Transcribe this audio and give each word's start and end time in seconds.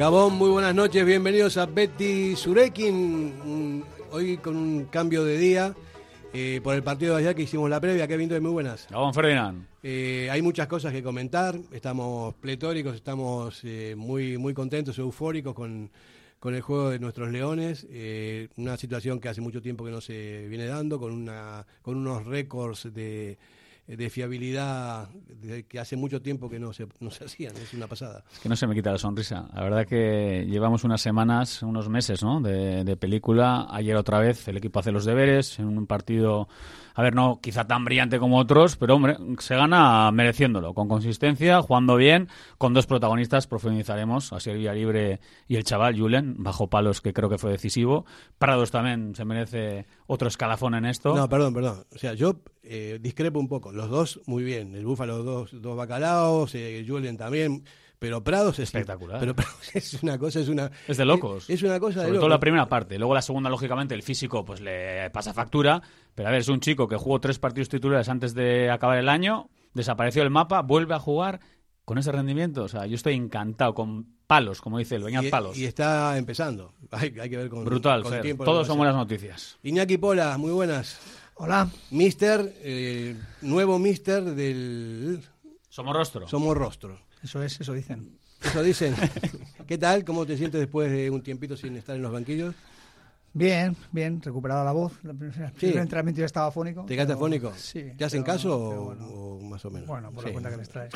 Gabón, 0.00 0.32
muy 0.32 0.48
buenas 0.48 0.74
noches, 0.74 1.04
bienvenidos 1.04 1.58
a 1.58 1.66
Betty 1.66 2.34
Surekin. 2.34 3.84
Hoy 4.10 4.38
con 4.38 4.56
un 4.56 4.86
cambio 4.86 5.24
de 5.24 5.36
día 5.36 5.74
eh, 6.32 6.60
por 6.64 6.74
el 6.74 6.82
partido 6.82 7.16
de 7.16 7.20
allá 7.20 7.34
que 7.34 7.42
hicimos 7.42 7.68
la 7.68 7.80
previa. 7.80 8.08
Kevin, 8.08 8.30
muy 8.40 8.50
buenas. 8.50 8.86
Gabón 8.90 9.12
Ferdinand. 9.12 9.66
Eh, 9.82 10.28
hay 10.30 10.40
muchas 10.40 10.68
cosas 10.68 10.92
que 10.92 11.02
comentar, 11.02 11.54
estamos 11.70 12.34
pletóricos, 12.36 12.94
estamos 12.94 13.60
eh, 13.64 13.94
muy, 13.94 14.38
muy 14.38 14.54
contentos, 14.54 14.98
eufóricos 14.98 15.54
con, 15.54 15.90
con 16.40 16.54
el 16.54 16.62
juego 16.62 16.90
de 16.90 16.98
nuestros 16.98 17.30
leones, 17.30 17.86
una 18.56 18.76
situación 18.76 19.20
que 19.20 19.28
hace 19.28 19.40
mucho 19.40 19.62
tiempo 19.62 19.84
que 19.84 19.90
no 19.92 20.00
se 20.00 20.48
viene 20.48 20.66
dando, 20.66 20.98
con, 20.98 21.12
una, 21.12 21.66
con 21.82 21.96
unos 21.96 22.24
récords 22.24 22.92
de 22.92 23.38
de 23.96 24.08
fiabilidad 24.08 25.08
que 25.68 25.80
hace 25.80 25.96
mucho 25.96 26.22
tiempo 26.22 26.48
que 26.48 26.60
no 26.60 26.72
se, 26.72 26.86
no 27.00 27.10
se 27.10 27.24
hacían, 27.24 27.56
es 27.56 27.74
una 27.74 27.86
pasada. 27.86 28.22
Es 28.32 28.38
que 28.38 28.48
no 28.48 28.54
se 28.54 28.66
me 28.66 28.74
quita 28.74 28.92
la 28.92 28.98
sonrisa. 28.98 29.48
La 29.52 29.62
verdad 29.62 29.86
que 29.86 30.46
llevamos 30.48 30.84
unas 30.84 31.00
semanas, 31.00 31.62
unos 31.62 31.88
meses 31.88 32.22
¿no? 32.22 32.40
de, 32.40 32.84
de 32.84 32.96
película. 32.96 33.66
Ayer 33.68 33.96
otra 33.96 34.20
vez 34.20 34.46
el 34.48 34.58
equipo 34.58 34.78
hace 34.78 34.92
los 34.92 35.04
deberes 35.04 35.58
en 35.58 35.66
un 35.66 35.86
partido 35.86 36.48
a 37.00 37.02
ver, 37.02 37.14
no 37.14 37.40
quizá 37.40 37.66
tan 37.66 37.86
brillante 37.86 38.18
como 38.18 38.36
otros, 38.36 38.76
pero 38.76 38.96
hombre, 38.96 39.16
se 39.38 39.56
gana 39.56 40.12
mereciéndolo, 40.12 40.74
con 40.74 40.86
consistencia, 40.86 41.62
jugando 41.62 41.96
bien, 41.96 42.28
con 42.58 42.74
dos 42.74 42.86
protagonistas, 42.86 43.46
profundizaremos, 43.46 44.34
a 44.34 44.52
Villa 44.52 44.74
Libre 44.74 45.18
y 45.48 45.56
el 45.56 45.64
chaval 45.64 45.98
Julen, 45.98 46.34
bajo 46.42 46.68
palos 46.68 47.00
que 47.00 47.14
creo 47.14 47.30
que 47.30 47.38
fue 47.38 47.52
decisivo. 47.52 48.04
Prados 48.36 48.70
también 48.70 49.14
se 49.14 49.24
merece 49.24 49.86
otro 50.08 50.28
escalafón 50.28 50.74
en 50.74 50.84
esto. 50.84 51.14
No, 51.16 51.26
perdón, 51.26 51.54
perdón. 51.54 51.84
O 51.94 51.96
sea, 51.98 52.12
yo 52.12 52.42
eh, 52.62 52.98
discrepo 53.00 53.40
un 53.40 53.48
poco. 53.48 53.72
Los 53.72 53.88
dos 53.88 54.20
muy 54.26 54.44
bien. 54.44 54.74
El 54.74 54.84
Búfalo, 54.84 55.22
dos, 55.22 55.50
dos 55.62 55.76
bacalaos, 55.78 56.54
eh, 56.54 56.84
Julen 56.86 57.16
también. 57.16 57.64
Pero 58.00 58.24
Prados 58.24 58.58
es 58.58 58.64
espectacular. 58.64 59.20
Pero 59.20 59.36
Prados 59.36 59.60
es 59.74 60.02
una 60.02 60.18
cosa, 60.18 60.40
es 60.40 60.48
una 60.48 60.70
es 60.88 60.96
de 60.96 61.04
locos. 61.04 61.48
Es, 61.50 61.62
una 61.62 61.78
cosa 61.78 62.02
Sobre 62.02 62.18
todo 62.18 62.30
la 62.30 62.40
primera 62.40 62.66
parte. 62.66 62.98
Luego 62.98 63.14
la 63.14 63.20
segunda, 63.20 63.50
lógicamente, 63.50 63.94
el 63.94 64.02
físico 64.02 64.42
pues 64.42 64.62
le 64.62 65.10
pasa 65.10 65.34
factura. 65.34 65.82
Pero 66.14 66.28
a 66.30 66.32
ver, 66.32 66.40
es 66.40 66.48
un 66.48 66.60
chico 66.60 66.88
que 66.88 66.96
jugó 66.96 67.20
tres 67.20 67.38
partidos 67.38 67.68
titulares 67.68 68.08
antes 68.08 68.34
de 68.34 68.70
acabar 68.70 68.96
el 68.96 69.08
año, 69.08 69.50
desapareció 69.74 70.22
el 70.22 70.30
mapa, 70.30 70.62
vuelve 70.62 70.94
a 70.94 70.98
jugar 70.98 71.40
con 71.84 71.98
ese 71.98 72.10
rendimiento. 72.10 72.64
O 72.64 72.68
sea, 72.68 72.86
yo 72.86 72.94
estoy 72.94 73.14
encantado 73.14 73.74
con 73.74 74.06
palos, 74.26 74.62
como 74.62 74.78
dice 74.78 74.96
el 74.96 75.02
Beñat 75.04 75.28
Palos. 75.28 75.58
Y 75.58 75.66
está 75.66 76.16
empezando. 76.16 76.72
Hay, 76.92 77.12
que 77.12 77.36
ver 77.36 77.50
con 77.50 77.66
Brutal, 77.66 78.02
con 78.02 78.18
tiempo 78.22 78.44
Todos 78.44 78.66
son 78.66 78.78
buenas 78.78 78.96
noticias. 78.96 79.58
Iñaki 79.62 79.98
Pola, 79.98 80.38
muy 80.38 80.52
buenas. 80.52 80.98
Hola. 81.34 81.68
Mister, 81.90 82.54
eh, 82.62 83.14
nuevo 83.42 83.78
mister 83.78 84.22
del... 84.22 85.22
Somos 85.68 85.94
rostro. 85.94 86.26
Somos 86.26 86.56
rostro. 86.56 87.09
Eso 87.22 87.42
es, 87.42 87.60
eso 87.60 87.72
dicen. 87.72 88.18
Eso 88.42 88.62
dicen. 88.62 88.94
¿Qué 89.66 89.78
tal? 89.78 90.04
¿Cómo 90.04 90.26
te 90.26 90.36
sientes 90.36 90.60
después 90.60 90.90
de 90.90 91.10
un 91.10 91.22
tiempito 91.22 91.56
sin 91.56 91.76
estar 91.76 91.94
en 91.96 92.02
los 92.02 92.12
banquillos? 92.12 92.54
Bien, 93.32 93.76
bien, 93.92 94.20
recuperada 94.20 94.64
la 94.64 94.72
voz. 94.72 94.92
El 95.04 95.16
primer 95.16 95.78
entrenamiento 95.78 96.18
ya 96.18 96.26
estaba 96.26 96.50
fónico. 96.50 96.84
¿Te 96.84 96.94
quedaste 96.94 97.16
fónico? 97.16 97.52
Sí. 97.56 97.92
¿Te 97.96 98.04
hacen 98.04 98.24
caso 98.24 98.58
o, 98.58 99.40
más 99.40 99.64
o 99.64 99.70
menos? 99.70 99.86
Bueno, 99.86 100.10
por 100.10 100.24
la 100.24 100.32
cuenta 100.32 100.50
que 100.50 100.56
les 100.56 100.68
traes. 100.68 100.92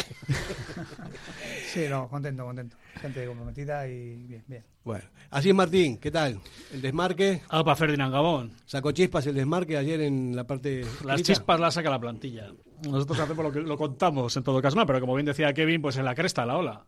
sí, 1.72 1.84
no, 1.88 2.08
contento, 2.08 2.44
contento. 2.44 2.76
Gente 3.00 3.26
comprometida 3.26 3.86
y 3.86 4.24
bien, 4.24 4.42
bien. 4.48 4.64
Bueno, 4.82 5.04
así 5.30 5.50
es 5.50 5.54
Martín, 5.54 5.98
¿qué 5.98 6.10
tal? 6.10 6.40
¿El 6.72 6.82
desmarque? 6.82 7.42
para 7.48 7.76
Ferdinand 7.76 8.12
Gabón. 8.12 8.52
¿Sacó 8.66 8.90
chispas 8.90 9.26
el 9.26 9.34
desmarque 9.36 9.76
ayer 9.76 10.00
en 10.00 10.34
la 10.34 10.44
parte...? 10.44 10.84
Las 11.04 11.22
chispas 11.22 11.60
las 11.60 11.74
saca 11.74 11.88
la 11.88 12.00
plantilla. 12.00 12.52
Nosotros 12.82 13.20
hacemos 13.20 13.44
lo 13.44 13.52
que 13.52 13.60
lo 13.60 13.78
contamos 13.78 14.36
en 14.36 14.42
todo 14.42 14.60
caso, 14.60 14.84
pero 14.84 15.00
como 15.00 15.14
bien 15.14 15.26
decía 15.26 15.54
Kevin, 15.54 15.80
pues 15.80 15.96
en 15.96 16.04
la 16.04 16.14
cresta 16.14 16.44
la 16.44 16.56
ola. 16.58 16.84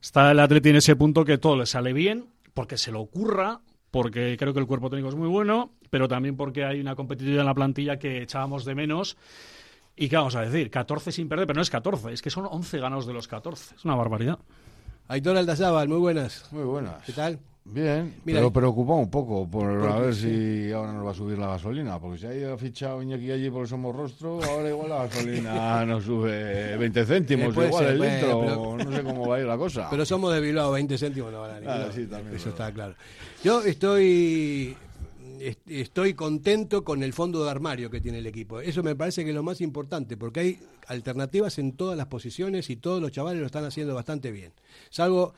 Está 0.00 0.30
el 0.30 0.40
Atleti 0.40 0.68
en 0.68 0.76
ese 0.76 0.94
punto 0.94 1.24
que 1.24 1.38
todo 1.38 1.56
le 1.56 1.66
sale 1.66 1.92
bien, 1.92 2.28
porque 2.54 2.76
se 2.78 2.92
lo 2.92 3.00
ocurra, 3.00 3.60
porque 3.90 4.36
creo 4.38 4.52
que 4.52 4.60
el 4.60 4.66
cuerpo 4.66 4.90
técnico 4.90 5.08
es 5.08 5.16
muy 5.16 5.28
bueno, 5.28 5.72
pero 5.90 6.08
también 6.08 6.36
porque 6.36 6.64
hay 6.64 6.80
una 6.80 6.94
competitividad 6.94 7.40
en 7.40 7.46
la 7.46 7.54
plantilla 7.54 7.98
que 7.98 8.22
echábamos 8.22 8.64
de 8.64 8.74
menos. 8.74 9.16
¿Y 9.96 10.08
qué 10.08 10.16
vamos 10.16 10.36
a 10.36 10.42
decir? 10.42 10.70
14 10.70 11.12
sin 11.12 11.28
perder, 11.28 11.46
pero 11.46 11.56
no 11.56 11.62
es 11.62 11.70
14, 11.70 12.12
es 12.12 12.22
que 12.22 12.30
son 12.30 12.46
11 12.50 12.78
ganados 12.78 13.06
de 13.06 13.12
los 13.12 13.28
14. 13.28 13.74
Es 13.74 13.84
una 13.84 13.96
barbaridad. 13.96 14.38
Aitor 15.08 15.36
Aldazábal, 15.36 15.88
muy 15.88 15.98
buenas. 15.98 16.50
Muy 16.52 16.64
buenas. 16.64 17.04
¿Qué 17.04 17.12
tal? 17.12 17.40
Bien, 17.72 18.14
pero 18.24 18.52
preocupa 18.52 18.94
un 18.94 19.10
poco 19.10 19.48
por 19.48 19.70
a 19.70 19.98
ver 20.00 20.14
si 20.14 20.72
ahora 20.72 20.92
nos 20.92 21.06
va 21.06 21.10
a 21.12 21.14
subir 21.14 21.38
la 21.38 21.48
gasolina, 21.48 22.00
porque 22.00 22.18
si 22.18 22.44
ha 22.44 22.56
fichado 22.56 23.00
Iñaki 23.00 23.30
allí 23.30 23.48
por 23.48 23.68
Somos 23.68 23.94
Rostro, 23.94 24.42
ahora 24.42 24.68
igual 24.68 24.88
la 24.88 25.06
gasolina 25.06 25.84
nos 25.86 26.04
sube 26.04 26.76
20 26.76 27.06
céntimos, 27.06 27.56
igual 27.56 27.84
el 27.84 28.00
litro, 28.00 28.76
no 28.76 28.92
sé 28.92 29.02
cómo 29.04 29.28
va 29.28 29.36
a 29.36 29.40
ir 29.40 29.46
la 29.46 29.56
cosa. 29.56 29.88
Pero 29.90 30.04
somos 30.04 30.32
de 30.34 30.40
Bilbao, 30.40 30.72
20 30.72 30.98
céntimos 30.98 31.32
no 31.32 31.42
van 31.42 31.66
a. 31.66 31.74
Ah, 31.74 31.88
sí, 31.94 32.06
también, 32.06 32.34
Eso 32.34 32.48
está 32.48 32.72
claro. 32.72 32.94
Yo 33.44 33.62
estoy 33.62 34.76
estoy 35.66 36.14
contento 36.14 36.84
con 36.84 37.02
el 37.02 37.12
fondo 37.12 37.44
de 37.44 37.50
armario 37.50 37.90
que 37.90 38.00
tiene 38.00 38.18
el 38.18 38.26
equipo. 38.26 38.60
Eso 38.60 38.82
me 38.82 38.94
parece 38.94 39.24
que 39.24 39.30
es 39.30 39.34
lo 39.34 39.42
más 39.42 39.60
importante, 39.60 40.16
porque 40.16 40.40
hay 40.40 40.58
alternativas 40.86 41.58
en 41.58 41.72
todas 41.72 41.96
las 41.96 42.06
posiciones 42.06 42.68
y 42.70 42.76
todos 42.76 43.00
los 43.00 43.10
chavales 43.12 43.40
lo 43.40 43.46
están 43.46 43.64
haciendo 43.64 43.94
bastante 43.94 44.30
bien. 44.32 44.52
Salvo 44.90 45.34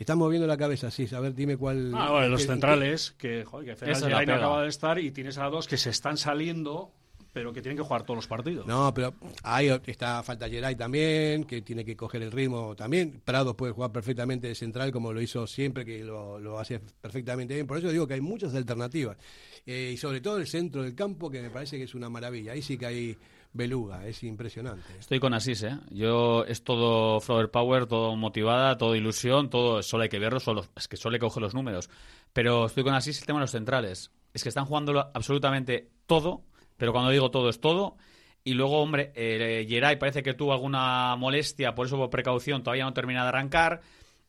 Estás 0.00 0.16
moviendo 0.16 0.46
la 0.46 0.56
cabeza, 0.56 0.90
sí. 0.90 1.06
A 1.14 1.20
ver, 1.20 1.34
dime 1.34 1.58
cuál. 1.58 1.92
Ah, 1.94 2.10
bueno, 2.10 2.28
los 2.28 2.46
centrales, 2.46 3.14
que, 3.18 3.44
joder, 3.44 3.76
que 3.76 4.26
no 4.26 4.34
acaba 4.34 4.62
de 4.62 4.68
estar 4.70 4.98
y 4.98 5.10
tienes 5.10 5.36
a 5.36 5.44
dos 5.50 5.68
que 5.68 5.76
se 5.76 5.90
están 5.90 6.16
saliendo, 6.16 6.90
pero 7.34 7.52
que 7.52 7.60
tienen 7.60 7.76
que 7.76 7.82
jugar 7.82 8.04
todos 8.04 8.16
los 8.16 8.26
partidos. 8.26 8.66
No, 8.66 8.94
pero 8.94 9.12
ahí 9.42 9.68
está 9.84 10.22
falta 10.22 10.48
Geray 10.48 10.74
también, 10.74 11.44
que 11.44 11.60
tiene 11.60 11.84
que 11.84 11.98
coger 11.98 12.22
el 12.22 12.32
ritmo 12.32 12.74
también. 12.74 13.20
Prados 13.22 13.54
puede 13.56 13.74
jugar 13.74 13.92
perfectamente 13.92 14.48
de 14.48 14.54
central, 14.54 14.90
como 14.90 15.12
lo 15.12 15.20
hizo 15.20 15.46
siempre, 15.46 15.84
que 15.84 16.02
lo, 16.02 16.58
hace 16.58 16.80
perfectamente 16.80 17.52
bien. 17.52 17.66
Por 17.66 17.76
eso 17.76 17.90
digo 17.90 18.06
que 18.06 18.14
hay 18.14 18.22
muchas 18.22 18.54
alternativas. 18.54 19.18
Eh, 19.66 19.90
y 19.92 19.98
sobre 19.98 20.22
todo 20.22 20.38
el 20.38 20.46
centro 20.46 20.82
del 20.82 20.94
campo, 20.94 21.28
que 21.28 21.42
me 21.42 21.50
parece 21.50 21.76
que 21.76 21.84
es 21.84 21.94
una 21.94 22.08
maravilla. 22.08 22.52
Ahí 22.52 22.62
sí 22.62 22.78
que 22.78 22.86
hay 22.86 23.18
beluga, 23.52 24.06
es 24.06 24.22
impresionante. 24.22 24.98
Estoy 24.98 25.18
con 25.20 25.34
Asís, 25.34 25.62
¿eh? 25.62 25.78
Yo 25.90 26.44
es 26.44 26.62
todo 26.62 27.20
flower 27.20 27.50
power, 27.50 27.86
todo 27.86 28.16
motivada, 28.16 28.76
todo 28.78 28.94
ilusión, 28.94 29.50
todo, 29.50 29.82
solo 29.82 30.04
hay 30.04 30.08
que 30.08 30.18
verlo, 30.18 30.40
solo, 30.40 30.66
es 30.76 30.88
que 30.88 30.96
solo 30.96 31.14
que 31.14 31.20
coger 31.20 31.42
los 31.42 31.54
números. 31.54 31.90
Pero 32.32 32.66
estoy 32.66 32.84
con 32.84 32.94
Asís 32.94 33.20
el 33.20 33.26
tema 33.26 33.38
de 33.38 33.44
los 33.44 33.50
centrales. 33.50 34.10
Es 34.32 34.42
que 34.42 34.48
están 34.48 34.66
jugando 34.66 35.10
absolutamente 35.12 35.90
todo, 36.06 36.44
pero 36.76 36.92
cuando 36.92 37.10
digo 37.10 37.30
todo 37.30 37.48
es 37.48 37.60
todo. 37.60 37.96
Y 38.42 38.54
luego, 38.54 38.80
hombre, 38.80 39.12
eh, 39.14 39.66
Geray 39.68 39.98
parece 39.98 40.22
que 40.22 40.32
tuvo 40.32 40.52
alguna 40.52 41.14
molestia, 41.16 41.74
por 41.74 41.86
eso 41.86 41.96
por 41.96 42.08
precaución 42.08 42.62
todavía 42.62 42.84
no 42.84 42.94
termina 42.94 43.22
de 43.22 43.28
arrancar. 43.28 43.82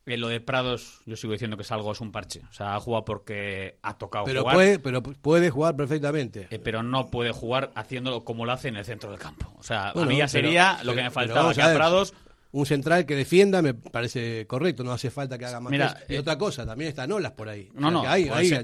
En 0.04 0.20
lo 0.20 0.28
de 0.28 0.40
Prados, 0.40 1.00
yo 1.06 1.16
sigo 1.16 1.32
diciendo 1.32 1.56
que 1.56 1.62
es 1.62 1.70
algo, 1.70 1.92
es 1.92 2.00
un 2.00 2.10
parche. 2.10 2.42
O 2.50 2.52
sea, 2.52 2.74
ha 2.74 2.80
jugado 2.80 3.04
porque 3.04 3.78
ha 3.82 3.96
tocado 3.98 4.24
pero 4.24 4.40
jugar. 4.40 4.54
Puede, 4.56 4.78
pero 4.80 5.02
puede 5.02 5.50
jugar 5.50 5.76
perfectamente. 5.76 6.48
Eh, 6.50 6.58
pero 6.58 6.82
no 6.82 7.08
puede 7.08 7.30
jugar 7.30 7.70
haciéndolo 7.76 8.24
como 8.24 8.44
lo 8.44 8.52
hace 8.52 8.68
en 8.68 8.76
el 8.76 8.84
centro 8.84 9.10
del 9.10 9.20
campo. 9.20 9.52
O 9.58 9.62
sea, 9.62 9.90
a 9.90 10.04
mí 10.04 10.16
ya 10.16 10.26
sería 10.26 10.82
lo 10.82 10.94
que 10.94 11.02
me 11.02 11.10
faltaba, 11.10 11.54
que 11.54 11.62
a 11.62 11.72
Prados 11.72 12.14
un 12.52 12.66
central 12.66 13.06
que 13.06 13.16
defienda 13.16 13.62
me 13.62 13.74
parece 13.74 14.46
correcto, 14.46 14.84
no 14.84 14.92
hace 14.92 15.10
falta 15.10 15.38
que 15.38 15.46
haga 15.46 15.60
más. 15.60 15.70
Mira, 15.70 15.96
y 16.08 16.14
eh, 16.14 16.18
otra 16.18 16.36
cosa, 16.36 16.66
también 16.66 16.90
están 16.90 17.10
olas 17.10 17.32
por 17.32 17.48
ahí. 17.48 17.70
No, 17.74 17.90
no, 17.90 18.02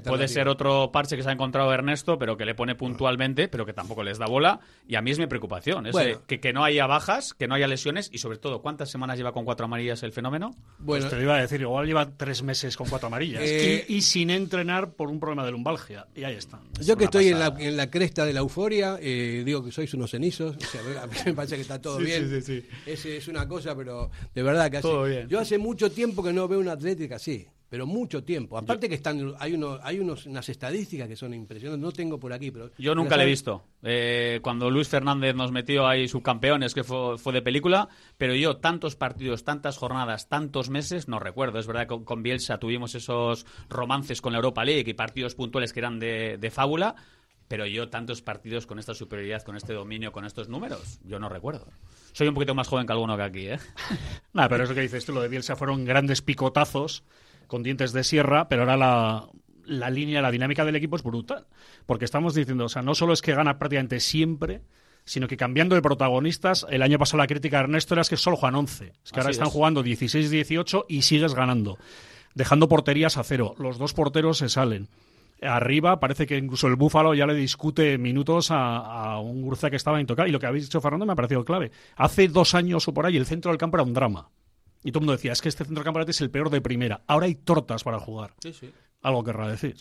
puede, 0.05 0.27
ser, 0.27 0.47
otro 0.47 0.91
parche 0.91 1.17
que 1.17 1.23
se 1.23 1.29
ha 1.29 1.31
encontrado 1.31 1.73
Ernesto, 1.73 2.17
pero 2.19 2.37
que 2.37 2.45
le 2.45 2.53
pone 2.53 2.75
puntualmente, 2.75 3.47
pero 3.47 3.65
que 3.65 3.73
tampoco 3.73 4.03
les 4.03 4.19
da 4.19 4.27
bola. 4.27 4.59
Y 4.87 4.95
a 4.95 5.01
mí 5.01 5.11
es 5.11 5.19
mi 5.19 5.27
preocupación, 5.27 5.85
que, 6.27 6.39
que 6.39 6.53
no 6.53 6.63
haya 6.63 6.85
bajas, 6.85 7.33
que 7.33 7.47
no 7.47 7.55
haya 7.55 7.67
lesiones 7.67 8.09
y 8.11 8.19
sobre 8.19 8.37
todo, 8.37 8.61
¿cuántas 8.61 8.89
semanas 8.89 9.17
lleva 9.17 9.31
con 9.31 9.43
cuatro 9.43 9.65
amarillas 9.65 10.03
el 10.03 10.11
fenómeno? 10.11 10.51
Bueno, 10.77 11.03
pues 11.03 11.09
te 11.09 11.15
lo 11.15 11.23
iba 11.23 11.35
a 11.35 11.41
decir, 11.41 11.61
igual 11.61 11.87
lleva 11.87 12.09
tres 12.15 12.43
meses 12.43 12.77
con 12.77 12.87
cuatro 12.87 13.07
amarillas 13.07 13.41
eh, 13.43 13.85
y, 13.87 14.01
sin 14.01 14.29
entrenar 14.29 14.93
por 14.93 15.09
un 15.09 15.19
problema 15.19 15.45
de 15.45 15.51
lumbalgia. 15.51 16.07
Y 16.15 16.23
ahí 16.23 16.35
está. 16.35 16.59
Yo 16.81 16.95
que 16.95 17.05
estoy 17.05 17.29
en 17.29 17.39
la, 17.39 17.55
en 17.57 17.75
la, 17.75 17.89
cresta 17.89 18.25
de 18.25 18.33
la 18.33 18.39
euforia, 18.39 18.97
eh, 19.01 19.41
digo 19.45 19.63
que 19.63 19.71
sois 19.71 19.93
unos 19.93 20.11
cenizos, 20.11 20.55
a 21.01 21.07
mí 21.07 21.15
me 21.25 21.33
parece 21.33 21.55
que 21.55 21.61
está 21.61 21.81
todo 21.81 21.97
bien. 21.97 22.41
Sí, 22.43 22.63
es, 22.85 23.05
es 23.05 23.27
una 23.27 23.47
cosa, 23.47 23.75
pero 23.79 24.11
de 24.35 24.43
verdad 24.43 24.69
yo 25.29 25.39
hace 25.39 25.57
mucho 25.57 25.89
tiempo 25.89 26.21
que 26.21 26.33
no 26.33 26.49
veo 26.49 26.59
una 26.59 26.73
atlética 26.73 27.15
así, 27.15 27.47
pero 27.69 27.87
mucho 27.87 28.25
tiempo. 28.25 28.57
Aparte 28.57 28.89
que 28.89 28.95
están 28.95 29.35
hay 29.39 29.53
uno, 29.53 29.79
hay 29.81 30.01
unos, 30.01 30.25
unas 30.25 30.49
estadísticas 30.49 31.07
que 31.07 31.15
son 31.15 31.33
impresionantes, 31.33 31.81
no 31.81 31.93
tengo 31.93 32.19
por 32.19 32.33
aquí, 32.33 32.51
pero... 32.51 32.71
Yo 32.77 32.93
nunca 32.93 33.15
le 33.15 33.23
he 33.23 33.25
visto. 33.25 33.63
Eh, 33.81 34.39
cuando 34.41 34.69
Luis 34.69 34.89
Fernández 34.89 35.33
nos 35.33 35.53
metió 35.53 35.87
ahí 35.87 36.09
subcampeones, 36.09 36.73
que 36.73 36.83
fue, 36.83 37.17
fue, 37.17 37.31
de 37.31 37.41
película, 37.41 37.87
pero 38.17 38.35
yo 38.35 38.57
tantos 38.57 38.97
partidos, 38.97 39.45
tantas 39.45 39.77
jornadas, 39.77 40.27
tantos 40.27 40.69
meses, 40.69 41.07
no 41.07 41.19
recuerdo. 41.19 41.57
Es 41.57 41.67
verdad 41.67 41.87
que 41.87 42.03
con, 42.03 42.21
Bielsa 42.21 42.57
tuvimos 42.57 42.95
esos 42.95 43.45
romances 43.69 44.19
con 44.19 44.33
la 44.33 44.39
Europa 44.39 44.65
League 44.65 44.89
y 44.91 44.93
partidos 44.93 45.35
puntuales 45.35 45.71
que 45.71 45.79
eran 45.79 45.99
de, 45.99 46.37
de 46.37 46.51
fábula, 46.51 46.95
pero 47.49 47.65
yo 47.65 47.89
tantos 47.89 48.21
partidos 48.21 48.67
con 48.67 48.77
esta 48.77 48.93
superioridad, 48.93 49.41
con 49.41 49.57
este 49.57 49.73
dominio, 49.73 50.11
con 50.11 50.23
estos 50.23 50.47
números, 50.47 50.99
yo 51.03 51.19
no 51.19 51.29
recuerdo. 51.29 51.67
Soy 52.13 52.27
un 52.27 52.35
poquito 52.35 52.53
más 52.53 52.67
joven 52.67 52.85
que 52.85 52.93
alguno 52.93 53.17
que 53.17 53.23
aquí, 53.23 53.47
¿eh? 53.47 53.59
Nada, 54.33 54.47
pero 54.47 54.63
eso 54.63 54.75
que 54.75 54.81
dices 54.81 55.03
tú, 55.03 55.13
lo 55.13 55.21
de 55.21 55.29
Bielsa 55.29 55.55
fueron 55.55 55.83
grandes 55.83 56.21
picotazos 56.21 57.03
con 57.47 57.63
dientes 57.63 57.91
de 57.91 58.03
sierra, 58.03 58.47
pero 58.47 58.61
ahora 58.61 59.31
la 59.65 59.89
línea, 59.89 60.21
la 60.21 60.29
dinámica 60.29 60.63
del 60.63 60.75
equipo 60.75 60.95
es 60.95 61.01
brutal. 61.01 61.47
Porque 61.87 62.05
estamos 62.05 62.35
diciendo, 62.35 62.65
o 62.65 62.69
sea, 62.69 62.83
no 62.83 62.93
solo 62.93 63.13
es 63.13 63.23
que 63.23 63.33
gana 63.33 63.57
prácticamente 63.57 63.99
siempre, 63.99 64.61
sino 65.03 65.27
que 65.27 65.35
cambiando 65.35 65.73
de 65.73 65.81
protagonistas, 65.81 66.67
el 66.69 66.83
año 66.83 66.99
pasado 66.99 67.17
la 67.17 67.27
crítica 67.27 67.57
de 67.57 67.63
Ernesto 67.63 67.95
era 67.95 68.03
que 68.03 68.15
solo 68.15 68.37
juegan 68.37 68.55
11. 68.55 68.93
Es 69.03 69.11
que 69.11 69.19
ahora 69.19 69.31
están 69.31 69.49
jugando 69.49 69.83
16-18 69.83 70.85
y 70.87 71.01
sigues 71.01 71.33
ganando. 71.33 71.79
Dejando 72.35 72.69
porterías 72.69 73.17
a 73.17 73.23
cero. 73.23 73.55
Los 73.57 73.79
dos 73.79 73.95
porteros 73.95 74.37
se 74.37 74.49
salen. 74.49 74.87
Arriba 75.41 75.99
parece 75.99 76.25
que 76.25 76.37
incluso 76.37 76.67
el 76.67 76.75
Búfalo 76.75 77.13
ya 77.13 77.25
le 77.25 77.33
discute 77.33 77.97
minutos 77.97 78.49
a, 78.51 79.19
un 79.19 79.41
Gurza 79.41 79.69
que 79.69 79.75
estaba 79.75 80.01
intocable. 80.01 80.29
Y 80.29 80.33
lo 80.33 80.39
que 80.39 80.47
habéis 80.47 80.65
dicho, 80.65 80.81
Fernando, 80.81 81.05
me 81.05 81.13
ha 81.13 81.15
parecido 81.15 81.45
clave. 81.45 81.71
Hace 81.95 82.27
dos 82.27 82.55
años 82.55 82.87
o 82.87 82.93
por 82.93 83.05
ahí 83.05 83.17
el 83.17 83.25
centro 83.25 83.51
del 83.51 83.57
campo 83.57 83.77
era 83.77 83.83
un 83.83 83.93
drama. 83.93 84.29
Y 84.83 84.91
todo 84.91 84.99
el 84.99 85.05
mundo 85.05 85.13
decía, 85.13 85.31
es 85.31 85.41
que 85.41 85.49
este 85.49 85.65
centro 85.65 85.83
del 85.83 85.93
campo 85.93 85.99
es 86.09 86.21
el 86.21 86.31
peor 86.31 86.49
de 86.49 86.61
primera. 86.61 87.03
Ahora 87.07 87.25
hay 87.25 87.35
tortas 87.35 87.83
para 87.83 87.99
jugar. 87.99 88.33
Sí, 88.41 88.53
sí. 88.53 88.71
Algo 89.01 89.23
querrá 89.23 89.47
decir. 89.47 89.77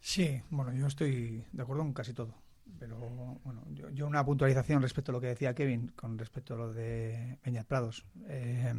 Sí, 0.00 0.40
bueno, 0.50 0.72
yo 0.72 0.86
estoy 0.86 1.44
de 1.50 1.62
acuerdo 1.62 1.82
con 1.82 1.92
casi 1.92 2.12
todo. 2.12 2.34
Pero 2.78 2.98
bueno, 3.42 3.64
yo, 3.92 4.06
una 4.06 4.24
puntualización 4.24 4.82
respecto 4.82 5.10
a 5.10 5.14
lo 5.14 5.20
que 5.20 5.28
decía 5.28 5.54
Kevin 5.54 5.88
con 5.96 6.18
respecto 6.18 6.54
a 6.54 6.56
lo 6.56 6.72
de 6.72 7.38
Beñat 7.44 7.66
Prados. 7.66 8.04
Eh, 8.28 8.72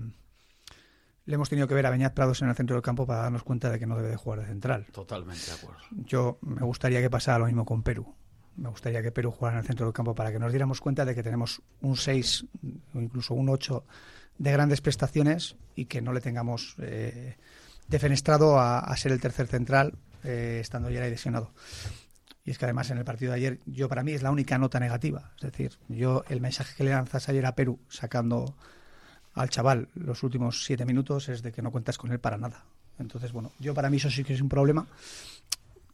le 1.28 1.36
hemos 1.36 1.50
tenido 1.50 1.68
que 1.68 1.76
ver 1.76 1.86
a 1.86 1.90
Beñat 1.90 2.14
Prados 2.14 2.42
en 2.42 2.50
el 2.50 2.56
centro 2.56 2.76
del 2.76 2.82
campo 2.82 3.06
para 3.06 3.24
darnos 3.24 3.44
cuenta 3.44 3.70
de 3.70 3.78
que 3.78 3.86
no 3.86 3.98
debe 3.98 4.10
de 4.10 4.16
jugar 4.16 4.40
de 4.40 4.48
central. 4.48 4.88
Totalmente 4.94 5.46
de 5.46 5.52
acuerdo. 5.52 5.80
Yo 5.92 6.40
me 6.42 6.62
gustaría 6.62 7.02
que 7.02 7.10
pasara 7.10 7.38
lo 7.40 7.46
mismo 7.46 7.66
con 7.66 7.84
Perú. 7.84 8.16
Me 8.56 8.70
gustaría 8.70 9.04
que 9.04 9.12
Perú 9.12 9.32
jugara 9.32 9.58
en 9.58 9.60
el 9.60 9.68
centro 9.68 9.86
del 9.86 9.94
campo 9.94 10.16
para 10.16 10.32
que 10.32 10.40
nos 10.40 10.52
diéramos 10.52 10.80
cuenta 10.80 11.04
de 11.04 11.14
que 11.14 11.22
tenemos 11.22 11.62
un 11.82 11.98
6 11.98 12.46
o 12.96 13.02
incluso 13.02 13.34
un 13.34 13.50
8 13.50 13.84
de 14.38 14.52
grandes 14.52 14.80
prestaciones 14.80 15.58
y 15.76 15.86
que 15.86 16.02
no 16.02 16.14
le 16.14 16.22
tengamos 16.22 16.76
eh, 16.80 17.36
defenestrado 17.90 18.58
a, 18.58 18.96
ser 18.96 19.12
el 19.12 19.20
tercer 19.20 19.48
central 19.48 19.96
eh, 20.24 20.60
estando 20.62 20.90
ya 20.90 21.02
lesionado. 21.02 21.52
Y 22.46 22.52
es 22.52 22.58
que 22.58 22.64
además 22.64 22.90
en 22.90 23.00
el 23.00 23.04
partido 23.04 23.34
de 23.34 23.38
ayer, 23.38 23.60
yo 23.66 23.90
para 23.90 24.02
mí 24.02 24.14
es 24.14 24.24
la 24.24 24.32
única 24.32 24.58
nota 24.58 24.80
negativa. 24.80 25.34
Es 25.36 25.52
decir, 25.52 25.78
yo 25.90 26.24
el 26.30 26.40
mensaje 26.40 26.74
que 26.78 26.86
le 26.86 26.92
lanzas 26.92 27.28
ayer 27.28 27.46
a 27.46 27.54
Perú 27.54 27.82
sacando 27.90 28.56
al 29.38 29.50
chaval 29.50 29.88
los 29.96 30.24
últimos 30.24 30.66
siete 30.66 30.86
minutos 30.86 31.30
es 31.30 31.42
de 31.42 31.52
que 31.52 31.62
no 31.62 31.72
cuentas 31.72 31.98
con 31.98 32.12
él 32.12 32.20
para 32.20 32.38
nada. 32.38 32.64
Entonces, 33.00 33.32
bueno, 33.32 33.52
yo 33.60 33.74
para 33.74 33.90
mí 33.90 33.98
eso 33.98 34.10
sí 34.10 34.24
que 34.24 34.34
es 34.34 34.42
un 34.42 34.50
problema 34.50 34.88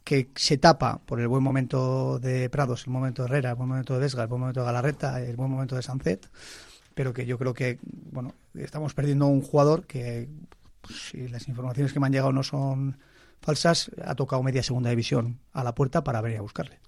que 0.02 0.28
se 0.34 0.58
tapa 0.58 0.98
por 0.98 1.20
el 1.20 1.28
buen 1.28 1.42
momento 1.42 2.18
de 2.18 2.50
Prados, 2.50 2.86
el 2.86 2.92
momento 2.92 3.22
de 3.22 3.28
Herrera, 3.28 3.50
el 3.50 3.56
buen 3.56 3.68
momento 3.68 3.94
de 3.94 4.00
Vesga, 4.00 4.22
el 4.22 4.28
buen 4.28 4.40
momento 4.40 4.60
de 4.60 4.66
Galarreta, 4.66 5.20
el 5.20 5.36
buen 5.36 5.50
momento 5.50 5.76
de 5.76 5.82
Sancet, 5.82 6.28
pero 6.94 7.12
que 7.12 7.24
yo 7.24 7.38
creo 7.38 7.54
que, 7.54 7.78
bueno, 7.82 8.34
estamos 8.54 8.92
perdiendo 8.92 9.26
un 9.26 9.40
jugador 9.40 9.86
que, 9.86 10.28
pues, 10.82 11.10
si 11.10 11.28
las 11.28 11.48
informaciones 11.48 11.92
que 11.92 12.00
me 12.00 12.06
han 12.06 12.12
llegado 12.12 12.32
no 12.32 12.42
son 12.42 12.98
falsas, 13.40 13.90
ha 14.04 14.14
tocado 14.14 14.42
media 14.42 14.62
segunda 14.62 14.90
división 14.90 15.38
a 15.52 15.64
la 15.64 15.74
puerta 15.74 16.04
para 16.04 16.20
venir 16.20 16.38
a 16.38 16.42
buscarle. 16.42 16.78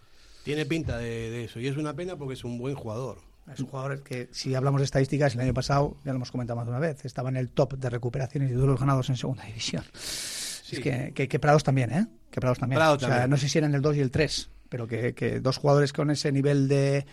Tiene 0.45 0.67
pinta 0.67 0.99
de 0.99 1.45
eso 1.45 1.59
y 1.59 1.67
es 1.67 1.77
una 1.77 1.95
pena 1.95 2.17
porque 2.17 2.35
es 2.35 2.45
un 2.45 2.59
buen 2.59 2.75
jugador. 2.75 3.26
Es 3.53 3.61
un 3.61 3.67
jugador 3.67 4.03
que, 4.03 4.29
si 4.33 4.55
hablamos 4.55 4.81
de 4.81 4.87
estadísticas, 4.87 5.35
el 5.35 5.41
año 5.41 5.55
pasado, 5.55 5.97
ya 6.05 6.13
lo 6.13 6.17
hemos 6.17 6.31
comentado 6.31 6.57
más 6.57 6.67
de 6.67 6.71
una 6.71 6.81
vez, 6.81 7.05
estaba 7.05 7.29
en 7.29 7.37
el 7.37 7.51
top 7.51 7.75
de 7.75 7.91
recuperaciones 7.91 8.51
y 8.51 8.55
duelos 8.55 8.79
ganados 8.81 9.09
en 9.09 9.17
segunda 9.17 9.45
división. 9.47 9.85
Es 9.95 10.81
que, 10.81 11.13
que, 11.15 11.39
Prados 11.39 11.63
también, 11.63 11.93
¿eh? 11.93 12.07
Que 12.31 12.41
Prados 12.41 12.59
también. 12.59 12.83
o 12.83 12.99
sea, 12.99 13.29
no 13.29 13.37
sé 13.37 13.49
si 13.49 13.59
eran 13.59 13.75
el 13.75 13.83
2 13.83 13.97
y 13.97 14.01
el 14.01 14.11
3, 14.11 14.51
pero 14.69 14.89
que, 14.89 15.15
que 15.15 15.41
dos 15.41 15.59
jugadores 15.59 15.93
con 15.93 16.11
ese 16.11 16.33
nivel 16.33 16.67
de, 16.67 17.07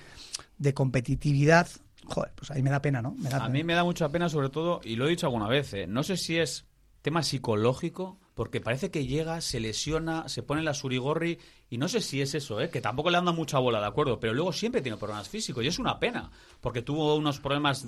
de 0.57 0.73
competitividad 0.73 1.67
joder, 2.05 2.31
pues 2.35 2.51
ahí 2.51 2.61
me 2.61 2.69
da 2.69 2.81
pena, 2.81 3.01
¿no? 3.01 3.15
a 3.31 3.49
mí 3.49 3.63
me 3.63 3.73
da 3.73 3.83
mucha 3.85 4.09
pena 4.09 4.27
sobre 4.27 4.49
todo, 4.49 4.81
y 4.83 4.97
lo 4.97 5.07
he 5.07 5.09
dicho 5.09 5.25
alguna 5.27 5.47
vez, 5.47 5.73
¿eh? 5.73 5.87
no 5.87 6.03
sé 6.03 6.17
si 6.17 6.37
es 6.37 6.65
tema 7.01 7.23
psicológico 7.23 8.19
porque 8.33 8.61
parece 8.61 8.89
que 8.89 9.05
llega, 9.05 9.41
se 9.41 9.59
lesiona, 9.59 10.27
se 10.27 10.43
pone 10.43 10.63
la 10.63 10.73
surigorri 10.73 11.39
y 11.69 11.77
no 11.77 11.87
sé 11.87 12.01
si 12.01 12.21
es 12.21 12.33
eso, 12.35 12.59
¿eh? 12.59 12.69
que 12.69 12.81
tampoco 12.81 13.09
le 13.09 13.17
anda 13.17 13.31
mucha 13.31 13.59
bola, 13.59 13.79
¿de 13.79 13.87
acuerdo? 13.87 14.19
Pero 14.19 14.33
luego 14.33 14.53
siempre 14.53 14.81
tiene 14.81 14.97
problemas 14.97 15.29
físicos 15.29 15.63
y 15.63 15.67
es 15.67 15.79
una 15.79 15.99
pena, 15.99 16.31
porque 16.61 16.81
tuvo 16.81 17.15
unos 17.15 17.39
problemas 17.39 17.85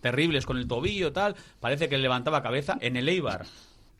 terribles 0.00 0.46
con 0.46 0.58
el 0.58 0.66
tobillo 0.66 1.12
tal, 1.12 1.36
parece 1.60 1.88
que 1.88 1.98
levantaba 1.98 2.42
cabeza. 2.42 2.78
En 2.80 2.96
el 2.96 3.08
Eibar 3.08 3.46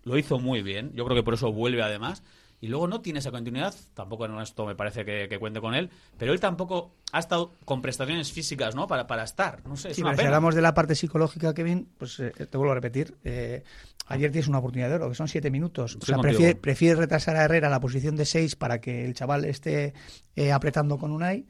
lo 0.05 0.19
hizo 0.19 0.39
muy 0.39 0.63
bien, 0.63 0.93
yo 0.95 1.05
creo 1.05 1.17
que 1.17 1.23
por 1.23 1.35
eso 1.35 1.53
vuelve 1.53 1.83
además, 1.83 2.23
y 2.61 2.69
luego 2.69 2.87
no 2.87 3.01
tiene 3.01 3.19
esa 3.19 3.31
continuidad, 3.31 3.75
tampoco 3.95 4.25
en 4.25 4.39
esto 4.39 4.65
me 4.67 4.75
parece 4.75 5.05
que, 5.05 5.39
cuente 5.39 5.61
con 5.61 5.75
él, 5.75 5.91
pero 6.17 6.33
él 6.33 6.41
tampoco 6.41 6.95
ha 7.13 7.19
estado 7.19 7.53
con 7.65 7.83
prestaciones 7.83 8.33
físicas, 8.33 8.75
¿no? 8.75 8.87
Para, 8.87 9.07
para 9.07 9.25
estar, 9.25 9.67
no 9.67 9.77
sé, 9.77 9.91
es 9.91 9.99
una 9.99 10.17
Si 10.17 10.25
hablamos 10.25 10.55
de 10.55 10.63
la 10.63 10.75
parte 10.75 10.95
psicológica, 10.95 11.53
Kevin, 11.55 11.89
pues 11.99 12.19
eh, 12.21 12.31
te 12.31 12.57
vuelvo 12.57 12.73
a 12.73 12.77
repetir, 12.77 13.17
eh, 13.25 13.63
ayer 14.07 14.31
tienes 14.33 14.49
una 14.49 14.59
oportunidad 14.59 14.89
de 14.89 14.95
oro, 14.95 15.09
que 15.11 15.15
son 15.15 15.29
siete 15.29 15.51
minutos. 15.51 15.99
o 16.01 16.05
sea, 16.05 16.19
prefiere, 16.19 16.95
retrasar 16.95 17.37
a 17.37 17.45
Herrera 17.45 17.69
a 17.69 17.71
la 17.71 17.81
posición 17.81 18.17
de 18.17 18.25
seis 18.25 18.57
para 18.57 18.81
que 18.81 19.05
el 19.05 19.15
chaval 19.15 19.45
esté 19.45 19.93
eh, 20.35 20.53
apretando 20.53 20.99
con 20.99 21.11
Unai 21.11 21.47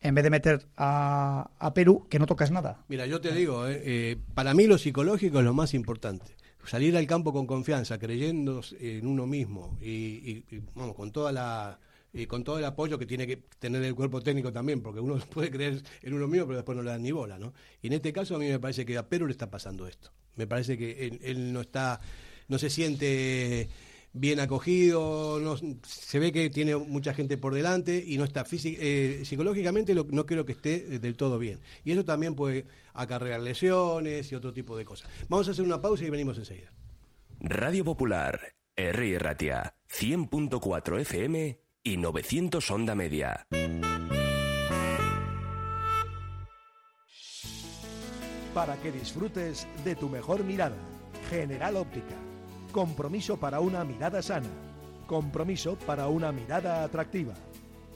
en 0.00 0.14
vez 0.14 0.22
de 0.22 0.30
meter 0.30 0.66
a, 0.76 1.50
a, 1.58 1.72
Perú, 1.72 2.06
que 2.10 2.18
no 2.18 2.26
tocas 2.26 2.50
nada. 2.50 2.84
Mira, 2.88 3.06
yo 3.06 3.22
te 3.22 3.32
digo, 3.32 3.64
para 4.34 4.52
mí 4.52 4.66
lo 4.66 4.76
psicológico 4.76 5.38
es 5.38 5.44
lo 5.46 5.54
más 5.54 5.72
importante 5.72 6.33
salir 6.66 6.96
al 6.96 7.06
campo 7.06 7.32
con 7.32 7.46
confianza, 7.46 7.98
creyendo 7.98 8.62
en 8.80 9.06
uno 9.06 9.26
mismo 9.26 9.78
y, 9.80 10.44
vamos, 10.74 10.94
con 10.94 11.12
toda 11.12 11.32
la 11.32 11.78
con 12.28 12.44
todo 12.44 12.58
el 12.60 12.64
apoyo 12.64 12.96
que 12.96 13.06
tiene 13.06 13.26
que 13.26 13.38
tener 13.58 13.82
el 13.82 13.96
cuerpo 13.96 14.20
técnico 14.20 14.52
también, 14.52 14.80
porque 14.80 15.00
uno 15.00 15.18
puede 15.32 15.50
creer 15.50 15.82
en 16.00 16.14
uno 16.14 16.28
mismo, 16.28 16.46
pero 16.46 16.58
después 16.58 16.76
no 16.76 16.84
le 16.84 16.90
dan 16.90 17.02
ni 17.02 17.10
bola, 17.10 17.40
¿no? 17.40 17.52
Y 17.82 17.88
en 17.88 17.94
este 17.94 18.12
caso 18.12 18.36
a 18.36 18.38
mí 18.38 18.48
me 18.48 18.60
parece 18.60 18.86
que 18.86 18.96
a 18.96 19.08
Perú 19.08 19.26
le 19.26 19.32
está 19.32 19.50
pasando 19.50 19.88
esto. 19.88 20.12
Me 20.36 20.46
parece 20.46 20.78
que 20.78 21.18
él 21.22 21.52
no 21.52 21.60
está, 21.60 22.00
no 22.46 22.58
se 22.58 22.70
siente 22.70 23.68
bien 24.14 24.38
acogido, 24.40 25.40
no, 25.40 25.56
se 25.82 26.18
ve 26.18 26.32
que 26.32 26.48
tiene 26.48 26.76
mucha 26.76 27.12
gente 27.12 27.36
por 27.36 27.52
delante 27.52 28.02
y 28.06 28.16
no 28.16 28.24
está 28.24 28.46
eh, 28.52 29.22
psicológicamente 29.24 29.94
no 29.94 30.24
creo 30.24 30.46
que 30.46 30.52
esté 30.52 30.98
del 30.98 31.16
todo 31.16 31.38
bien. 31.38 31.60
Y 31.84 31.92
eso 31.92 32.04
también 32.04 32.34
puede 32.34 32.64
acarrear 32.94 33.40
lesiones 33.40 34.30
y 34.30 34.34
otro 34.34 34.52
tipo 34.52 34.76
de 34.76 34.84
cosas. 34.84 35.10
Vamos 35.28 35.48
a 35.48 35.50
hacer 35.50 35.64
una 35.64 35.82
pausa 35.82 36.04
y 36.04 36.10
venimos 36.10 36.38
enseguida. 36.38 36.72
Radio 37.40 37.84
Popular, 37.84 38.54
R. 38.76 39.18
Ratia, 39.18 39.74
100.4 39.90 41.00
FM 41.00 41.60
y 41.82 41.96
900 41.96 42.70
Onda 42.70 42.94
Media. 42.94 43.46
Para 48.54 48.76
que 48.80 48.92
disfrutes 48.92 49.66
de 49.84 49.96
tu 49.96 50.08
mejor 50.08 50.44
mirada, 50.44 50.76
General 51.28 51.76
Óptica 51.76 52.14
Compromiso 52.74 53.36
para 53.36 53.60
una 53.60 53.84
mirada 53.84 54.20
sana. 54.20 54.48
Compromiso 55.06 55.78
para 55.86 56.08
una 56.08 56.32
mirada 56.32 56.82
atractiva. 56.82 57.34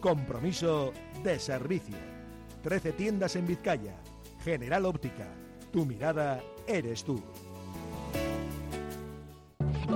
Compromiso 0.00 0.93
de 1.25 1.41
servicio. 1.41 1.97
13 2.62 2.93
tiendas 2.93 3.35
en 3.35 3.49
Vizcaya. 3.49 3.97
General 4.45 4.87
Óptica. 4.87 5.26
Tu 5.73 5.85
mirada 5.85 6.41
eres 6.69 7.02
tú. 7.02 7.21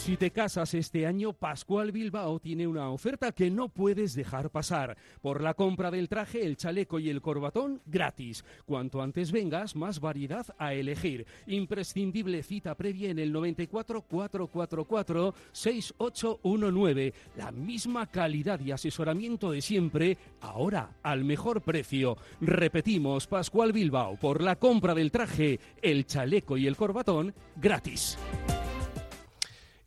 Si 0.00 0.16
te 0.16 0.30
casas 0.30 0.72
este 0.72 1.06
año, 1.06 1.34
Pascual 1.34 1.92
Bilbao 1.92 2.40
tiene 2.40 2.66
una 2.66 2.88
oferta 2.88 3.32
que 3.32 3.50
no 3.50 3.68
puedes 3.68 4.14
dejar 4.14 4.48
pasar. 4.48 4.96
Por 5.20 5.42
la 5.42 5.52
compra 5.52 5.90
del 5.90 6.08
traje, 6.08 6.46
el 6.46 6.56
chaleco 6.56 6.98
y 6.98 7.10
el 7.10 7.20
corbatón, 7.20 7.82
gratis. 7.84 8.42
Cuanto 8.64 9.02
antes 9.02 9.30
vengas, 9.30 9.76
más 9.76 10.00
variedad 10.00 10.46
a 10.56 10.72
elegir. 10.72 11.26
Imprescindible 11.46 12.42
cita 12.42 12.74
previa 12.76 13.10
en 13.10 13.18
el 13.18 13.30
94 13.30 14.00
444 14.00 15.34
6819. 15.52 17.12
La 17.36 17.52
misma 17.52 18.06
calidad 18.06 18.58
y 18.60 18.72
asesoramiento 18.72 19.50
de 19.50 19.60
siempre, 19.60 20.16
ahora 20.40 20.96
al 21.02 21.24
mejor 21.24 21.60
precio. 21.60 22.16
Repetimos, 22.40 23.26
Pascual 23.26 23.74
Bilbao, 23.74 24.16
por 24.16 24.42
la 24.42 24.56
compra 24.56 24.94
del 24.94 25.10
traje, 25.10 25.60
el 25.82 26.06
chaleco 26.06 26.56
y 26.56 26.66
el 26.66 26.76
corbatón, 26.76 27.34
gratis. 27.56 28.16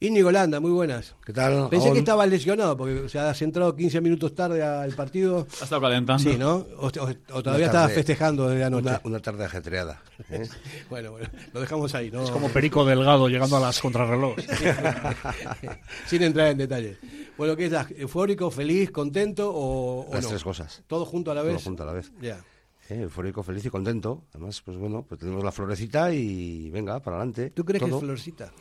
Íñigo 0.04 0.32
Landa, 0.34 0.60
muy 0.60 0.72
buenas. 0.72 1.16
¿Qué 1.26 1.32
tal? 1.32 1.70
Pensé 1.70 1.86
Aún- 1.88 1.94
que 1.94 2.00
estaba 2.00 2.26
lesionado, 2.26 2.76
porque 2.76 3.00
o 3.00 3.08
sea, 3.08 3.30
has 3.30 3.42
entrado 3.42 3.74
15 3.74 4.02
minutos 4.02 4.36
tarde 4.36 4.62
al 4.62 4.92
partido. 4.92 5.48
Ha 5.62 5.64
estado 5.64 5.82
calentando. 5.82 6.22
Sí, 6.30 6.38
¿no? 6.38 6.56
O, 6.78 6.88
o- 6.88 6.90
o 6.90 6.90
Una 7.06 7.14
todavía 7.42 7.66
estabas 7.68 7.88
tarde- 7.88 7.94
festejando 7.96 8.50
desde 8.50 8.66
anoche. 8.66 8.90
Una, 8.90 9.02
una 9.06 9.20
tarde 9.22 9.46
ajetreada. 9.46 10.02
¿eh? 10.30 10.46
Bueno, 10.90 11.12
bueno, 11.12 11.30
lo 11.54 11.62
dejamos 11.62 11.96
ahí, 11.96 12.12
¿no? 12.12 12.22
Es 12.24 12.32
como 12.32 12.50
Perico 12.50 12.84
Delgado 12.84 13.30
llegando 13.30 13.56
a 13.56 13.62
las 13.62 13.80
contrarreloj. 13.80 14.36
Sin 16.08 16.22
entrar 16.24 16.48
en 16.50 16.58
detalles. 16.58 16.98
Bueno, 17.38 17.56
¿qué 17.56 17.66
estás? 17.66 17.88
¿Eufórico, 17.98 18.52
feliz, 18.52 18.92
contento 18.92 19.50
o, 19.56 20.06
o 20.10 20.14
Las 20.14 20.24
no? 20.26 20.30
tres 20.32 20.44
cosas. 20.44 20.84
¿Todo 20.86 21.06
junto 21.06 21.32
a 21.32 21.34
la 21.36 21.42
Todo 21.44 21.54
vez? 21.54 21.64
junto 21.64 21.84
a 21.84 21.86
la 21.86 21.94
vez. 21.94 22.12
Ya. 22.22 22.44
Eh, 22.90 23.04
eufórico, 23.04 23.42
feliz 23.42 23.64
y 23.66 23.70
contento. 23.70 24.26
Además, 24.34 24.62
pues 24.66 24.76
bueno, 24.78 25.06
pues 25.08 25.18
tenemos 25.22 25.42
la 25.46 25.54
florecita 25.54 26.14
y 26.14 26.70
venga, 26.72 27.00
para 27.00 27.16
adelante. 27.16 27.52
¿Tú 27.52 27.64
crees 27.64 27.82
que 27.82 27.88
Todo. 27.90 28.00
es 28.00 28.04
florcita? 28.04 28.52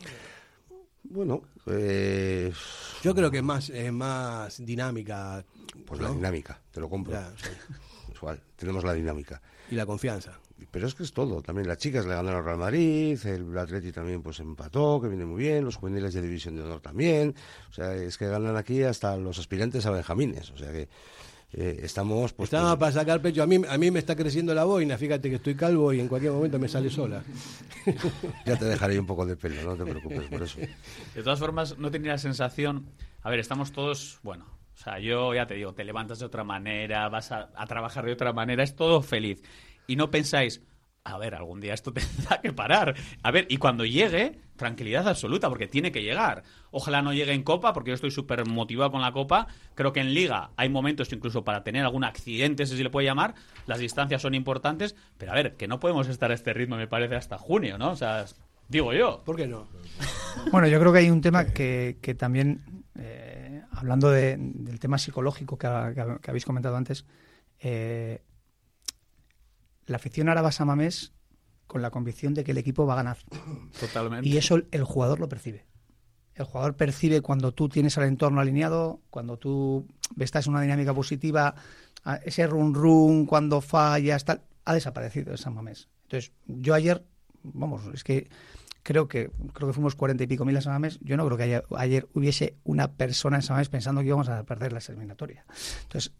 Bueno, 1.03 1.41
eh, 1.67 2.51
Yo 3.03 3.13
creo 3.13 3.29
que 3.29 3.37
es 3.37 3.43
más, 3.43 3.69
es 3.69 3.91
más 3.91 4.65
dinámica. 4.65 5.45
pues 5.85 5.99
¿no? 5.99 6.09
la 6.09 6.13
dinámica, 6.15 6.59
te 6.71 6.79
lo 6.79 6.89
compro. 6.89 7.13
Ya, 7.13 7.31
sí. 7.37 7.49
Igual, 8.15 8.41
tenemos 8.55 8.83
la 8.83 8.93
dinámica. 8.93 9.41
Y 9.69 9.75
la 9.75 9.85
confianza. 9.85 10.39
Pero 10.71 10.87
es 10.87 10.95
que 10.95 11.03
es 11.03 11.13
todo. 11.13 11.41
También 11.41 11.67
las 11.67 11.77
chicas 11.77 12.05
le 12.05 12.15
ganaron 12.15 12.39
al 12.39 12.45
Real 12.45 12.57
Madrid, 12.57 13.19
el 13.25 13.57
Atleti 13.57 13.91
también 13.91 14.21
pues 14.21 14.39
empató, 14.39 14.99
que 15.01 15.07
viene 15.07 15.25
muy 15.25 15.43
bien, 15.43 15.65
los 15.65 15.75
juveniles 15.75 16.13
de 16.13 16.21
División 16.21 16.55
de 16.55 16.63
Honor 16.63 16.79
también. 16.79 17.35
O 17.69 17.73
sea, 17.73 17.93
es 17.95 18.17
que 18.17 18.27
ganan 18.27 18.55
aquí 18.55 18.81
hasta 18.83 19.15
los 19.17 19.37
aspirantes 19.39 19.85
a 19.85 19.91
Benjamines. 19.91 20.51
O 20.51 20.57
sea 20.57 20.71
que 20.71 20.89
eh, 21.53 21.79
estamos... 21.83 22.33
Pues, 22.33 22.47
Estaba 22.47 22.69
pues, 22.69 22.79
para 22.79 22.91
sacar 22.91 23.21
pecho. 23.21 23.43
A 23.43 23.47
mí, 23.47 23.61
a 23.67 23.77
mí 23.77 23.91
me 23.91 23.99
está 23.99 24.15
creciendo 24.15 24.53
la 24.53 24.63
boina. 24.63 24.97
Fíjate 24.97 25.29
que 25.29 25.35
estoy 25.35 25.55
calvo 25.55 25.93
y 25.93 25.99
en 25.99 26.07
cualquier 26.07 26.31
momento 26.31 26.59
me 26.59 26.67
sale 26.67 26.89
sola. 26.89 27.23
ya 28.45 28.57
te 28.57 28.65
dejaré 28.65 28.99
un 28.99 29.05
poco 29.05 29.25
de 29.25 29.35
pelo, 29.35 29.61
no 29.63 29.75
te 29.75 29.89
preocupes 29.89 30.27
por 30.29 30.43
eso. 30.43 30.59
De 30.59 31.23
todas 31.23 31.39
formas, 31.39 31.77
no 31.77 31.91
tenía 31.91 32.13
la 32.13 32.17
sensación. 32.17 32.85
A 33.21 33.29
ver, 33.29 33.39
estamos 33.39 33.71
todos. 33.71 34.19
Bueno, 34.23 34.45
o 34.73 34.77
sea, 34.77 34.99
yo 34.99 35.33
ya 35.33 35.45
te 35.45 35.53
digo, 35.53 35.73
te 35.73 35.83
levantas 35.83 36.19
de 36.19 36.25
otra 36.25 36.43
manera, 36.43 37.07
vas 37.09 37.31
a, 37.31 37.49
a 37.55 37.67
trabajar 37.67 38.05
de 38.05 38.13
otra 38.13 38.33
manera, 38.33 38.63
es 38.63 38.75
todo 38.75 39.01
feliz. 39.01 39.41
Y 39.85 39.95
no 39.95 40.09
pensáis, 40.09 40.61
a 41.05 41.17
ver, 41.17 41.35
algún 41.35 41.59
día 41.59 41.73
esto 41.73 41.91
tendrá 41.93 42.39
que 42.41 42.53
parar. 42.53 42.95
A 43.23 43.31
ver, 43.31 43.45
y 43.49 43.57
cuando 43.57 43.85
llegue, 43.85 44.39
tranquilidad 44.55 45.07
absoluta, 45.07 45.49
porque 45.49 45.67
tiene 45.67 45.91
que 45.91 46.01
llegar. 46.01 46.43
Ojalá 46.71 47.01
no 47.01 47.13
llegue 47.13 47.33
en 47.33 47.43
Copa, 47.43 47.73
porque 47.73 47.89
yo 47.91 47.95
estoy 47.95 48.11
súper 48.11 48.47
motivado 48.47 48.91
con 48.91 49.01
la 49.01 49.11
Copa. 49.11 49.47
Creo 49.75 49.91
que 49.91 49.99
en 49.99 50.13
Liga 50.13 50.51
hay 50.55 50.69
momentos 50.69 51.11
incluso 51.11 51.43
para 51.43 51.63
tener 51.63 51.83
algún 51.83 52.03
accidente, 52.05 52.65
si 52.65 52.77
se 52.77 52.83
le 52.83 52.89
puede 52.89 53.05
llamar. 53.05 53.35
Las 53.65 53.79
distancias 53.79 54.21
son 54.21 54.33
importantes, 54.33 54.95
pero 55.17 55.31
a 55.33 55.35
ver, 55.35 55.55
que 55.55 55.67
no 55.67 55.79
podemos 55.79 56.07
estar 56.07 56.31
a 56.31 56.33
este 56.33 56.53
ritmo, 56.53 56.77
me 56.77 56.87
parece, 56.87 57.15
hasta 57.15 57.37
junio, 57.37 57.77
¿no? 57.77 57.91
O 57.91 57.95
sea, 57.97 58.25
digo 58.69 58.93
yo. 58.93 59.21
¿Por 59.25 59.35
qué 59.35 59.45
no? 59.47 59.67
Bueno, 60.51 60.67
yo 60.67 60.79
creo 60.79 60.93
que 60.93 60.99
hay 60.99 61.09
un 61.09 61.21
tema 61.21 61.45
que, 61.47 61.97
que 62.01 62.15
también, 62.15 62.61
eh, 62.97 63.61
hablando 63.71 64.09
de- 64.09 64.37
del 64.39 64.79
tema 64.79 64.97
psicológico 64.97 65.57
que 65.57 65.67
habéis 65.67 66.45
comentado 66.45 66.77
antes, 66.77 67.05
eh, 67.59 68.21
la 69.85 69.97
afición 69.97 70.29
a 70.29 70.51
Samamés 70.51 71.13
con 71.67 71.81
la 71.81 71.91
convicción 71.91 72.33
de 72.33 72.43
que 72.43 72.51
el 72.51 72.57
equipo 72.57 72.85
va 72.85 72.93
a 72.93 72.97
ganar. 72.97 73.17
Totalmente. 73.79 74.27
Y 74.27 74.37
eso 74.37 74.59
el, 74.71 74.83
jugador 74.83 75.19
lo 75.19 75.29
percibe. 75.29 75.65
El 76.35 76.45
jugador 76.45 76.75
percibe 76.75 77.21
cuando 77.21 77.51
tú 77.51 77.69
tienes 77.69 77.97
al 77.97 78.05
entorno 78.05 78.41
alineado, 78.41 79.01
cuando 79.09 79.37
tú 79.37 79.87
estás 80.19 80.47
en 80.47 80.53
una 80.53 80.61
dinámica 80.61 80.93
positiva, 80.93 81.55
ese 82.25 82.47
run 82.47 82.73
run, 82.73 83.25
cuando 83.25 83.61
fallas, 83.61 84.25
tal, 84.25 84.41
ha 84.65 84.73
desaparecido 84.73 85.31
de 85.31 85.37
San 85.37 85.53
Mamés. 85.53 85.89
Entonces, 86.03 86.31
yo 86.47 86.73
ayer, 86.73 87.05
vamos, 87.43 87.81
es 87.93 88.03
que 88.03 88.29
creo 88.81 89.07
que 89.07 89.31
creo 89.53 89.69
que 89.69 89.73
fuimos 89.73 89.95
cuarenta 89.95 90.23
y 90.23 90.27
pico 90.27 90.43
mil 90.43 90.57
a 90.57 90.61
San 90.61 90.73
Mamés. 90.73 90.99
Yo 91.01 91.17
no 91.17 91.25
creo 91.25 91.37
que 91.37 91.43
haya- 91.43 91.63
ayer 91.77 92.07
hubiese 92.13 92.57
una 92.63 92.91
persona 92.91 93.37
en 93.37 93.41
San 93.43 93.55
Mamés 93.55 93.69
pensando 93.69 94.01
que 94.01 94.07
íbamos 94.07 94.29
a 94.29 94.43
perder 94.43 94.73
la 94.73 94.79
eliminatoria. 94.79 95.45
Entonces, 95.83 96.13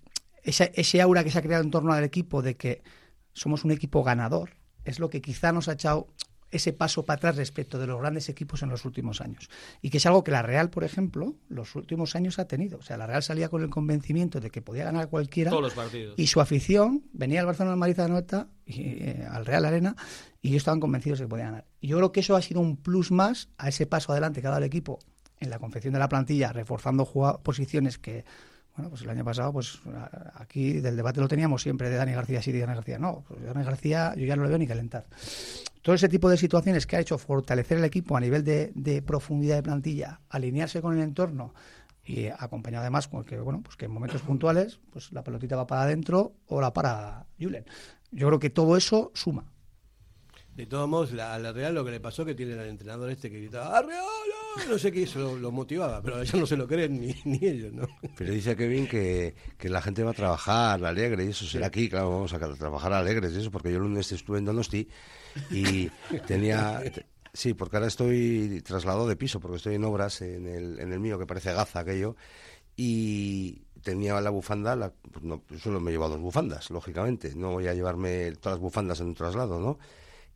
ese, 0.43 0.71
ese 0.75 1.01
aura 1.01 1.23
que 1.23 1.31
se 1.31 1.39
ha 1.39 1.41
creado 1.41 1.63
en 1.63 1.71
torno 1.71 1.91
al 1.93 2.03
equipo 2.03 2.41
de 2.41 2.55
que 2.55 2.83
somos 3.33 3.63
un 3.63 3.71
equipo 3.71 4.03
ganador 4.03 4.57
es 4.85 4.99
lo 4.99 5.09
que 5.09 5.21
quizá 5.21 5.51
nos 5.51 5.67
ha 5.67 5.73
echado 5.73 6.07
ese 6.53 6.71
paso 6.71 7.03
para 7.03 7.17
atrás 7.17 7.35
respecto 7.35 7.79
de 7.79 7.87
los 7.87 7.99
grandes 7.99 8.29
equipos 8.29 8.61
en 8.61 8.69
los 8.69 8.85
últimos 8.85 9.21
años. 9.21 9.49
Y 9.81 9.89
que 9.89 9.97
es 9.97 10.05
algo 10.05 10.23
que 10.23 10.29
la 10.29 10.43
Real, 10.43 10.69
por 10.69 10.83
ejemplo, 10.83 11.35
los 11.49 11.75
últimos 11.75 12.15
años 12.15 12.37
ha 12.37 12.47
tenido. 12.47 12.77
O 12.77 12.81
sea, 12.83 12.95
la 12.95 13.07
Real 13.07 13.23
salía 13.23 13.49
con 13.49 13.63
el 13.63 13.69
convencimiento 13.69 14.39
de 14.39 14.51
que 14.51 14.61
podía 14.61 14.83
ganar 14.85 15.09
cualquiera. 15.09 15.49
Todos 15.49 15.63
los 15.63 15.73
partidos. 15.73 16.13
Y 16.17 16.27
su 16.27 16.41
afición 16.41 17.03
venía 17.11 17.39
al 17.39 17.47
Barcelona 17.47 17.73
al 17.73 17.79
Madrid 17.79 17.95
de 17.95 18.07
Nota 18.07 18.47
y 18.65 18.81
eh, 18.81 19.27
al 19.29 19.45
Real 19.45 19.65
Arena 19.65 19.95
y 20.41 20.49
ellos 20.49 20.57
estaban 20.57 20.79
convencidos 20.79 21.19
de 21.19 21.25
que 21.25 21.29
podía 21.29 21.45
ganar. 21.45 21.65
Y 21.81 21.87
yo 21.87 21.97
creo 21.97 22.11
que 22.11 22.19
eso 22.19 22.35
ha 22.35 22.41
sido 22.41 22.61
un 22.61 22.77
plus 22.77 23.11
más 23.11 23.49
a 23.57 23.69
ese 23.69 23.87
paso 23.87 24.11
adelante 24.11 24.41
que 24.41 24.47
ha 24.47 24.51
dado 24.51 24.61
el 24.61 24.67
equipo 24.67 24.99
en 25.39 25.49
la 25.49 25.57
confección 25.57 25.93
de 25.93 25.99
la 25.99 26.07
plantilla, 26.07 26.53
reforzando 26.53 27.05
posiciones 27.43 27.97
que, 27.97 28.25
bueno, 28.75 28.89
pues 28.89 29.03
el 29.03 29.09
año 29.09 29.23
pasado, 29.23 29.53
pues 29.53 29.79
aquí 30.35 30.73
del 30.73 30.95
debate 30.95 31.21
lo 31.21 31.27
teníamos 31.27 31.61
siempre 31.61 31.89
de 31.89 31.97
Dani 31.97 32.13
García 32.13 32.41
sí, 32.41 32.51
de 32.51 32.61
Dani 32.61 32.73
García 32.73 32.97
no. 32.97 33.23
Pues 33.27 33.43
Dani 33.43 33.63
García 33.63 34.13
yo 34.15 34.25
ya 34.25 34.35
no 34.35 34.43
lo 34.43 34.49
veo 34.49 34.57
ni 34.57 34.67
calentar. 34.67 35.05
Todo 35.81 35.95
ese 35.95 36.09
tipo 36.09 36.29
de 36.29 36.37
situaciones 36.37 36.87
que 36.87 36.95
ha 36.95 36.99
hecho 36.99 37.17
fortalecer 37.17 37.77
el 37.77 37.83
equipo 37.83 38.17
a 38.17 38.19
nivel 38.19 38.43
de, 38.43 38.71
de 38.73 39.01
profundidad 39.01 39.57
de 39.57 39.63
plantilla, 39.63 40.21
alinearse 40.29 40.81
con 40.81 40.97
el 40.97 41.03
entorno 41.03 41.53
y 42.05 42.27
acompañado 42.27 42.81
además 42.81 43.07
con 43.07 43.23
que 43.23 43.39
bueno 43.39 43.61
pues 43.63 43.77
que 43.77 43.85
en 43.85 43.91
momentos 43.91 44.21
puntuales 44.21 44.79
pues 44.91 45.11
la 45.13 45.23
pelotita 45.23 45.55
va 45.55 45.67
para 45.67 45.83
adentro 45.83 46.33
o 46.47 46.59
la 46.59 46.73
para 46.73 47.27
Julen. 47.39 47.65
Yo 48.11 48.27
creo 48.27 48.39
que 48.39 48.49
todo 48.49 48.75
eso 48.75 49.11
suma. 49.13 49.52
De 50.55 50.65
todos 50.67 50.87
modos, 50.87 51.11
la- 51.13 51.33
a 51.33 51.39
la 51.39 51.51
Real 51.51 51.73
lo 51.73 51.83
que 51.83 51.91
le 51.91 51.99
pasó 51.99 52.23
que 52.25 52.35
tiene 52.35 52.53
al 52.53 52.67
entrenador 52.67 53.09
este 53.09 53.31
que 53.31 53.39
gritaba 53.39 53.77
¡Arreola! 53.77 54.03
No 54.69 54.77
sé 54.77 54.91
qué, 54.91 55.03
eso 55.03 55.17
lo, 55.19 55.35
lo 55.35 55.51
motivaba, 55.51 55.99
pero 56.03 56.21
ellos 56.21 56.35
no 56.35 56.45
se 56.45 56.55
lo 56.55 56.67
creen 56.67 57.01
ni, 57.01 57.15
ni 57.25 57.39
ellos, 57.47 57.73
¿no? 57.73 57.87
Pero 58.15 58.31
dice 58.33 58.55
Kevin 58.55 58.87
que, 58.87 59.33
que 59.57 59.67
la 59.69 59.81
gente 59.81 60.03
va 60.03 60.11
a 60.11 60.13
trabajar 60.13 60.85
alegre 60.85 61.25
y 61.25 61.29
eso 61.29 61.45
será 61.45 61.67
aquí, 61.67 61.89
claro, 61.89 62.11
vamos 62.11 62.33
a 62.33 62.39
trabajar 62.55 62.93
alegres 62.93 63.33
y 63.33 63.39
eso, 63.39 63.49
porque 63.49 63.71
yo 63.71 63.77
el 63.77 63.83
lunes 63.83 64.11
estuve 64.11 64.37
en 64.37 64.45
Donosti 64.45 64.87
y 65.49 65.89
tenía... 66.27 66.81
te- 66.93 67.05
Sí, 67.35 67.55
porque 67.55 67.77
ahora 67.77 67.87
estoy 67.87 68.61
trasladado 68.63 69.07
de 69.07 69.15
piso, 69.15 69.39
porque 69.39 69.57
estoy 69.57 69.73
en 69.73 69.83
obras 69.85 70.21
en 70.21 70.45
el, 70.45 70.79
en 70.79 70.93
el 70.93 70.99
mío, 70.99 71.17
que 71.17 71.25
parece 71.25 71.51
gaza 71.51 71.79
aquello, 71.79 72.15
y 72.75 73.63
tenía 73.81 74.21
la 74.21 74.29
bufanda, 74.29 74.75
la, 74.75 74.91
pues 75.11 75.25
no, 75.25 75.41
solo 75.57 75.79
me 75.79 75.89
he 75.89 75.93
llevado 75.95 76.11
dos 76.11 76.21
bufandas, 76.21 76.69
lógicamente, 76.69 77.33
no 77.35 77.53
voy 77.53 77.65
a 77.65 77.73
llevarme 77.73 78.33
todas 78.33 78.57
las 78.57 78.61
bufandas 78.61 78.99
en 78.99 79.07
un 79.07 79.13
traslado, 79.15 79.59
¿no? 79.59 79.79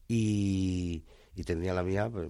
Y, 0.08 1.04
y 1.36 1.44
tenía 1.44 1.74
la 1.74 1.84
mía 1.84 2.10
pues, 2.10 2.30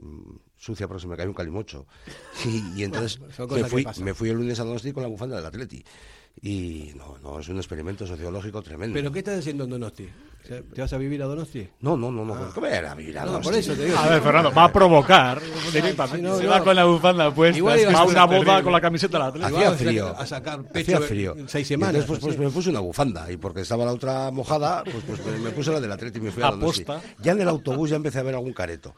sucia 0.58 0.88
porque 0.88 1.02
se 1.02 1.08
me 1.08 1.16
cayó 1.16 1.30
un 1.30 1.36
calimocho. 1.36 1.86
Y, 2.46 2.82
y 2.82 2.84
entonces 2.84 3.20
me 3.20 3.64
fui, 3.66 3.84
pasan. 3.84 4.04
me 4.04 4.14
fui 4.14 4.30
el 4.30 4.38
lunes 4.38 4.60
a 4.60 4.64
Donosti 4.64 4.92
con 4.92 5.04
la 5.04 5.10
bufanda 5.10 5.38
del 5.38 5.46
Atleti. 5.46 5.84
Y 6.42 6.92
no, 6.96 7.18
no, 7.20 7.40
es 7.40 7.50
un 7.50 7.58
experimento 7.58 8.06
sociológico 8.06 8.62
tremendo. 8.62 8.94
¿Pero 8.94 9.12
qué 9.12 9.20
estás 9.20 9.40
haciendo 9.40 9.64
en 9.64 9.72
Donosti? 9.72 10.08
¿Te 10.48 10.80
vas 10.82 10.94
a 10.94 10.98
vivir 10.98 11.22
a 11.22 11.26
Donosti? 11.26 11.68
No, 11.82 11.98
no, 11.98 12.10
no, 12.10 12.24
no. 12.24 12.50
¿Cómo 12.54 12.68
era 12.68 12.96
vivir 12.96 13.18
a 13.20 13.26
No, 13.26 13.32
Donosti? 13.34 13.50
por 13.50 13.60
eso 13.60 13.74
te 13.74 13.84
digo. 13.86 13.98
A 13.98 14.08
ver, 14.08 14.22
Fernando, 14.22 14.54
va 14.54 14.64
a 14.64 14.72
provocar 14.72 15.42
directamente. 15.74 16.22
No, 16.22 16.38
Se 16.38 16.48
va 16.48 16.64
con 16.64 16.74
la 16.76 16.86
bufanda 16.86 17.34
puesta. 17.36 17.58
Igual 17.58 17.80
Va 17.94 18.00
a 18.00 18.04
una 18.06 18.26
boda 18.26 18.40
terrible. 18.40 18.64
con 18.64 18.72
la 18.74 18.82
camiseta 18.82 19.32
de 19.32 19.40
la. 19.40 19.48
Igual 19.50 19.64
Hacía 19.66 19.70
a- 19.70 19.74
frío. 19.74 20.16
a 20.18 20.26
sacar 20.26 20.64
pecho 20.72 20.96
Hacía 20.96 21.08
frío. 21.08 21.36
seis 21.48 21.66
Y 21.68 21.70
semanas, 21.70 21.96
entonces, 22.02 22.24
pues, 22.24 22.36
pues 22.36 22.48
me 22.48 22.54
puse 22.54 22.70
una 22.70 22.80
bufanda. 22.80 23.30
Y 23.30 23.36
porque 23.38 23.62
estaba 23.62 23.84
la 23.84 23.92
otra 23.92 24.32
mojada, 24.32 24.84
pues, 24.86 25.04
pues 25.06 25.20
me- 25.42 25.50
puse 25.52 25.72
la 25.72 25.82
del 25.82 25.92
Atleti 25.92 26.20
y 26.20 26.22
me 26.22 26.32
fui 26.32 26.42
a 26.44 26.52
Donosti. 26.52 26.84
Aposta. 26.84 27.08
Ya 27.22 27.34
en 27.34 27.42
el 27.42 27.50
autobús 27.50 27.90
ya 27.90 27.98
empecé 27.98 28.20
a 28.20 28.24
ver 28.24 28.36
algún 28.36 28.54
careto. 28.54 28.96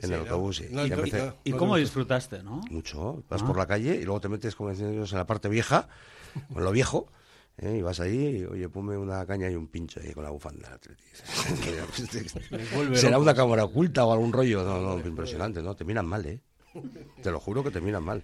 En 0.00 0.08
Sí, 0.08 0.14
el 0.14 0.20
autobús, 0.20 0.56
sí. 0.56 0.66
No, 0.70 0.84
Ya 0.86 0.96
no, 0.96 1.02
empecé- 1.04 1.26
no. 1.26 1.34
¿Y 1.44 1.52
cómo 1.52 1.76
disfrutaste, 1.76 2.42
no? 2.42 2.60
Mucho. 2.70 3.22
Vas 3.28 3.42
Ah. 3.42 3.46
por 3.46 3.56
la 3.56 3.66
calle 3.66 3.94
y 3.96 4.04
luego 4.04 4.20
te 4.20 4.28
metes, 4.28 4.54
como 4.56 4.70
decían 4.70 4.92
ellos, 4.92 5.12
en 5.12 5.18
la 5.18 5.26
parte 5.26 5.48
vieja, 5.48 5.88
con 6.52 6.64
lo 6.64 6.72
viejo. 6.72 7.06
¿Eh? 7.58 7.76
Y 7.78 7.82
vas 7.82 8.00
ahí 8.00 8.38
y, 8.40 8.44
oye, 8.44 8.68
ponme 8.68 8.96
una 8.96 9.24
caña 9.26 9.50
y 9.50 9.54
un 9.54 9.66
pincho 9.68 10.00
ahí 10.02 10.12
con 10.12 10.24
la 10.24 10.30
bufanda. 10.30 10.78
¿Será 12.94 13.18
una 13.18 13.34
cámara 13.34 13.64
oculta 13.64 14.04
o 14.04 14.12
algún 14.12 14.32
rollo? 14.32 14.64
No, 14.64 14.80
no, 14.98 15.06
impresionante, 15.06 15.62
¿no? 15.62 15.74
Te 15.74 15.84
miran 15.84 16.06
mal, 16.06 16.24
¿eh? 16.26 16.40
Te 17.22 17.30
lo 17.30 17.40
juro 17.40 17.62
que 17.64 17.70
te 17.70 17.80
miran 17.80 18.04
mal. 18.04 18.22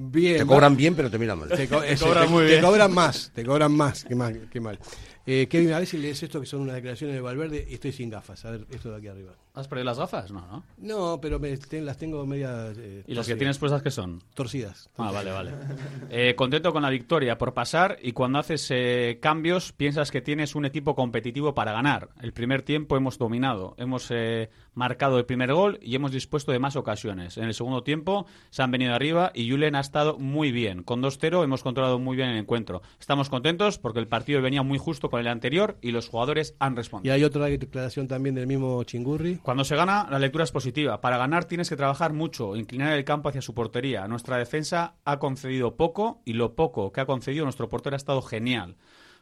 Bien, 0.00 0.38
Te 0.38 0.46
cobran 0.46 0.76
bien, 0.76 0.94
pero 0.94 1.10
te 1.10 1.18
miran 1.18 1.40
mal. 1.40 1.48
Te, 1.48 1.68
co- 1.68 1.80
cobran 1.98 2.26
te- 2.26 2.30
muy 2.30 2.42
te 2.44 2.48
bien. 2.50 2.60
cobran 2.62 2.92
más, 2.94 3.32
te 3.34 3.44
cobran 3.44 3.72
más, 3.72 4.04
qué 4.04 4.14
mal. 4.14 4.48
Qué 4.50 4.60
mal. 4.60 4.78
Eh, 5.26 5.46
Kevin, 5.50 5.72
a 5.72 5.78
ver 5.80 5.88
si 5.88 5.98
lees 5.98 6.22
esto, 6.22 6.40
que 6.40 6.46
son 6.46 6.60
unas 6.62 6.76
declaraciones 6.76 7.14
de 7.16 7.20
Valverde, 7.20 7.66
y 7.68 7.74
estoy 7.74 7.92
sin 7.92 8.08
gafas, 8.08 8.44
a 8.44 8.52
ver, 8.52 8.66
esto 8.70 8.90
de 8.90 8.96
aquí 8.96 9.08
arriba. 9.08 9.32
¿Has 9.58 9.68
perdido 9.68 9.86
las 9.86 9.98
gafas? 9.98 10.30
No, 10.30 10.40
¿no? 10.46 10.64
No, 10.78 11.20
pero 11.20 11.38
me- 11.38 11.56
te- 11.56 11.80
las 11.80 11.96
tengo 11.96 12.24
media 12.26 12.72
eh, 12.76 13.02
¿Y 13.06 13.14
las 13.14 13.26
que 13.26 13.34
tienes 13.36 13.58
puestas 13.58 13.82
qué 13.82 13.90
son? 13.90 14.22
torcidas. 14.34 14.88
Ah, 14.96 15.10
vale, 15.10 15.30
vale. 15.32 15.50
Eh, 16.10 16.34
contento 16.36 16.72
con 16.72 16.82
la 16.82 16.90
victoria 16.90 17.36
por 17.36 17.52
pasar 17.54 17.98
y 18.02 18.12
cuando 18.12 18.38
haces 18.38 18.66
eh, 18.70 19.18
cambios 19.20 19.72
piensas 19.72 20.10
que 20.10 20.20
tienes 20.22 20.54
un 20.54 20.64
equipo 20.64 20.94
competitivo 20.94 21.54
para 21.54 21.72
ganar. 21.72 22.08
El 22.22 22.32
primer 22.32 22.62
tiempo 22.62 22.96
hemos 22.96 23.18
dominado, 23.18 23.74
hemos 23.78 24.08
eh, 24.10 24.48
marcado 24.74 25.18
el 25.18 25.26
primer 25.26 25.52
gol 25.52 25.78
y 25.82 25.94
hemos 25.94 26.12
dispuesto 26.12 26.52
de 26.52 26.58
más 26.58 26.76
ocasiones. 26.76 27.36
En 27.36 27.44
el 27.44 27.54
segundo 27.54 27.82
tiempo 27.82 28.26
se 28.50 28.62
han 28.62 28.70
venido 28.70 28.94
arriba 28.94 29.32
y 29.34 29.50
Julen 29.50 29.74
ha 29.74 29.80
estado 29.80 30.18
muy 30.18 30.50
bien. 30.52 30.82
Con 30.82 31.02
2-0 31.02 31.44
hemos 31.44 31.62
controlado 31.62 31.98
muy 31.98 32.16
bien 32.16 32.30
el 32.30 32.38
encuentro. 32.38 32.80
Estamos 33.00 33.28
contentos 33.28 33.78
porque 33.78 33.98
el 33.98 34.08
partido 34.08 34.40
venía 34.40 34.62
muy 34.62 34.78
justo 34.78 35.10
con 35.10 35.20
el 35.20 35.28
anterior 35.28 35.76
y 35.82 35.90
los 35.90 36.08
jugadores 36.08 36.54
han 36.58 36.72
Y 36.74 36.76
respondido. 36.76 37.14
hay 37.14 37.24
otra 37.24 37.46
declaración 37.46 38.08
también 38.08 38.34
del 38.34 38.46
mismo 38.46 38.82
Chingurri. 38.84 39.36
Cuando 39.48 39.64
se 39.64 39.76
gana, 39.76 40.06
la 40.10 40.18
lectura 40.18 40.44
es 40.44 40.52
positiva. 40.52 41.00
Para 41.00 41.16
ganar 41.16 41.46
tienes 41.46 41.70
que 41.70 41.76
trabajar 41.76 42.12
mucho, 42.12 42.54
inclinar 42.54 42.92
el 42.92 43.06
campo 43.06 43.30
hacia 43.30 43.40
su 43.40 43.54
portería. 43.54 44.06
Nuestra 44.06 44.36
defensa 44.36 44.96
ha 45.06 45.18
concedido 45.18 45.74
poco 45.74 46.20
y 46.26 46.34
lo 46.34 46.54
poco 46.54 46.92
que 46.92 47.00
ha 47.00 47.06
concedido 47.06 47.44
nuestro 47.44 47.66
portero 47.70 47.94
ha 47.94 47.96
estado 47.96 48.20
genial. 48.20 48.76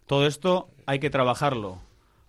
Todo 0.05 0.27
esto 0.27 0.69
hay 0.85 0.99
que 0.99 1.11
trabajarlo. 1.11 1.79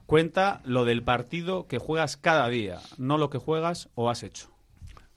Cuenta 0.06 0.62
lo 0.64 0.86
del 0.86 1.02
partido 1.02 1.66
que 1.66 1.80
juegas 1.80 2.18
cada 2.18 2.48
día, 2.50 2.82
no 3.00 3.18
lo 3.18 3.32
que 3.32 3.40
juegas 3.40 3.90
o 3.96 4.12
has 4.12 4.22
hecho. 4.22 4.52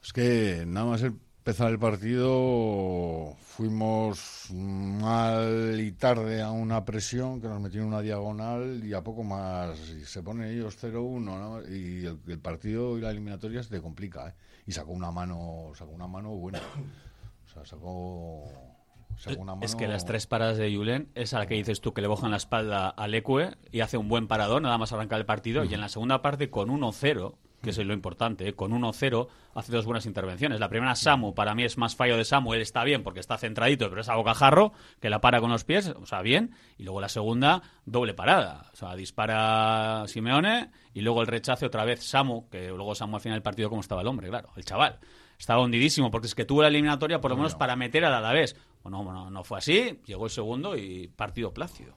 Es 0.01 0.11
que 0.11 0.63
nada 0.65 0.87
más 0.87 1.05
empezar 1.41 1.71
el 1.71 1.79
partido 1.79 3.35
fuimos 3.39 4.45
mal 4.51 5.75
y 5.81 5.91
tarde 5.93 6.39
a 6.43 6.51
una 6.51 6.85
presión 6.85 7.41
que 7.41 7.47
nos 7.47 7.59
metió 7.59 7.81
en 7.81 7.87
una 7.87 8.01
diagonal 8.01 8.83
y 8.85 8.93
a 8.93 9.01
poco 9.01 9.23
más 9.23 9.79
y 9.89 10.05
se 10.05 10.21
ponen 10.21 10.51
ellos 10.51 10.77
0-1 10.83 11.19
¿no? 11.19 11.61
y 11.67 12.05
el, 12.05 12.19
el 12.27 12.39
partido 12.39 12.95
y 12.95 13.01
la 13.01 13.09
eliminatoria 13.09 13.63
se 13.63 13.71
te 13.71 13.81
complica 13.81 14.29
¿eh? 14.29 14.33
y 14.67 14.71
sacó 14.71 14.91
una 14.91 15.09
mano 15.09 15.71
sacó 15.73 15.89
una 15.89 16.07
mano 16.07 16.29
buena 16.29 16.59
o 16.59 17.49
sea 17.51 17.65
sacó, 17.65 18.47
sacó 19.17 19.41
una 19.41 19.55
mano 19.55 19.65
Es 19.65 19.75
que 19.75 19.87
las 19.87 20.05
tres 20.05 20.27
paradas 20.27 20.59
de 20.59 20.71
Julen 20.71 21.09
es 21.15 21.33
a 21.33 21.39
la 21.39 21.47
que 21.47 21.55
dices 21.55 21.81
tú 21.81 21.91
que 21.95 22.01
le 22.01 22.07
bojan 22.07 22.29
la 22.29 22.37
espalda 22.37 22.87
al 22.87 23.15
Ecue 23.15 23.57
y 23.71 23.79
hace 23.79 23.97
un 23.97 24.09
buen 24.09 24.27
parador, 24.27 24.61
nada 24.61 24.77
más 24.77 24.93
arrancar 24.93 25.19
el 25.19 25.25
partido. 25.25 25.63
Y 25.63 25.73
en 25.73 25.81
la 25.81 25.89
segunda 25.89 26.21
parte, 26.21 26.51
con 26.51 26.69
1-0, 26.69 27.35
que 27.61 27.69
es 27.69 27.77
lo 27.77 27.93
importante, 27.93 28.47
¿eh? 28.47 28.53
con 28.53 28.71
1-0 28.71 29.27
hace 29.53 29.71
dos 29.71 29.85
buenas 29.85 30.05
intervenciones. 30.05 30.59
La 30.59 30.69
primera, 30.69 30.95
Samu, 30.95 31.33
para 31.33 31.53
mí 31.53 31.63
es 31.63 31.77
más 31.77 31.95
fallo 31.95 32.17
de 32.17 32.25
Samu, 32.25 32.53
él 32.53 32.61
está 32.61 32.83
bien 32.83 33.03
porque 33.03 33.19
está 33.19 33.37
centradito, 33.37 33.89
pero 33.89 34.01
es 34.01 34.09
a 34.09 34.15
bocajarro, 34.15 34.73
que 34.99 35.09
la 35.09 35.21
para 35.21 35.39
con 35.39 35.51
los 35.51 35.63
pies, 35.63 35.89
o 35.89 36.05
sea, 36.05 36.21
bien. 36.21 36.55
Y 36.77 36.83
luego 36.83 37.01
la 37.01 37.09
segunda, 37.09 37.61
doble 37.85 38.13
parada. 38.13 38.69
O 38.73 38.75
sea, 38.75 38.95
dispara 38.95 40.05
Simeone 40.07 40.71
y 40.93 41.01
luego 41.01 41.21
el 41.21 41.27
rechace 41.27 41.65
otra 41.65 41.85
vez 41.85 42.03
Samu, 42.03 42.49
que 42.49 42.67
luego 42.69 42.95
Samu 42.95 43.15
al 43.17 43.21
final 43.21 43.35
del 43.37 43.43
partido, 43.43 43.69
como 43.69 43.81
estaba 43.81 44.01
el 44.01 44.07
hombre, 44.07 44.29
claro, 44.29 44.49
el 44.55 44.65
chaval. 44.65 44.99
Estaba 45.37 45.61
hundidísimo 45.61 46.11
porque 46.11 46.27
es 46.27 46.35
que 46.35 46.45
tuvo 46.45 46.61
la 46.61 46.67
eliminatoria 46.67 47.19
por 47.19 47.31
lo 47.31 47.37
menos 47.37 47.55
para 47.55 47.75
meter 47.75 48.05
al 48.05 48.13
Alavés. 48.13 48.55
Bueno, 48.83 49.03
no, 49.03 49.29
no 49.29 49.43
fue 49.43 49.57
así, 49.57 49.99
llegó 50.05 50.25
el 50.25 50.31
segundo 50.31 50.75
y 50.75 51.07
partido 51.07 51.51
plácido. 51.51 51.93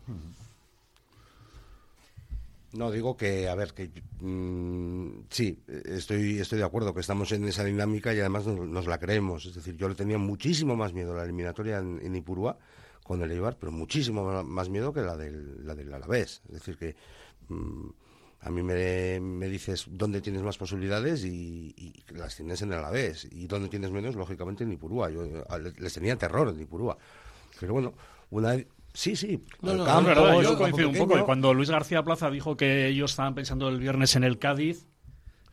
No, 2.75 2.91
digo 2.91 3.17
que, 3.17 3.49
a 3.49 3.55
ver, 3.55 3.73
que 3.73 3.91
mm, 4.21 5.27
sí, 5.31 5.63
estoy, 5.69 6.41
estoy 6.41 6.59
de 6.59 6.65
acuerdo 6.65 6.93
que 6.93 7.01
estamos 7.01 7.31
en 7.31 7.47
esa 7.47 7.63
dinámica 7.63 8.13
y 8.13 8.19
además 8.19 8.47
nos, 8.47 8.67
nos 8.67 8.87
la 8.87 8.99
creemos. 8.99 9.47
Es 9.47 9.55
decir, 9.55 9.77
yo 9.77 9.89
le 9.89 9.95
tenía 9.95 10.19
muchísimo 10.19 10.75
más 10.75 10.93
miedo 10.93 11.13
a 11.13 11.17
la 11.17 11.25
eliminatoria 11.25 11.79
en, 11.79 12.01
en 12.03 12.17
Ipurúa 12.17 12.59
con 13.05 13.23
el 13.23 13.31
Eibar, 13.31 13.59
pero 13.59 13.71
muchísimo 13.71 14.43
más 14.43 14.69
miedo 14.71 14.93
que 14.93 15.03
la 15.03 15.17
del, 15.17 15.65
la 15.65 15.75
del 15.75 15.93
Alavés. 15.93 16.43
Es 16.49 16.55
decir, 16.55 16.77
que 16.77 16.97
mm, 17.49 17.89
a 18.41 18.51
mí 18.51 18.63
me, 18.63 19.21
me 19.21 19.49
dices 19.49 19.87
dónde 19.89 20.21
tienes 20.21 20.43
más 20.43 20.59
posibilidades 20.59 21.25
y, 21.25 21.95
las 22.09 22.37
tienes 22.37 22.61
en 22.63 22.73
el 22.73 22.79
Alavés. 22.79 23.29
Y 23.31 23.47
dónde 23.47 23.69
tienes 23.69 23.91
menos, 23.91 24.17
lógicamente, 24.17 24.65
en 24.65 24.73
Ipurúa. 24.73 25.11
Yo 25.11 25.25
les 25.79 25.95
tenía 25.95 26.17
terror 26.17 26.49
en 26.49 26.61
Ipurúa. 26.61 26.99
Pero 27.61 27.73
bueno, 27.73 27.95
una... 28.31 28.57
Sí, 28.95 29.17
sí, 29.17 29.45
No, 29.61 29.73
al 29.73 29.77
no, 29.79 29.83
Es 29.85 29.89
campo, 29.93 30.09
verdad, 30.09 30.41
yo 30.41 30.57
coincido 30.57 30.89
un 30.89 30.97
poco. 30.97 31.25
Cuando 31.25 31.53
Luis 31.53 31.69
García 31.69 32.05
Plaza 32.05 32.31
dijo 32.31 32.57
que 32.57 32.87
ellos 32.87 33.11
estaban 33.11 33.35
pensando 33.35 33.69
el 33.69 33.81
viernes 33.81 34.15
en 34.15 34.23
el 34.23 34.39
Cádiz, 34.39 34.87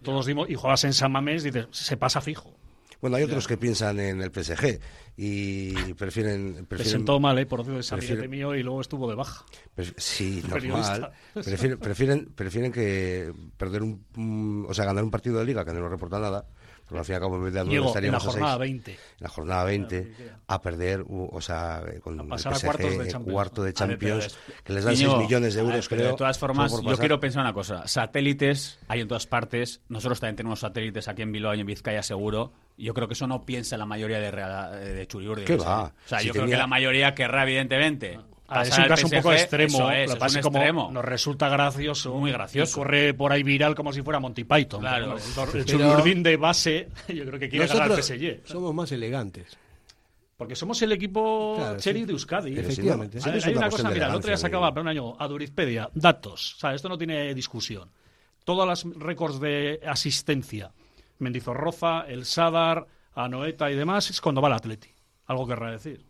todos 0.04 0.28
dimos, 0.28 0.48
y 0.50 0.56
juegas 0.56 0.84
en 0.84 0.94
San 0.94 1.12
Mamés, 1.12 1.44
dices, 1.44 1.68
se 1.72 1.98
pasa 1.98 2.22
fijo. 2.22 2.56
Bueno, 3.02 3.18
hay 3.18 3.24
otros 3.24 3.48
que 3.48 3.58
piensan 3.58 4.00
en 4.00 4.22
el 4.22 4.32
PSG 4.32 4.80
y 5.18 5.94
prefieren... 5.96 6.66
Prefieren 6.68 7.00
sentó 7.00 7.20
mal, 7.20 7.38
¿eh? 7.40 7.46
Por 7.46 7.64
prefiero- 7.66 7.96
amiguete 7.96 8.28
mío 8.28 8.56
y 8.56 8.64
luego 8.64 8.80
estuvo 8.82 9.10
de 9.10 9.16
baja. 9.16 9.44
Pref- 9.76 9.94
Sí, 9.98 10.42
normal. 10.50 11.12
Prefieren, 11.34 11.80
prefieren, 11.80 12.26
prefieren 12.36 12.72
que 12.72 13.34
perder 13.58 13.82
un, 13.84 14.66
o 14.70 14.74
sea, 14.74 14.86
ganar 14.86 15.04
un 15.04 15.12
partido 15.12 15.40
de 15.40 15.46
liga 15.46 15.66
que 15.66 15.74
no 15.74 15.80
nos 15.80 15.90
reporta 15.92 16.20
nada, 16.20 16.46
porque 16.86 17.00
al 17.00 17.06
fin 17.06 17.14
y 17.14 17.16
al 17.16 17.22
cabo 17.22 17.36
en 17.38 17.44
vez 17.46 17.54
de 17.54 17.60
a 17.60 17.64
Diego, 17.64 17.98
en 17.98 18.12
la 18.12 18.18
a 18.18 18.20
jornada 18.20 18.52
seis. 18.58 18.60
20. 18.60 18.92
En 18.92 18.98
la 19.20 19.30
jornada 19.30 19.64
20 19.64 20.14
a 20.48 20.62
perder, 20.62 21.06
o 21.08 21.42
sea, 21.42 21.84
con 22.02 22.20
A 22.20 22.24
el 22.24 22.32
a 22.34 22.38
PSG, 22.38 22.66
cuartos 22.66 22.98
de 22.98 23.04
eh, 23.04 23.08
Champions. 23.12 23.34
cuarto 23.34 23.62
de 23.64 23.68
A 23.70 23.72
ver, 23.72 23.74
Champions, 23.74 24.38
que 24.64 24.74
les 24.74 24.84
dan 24.84 24.94
Íñigo, 24.94 25.12
6 25.18 25.24
millones 25.24 25.54
de 25.54 25.60
a 25.60 25.64
ver, 25.64 25.72
euros, 25.74 25.88
pero 25.90 26.00
creo. 26.02 26.12
De 26.12 26.18
todas 26.18 26.38
formas, 26.40 26.72
yo 26.72 26.98
quiero 26.98 27.20
pensar 27.20 27.42
una 27.42 27.54
cosa. 27.54 27.88
Satélites 27.88 28.80
hay 28.88 29.02
en 29.02 29.08
todas 29.08 29.26
partes. 29.28 29.82
Nosotros 29.90 30.20
también 30.20 30.36
tenemos 30.36 30.60
satélites 30.60 31.08
aquí 31.08 31.22
en 31.22 31.32
Bilbao 31.32 31.56
y 31.56 31.62
en 31.62 31.68
Vizcaya, 31.68 32.04
seguro. 32.04 32.52
Yo 32.84 32.94
creo 32.94 33.08
que 33.08 33.14
eso 33.14 33.28
no 33.28 33.44
piensa 33.46 33.78
la 33.78 33.86
mayoría 33.86 34.20
de, 34.20 34.32
Real- 34.32 34.72
de 34.84 35.08
Churiurdi. 35.08 35.46
¿Qué 35.46 35.56
O 35.56 35.60
sea, 35.60 35.70
va? 35.70 35.84
O 35.84 35.92
sea, 36.08 36.20
Si 36.20 36.28
yo 36.28 36.34
creo 36.34 36.48
que 36.48 36.58
la 36.58 36.68
mayoría 36.68 37.14
querrá, 37.14 37.44
evidentemente. 37.44 38.20
Ah, 38.54 38.64
es 38.64 38.78
un 38.78 38.84
caso 38.86 39.08
un 39.08 39.12
poco 39.14 39.32
extremo. 39.32 39.90
es, 39.92 40.08
lo 40.10 40.14
es 40.16 40.20
pasa 40.20 40.34
un 40.34 40.40
es 40.40 40.44
como 40.44 40.58
extremo. 40.58 40.92
nos 40.92 41.06
resulta 41.06 41.48
gracioso. 41.48 42.14
Muy 42.16 42.32
gracioso. 42.34 42.80
corre 42.80 43.14
por 43.14 43.32
ahí 43.32 43.44
viral 43.44 43.76
como 43.76 43.94
si 43.94 44.02
fuera 44.02 44.20
Monty 44.20 44.44
Python. 44.44 44.82
Claro. 44.82 45.16
El 45.16 46.24
de 46.24 46.36
base, 46.38 46.90
yo 47.08 47.26
creo 47.26 47.40
que 47.40 47.48
quiere 47.50 47.68
ganar 47.68 47.92
al 47.94 48.04
PSG. 48.04 48.42
somos 48.46 48.74
más 48.74 48.92
elegantes. 48.92 49.58
Porque 50.36 50.56
somos 50.56 50.82
el 50.82 50.92
equipo 50.92 51.54
Claro, 51.56 51.80
cherry 51.80 52.00
sí. 52.00 52.06
de 52.08 52.12
Euskadi. 52.14 52.58
Efectivamente. 52.60 53.20
Hay, 53.24 53.54
una 53.56 53.70
cosa, 53.70 53.90
mira, 53.92 54.08
el 54.08 54.16
otro 54.16 54.28
día 54.28 54.38
sacaba 54.38 54.72
pero 54.74 54.82
un 54.82 54.88
año 54.88 55.14
a 55.20 55.28
Durizpedia 55.28 55.88
datos. 55.94 56.56
O 56.56 56.60
sea, 56.60 56.74
esto 56.74 56.90
no 56.90 56.98
tiene 56.98 57.34
discusión. 57.36 57.90
Todos 58.44 58.68
los 58.68 58.98
récords 59.00 59.40
de 59.40 59.80
asistencia, 59.88 60.72
Mendizorroza, 61.22 62.02
el 62.02 62.26
Sadar, 62.26 62.88
Anoeta 63.14 63.70
y 63.72 63.76
demás, 63.76 64.10
es 64.10 64.22
cuando 64.22 64.42
va 64.42 64.48
el 64.50 64.56
Atleti. 64.56 64.90
Algo 65.26 65.48
querrá 65.48 65.72
decir. 65.72 66.04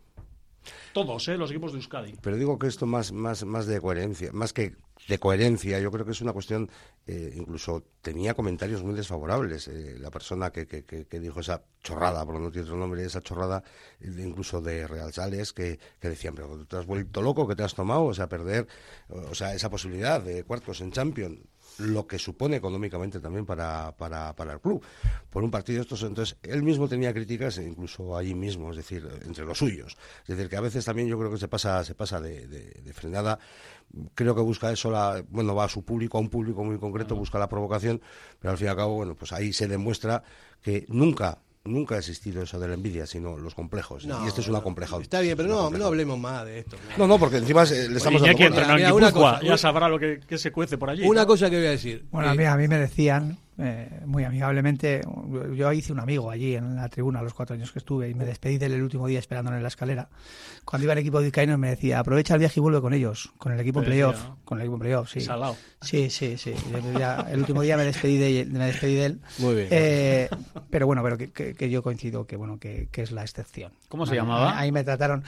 Todos, 0.92 1.26
¿eh? 1.28 1.36
Los 1.36 1.50
equipos 1.50 1.72
de 1.72 1.78
Euskadi. 1.78 2.14
Pero 2.22 2.36
digo 2.36 2.58
que 2.58 2.66
esto 2.68 2.86
más, 2.86 3.10
más, 3.12 3.44
más 3.44 3.66
de 3.66 3.80
coherencia, 3.80 4.30
más 4.32 4.52
que 4.52 4.76
de 5.08 5.18
coherencia, 5.18 5.80
yo 5.80 5.90
creo 5.90 6.04
que 6.04 6.12
es 6.12 6.20
una 6.20 6.32
cuestión, 6.32 6.70
eh, 7.08 7.32
incluso 7.34 7.82
tenía 8.00 8.34
comentarios 8.34 8.84
muy 8.84 8.94
desfavorables. 8.94 9.66
eh, 9.66 9.96
la 9.98 10.10
persona 10.12 10.52
que, 10.52 10.68
que, 10.68 10.84
que- 10.84 11.18
dijo 11.20 11.40
esa 11.40 11.62
chorrada, 11.82 12.24
por 12.24 12.38
no 12.38 12.52
tiene 12.52 12.66
otro 12.66 12.76
nombre, 12.76 13.04
esa 13.04 13.20
chorrada, 13.20 13.64
eh, 14.00 14.12
incluso 14.18 14.60
de 14.60 14.86
Real 14.86 15.12
Sales, 15.12 15.52
que, 15.52 15.80
que 15.98 16.08
decían, 16.08 16.34
pero 16.36 16.64
te 16.66 16.76
has 16.76 16.86
vuelto 16.86 17.20
loco, 17.22 17.48
que 17.48 17.56
te 17.56 17.64
has 17.64 17.74
tomado, 17.74 18.04
o 18.04 18.14
sea, 18.14 18.28
perder, 18.28 18.68
o 19.08 19.34
sea, 19.34 19.54
esa 19.54 19.68
posibilidad 19.70 20.20
de 20.22 20.44
cuartos 20.44 20.80
en 20.80 20.92
Champions, 20.92 21.40
lo 21.82 22.06
que 22.06 22.18
supone 22.18 22.56
económicamente 22.56 23.20
también 23.20 23.44
para, 23.46 23.94
para, 23.96 24.34
para 24.34 24.52
el 24.54 24.60
club, 24.60 24.82
por 25.30 25.44
un 25.44 25.50
partido 25.50 25.76
de 25.78 25.82
estos. 25.82 26.02
Entonces, 26.02 26.36
él 26.42 26.62
mismo 26.62 26.88
tenía 26.88 27.12
críticas, 27.12 27.58
e 27.58 27.64
incluso 27.64 28.16
allí 28.16 28.34
mismo, 28.34 28.70
es 28.70 28.76
decir, 28.76 29.08
entre 29.24 29.44
los 29.44 29.58
suyos. 29.58 29.96
Es 30.22 30.36
decir, 30.36 30.48
que 30.48 30.56
a 30.56 30.60
veces 30.60 30.84
también 30.84 31.08
yo 31.08 31.18
creo 31.18 31.30
que 31.30 31.38
se 31.38 31.48
pasa, 31.48 31.84
se 31.84 31.94
pasa 31.94 32.20
de, 32.20 32.46
de- 32.46 32.80
de 32.82 32.92
frenada. 32.92 33.38
Creo 34.14 34.34
que 34.34 34.40
busca 34.40 34.72
eso, 34.72 34.90
la, 34.90 35.22
bueno, 35.28 35.54
va 35.54 35.64
a 35.64 35.68
su 35.68 35.84
público, 35.84 36.16
a 36.18 36.20
un 36.20 36.30
público 36.30 36.64
muy 36.64 36.78
concreto, 36.78 37.14
busca 37.14 37.38
la 37.38 37.48
provocación, 37.48 38.00
pero 38.40 38.52
al 38.52 38.58
fin 38.58 38.68
y 38.68 38.70
al 38.70 38.76
cabo, 38.76 38.94
bueno, 38.94 39.14
pues 39.14 39.32
ahí 39.32 39.52
se 39.52 39.68
demuestra 39.68 40.22
que 40.62 40.86
nunca, 40.88 41.38
nunca 41.64 41.94
ha 41.94 41.98
existido 41.98 42.42
eso 42.42 42.58
de 42.58 42.68
la 42.68 42.74
envidia, 42.74 43.06
sino 43.06 43.36
los 43.38 43.54
complejos. 43.54 44.04
No, 44.06 44.24
y 44.24 44.28
este 44.28 44.40
es 44.40 44.48
una 44.48 44.60
compleja. 44.60 44.96
Está 45.00 45.20
bien, 45.20 45.36
pero 45.36 45.48
no, 45.48 45.70
no 45.70 45.86
hablemos 45.86 46.18
más 46.18 46.44
de 46.44 46.60
esto. 46.60 46.76
No, 46.98 47.06
no, 47.06 47.18
porque 47.18 47.36
encima 47.38 47.64
se- 47.66 47.88
le 47.88 47.98
estamos 47.98 48.20
Iñaki 48.22 48.44
dando 48.48 48.74
Mira, 48.74 48.94
una 48.94 49.12
cosa, 49.12 49.40
ya 49.42 49.56
sabrá 49.56 49.88
lo 49.88 49.98
que, 49.98 50.20
que 50.26 50.38
se 50.38 50.50
cuece 50.50 50.76
por 50.78 50.90
allí. 50.90 51.06
Una 51.06 51.22
¿no? 51.22 51.26
cosa 51.28 51.48
que 51.48 51.56
voy 51.56 51.66
a 51.66 51.70
decir. 51.70 52.04
Bueno, 52.10 52.30
a 52.30 52.34
Eh, 52.34 52.38
mí, 52.38 52.44
a 52.44 52.56
mí 52.56 52.66
me 52.68 52.78
decían, 52.78 53.38
eh, 53.58 54.00
muy 54.06 54.24
amigablemente, 54.24 55.02
yo 55.54 55.72
hice 55.72 55.92
un 55.92 56.00
amigo 56.00 56.30
allí 56.30 56.54
en 56.56 56.74
la 56.76 56.88
tribuna 56.88 57.20
a 57.20 57.22
los 57.22 57.34
cuatro 57.34 57.54
años 57.54 57.70
que 57.70 57.78
estuve 57.80 58.08
y 58.08 58.14
me 58.14 58.24
despedí 58.24 58.56
de 58.58 58.66
él 58.66 58.72
el 58.72 58.82
último 58.82 59.06
día 59.06 59.18
esperándole 59.18 59.58
en 59.58 59.62
la 59.62 59.68
escalera. 59.68 60.08
Cuando 60.64 60.84
iba 60.84 60.92
el 60.94 60.98
equipo 61.00 61.18
de 61.18 61.24
Vizcaíno 61.26 61.58
me 61.58 61.68
decía, 61.70 61.98
aprovecha 61.98 62.34
el 62.34 62.40
viaje 62.40 62.60
y 62.60 62.62
vuelve 62.62 62.80
con 62.80 62.94
ellos, 62.94 63.32
con 63.38 63.52
el 63.52 63.60
equipo 63.60 63.80
en 63.80 63.84
playoff, 63.86 64.24
¿no? 64.24 64.38
con 64.44 64.58
el 64.58 64.62
equipo 64.62 64.76
en 64.76 64.80
playoff, 64.80 65.10
sí. 65.10 65.20
Salao. 65.20 65.56
Sí, 65.80 66.08
sí, 66.10 66.38
sí. 66.38 66.54
Ya- 66.98 67.26
el 67.30 67.40
último 67.40 67.62
día 67.62 67.76
me 67.76 67.84
despedí 67.84 68.16
de, 68.16 68.46
me 68.46 68.66
despedí 68.66 68.94
de 68.94 69.04
él. 69.06 69.20
Muy 69.38 69.54
bien. 69.54 69.68
Eh, 69.70 70.28
pero 70.70 70.86
bueno, 70.86 71.02
pero 71.02 71.18
que, 71.18 71.30
que- 71.30 71.54
que 71.54 71.68
yo 71.70 71.82
coincido 71.82 72.26
que 72.26 72.36
bueno 72.36 72.58
que, 72.58 72.88
que 72.90 73.02
es 73.02 73.12
la 73.12 73.22
excepción. 73.22 73.72
¿Cómo 73.88 74.06
se 74.06 74.12
Ahí- 74.12 74.18
llamaba? 74.18 74.58
Ahí 74.58 74.72
me 74.72 74.82
trataron 74.84 75.24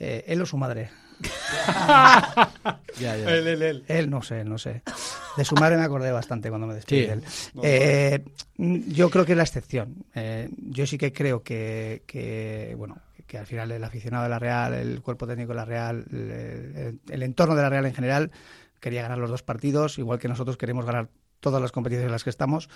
eh, 0.00 0.24
él 0.26 0.40
o 0.42 0.46
su 0.46 0.56
madre. 0.56 0.90
ya, 3.00 3.16
ya. 3.16 3.30
Él, 3.30 3.46
él, 3.46 3.62
él. 3.62 3.84
Él 3.88 4.10
no 4.10 4.22
sé, 4.22 4.44
no 4.44 4.58
sé. 4.58 4.82
De 5.36 5.44
su 5.44 5.54
madre 5.56 5.76
me 5.76 5.84
acordé 5.84 6.10
bastante 6.12 6.48
cuando 6.48 6.66
me 6.66 6.74
despedí 6.74 7.00
Sí. 7.02 7.06
de 7.06 7.12
él. 7.12 7.22
Eh, 7.62 8.24
yo 8.88 9.10
creo 9.10 9.24
que 9.24 9.32
es 9.32 9.36
la 9.36 9.44
excepción. 9.44 10.04
Eh, 10.14 10.48
yo 10.70 10.86
sí 10.86 10.98
que 10.98 11.12
creo 11.12 11.42
que, 11.42 12.02
que, 12.06 12.74
bueno, 12.76 12.98
que 13.26 13.38
al 13.38 13.46
final 13.46 13.70
el 13.70 13.84
aficionado 13.84 14.24
de 14.24 14.30
la 14.30 14.38
Real, 14.38 14.74
el 14.74 15.02
cuerpo 15.02 15.26
técnico 15.26 15.50
de 15.52 15.56
la 15.56 15.64
Real, 15.64 16.04
el, 16.10 16.30
el- 16.30 17.00
el 17.08 17.22
entorno 17.22 17.54
de 17.54 17.62
la 17.62 17.68
Real 17.70 17.86
en 17.86 17.94
general, 17.94 18.30
quería 18.80 19.02
ganar 19.02 19.18
los 19.18 19.30
dos 19.30 19.42
partidos, 19.42 19.98
igual 19.98 20.18
que 20.18 20.28
nosotros 20.28 20.56
queremos 20.56 20.86
ganar 20.86 21.08
todas 21.40 21.62
las 21.62 21.70
competiciones 21.70 22.06
en 22.06 22.12
las 22.12 22.24
que 22.24 22.30
estamos. 22.30 22.68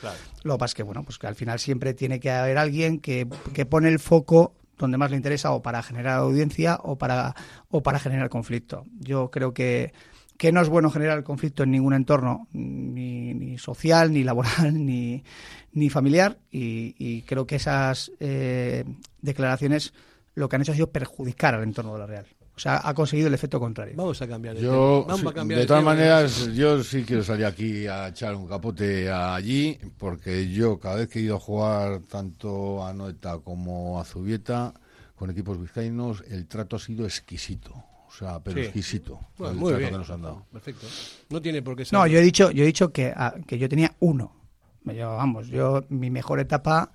Lo 0.45 0.55
que 0.55 0.59
pasa 0.59 0.71
es 0.71 0.75
que, 0.75 0.83
bueno, 0.85 1.03
pues 1.03 1.19
que 1.19 1.27
al 1.27 1.35
final 1.35 1.59
siempre 1.59 1.95
tiene 1.95 2.21
que 2.21 2.31
haber 2.31 2.59
alguien 2.59 3.01
que, 3.01 3.27
que 3.55 3.67
pone 3.67 3.89
el 3.89 3.99
foco 3.99 4.55
donde 4.83 4.99
más 4.99 5.11
le 5.11 5.16
interesa 5.16 5.53
o 5.53 5.62
para 5.62 5.83
generar 5.83 6.18
audiencia 6.18 6.79
o 6.83 6.97
para, 6.97 7.35
o 7.71 7.83
para 7.83 7.99
generar 7.99 8.29
conflicto. 8.29 8.85
Yo 9.01 9.31
creo 9.31 9.55
que, 9.55 9.92
que 10.37 10.53
no 10.53 10.61
es 10.61 10.68
bueno 10.68 10.90
generar 10.90 11.23
conflicto 11.23 11.62
en 11.62 11.71
ningún 11.71 11.95
entorno, 11.95 12.49
ni, 12.53 13.33
ni 13.35 13.59
social, 13.59 14.12
ni 14.12 14.25
laboral, 14.25 14.75
ni, 14.85 15.25
ni 15.73 15.88
familiar, 15.88 16.38
y, 16.51 16.95
y 16.99 17.23
creo 17.23 17.47
que 17.47 17.57
esas 17.57 18.12
eh, 18.21 18.85
declaraciones 19.21 19.95
lo 20.35 20.49
que 20.49 20.57
han 20.57 20.62
hecho 20.62 20.73
ha 20.73 20.77
sido 20.77 20.90
perjudicar 20.90 21.55
al 21.55 21.62
entorno 21.62 21.92
de 21.95 21.99
la 21.99 22.07
Real. 22.07 22.27
Sea, 22.62 22.81
ha 22.85 22.94
conseguido 22.94 23.27
el 23.27 23.35
efecto 23.35 23.59
contrario. 23.59 23.94
Vamos 23.96 24.22
a 24.22 24.29
cambiar 24.29 24.57
el 24.57 24.62
Yo, 24.62 24.70
tema. 24.70 25.01
Vamos 25.14 25.20
sí, 25.20 25.27
a 25.27 25.33
cambiar 25.33 25.61
de 25.61 25.66
todas 25.66 25.83
maneras, 25.83 26.55
yo 26.55 26.85
sí 26.85 27.03
quiero 27.05 27.25
salir 27.25 27.44
aquí 27.46 27.88
a 27.88 28.07
echar 28.09 28.37
un 28.37 28.46
capote 28.46 29.11
allí, 29.11 29.81
porque 29.98 30.48
yo 30.48 30.79
cada 30.79 30.94
vez 30.96 31.09
que 31.09 31.18
he 31.18 31.22
ido 31.22 31.35
a 31.37 31.40
jugar 31.40 32.03
tanto 32.09 32.87
a 32.87 32.92
Noeta 32.92 33.38
como 33.38 33.98
a 34.01 34.05
Zubieta 34.05 34.72
con 35.16 35.29
equipos 35.31 35.61
vizcaínos, 35.61 36.22
el 36.29 36.46
trato 36.46 36.77
ha 36.77 36.79
sido 36.79 37.05
exquisito. 37.05 37.72
O 37.75 38.12
sea, 38.16 38.38
pero 38.40 38.59
Sí. 38.59 38.64
exquisito. 38.66 39.18
Bueno, 39.38 39.55
el 39.55 39.59
muy 39.59 39.68
trato 39.70 39.79
bien. 39.79 39.90
que 39.90 39.98
nos 39.98 40.11
han 40.11 40.22
dado. 40.22 40.46
Perfecto. 40.53 40.87
No 41.31 41.42
tiene 41.42 41.62
por 41.62 41.75
qué 41.77 41.85
ser. 41.85 41.98
No, 41.98 42.07
yo 42.07 42.18
he 42.18 42.22
dicho, 42.22 42.53
yo 42.53 42.62
he 42.62 42.66
dicho 42.66 42.92
que, 42.92 43.12
ah, 43.16 43.35
que 43.44 43.59
yo 43.59 43.68
tenía 43.68 43.92
uno. 43.98 44.37
Yo, 44.85 45.16
vamos, 45.16 45.48
yo 45.48 45.85
mi 45.88 46.11
mejor 46.11 46.38
etapa 46.38 46.92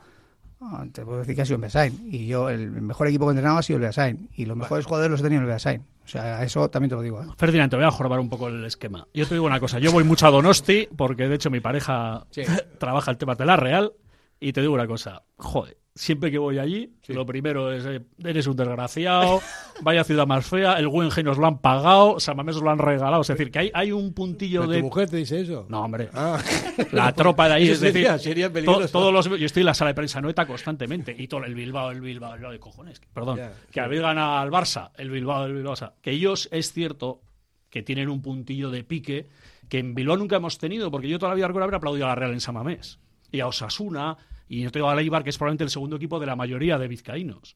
te 0.92 1.06
puedo 1.06 1.20
decir 1.20 1.36
que 1.36 1.42
ha 1.42 1.46
sido 1.46 1.56
en 1.56 1.62
Beasain. 1.62 2.08
Y 2.12 2.28
yo, 2.28 2.50
el 2.50 2.70
mejor 2.82 3.08
equipo 3.08 3.26
que 3.26 3.30
he 3.30 3.32
entrenado 3.34 3.58
ha 3.60 3.64
sido 3.64 3.78
el 3.78 3.84
Beasain. 3.84 4.30
Y 4.36 4.46
los 4.46 4.58
mejores 4.58 4.86
jugadores 4.86 5.12
los 5.12 5.20
he 5.20 5.24
tenido 5.24 5.40
en 5.42 5.44
el 5.46 5.50
Beasain. 5.50 5.82
O 6.04 6.08
sea, 6.08 6.44
eso 6.44 6.70
también 6.70 6.90
te 6.90 6.96
lo 6.96 7.02
digo. 7.02 7.22
¿eh? 7.22 7.26
Ferdinand, 7.38 7.70
te 7.70 7.76
voy 7.76 7.86
a 7.86 7.92
jorobar 7.92 8.20
un 8.20 8.30
poco 8.30 8.48
el 8.48 8.64
esquema. 8.66 9.08
Yo 9.14 9.28
te 9.28 9.36
digo 9.36 9.46
una 9.46 9.60
cosa, 9.60 9.78
yo 9.80 9.92
voy 9.92 10.04
mucho 10.04 10.26
a 10.26 10.32
Donosti, 10.32 10.88
porque 10.96 11.28
de 11.28 11.36
hecho 11.36 11.50
mi 11.50 11.60
pareja 11.60 12.26
Sí. 12.32 12.44
trabaja 12.80 13.12
el 13.12 13.18
tema 13.18 13.36
de 13.36 13.46
la 13.46 13.58
Real, 13.58 13.92
y 14.40 14.54
te 14.54 14.62
digo 14.62 14.74
una 14.74 14.88
cosa, 14.88 15.24
joder, 15.38 15.78
siempre 15.98 16.30
que 16.32 16.38
voy 16.38 16.60
allí, 16.60 16.94
lo 17.08 17.26
primero 17.26 17.72
es, 17.74 17.86
eh, 17.86 18.02
eres 18.24 18.46
un 18.48 18.56
desgraciado, 18.56 19.42
vaya 19.82 20.04
ciudad 20.04 20.28
más 20.28 20.46
fea, 20.46 20.74
el 20.80 20.88
Guggenheim 20.88 21.26
nos 21.26 21.38
lo 21.38 21.48
han 21.48 21.58
pagado, 21.60 22.20
San 22.20 22.38
Mamés 22.38 22.56
nos 22.56 22.64
lo 22.64 22.70
han 22.70 22.78
regalado, 22.78 23.22
es 23.22 23.28
decir, 23.28 23.52
que 23.52 23.60
hay, 23.60 23.72
hay 23.74 23.92
un 23.92 24.14
puntillo 24.14 24.62
¿Pero 24.62 24.72
de... 24.72 24.78
¿Tu 24.80 24.86
mujer 24.86 25.10
te 25.10 25.18
dice 25.18 25.42
eso? 25.42 25.66
No, 25.70 25.82
hombre. 25.84 26.10
Ah. 26.14 26.40
La 26.92 27.12
tropa 27.14 27.48
de 27.50 27.56
ahí, 27.56 27.70
es 27.70 27.82
decir, 27.82 28.08
sería- 28.20 28.52
to- 28.54 28.88
todos 28.88 29.12
los, 29.12 29.26
yo 29.40 29.46
estoy 29.46 29.62
en 29.62 29.66
la 29.68 29.74
sala 29.74 29.90
de 29.90 29.96
prensa 29.96 30.22
noeta 30.22 30.46
constantemente 30.46 31.16
y 31.18 31.28
todo 31.28 31.44
el 31.44 31.56
Bilbao, 31.56 31.92
el 31.92 32.02
Bilbao, 32.02 32.32
el 32.34 32.38
Bilbao 32.40 32.52
de 32.54 32.60
cojones, 32.60 33.02
perdón, 33.14 33.40
que 33.72 33.80
habéis 33.82 34.02
ganado 34.02 34.38
al 34.38 34.52
Barça, 34.52 34.92
el 34.98 35.10
Bilbao, 35.10 35.46
el 35.46 35.54
Bilbao, 35.56 35.74
o 35.74 35.76
sea, 35.76 35.94
que 36.02 36.12
ellos 36.12 36.48
es 36.52 36.72
cierto 36.72 37.22
que 37.70 37.82
tienen 37.84 38.08
un 38.10 38.22
puntillo 38.22 38.70
de 38.72 38.84
pique 38.84 39.28
que 39.68 39.80
en 39.80 39.94
Bilbao 39.96 40.16
nunca 40.16 40.38
hemos 40.38 40.58
tenido, 40.60 40.90
porque 40.92 41.10
yo 41.10 41.20
toda 41.20 41.32
la 41.32 41.36
vida 41.36 41.48
recuerdo 41.48 41.66
haber 41.66 41.76
aplaudido 41.76 42.06
a 42.06 42.10
la 42.10 42.16
Real 42.16 42.32
en 42.32 42.40
San 42.40 42.56
Mamés 42.56 43.00
y 43.32 43.42
a 43.42 43.48
Osasuna 43.48 44.16
y 44.50 44.62
yo 44.62 44.72
tengo 44.72 44.90
a 44.90 44.96
Leibar, 44.96 45.24
que 45.24 45.30
es 45.30 45.38
probablemente 45.38 45.64
el 45.64 45.70
segundo 45.70 45.96
equipo 45.96 46.20
de 46.20 46.26
la 46.26 46.36
mayoría 46.36 46.78
de 46.78 46.88
vizcaínos. 46.88 47.56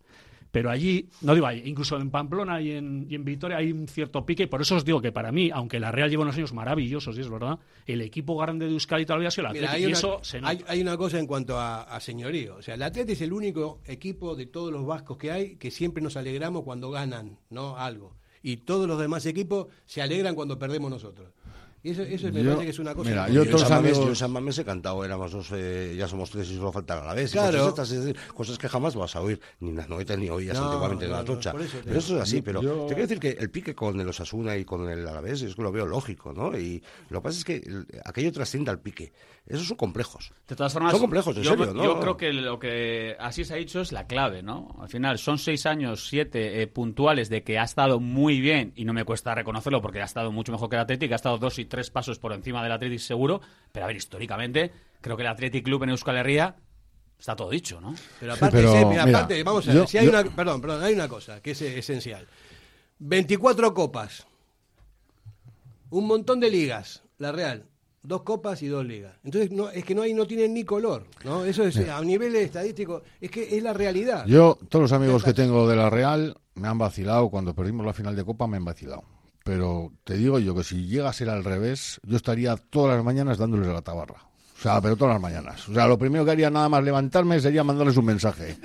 Pero 0.51 0.69
allí, 0.69 1.07
no 1.21 1.33
digo 1.33 1.47
ahí, 1.47 1.63
incluso 1.65 1.95
en 1.95 2.11
Pamplona 2.11 2.61
y 2.61 2.71
en, 2.71 3.07
y 3.09 3.15
en 3.15 3.23
Vitoria 3.23 3.55
hay 3.57 3.71
un 3.71 3.87
cierto 3.87 4.25
pique, 4.25 4.43
y 4.43 4.47
por 4.47 4.61
eso 4.61 4.75
os 4.75 4.83
digo 4.83 5.01
que 5.01 5.13
para 5.13 5.31
mí, 5.31 5.49
aunque 5.49 5.79
la 5.79 5.93
Real 5.93 6.09
lleva 6.09 6.23
unos 6.23 6.35
años 6.35 6.51
maravillosos, 6.51 7.17
y 7.17 7.21
es 7.21 7.29
verdad, 7.29 7.59
el 7.85 8.01
equipo 8.01 8.35
grande 8.37 8.65
de 8.65 8.73
Euskadi 8.73 9.05
todavía 9.05 9.29
ha 9.29 9.31
sido 9.31 9.47
el 9.47 9.53
Mira, 9.53 9.71
Athletic, 9.71 9.75
hay, 9.77 9.83
y 9.83 9.85
una, 9.85 9.97
eso 9.97 10.19
se 10.23 10.41
nota. 10.41 10.51
hay, 10.51 10.63
hay 10.67 10.81
una 10.81 10.97
cosa 10.97 11.19
en 11.19 11.27
cuanto 11.27 11.57
a, 11.57 11.83
a 11.83 11.99
señorío. 12.01 12.57
O 12.57 12.61
sea, 12.61 12.75
el 12.75 12.83
Atleti 12.83 13.13
es 13.13 13.21
el 13.21 13.31
único 13.31 13.79
equipo 13.85 14.35
de 14.35 14.45
todos 14.45 14.73
los 14.73 14.85
vascos 14.85 15.17
que 15.17 15.31
hay 15.31 15.55
que 15.55 15.71
siempre 15.71 16.03
nos 16.03 16.17
alegramos 16.17 16.63
cuando 16.63 16.91
ganan 16.91 17.37
¿no? 17.49 17.77
algo. 17.77 18.17
Y 18.43 18.57
todos 18.57 18.87
los 18.87 18.99
demás 18.99 19.25
equipos 19.25 19.67
se 19.85 20.01
alegran 20.01 20.35
cuando 20.35 20.59
perdemos 20.59 20.91
nosotros. 20.91 21.29
Y 21.83 21.91
eso, 21.91 22.03
eso 22.03 22.31
me 22.31 22.43
Yo- 22.43 22.49
parece 22.51 22.65
que 22.65 22.69
es 22.69 22.79
una 22.79 22.93
cosa. 22.93 23.09
mira, 23.09 23.27
yo 23.29 23.41
en 23.41 23.47
todos 23.49 23.61
San 23.61 23.69
Mamés, 23.71 23.91
amigos- 23.93 24.05
yo 24.05 24.09
en 24.11 24.15
San 24.15 24.31
Mamés 24.31 24.57
he 24.59 24.65
cantado, 24.65 25.03
éramos 25.03 25.31
dos, 25.31 25.47
eh, 25.53 25.95
ya 25.97 26.07
somos 26.07 26.29
tres 26.29 26.47
y 26.51 26.55
solo 26.55 26.71
falta 26.71 27.03
la 27.03 27.13
vez. 27.15 27.31
Claro. 27.31 27.57
Cosas, 27.57 27.67
estas, 27.69 27.91
es 27.91 27.99
decir, 28.05 28.17
cosas 28.35 28.57
que 28.59 28.69
jamás 28.69 28.95
vas 28.95 29.15
a 29.15 29.21
oír, 29.21 29.41
ni 29.61 29.69
en 29.69 29.77
las 29.77 29.89
novetas 29.89 30.15
ni 30.19 30.29
oías 30.29 30.55
No, 30.57 30.65
antiguamente 30.65 31.05
en 31.05 31.11
no, 31.11 31.17
la 31.17 31.23
tocha. 31.25 31.49
eso 31.59 31.77
pero 31.83 31.97
eso 31.99 32.15
es 32.17 32.21
así, 32.21 32.41
pero 32.43 32.61
yo- 32.61 32.81
te 32.85 32.93
quiero 32.93 33.01
decir 33.07 33.19
que 33.19 33.29
el 33.31 33.49
pique 33.49 33.73
con 33.73 33.99
el 33.99 34.07
Osasuna 34.07 34.55
y 34.57 34.63
con 34.65 34.87
el 34.89 35.07
Alavés, 35.07 35.41
es 35.41 35.55
que 35.55 35.61
lo 35.63 35.71
veo 35.71 35.87
lógico, 35.87 36.33
¿no? 36.33 36.55
Y 36.55 36.83
lo 37.09 37.19
que 37.19 37.23
pasa 37.23 37.39
es 37.39 37.45
que 37.45 37.55
el- 37.55 37.87
aquello 38.05 38.31
trasciende 38.31 38.69
al 38.69 38.79
pique. 38.79 39.11
Esos 39.47 39.67
son 39.67 39.75
complejos. 39.75 40.31
De 40.47 40.55
todas 40.55 40.71
formas, 40.71 40.91
Son 40.91 41.01
complejos, 41.01 41.35
en 41.35 41.43
yo, 41.43 41.49
serio, 41.51 41.73
¿no? 41.73 41.83
yo 41.83 41.99
creo 41.99 42.15
que 42.15 42.31
lo 42.31 42.57
que 42.59 43.17
así 43.19 43.43
se 43.43 43.53
ha 43.53 43.57
dicho 43.57 43.81
es 43.81 43.91
la 43.91 44.05
clave, 44.07 44.43
¿no? 44.43 44.77
Al 44.79 44.87
final 44.87 45.17
son 45.17 45.39
seis 45.39 45.65
años, 45.65 46.07
siete 46.07 46.61
eh, 46.61 46.67
puntuales 46.67 47.27
de 47.27 47.43
que 47.43 47.57
ha 47.59 47.63
estado 47.63 47.99
muy 47.99 48.39
bien 48.39 48.71
y 48.75 48.85
no 48.85 48.93
me 48.93 49.03
cuesta 49.03 49.33
reconocerlo 49.35 49.81
porque 49.81 49.99
ha 50.01 50.05
estado 50.05 50.31
mucho 50.31 50.51
mejor 50.51 50.69
que 50.69 50.75
el 50.77 50.81
Atlético, 50.83 51.13
ha 51.13 51.17
estado 51.17 51.37
dos 51.37 51.57
y 51.59 51.65
tres 51.65 51.89
pasos 51.89 52.17
por 52.19 52.31
encima 52.33 52.61
del 52.63 52.71
Atlético 52.71 53.01
seguro, 53.01 53.41
pero 53.71 53.85
a 53.85 53.87
ver, 53.87 53.97
históricamente 53.97 54.71
creo 55.01 55.17
que 55.17 55.23
el 55.23 55.27
Athletic 55.29 55.65
Club 55.65 55.83
en 55.83 55.89
Euskal 55.89 56.17
Herria 56.17 56.55
está 57.19 57.35
todo 57.35 57.49
dicho, 57.49 57.81
¿no? 57.81 57.93
Pero 58.19 58.33
aparte, 58.33 58.57
pero, 58.57 58.71
sí, 58.71 58.85
mira, 58.85 59.05
mira, 59.05 59.17
aparte, 59.19 59.43
vamos 59.43 59.67
a 59.67 59.73
yo- 59.73 59.79
ver, 59.81 59.87
si 59.89 59.97
hay 59.97 60.05
yo- 60.05 60.11
una, 60.11 60.23
perdón, 60.23 60.61
perdón, 60.61 60.83
hay 60.83 60.93
una 60.93 61.09
cosa 61.09 61.41
que 61.41 61.51
es 61.51 61.61
esencial. 61.61 62.25
24 62.99 63.73
copas. 63.73 64.27
Un 65.89 66.07
montón 66.07 66.39
de 66.39 66.49
ligas, 66.49 67.03
la 67.17 67.31
Real. 67.31 67.65
Dos 68.03 68.23
copas 68.23 68.61
y 68.63 68.67
dos 68.67 68.85
ligas. 68.85 69.13
Entonces, 69.23 69.51
no, 69.51 69.69
es 69.69 69.85
que 69.85 69.93
no 69.93 70.01
hay, 70.01 70.13
no 70.13 70.25
tienen 70.25 70.53
ni 70.53 70.63
color, 70.63 71.05
¿no? 71.23 71.45
Eso 71.45 71.63
es, 71.63 71.77
a 71.77 72.01
nivel 72.01 72.35
estadístico, 72.35 73.03
es 73.19 73.29
que 73.29 73.55
es 73.55 73.61
la 73.61 73.73
realidad. 73.73 74.25
Yo, 74.25 74.57
todos 74.69 74.83
los 74.83 74.91
amigos 74.91 75.23
que 75.23 75.33
tengo 75.33 75.67
de 75.67 75.75
la 75.75 75.89
Real 75.89 76.35
me 76.55 76.67
han 76.67 76.77
vacilado. 76.77 77.29
Cuando 77.29 77.53
perdimos 77.53 77.85
la 77.85 77.93
final 77.93 78.15
de 78.15 78.25
Copa 78.25 78.47
me 78.47 78.57
han 78.57 78.65
vacilado. 78.65 79.03
Pero 79.43 79.91
te 80.03 80.15
digo 80.15 80.39
yo 80.39 80.55
que 80.55 80.63
si 80.63 80.85
llega 80.85 81.09
a 81.09 81.13
ser 81.13 81.29
al 81.29 81.43
revés, 81.43 81.99
yo 82.03 82.17
estaría 82.17 82.55
todas 82.57 82.95
las 82.95 83.05
mañanas 83.05 83.37
dándoles 83.37 83.67
la 83.67 83.81
tabarra. 83.81 84.31
O 84.57 84.61
sea, 84.61 84.79
pero 84.79 84.95
todas 84.95 85.15
las 85.15 85.21
mañanas. 85.21 85.67
O 85.69 85.73
sea, 85.73 85.87
lo 85.87 85.97
primero 85.97 86.23
que 86.23 86.29
haría 86.29 86.51
nada 86.51 86.69
más 86.69 86.83
levantarme 86.83 87.39
sería 87.39 87.63
mandarles 87.63 87.97
un 87.97 88.05
mensaje, 88.05 88.57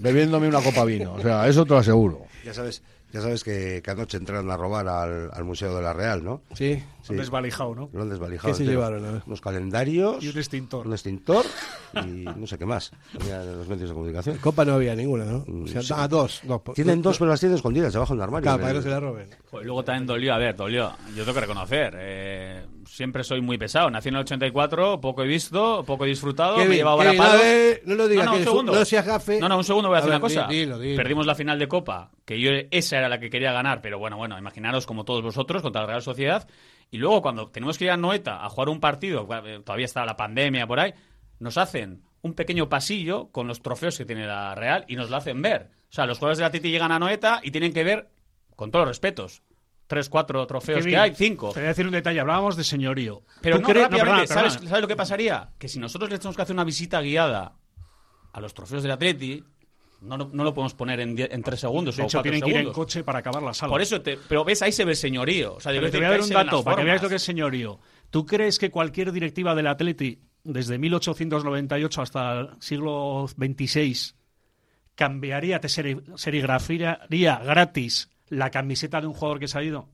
bebiéndome 0.00 0.48
una 0.48 0.62
copa 0.62 0.86
vino. 0.86 1.12
O 1.12 1.20
sea, 1.20 1.46
eso 1.46 1.64
te 1.64 1.70
lo 1.70 1.78
aseguro. 1.78 2.22
Ya 2.42 2.54
sabes, 2.54 2.82
ya 3.14 3.20
sabes 3.20 3.44
que, 3.44 3.80
que 3.82 3.90
anoche 3.90 4.16
entraron 4.18 4.50
a 4.50 4.56
robar 4.56 4.88
al, 4.88 5.30
al 5.32 5.44
Museo 5.44 5.74
de 5.74 5.80
la 5.82 5.92
Real, 5.94 6.22
¿no? 6.24 6.42
Sí. 6.54 6.82
Sí. 7.02 7.12
Un 7.12 7.18
desvalijado, 7.18 7.74
¿no? 7.74 7.90
Lo 7.92 8.02
han 8.02 8.08
desvalijado. 8.08 8.48
¿Qué 8.52 8.56
se 8.56 8.64
llevaron, 8.64 9.04
a 9.04 9.10
ver? 9.12 9.22
Unos 9.26 9.40
calendarios. 9.42 10.24
Y 10.24 10.28
un 10.28 10.38
extintor. 10.38 10.86
Un 10.86 10.92
extintor 10.94 11.44
y 12.06 12.24
no 12.24 12.46
sé 12.46 12.56
qué 12.58 12.64
más. 12.66 12.90
Los 13.12 13.68
medios 13.68 13.90
de 13.90 13.94
comunicación. 13.94 14.38
Copa 14.38 14.64
no 14.64 14.72
había 14.74 14.94
ninguna, 14.96 15.24
¿no? 15.26 15.44
O 15.64 15.66
sea, 15.68 15.82
Sí. 15.82 15.92
ah, 15.94 16.08
dos, 16.08 16.40
dos. 16.44 16.62
Tienen 16.74 17.02
dos, 17.02 17.18
pero 17.18 17.30
las 17.30 17.40
tienen 17.40 17.56
escondidas 17.56 17.92
debajo 17.92 18.14
de 18.14 18.16
un 18.18 18.22
armario. 18.22 18.42
Claro, 18.44 18.58
para 18.60 18.72
que 18.72 18.76
no 18.78 18.82
se 18.82 18.88
la 18.88 19.00
roben. 19.00 19.28
Pues 19.50 19.64
luego 19.66 19.84
también 19.84 20.06
dolió, 20.06 20.34
a 20.34 20.38
ver, 20.38 20.56
dolió. 20.56 20.92
Yo 21.14 21.24
tengo 21.24 21.34
que 21.34 21.40
reconocer, 21.40 21.94
eh, 21.98 22.64
siempre 22.88 23.22
soy 23.22 23.40
muy 23.42 23.58
pesado. 23.58 23.90
Nací 23.90 24.08
en 24.08 24.14
el 24.16 24.22
84, 24.22 24.98
poco 25.00 25.22
he 25.22 25.26
visto, 25.26 25.84
poco 25.86 26.06
he 26.06 26.08
disfrutado, 26.08 26.56
me 26.56 26.62
Kevin, 26.62 26.72
he 26.72 26.76
llevado 26.78 26.98
Kevin, 27.00 27.20
a 27.20 27.32
ver, 27.36 27.82
no 27.84 27.94
lo 27.96 28.08
digas, 28.08 28.24
no, 28.24 28.30
que 28.32 28.36
un 28.38 28.42
es- 28.42 28.48
segundo. 28.48 28.72
no 28.74 28.84
seas 28.86 29.06
gafe. 29.06 29.40
No, 29.40 29.48
no, 29.50 29.58
un 29.58 29.64
segundo 29.64 29.88
voy 29.90 29.96
a 29.96 29.98
A 29.98 30.00
decir 30.00 30.10
ver, 30.10 30.20
una 30.20 30.26
cosa. 30.26 30.46
di- 30.48 30.58
dilo, 30.60 30.78
dilo. 30.78 30.96
Perdimos 30.96 31.26
la 31.26 31.34
final 31.34 31.58
de 31.58 31.68
Copa, 31.68 32.10
que 32.24 32.40
yo 32.40 32.50
esa 32.70 32.98
era 32.98 33.08
la 33.08 33.20
que 33.20 33.30
quería 33.30 33.52
ganar, 33.52 33.80
pero 33.80 33.98
bueno, 33.98 34.16
bueno, 34.16 34.38
imaginaros 34.38 34.86
como 34.86 35.04
todos 35.04 35.22
vosotros 35.22 35.62
contra 35.62 35.82
la 35.82 35.88
Real 35.88 36.02
Sociedad. 36.02 36.48
Y 36.90 36.98
luego 36.98 37.22
cuando 37.22 37.48
tenemos 37.50 37.78
que 37.78 37.84
ir 37.84 37.90
a 37.90 37.96
Noeta 37.96 38.44
a 38.44 38.48
jugar 38.48 38.68
un 38.68 38.80
partido, 38.80 39.28
eh, 39.44 39.60
todavía 39.64 39.84
está 39.86 40.04
la 40.04 40.16
pandemia 40.16 40.66
por 40.66 40.80
ahí, 40.80 40.94
nos 41.38 41.58
hacen 41.58 42.02
un 42.22 42.34
pequeño 42.34 42.68
pasillo 42.68 43.30
con 43.30 43.46
los 43.46 43.60
trofeos 43.60 43.98
que 43.98 44.04
tiene 44.04 44.26
la 44.26 44.54
Real 44.54 44.84
y 44.88 44.96
nos 44.96 45.10
lo 45.10 45.16
hacen 45.16 45.42
ver. 45.42 45.70
O 45.90 45.92
sea, 45.92 46.06
los 46.06 46.18
jugadores 46.18 46.38
de 46.38 46.44
la 46.44 46.50
Titi 46.50 46.70
llegan 46.70 46.92
a 46.92 46.98
Noeta 46.98 47.40
y 47.42 47.50
tienen 47.50 47.72
que 47.72 47.84
ver, 47.84 48.08
con 48.56 48.70
todos 48.70 48.86
los 48.86 48.96
respetos, 48.96 49.42
tres, 49.86 50.08
cuatro 50.08 50.46
trofeos 50.46 50.78
Kevin, 50.78 50.90
que 50.90 50.98
hay, 50.98 51.14
cinco. 51.14 51.52
Te 51.52 51.60
voy 51.60 51.66
a 51.66 51.68
decir 51.68 51.86
un 51.86 51.92
detalle. 51.92 52.20
Hablábamos 52.20 52.56
de 52.56 52.64
señorío. 52.64 53.22
Pero 53.42 53.56
¿Tú 53.56 53.62
no, 53.62 53.68
rápidamente, 53.68 53.98
perdona, 53.98 54.26
¿sabes, 54.26 54.54
perdona. 54.54 54.70
¿sabes 54.70 54.82
lo 54.82 54.88
que 54.88 54.96
pasaría? 54.96 55.50
Que 55.58 55.68
si 55.68 55.78
nosotros 55.78 56.10
le 56.10 56.18
tenemos 56.18 56.36
que 56.36 56.42
hacer 56.42 56.54
una 56.54 56.64
visita 56.64 57.00
guiada 57.00 57.56
a 58.32 58.40
los 58.40 58.54
trofeos 58.54 58.82
del 58.82 58.92
Atleti, 58.92 59.44
no, 60.04 60.16
lo- 60.16 60.30
no 60.32 60.44
lo 60.44 60.54
podemos 60.54 60.74
poner 60.74 61.00
en, 61.00 61.16
die- 61.16 61.28
en 61.30 61.42
tres 61.42 61.60
segundos 61.60 61.96
De 61.96 62.02
o 62.02 62.06
hecho, 62.06 62.22
tienen 62.22 62.40
que 62.42 62.50
ir 62.50 62.56
en 62.58 62.72
coche 62.72 63.02
para 63.02 63.18
acabar 63.20 63.42
la 63.42 63.52
sala. 63.54 63.70
Por 63.70 63.80
eso, 63.82 64.00
te, 64.00 64.16
pero 64.28 64.44
ves, 64.44 64.62
ahí 64.62 64.72
se 64.72 64.84
ve 64.84 64.92
el 64.92 64.96
señorío. 64.96 65.54
O 65.56 65.60
sea, 65.60 65.72
Pero 65.72 65.90
te 65.90 65.96
voy 65.98 66.06
a 66.06 66.10
dar 66.10 66.20
un 66.20 66.28
dato 66.30 66.62
para 66.62 66.76
que 66.76 66.84
veáis 66.84 67.02
lo 67.02 67.08
que 67.08 67.16
es 67.16 67.22
señorío. 67.22 67.80
¿Tú 68.10 68.24
crees 68.26 68.58
que 68.58 68.70
cualquier 68.70 69.10
directiva 69.12 69.54
del 69.54 69.66
Atleti, 69.66 70.20
desde 70.44 70.78
1898 70.78 72.02
hasta 72.02 72.40
el 72.40 72.48
siglo 72.60 73.26
XXVI, 73.28 74.14
cambiaría, 74.94 75.60
te 75.60 75.68
seri- 75.68 76.02
serigrafiaría 76.16 77.36
gratis 77.44 78.10
la 78.28 78.50
camiseta 78.50 79.00
de 79.00 79.06
un 79.06 79.14
jugador 79.14 79.38
que 79.40 79.48
se 79.48 79.58
ha 79.58 79.62
ido? 79.62 79.88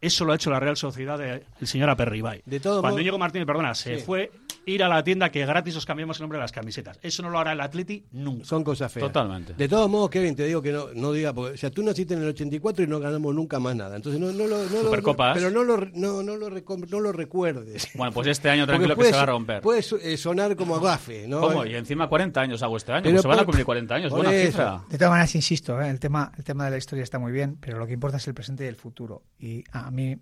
Eso 0.00 0.24
lo 0.24 0.32
ha 0.32 0.36
hecho 0.36 0.50
la 0.50 0.60
Real 0.60 0.76
Sociedad 0.76 1.18
del 1.18 1.42
señor 1.66 1.88
Aperribay. 1.90 2.42
De 2.44 2.60
todo 2.60 2.80
Cuando 2.80 2.96
modo- 2.96 3.00
Íñigo 3.00 3.18
Martínez, 3.18 3.46
perdona, 3.46 3.74
se 3.74 3.96
Sí. 3.98 4.02
fue 4.04 4.30
ir 4.66 4.82
a 4.82 4.88
la 4.88 5.02
tienda 5.04 5.30
que 5.30 5.46
gratis 5.46 5.76
os 5.76 5.86
cambiamos 5.86 6.18
el 6.18 6.22
nombre 6.24 6.38
de 6.38 6.42
las 6.42 6.52
camisetas. 6.52 6.98
Eso 7.00 7.22
no 7.22 7.30
lo 7.30 7.38
hará 7.38 7.52
el 7.52 7.60
Atleti 7.60 8.04
nunca. 8.12 8.44
Son 8.44 8.64
cosas 8.64 8.90
feas. 8.92 9.06
Totalmente. 9.06 9.54
De 9.54 9.68
todos 9.68 9.88
modos, 9.88 10.10
Kevin, 10.10 10.34
te 10.34 10.44
digo 10.44 10.60
que 10.60 10.72
no, 10.72 10.86
no 10.94 11.12
diga, 11.12 11.32
porque 11.32 11.54
o 11.54 11.56
sea, 11.56 11.70
tú 11.70 11.82
naciste 11.84 12.14
en 12.14 12.22
el 12.22 12.28
84 12.30 12.84
y 12.84 12.88
no 12.88 12.98
ganamos 12.98 13.32
nunca 13.34 13.60
más 13.60 13.76
nada. 13.76 13.94
Entonces, 13.96 14.20
no, 14.20 14.32
no, 14.32 14.46
lo- 14.46 14.64
no, 14.64 14.70
lo- 14.72 14.82
Supercopas. 14.82 15.36
pero 15.38 15.50
no 15.50 15.62
lo, 15.62 15.76
no, 15.94 16.22
no 16.22 16.36
lo, 16.36 16.50
recom- 16.50 16.88
no 16.90 17.00
lo 17.00 17.12
recuerdes. 17.12 17.88
Bueno, 17.96 18.12
pues 18.12 18.26
este 18.26 18.50
año 18.50 18.66
tranquilo 18.66 18.94
que 18.96 19.04
se 19.04 19.12
va 19.12 19.22
a 19.22 19.26
romper. 19.26 19.62
Puede 19.62 19.80
eh, 20.02 20.16
sonar 20.16 20.54
como 20.56 20.78
gafe, 20.80 21.26
¿no? 21.28 21.40
¿Cómo? 21.40 21.64
Y 21.64 21.74
encima 21.76 22.08
40 22.08 22.40
años 22.40 22.62
hago 22.62 22.76
este 22.76 22.92
año. 22.92 23.04
Pero 23.04 23.14
pues 23.14 23.22
se 23.22 23.28
van 23.28 23.38
a 23.38 23.44
cumplir 23.44 23.64
40 23.64 23.94
años. 23.94 24.10
Buena 24.12 24.34
eso. 24.34 24.46
cifra. 24.50 24.82
De 24.90 24.98
todas 24.98 25.10
maneras, 25.12 25.34
insisto, 25.34 25.80
¿eh? 25.80 25.88
el, 25.88 26.00
tema, 26.00 26.32
el 26.36 26.44
tema 26.44 26.64
de 26.64 26.72
la 26.72 26.76
historia 26.78 27.02
está 27.04 27.18
muy 27.18 27.30
bien, 27.32 27.56
pero 27.60 27.78
lo 27.78 27.86
que 27.86 27.92
importa 27.94 28.16
es 28.18 28.26
el 28.28 28.34
presente 28.34 28.64
y 28.64 28.68
el 28.68 28.76
futuro. 28.76 29.22
Y 29.38 29.62
a 29.72 29.90
mí, 29.90 30.16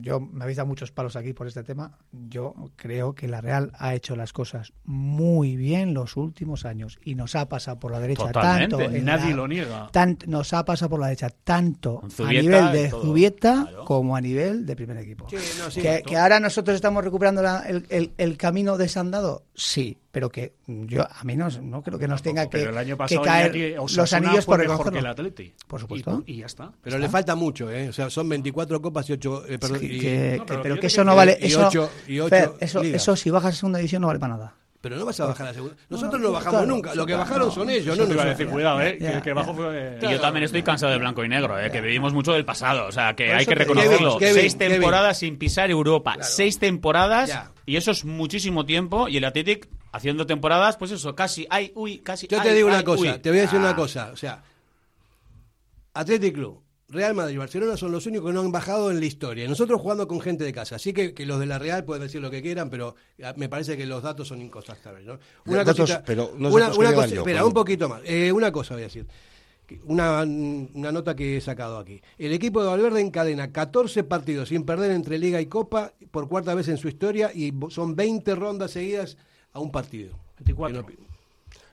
yo 0.00 0.20
me 0.20 0.44
habéis 0.44 0.58
dado 0.58 0.66
muchos 0.68 0.92
palos 0.92 1.16
aquí 1.16 1.32
por 1.32 1.46
este 1.48 1.64
tema. 1.64 1.96
Yo 2.12 2.54
creo 2.76 3.14
que 3.14 3.26
la 3.26 3.40
Real 3.40 3.72
ha 3.78 3.85
hecho 3.94 4.16
las 4.16 4.32
cosas 4.32 4.72
muy 4.84 5.56
bien 5.56 5.94
los 5.94 6.16
últimos 6.16 6.64
años 6.64 6.98
y 7.04 7.14
nos 7.14 7.34
ha 7.34 7.48
pasado 7.48 7.78
por 7.78 7.92
la 7.92 8.00
derecha 8.00 8.26
Totalmente. 8.26 8.76
tanto. 8.76 8.96
en 8.96 9.04
Nadie 9.04 9.30
la- 9.30 9.36
lo 9.36 9.48
niega. 9.48 9.88
tan- 9.92 10.18
nos 10.26 10.52
ha 10.52 10.64
pasado 10.64 10.90
por 10.90 11.00
la 11.00 11.06
derecha 11.06 11.30
tanto 11.30 12.02
a 12.24 12.28
nivel 12.32 12.72
de. 12.72 12.90
Zubieta 12.90 13.64
Claro. 13.68 13.84
como 13.84 14.16
a 14.16 14.20
nivel 14.20 14.66
de 14.66 14.76
primer 14.76 14.96
equipo. 14.98 15.28
Sí, 15.28 15.36
no, 15.58 15.70
sí, 15.70 15.80
que, 15.80 16.02
ahora 16.16 16.40
nosotros 16.40 16.74
estamos 16.74 17.04
recuperando 17.04 17.42
la- 17.42 17.60
el, 17.66 17.86
el- 17.90 18.12
el 18.18 18.36
camino 18.36 18.76
desandado, 18.76 19.44
sí, 19.54 19.98
pero 20.16 20.30
que 20.30 20.54
yo 20.66 21.02
a 21.02 21.24
mí 21.24 21.36
no, 21.36 21.46
no 21.60 21.82
creo 21.82 21.98
que 21.98 22.08
nos 22.08 22.22
tenga 22.22 22.44
que, 22.44 22.56
Pero 22.56 22.70
el 22.70 22.78
año 22.78 22.94
que 22.94 23.00
pasado 23.00 23.20
caer 23.20 23.54
Iñaki, 23.54 23.94
los 23.96 24.12
anillos 24.14 24.46
por 24.46 24.58
mejor 24.58 24.90
que 24.90 24.98
el 25.00 25.06
Atleti. 25.06 25.52
Por 25.66 25.78
supuesto. 25.78 26.22
Y, 26.24 26.32
y 26.32 26.36
ya 26.38 26.46
está. 26.46 26.72
Pero 26.80 26.96
le 26.98 27.10
falta 27.10 27.34
mucho, 27.34 27.70
¿eh? 27.70 27.90
O 27.90 27.92
sea, 27.92 28.08
son 28.08 28.26
24 28.30 28.80
copas 28.80 29.10
y 29.10 29.12
8... 29.12 29.44
Eh, 29.46 29.58
perdón, 29.58 29.78
Que- 29.80 29.86
y- 29.86 30.00
que- 30.00 30.36
No, 30.38 30.46
que- 30.46 30.54
pero 30.56 30.80
que 30.80 30.86
eso 30.86 31.04
no 31.04 31.14
vale. 31.14 31.36
y 31.38 31.48
Eso, 31.48 31.90
y 32.08 32.18
Fer, 32.30 32.52
eso, 32.60 32.80
eso 32.80 33.14
si 33.14 33.28
bajas 33.28 33.52
a 33.52 33.58
segunda 33.58 33.78
división 33.78 34.00
no 34.00 34.06
vale 34.08 34.18
para 34.18 34.38
nada. 34.38 34.54
Pero 34.80 34.96
no 34.96 35.04
vas 35.04 35.18
a 35.20 35.26
bajar 35.26 35.48
a 35.48 35.50
la 35.50 35.54
segunda. 35.54 35.76
Nosotros 35.90 36.20
no, 36.20 36.28
no, 36.28 36.32
bajamos 36.32 36.60
claro, 36.60 36.66
nunca. 36.74 36.94
Lo 36.94 37.04
que 37.04 37.14
bajaron 37.14 37.48
no. 37.48 37.52
son 37.52 37.68
ellos, 37.68 37.98
no 37.98 38.06
te 38.06 38.12
iba 38.14 38.22
a 38.22 38.26
decir, 38.26 38.46
cuidado, 38.46 38.80
¿eh? 38.80 38.96
Ya, 39.00 39.10
que 39.10 39.16
el 39.16 39.22
que 39.22 39.30
ya. 39.30 39.34
bajo 39.34 39.52
fue... 39.52 39.98
Y 40.00 40.10
yo 40.12 40.20
también 40.20 40.44
estoy 40.44 40.62
cansado 40.62 40.92
de 40.92 40.98
blanco 40.98 41.24
y 41.24 41.28
negro, 41.28 41.58
¿eh? 41.58 41.70
que 41.70 41.80
vivimos 41.80 42.14
mucho 42.14 42.32
del 42.32 42.44
pasado. 42.44 42.86
O 42.86 42.92
sea, 42.92 43.14
que 43.14 43.32
hay 43.34 43.44
que 43.44 43.54
reconocerlo. 43.54 44.16
Kevin, 44.16 44.34
Seis 44.34 44.54
Kevin, 44.54 44.74
temporadas 44.74 45.18
sin 45.18 45.36
pisar 45.38 45.70
Europa. 45.70 46.16
Seis 46.20 46.58
temporadas. 46.58 47.28
Ya. 47.28 47.50
Y 47.66 47.76
eso 47.76 47.90
es 47.90 48.04
muchísimo 48.04 48.64
tiempo. 48.64 49.08
Y 49.08 49.16
el 49.16 49.24
Athletic 49.24 49.68
haciendo 49.96 50.26
temporadas, 50.26 50.76
pues 50.76 50.90
eso, 50.92 51.14
casi. 51.14 51.46
Ay, 51.50 51.72
uy, 51.74 51.98
casi. 51.98 52.26
Yo 52.28 52.40
te 52.40 52.48
ay, 52.50 52.54
digo 52.56 52.68
una 52.68 52.78
ay, 52.78 52.84
cosa, 52.84 53.12
uy. 53.14 53.18
te 53.18 53.30
voy 53.30 53.38
a 53.38 53.42
decir 53.42 53.58
Ah. 53.58 53.62
una 53.62 53.76
cosa. 53.76 54.10
O 54.12 54.16
sea, 54.16 54.42
Athletic 55.94 56.34
Club, 56.34 56.60
Real 56.88 57.14
Madrid 57.14 57.34
y 57.34 57.38
Barcelona 57.38 57.76
son 57.76 57.90
los 57.90 58.06
únicos 58.06 58.28
que 58.28 58.34
no 58.34 58.40
han 58.40 58.52
bajado 58.52 58.90
en 58.90 59.00
la 59.00 59.06
historia. 59.06 59.44
Y 59.44 59.48
Nosotros 59.48 59.80
jugando 59.80 60.06
con 60.06 60.20
gente 60.20 60.44
de 60.44 60.52
casa. 60.52 60.76
Así 60.76 60.92
que, 60.92 61.14
que 61.14 61.26
los 61.26 61.40
de 61.40 61.46
la 61.46 61.58
Real 61.58 61.84
pueden 61.84 62.02
decir 62.02 62.20
lo 62.20 62.30
que 62.30 62.42
quieran, 62.42 62.70
pero 62.70 62.94
ah, 63.24 63.34
me 63.36 63.48
parece 63.48 63.76
que 63.76 63.86
los 63.86 64.02
datos 64.02 64.28
son 64.28 64.40
incontestables. 64.42 65.04
¿no? 65.04 65.18
Una 65.46 65.58
Datos, 65.58 65.76
cosita- 65.76 66.02
pero 66.04 66.32
no 66.36 66.50
una, 66.50 66.68
una 66.74 66.92
cosa- 66.94 67.08
yo, 67.08 67.20
espera, 67.22 67.44
un 67.44 67.52
poquito 67.54 67.88
más. 67.88 68.02
Eh, 68.04 68.30
una 68.30 68.52
cosa 68.52 68.74
voy 68.74 68.82
a 68.82 68.86
decir. 68.86 69.06
Una, 69.86 70.22
una 70.22 70.92
nota 70.92 71.16
que 71.16 71.38
he 71.38 71.40
sacado 71.40 71.78
aquí. 71.78 72.00
El 72.18 72.32
equipo 72.32 72.62
de 72.62 72.68
Valverde 72.68 73.00
encadena 73.00 73.50
14 73.50 74.04
partidos 74.04 74.50
sin 74.50 74.62
perder 74.64 74.92
entre 74.92 75.18
Liga 75.18 75.40
y 75.40 75.46
Copa 75.46 75.92
por 76.12 76.28
cuarta 76.28 76.54
vez 76.54 76.68
en 76.68 76.76
su 76.76 76.86
historia 76.86 77.32
y 77.34 77.52
son 77.70 77.96
20 77.96 78.36
rondas 78.36 78.70
seguidas 78.70 79.16
a 79.56 79.60
un 79.60 79.70
partido. 79.72 80.16
24. 80.38 80.86
Que 80.86 80.92
no- 80.94 81.06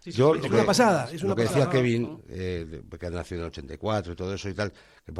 Yo, 0.05 0.35
es 0.35 0.41
lo 0.41 0.47
una 0.49 0.59
que- 0.61 0.63
pasada, 0.65 1.09
es 1.11 1.21
una 1.21 1.29
lo 1.31 1.35
que 1.35 1.43
pasada. 1.43 1.65
decía 1.65 1.71
Kevin, 1.71 2.19
eh, 2.29 2.81
que 2.99 3.05
ha 3.05 3.09
nacido 3.09 3.39
en 3.41 3.45
el 3.45 3.47
84 3.51 4.13
y 4.13 4.15
todo 4.15 4.33
eso 4.33 4.49
y 4.49 4.53
tal, 4.53 4.71
que 5.05 5.11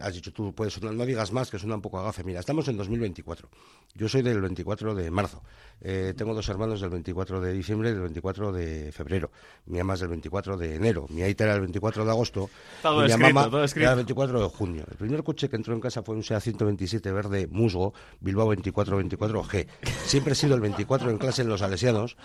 has 0.00 0.14
dicho 0.14 0.32
tú, 0.32 0.54
puedes 0.54 0.72
sonar- 0.74 0.94
no 0.94 1.04
digas 1.04 1.32
más, 1.32 1.50
que 1.50 1.58
suena 1.58 1.74
un 1.74 1.82
poco 1.82 1.98
a 1.98 2.02
gafe. 2.04 2.22
Mira, 2.22 2.38
estamos 2.40 2.68
en 2.68 2.76
2024. 2.76 3.48
Yo 3.94 4.08
soy 4.08 4.22
del 4.22 4.40
24 4.40 4.94
de 4.94 5.10
marzo. 5.10 5.42
Eh, 5.80 6.14
tengo 6.16 6.32
dos 6.32 6.48
hermanos 6.48 6.80
del 6.80 6.90
24 6.90 7.40
de 7.40 7.52
diciembre 7.52 7.90
y 7.90 7.92
del 7.92 8.02
24 8.02 8.52
de 8.52 8.92
febrero. 8.92 9.30
Mi 9.66 9.78
mamá 9.78 9.94
es 9.94 10.00
del 10.00 10.10
24 10.10 10.56
de 10.56 10.76
enero. 10.76 11.06
Mi 11.10 11.22
aita 11.22 11.44
era 11.44 11.54
el 11.54 11.60
24 11.62 12.04
de 12.04 12.10
agosto. 12.10 12.50
Todo 12.82 13.00
y 13.00 13.04
mi 13.06 13.10
escrito, 13.10 13.34
mamá 13.34 13.50
todo 13.50 13.64
era 13.64 13.90
el 13.90 13.96
24 13.96 14.40
de 14.42 14.48
junio. 14.48 14.84
El 14.90 14.96
primer 14.96 15.22
coche 15.24 15.48
que 15.48 15.56
entró 15.56 15.74
en 15.74 15.80
casa 15.80 16.02
fue 16.02 16.14
un 16.14 16.22
SEA 16.22 16.40
127 16.40 17.10
verde 17.10 17.48
musgo, 17.50 17.94
Bilbao 18.20 18.52
2424G. 18.54 19.66
Siempre 20.04 20.32
he 20.34 20.36
sido 20.36 20.54
el 20.54 20.60
24 20.60 21.10
en 21.10 21.18
clase 21.18 21.42
en 21.42 21.48
los 21.48 21.60
salesianos. 21.60 22.16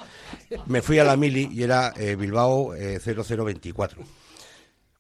Me 0.68 0.82
fui 0.84 1.00
a 1.00 1.04
la 1.04 1.16
mili 1.18 1.50
y 1.52 1.64
era 1.64 1.94
eh, 1.98 2.16
Bilbao 2.16 2.76
eh, 2.76 3.00
0024. 3.00 4.04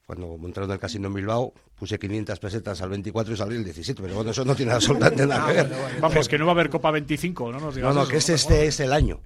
Cuando 0.05 0.37
montaron 0.37 0.69
el 0.71 0.79
casino 0.79 1.07
en 1.07 1.13
Bilbao, 1.13 1.53
puse 1.75 1.97
500 1.97 2.39
pesetas 2.39 2.81
al 2.81 2.89
24 2.89 3.33
y 3.33 3.37
salí 3.37 3.55
el 3.55 3.63
17. 3.63 4.01
Pero 4.01 4.15
bueno, 4.15 4.31
eso 4.31 4.43
no 4.43 4.55
tiene 4.55 4.73
absolutamente 4.73 5.25
nada 5.25 5.47
que 5.47 5.53
ver. 5.53 5.71
Vamos, 6.01 6.27
que 6.27 6.37
no 6.37 6.45
va 6.45 6.51
a 6.51 6.55
haber 6.55 6.69
Copa 6.69 6.91
25, 6.91 7.45
no 7.51 7.59
nos 7.59 7.61
No, 7.63 7.71
digas 7.71 7.95
no, 7.95 8.01
eso. 8.03 8.11
que 8.11 8.17
este, 8.17 8.33
este 8.33 8.65
es 8.65 8.79
el 8.81 8.91
año. 8.93 9.21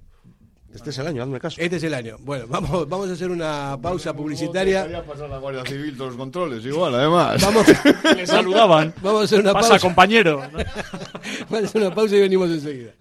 Este 0.72 0.90
es 0.90 0.98
el 0.98 1.06
año, 1.06 1.22
hazme 1.22 1.40
caso. 1.40 1.58
Este 1.58 1.76
es 1.76 1.82
el 1.84 1.94
año. 1.94 2.16
Bueno, 2.20 2.44
vamos, 2.48 2.86
vamos 2.88 3.08
a 3.08 3.14
hacer 3.14 3.30
una 3.30 3.78
pausa 3.80 4.14
publicitaria. 4.14 5.02
pasar 5.06 5.28
la 5.30 5.38
Guardia 5.38 5.64
Civil 5.64 5.96
todos 5.96 6.10
los 6.10 6.18
controles, 6.18 6.64
igual, 6.66 6.94
además. 6.94 7.42
Vamos, 7.42 7.66
Le 8.16 8.26
saludaban. 8.26 8.92
vamos 9.00 9.22
a 9.22 9.24
hacer 9.24 9.40
una 9.40 9.54
Pasa, 9.54 9.70
pausa. 9.70 9.86
compañero. 9.86 10.38
Vamos 11.48 11.62
a 11.62 11.64
hacer 11.64 11.80
una 11.80 11.94
pausa 11.94 12.14
y 12.16 12.20
venimos 12.20 12.50
enseguida. 12.50 12.92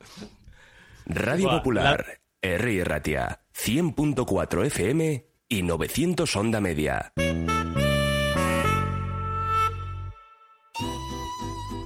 Radio 1.06 1.50
Buah, 1.50 1.58
Popular, 1.58 2.06
R. 2.42 2.84
Ratia, 2.86 3.42
100.4 3.54 4.66
FM 4.68 5.26
y 5.50 5.62
900 5.64 6.36
Onda 6.38 6.62
Media. 6.62 7.12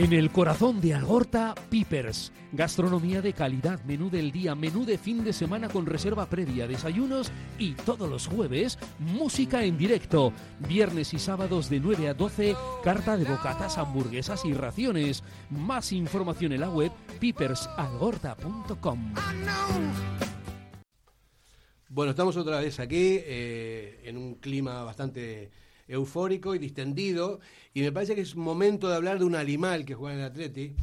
En 0.00 0.14
el 0.14 0.32
corazón 0.32 0.80
de 0.80 0.94
Algorta, 0.94 1.54
Pipers. 1.68 2.32
Gastronomía 2.52 3.20
de 3.20 3.34
calidad, 3.34 3.84
menú 3.84 4.08
del 4.08 4.32
día, 4.32 4.54
menú 4.54 4.86
de 4.86 4.96
fin 4.96 5.22
de 5.22 5.34
semana 5.34 5.68
con 5.68 5.84
reserva 5.84 6.24
previa, 6.24 6.66
desayunos 6.66 7.30
y 7.58 7.74
todos 7.74 8.08
los 8.08 8.26
jueves, 8.26 8.78
música 8.98 9.62
en 9.62 9.76
directo. 9.76 10.32
Viernes 10.66 11.12
y 11.12 11.18
sábados 11.18 11.68
de 11.68 11.80
9 11.80 12.08
a 12.08 12.14
12, 12.14 12.56
carta 12.82 13.18
de 13.18 13.26
bocatas, 13.26 13.76
hamburguesas 13.76 14.46
y 14.46 14.54
raciones. 14.54 15.22
Más 15.50 15.92
información 15.92 16.52
en 16.52 16.62
la 16.62 16.70
web 16.70 16.92
pipersalgorta.com. 17.20 19.12
Bueno, 21.90 22.12
estamos 22.12 22.38
otra 22.38 22.58
vez 22.60 22.80
aquí 22.80 23.18
eh, 23.20 24.00
en 24.04 24.16
un 24.16 24.36
clima 24.36 24.82
bastante 24.82 25.50
eufórico 25.90 26.54
y 26.54 26.58
distendido 26.58 27.40
y 27.72 27.82
me 27.82 27.92
parece 27.92 28.14
que 28.14 28.22
es 28.22 28.34
momento 28.36 28.88
de 28.88 28.96
hablar 28.96 29.18
de 29.18 29.24
un 29.24 29.34
animal 29.34 29.84
que 29.84 29.94
juega 29.94 30.14
en 30.14 30.20
el 30.20 30.26
Atleti, 30.26 30.74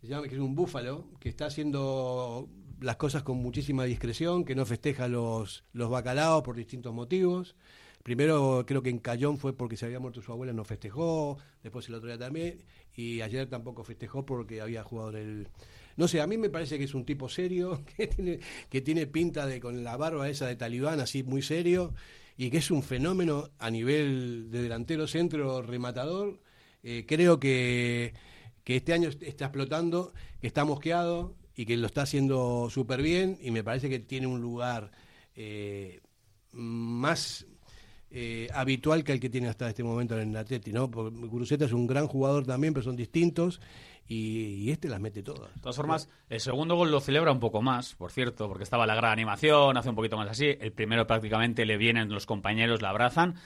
se 0.00 0.06
llama, 0.06 0.26
que 0.26 0.34
es 0.34 0.40
un 0.40 0.54
búfalo, 0.54 1.08
que 1.20 1.28
está 1.28 1.46
haciendo 1.46 2.48
las 2.80 2.96
cosas 2.96 3.22
con 3.22 3.36
muchísima 3.36 3.84
discreción, 3.84 4.44
que 4.44 4.54
no 4.54 4.64
festeja 4.64 5.08
los, 5.08 5.64
los 5.72 5.90
bacalaos 5.90 6.42
por 6.42 6.56
distintos 6.56 6.94
motivos. 6.94 7.54
Primero 8.02 8.64
creo 8.66 8.82
que 8.82 8.88
en 8.88 8.98
Cayón 8.98 9.36
fue 9.36 9.54
porque 9.54 9.76
se 9.76 9.84
había 9.84 10.00
muerto 10.00 10.22
su 10.22 10.32
abuela, 10.32 10.54
no 10.54 10.64
festejó, 10.64 11.36
después 11.62 11.86
el 11.88 11.94
otro 11.96 12.08
día 12.08 12.18
también, 12.18 12.64
y 12.94 13.20
ayer 13.20 13.46
tampoco 13.48 13.84
festejó 13.84 14.24
porque 14.24 14.62
había 14.62 14.82
jugado 14.82 15.10
en 15.10 15.16
el... 15.16 15.48
No 15.96 16.08
sé, 16.08 16.22
a 16.22 16.26
mí 16.26 16.38
me 16.38 16.48
parece 16.48 16.78
que 16.78 16.84
es 16.84 16.94
un 16.94 17.04
tipo 17.04 17.28
serio, 17.28 17.84
que 17.96 18.06
tiene, 18.06 18.40
que 18.70 18.80
tiene 18.80 19.06
pinta 19.06 19.46
de 19.46 19.60
con 19.60 19.84
la 19.84 19.98
barba 19.98 20.30
esa 20.30 20.46
de 20.46 20.56
talibán, 20.56 21.00
así 21.00 21.22
muy 21.22 21.42
serio, 21.42 21.92
y 22.40 22.48
que 22.48 22.56
es 22.56 22.70
un 22.70 22.82
fenómeno 22.82 23.50
a 23.58 23.68
nivel 23.68 24.50
de 24.50 24.62
delantero 24.62 25.06
centro 25.06 25.60
rematador. 25.60 26.40
Eh, 26.82 27.04
creo 27.06 27.38
que, 27.38 28.14
que 28.64 28.76
este 28.76 28.94
año 28.94 29.10
está 29.10 29.44
explotando, 29.44 30.14
que 30.40 30.46
está 30.46 30.64
mosqueado 30.64 31.36
y 31.54 31.66
que 31.66 31.76
lo 31.76 31.86
está 31.86 32.00
haciendo 32.00 32.68
súper 32.70 33.02
bien 33.02 33.36
y 33.42 33.50
me 33.50 33.62
parece 33.62 33.90
que 33.90 33.98
tiene 33.98 34.26
un 34.26 34.40
lugar 34.40 34.90
eh, 35.36 36.00
más 36.52 37.44
eh, 38.10 38.48
habitual 38.54 39.04
que 39.04 39.12
el 39.12 39.20
que 39.20 39.28
tiene 39.28 39.48
hasta 39.48 39.68
este 39.68 39.84
momento 39.84 40.18
en 40.18 40.30
el 40.30 40.36
Atleti, 40.38 40.72
¿no? 40.72 40.90
Porque 40.90 41.14
Guruceta 41.26 41.66
es 41.66 41.72
un 41.72 41.86
gran 41.86 42.06
jugador 42.06 42.46
también, 42.46 42.72
pero 42.72 42.84
son 42.84 42.96
distintos 42.96 43.60
y, 44.10 44.64
y 44.64 44.70
este 44.72 44.88
las 44.88 45.00
mete 45.00 45.22
todas. 45.22 45.54
De 45.54 45.60
todas 45.60 45.76
formas, 45.76 46.10
el 46.28 46.40
segundo 46.40 46.74
gol 46.74 46.90
lo 46.90 47.00
celebra 47.00 47.30
un 47.30 47.38
poco 47.38 47.62
más, 47.62 47.94
por 47.94 48.10
cierto, 48.10 48.48
porque 48.48 48.64
estaba 48.64 48.84
la 48.84 48.96
gran 48.96 49.12
animación, 49.12 49.76
hace 49.76 49.88
un 49.88 49.94
poquito 49.94 50.16
más 50.16 50.28
así. 50.28 50.56
El 50.60 50.72
primero 50.72 51.06
prácticamente 51.06 51.64
le 51.64 51.76
vienen 51.76 52.12
los 52.12 52.26
compañeros, 52.26 52.82
la 52.82 52.90
abrazan. 52.90 53.36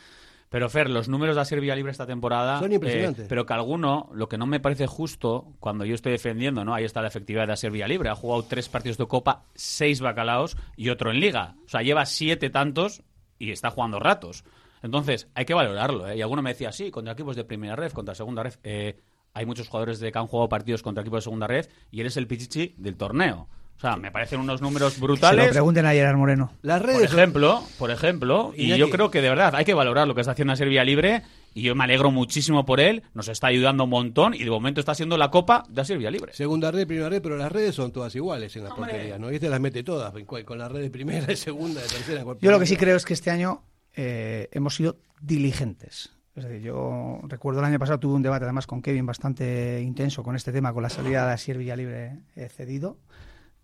Pero 0.48 0.68
Fer, 0.70 0.88
los 0.88 1.08
números 1.08 1.36
de 1.36 1.44
Serbia 1.44 1.74
Libre 1.74 1.90
esta 1.92 2.06
temporada. 2.06 2.60
Son 2.60 2.72
impresionantes. 2.72 3.24
eh, 3.24 3.26
pero 3.28 3.44
que 3.44 3.52
alguno, 3.52 4.08
lo 4.14 4.28
que 4.28 4.38
no 4.38 4.46
me 4.46 4.60
parece 4.60 4.86
justo, 4.86 5.48
cuando 5.60 5.84
yo 5.84 5.94
estoy 5.94 6.12
defendiendo, 6.12 6.64
¿no? 6.64 6.74
Ahí 6.74 6.84
está 6.84 7.02
la 7.02 7.08
efectividad 7.08 7.48
de 7.48 7.56
Serbia 7.56 7.86
Libre. 7.88 8.08
Ha 8.08 8.14
jugado 8.14 8.44
tres 8.44 8.68
partidos 8.68 8.96
de 8.96 9.06
Copa, 9.06 9.44
seis 9.54 10.00
bacalaos 10.00 10.56
y 10.76 10.88
otro 10.90 11.10
en 11.10 11.20
Liga. 11.20 11.56
O 11.66 11.68
sea, 11.68 11.82
lleva 11.82 12.06
siete 12.06 12.50
tantos 12.50 13.02
y 13.38 13.50
está 13.50 13.70
jugando 13.70 13.98
ratos. 13.98 14.44
Entonces, 14.82 15.28
hay 15.34 15.44
que 15.44 15.54
valorarlo, 15.54 16.08
¿eh? 16.08 16.16
Y 16.16 16.22
alguno 16.22 16.40
me 16.40 16.50
decía, 16.50 16.70
sí, 16.72 16.90
contra 16.90 17.14
equipos 17.14 17.36
de 17.36 17.44
primera 17.44 17.74
red, 17.74 17.90
contra 17.92 18.14
segunda 18.14 18.44
red. 18.44 18.54
Eh, 18.62 18.96
hay 19.34 19.44
muchos 19.46 19.68
jugadores 19.68 20.00
de 20.00 20.10
que 20.12 20.18
han 20.18 20.26
jugado 20.26 20.48
partidos 20.48 20.82
contra 20.82 21.02
equipos 21.02 21.18
de 21.18 21.22
segunda 21.24 21.46
red 21.46 21.66
y 21.90 22.00
eres 22.00 22.16
el 22.16 22.26
pichichi 22.26 22.74
del 22.78 22.96
torneo. 22.96 23.48
O 23.76 23.80
sea, 23.80 23.96
me 23.96 24.12
parecen 24.12 24.38
unos 24.38 24.62
números 24.62 24.94
Se 24.94 25.00
lo 25.00 25.06
brutales. 25.08 25.48
pregunten 25.50 25.84
a 25.84 25.90
Gerard 25.90 26.16
Moreno. 26.16 26.52
Las 26.62 26.80
Por 26.80 26.90
redes 26.90 27.10
son- 27.10 27.18
ejemplo, 27.18 27.62
por 27.76 27.90
ejemplo, 27.90 28.52
y 28.56 28.68
yo 28.76 28.88
creo 28.88 29.10
que 29.10 29.20
de 29.20 29.28
verdad 29.28 29.52
hay 29.56 29.64
que 29.64 29.74
valorar 29.74 30.06
lo 30.06 30.14
que 30.14 30.20
está 30.20 30.30
haciendo 30.30 30.52
a 30.52 30.56
Serbia 30.56 30.84
Libre 30.84 31.22
y 31.54 31.62
yo 31.62 31.74
me 31.74 31.82
alegro 31.82 32.12
muchísimo 32.12 32.64
por 32.64 32.78
él, 32.80 33.02
nos 33.14 33.26
está 33.28 33.48
ayudando 33.48 33.84
un 33.84 33.90
montón 33.90 34.32
y 34.34 34.44
de 34.44 34.50
momento 34.50 34.78
está 34.78 34.94
siendo 34.94 35.18
la 35.18 35.30
copa 35.32 35.64
de 35.68 35.84
Serbia 35.84 36.10
Libre. 36.12 36.32
Segunda 36.34 36.70
red, 36.70 36.86
primera 36.86 37.08
red, 37.08 37.20
pero 37.20 37.36
las 37.36 37.50
redes 37.50 37.74
son 37.74 37.90
todas 37.90 38.14
iguales 38.14 38.54
en 38.54 38.62
la 38.64 38.70
portería, 38.74 39.18
¿no? 39.18 39.30
Y 39.32 39.34
este 39.34 39.48
las 39.50 39.60
mete 39.60 39.82
todas, 39.82 40.14
con 40.44 40.56
la 40.58 40.68
red 40.68 40.80
de 40.80 40.90
primera, 40.90 41.26
de 41.26 41.36
segunda, 41.36 41.82
de 41.82 41.88
tercera. 41.88 42.24
Yo 42.40 42.50
lo 42.52 42.60
que 42.60 42.66
sí 42.66 42.76
creo 42.76 42.96
es 42.96 43.04
que 43.04 43.12
este 43.14 43.32
año 43.32 43.64
eh, 43.96 44.48
hemos 44.52 44.76
sido 44.76 44.98
diligentes. 45.20 46.10
Es 46.34 46.44
decir, 46.44 46.62
yo 46.62 47.20
recuerdo 47.24 47.60
el 47.60 47.66
año 47.66 47.78
pasado 47.78 48.00
tuve 48.00 48.14
un 48.14 48.22
debate 48.22 48.44
además 48.44 48.66
con 48.66 48.82
Kevin 48.82 49.06
bastante 49.06 49.80
intenso 49.80 50.22
con 50.22 50.34
este 50.34 50.52
tema, 50.52 50.72
con 50.72 50.82
la 50.82 50.88
salida 50.88 51.26
de 51.26 51.32
Asier 51.32 51.58
Villalibre 51.58 52.22
eh, 52.34 52.48
cedido, 52.48 52.98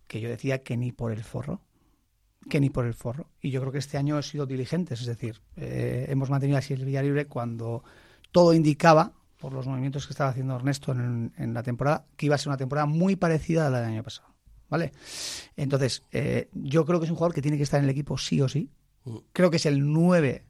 que 0.06 0.20
yo 0.20 0.28
decía 0.28 0.62
que 0.62 0.76
ni 0.76 0.92
por 0.92 1.10
el 1.10 1.24
forro, 1.24 1.62
que 2.48 2.60
ni 2.60 2.70
por 2.70 2.86
el 2.86 2.94
forro. 2.94 3.28
Y 3.40 3.50
yo 3.50 3.60
creo 3.60 3.72
que 3.72 3.78
este 3.78 3.98
año 3.98 4.14
hemos 4.14 4.28
sido 4.28 4.46
diligentes, 4.46 5.00
es 5.00 5.06
decir, 5.06 5.40
eh, 5.56 6.06
hemos 6.08 6.30
mantenido 6.30 6.56
a 6.56 6.60
Asier 6.60 6.84
Villalibre 6.84 7.26
cuando 7.26 7.82
todo 8.30 8.54
indicaba, 8.54 9.14
por 9.38 9.52
los 9.52 9.66
movimientos 9.66 10.06
que 10.06 10.12
estaba 10.12 10.30
haciendo 10.30 10.54
Ernesto 10.54 10.92
en, 10.92 11.32
en 11.38 11.54
la 11.54 11.62
temporada, 11.62 12.06
que 12.16 12.26
iba 12.26 12.34
a 12.34 12.38
ser 12.38 12.48
una 12.48 12.56
temporada 12.56 12.86
muy 12.86 13.16
parecida 13.16 13.66
a 13.66 13.70
la 13.70 13.80
del 13.80 13.90
año 13.90 14.02
pasado. 14.02 14.28
¿Vale? 14.68 14.92
Entonces, 15.56 16.04
eh, 16.12 16.48
yo 16.52 16.86
creo 16.86 17.00
que 17.00 17.06
es 17.06 17.10
un 17.10 17.16
jugador 17.16 17.34
que 17.34 17.42
tiene 17.42 17.56
que 17.56 17.64
estar 17.64 17.78
en 17.78 17.84
el 17.84 17.90
equipo 17.90 18.16
sí 18.16 18.40
o 18.40 18.48
sí. 18.48 18.70
Creo 19.32 19.50
que 19.50 19.56
es 19.56 19.66
el 19.66 19.92
9 19.92 20.44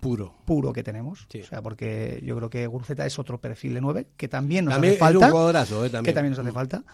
puro, 0.00 0.34
puro 0.44 0.72
que 0.72 0.82
tenemos. 0.82 1.26
O 1.32 1.46
sea, 1.46 1.62
porque 1.62 2.20
yo 2.24 2.36
creo 2.36 2.50
que 2.50 2.66
Guruceta 2.66 3.06
es 3.06 3.18
otro 3.18 3.40
perfil 3.40 3.74
de 3.74 3.80
9 3.80 4.08
que 4.16 4.28
también 4.28 4.64
nos 4.66 4.74
También 4.74 4.94
hace 4.94 5.16
un 5.16 5.20
falta. 5.20 5.30
eh, 5.84 5.90
también. 5.90 6.04
Que 6.04 6.12
también 6.12 6.30
nos 6.30 6.38
hace 6.38 6.52
falta. 6.52 6.84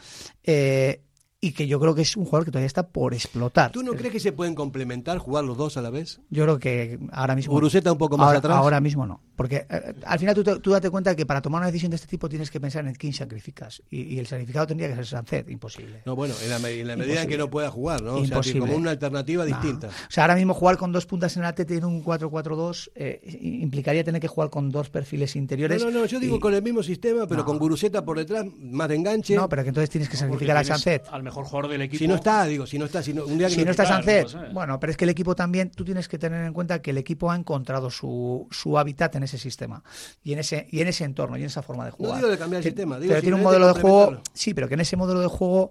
Eh, 0.43 1.03
y 1.43 1.53
que 1.53 1.67
yo 1.67 1.81
creo 1.81 1.95
que 1.95 2.03
es 2.03 2.17
un 2.17 2.27
jugador 2.27 2.45
que 2.45 2.51
todavía 2.51 2.67
está 2.67 2.89
por 2.89 3.15
explotar. 3.15 3.73
¿Tú 3.73 3.83
no 3.83 3.93
crees 3.93 4.13
que 4.13 4.21
se 4.21 4.33
pueden 4.33 4.55
complementar, 4.55 5.17
jugar 5.19 5.43
los 5.45 5.57
dos 5.57 5.79
a 5.79 5.83
la 5.83 5.89
vez? 5.89 6.21
Yo 6.29 6.45
creo 6.45 6.59
que 6.59 6.99
ahora 7.13 7.35
mismo. 7.35 7.55
Guruceta 7.55 7.91
un 7.91 7.99
poco 7.99 8.19
más 8.19 8.27
ahora, 8.27 8.39
atrás. 8.39 8.57
Ahora 8.59 8.81
mismo 8.81 9.07
no. 9.07 9.23
Porque 9.41 9.65
eh, 9.71 9.95
al 10.05 10.19
final 10.19 10.35
tú, 10.35 10.45
te- 10.45 10.59
tú 10.59 10.71
date 10.73 10.91
cuenta 10.91 11.17
que 11.17 11.25
para 11.25 11.41
tomar 11.41 11.61
una 11.61 11.69
decisión 11.69 11.89
de 11.89 11.97
este 11.97 12.07
tipo 12.07 12.29
tienes 12.29 12.51
que 12.51 12.61
pensar 12.61 12.87
en 12.87 12.95
quién 12.95 13.15
sacrificas. 13.15 13.83
Y, 13.89 14.03
y 14.03 14.19
el 14.19 14.27
sacrificado 14.27 14.67
tendría 14.67 14.91
que 14.91 14.97
ser 14.97 15.07
Sancet. 15.07 15.49
Imposible. 15.49 16.03
No, 16.05 16.15
bueno, 16.15 16.35
en 16.45 16.51
la, 16.51 16.59
me- 16.59 16.79
en 16.79 16.87
la 16.87 16.95
medida 16.95 17.23
en 17.23 17.29
que 17.31 17.39
no 17.39 17.49
pueda 17.49 17.71
jugar, 17.71 18.03
¿no? 18.03 18.17
O 18.17 18.19
sea, 18.19 18.25
Imposible. 18.27 18.61
como 18.61 18.77
una 18.77 18.91
alternativa 18.91 19.45
No. 19.45 19.49
distinta. 19.49 19.87
O 19.87 20.11
sea, 20.11 20.25
ahora 20.25 20.35
mismo 20.37 20.53
jugar 20.53 20.77
con 20.77 20.93
dos 20.93 21.07
puntas 21.07 21.35
en 21.39 21.43
el 21.45 21.49
ATT 21.49 21.71
en 21.71 21.87
un 21.87 22.05
4-4-2 22.05 22.91
eh, 22.97 23.39
implicaría 23.41 24.05
tener 24.05 24.21
que 24.21 24.29
jugar 24.29 24.51
con 24.51 24.71
dos 24.71 24.91
perfiles 24.91 25.35
interiores. 25.37 25.83
No, 25.83 25.91
no, 25.91 26.01
no, 26.01 26.05
yo 26.05 26.21
digo 26.21 26.37
y- 26.37 26.41
con 26.41 26.53
el 26.53 26.63
mismo 26.63 26.83
sistema, 26.83 27.27
pero 27.27 27.41
No. 27.41 27.47
con 27.47 27.59
Guruceta 27.59 28.05
por 28.05 28.19
detrás, 28.19 28.45
más 28.61 28.91
de 28.91 28.97
enganche. 28.97 29.35
No, 29.37 29.49
pero 29.49 29.63
que 29.63 29.69
entonces 29.71 29.89
tienes 29.89 30.11
que 30.11 30.19
sacrificar 30.19 30.59
a 30.59 30.65
Sancet. 30.65 31.07
Al 31.11 31.23
mejor 31.23 31.47
jugador 31.47 31.71
del 31.71 31.81
equipo. 31.81 31.99
Si 32.01 32.07
no 32.09 32.17
está, 32.17 32.45
digo, 32.45 32.67
si 32.67 32.79
no 32.79 32.85
está, 32.85 33.03
si 33.03 33.15
no, 33.15 33.25
un 33.25 33.39
día 33.39 33.49
que 33.49 33.55
Si 33.55 33.65
no 33.65 33.71
está 33.71 33.87
Sancet, 33.87 34.53
bueno, 34.53 34.79
pero 34.79 34.91
es 34.91 34.99
que 34.99 35.05
el 35.05 35.11
equipo 35.11 35.35
también, 35.35 35.71
tú 35.71 35.83
tienes 35.83 36.09
que 36.09 36.19
tener 36.19 36.45
en 36.45 36.53
cuenta 36.53 36.83
que 36.83 36.91
el 36.91 36.99
equipo 36.99 37.31
ha 37.31 37.37
encontrado 37.37 37.89
su, 37.91 38.47
su 38.51 38.79
hábitat 38.79 39.15
en 39.17 39.23
ese 39.23 39.30
sistema 39.39 39.83
y 40.23 40.33
en 40.33 40.39
ese, 40.41 40.67
y 40.71 40.81
en 40.81 40.89
ese 40.89 41.05
entorno 41.05 41.37
y 41.37 41.41
en 41.41 41.47
esa 41.47 41.63
forma 41.63 41.85
de 41.85 41.91
No 41.91 41.97
jugar. 41.97 42.17
digo 42.19 42.29
de 42.31 42.39
cambiar 42.39 42.59
el 42.61 42.63
Que- 42.65 42.71
sistema, 42.71 42.99
digo 42.99 43.11
pero 43.11 43.21
tiene 43.23 43.37
un 43.37 43.43
modelo 43.43 43.67
de 43.73 43.81
juego, 43.81 44.23
sí, 44.33 44.55
pero 44.55 44.69
que 44.69 44.75
en 44.75 44.81
ese 44.81 44.97
modelo 44.97 45.21
de 45.21 45.29
juego 45.29 45.71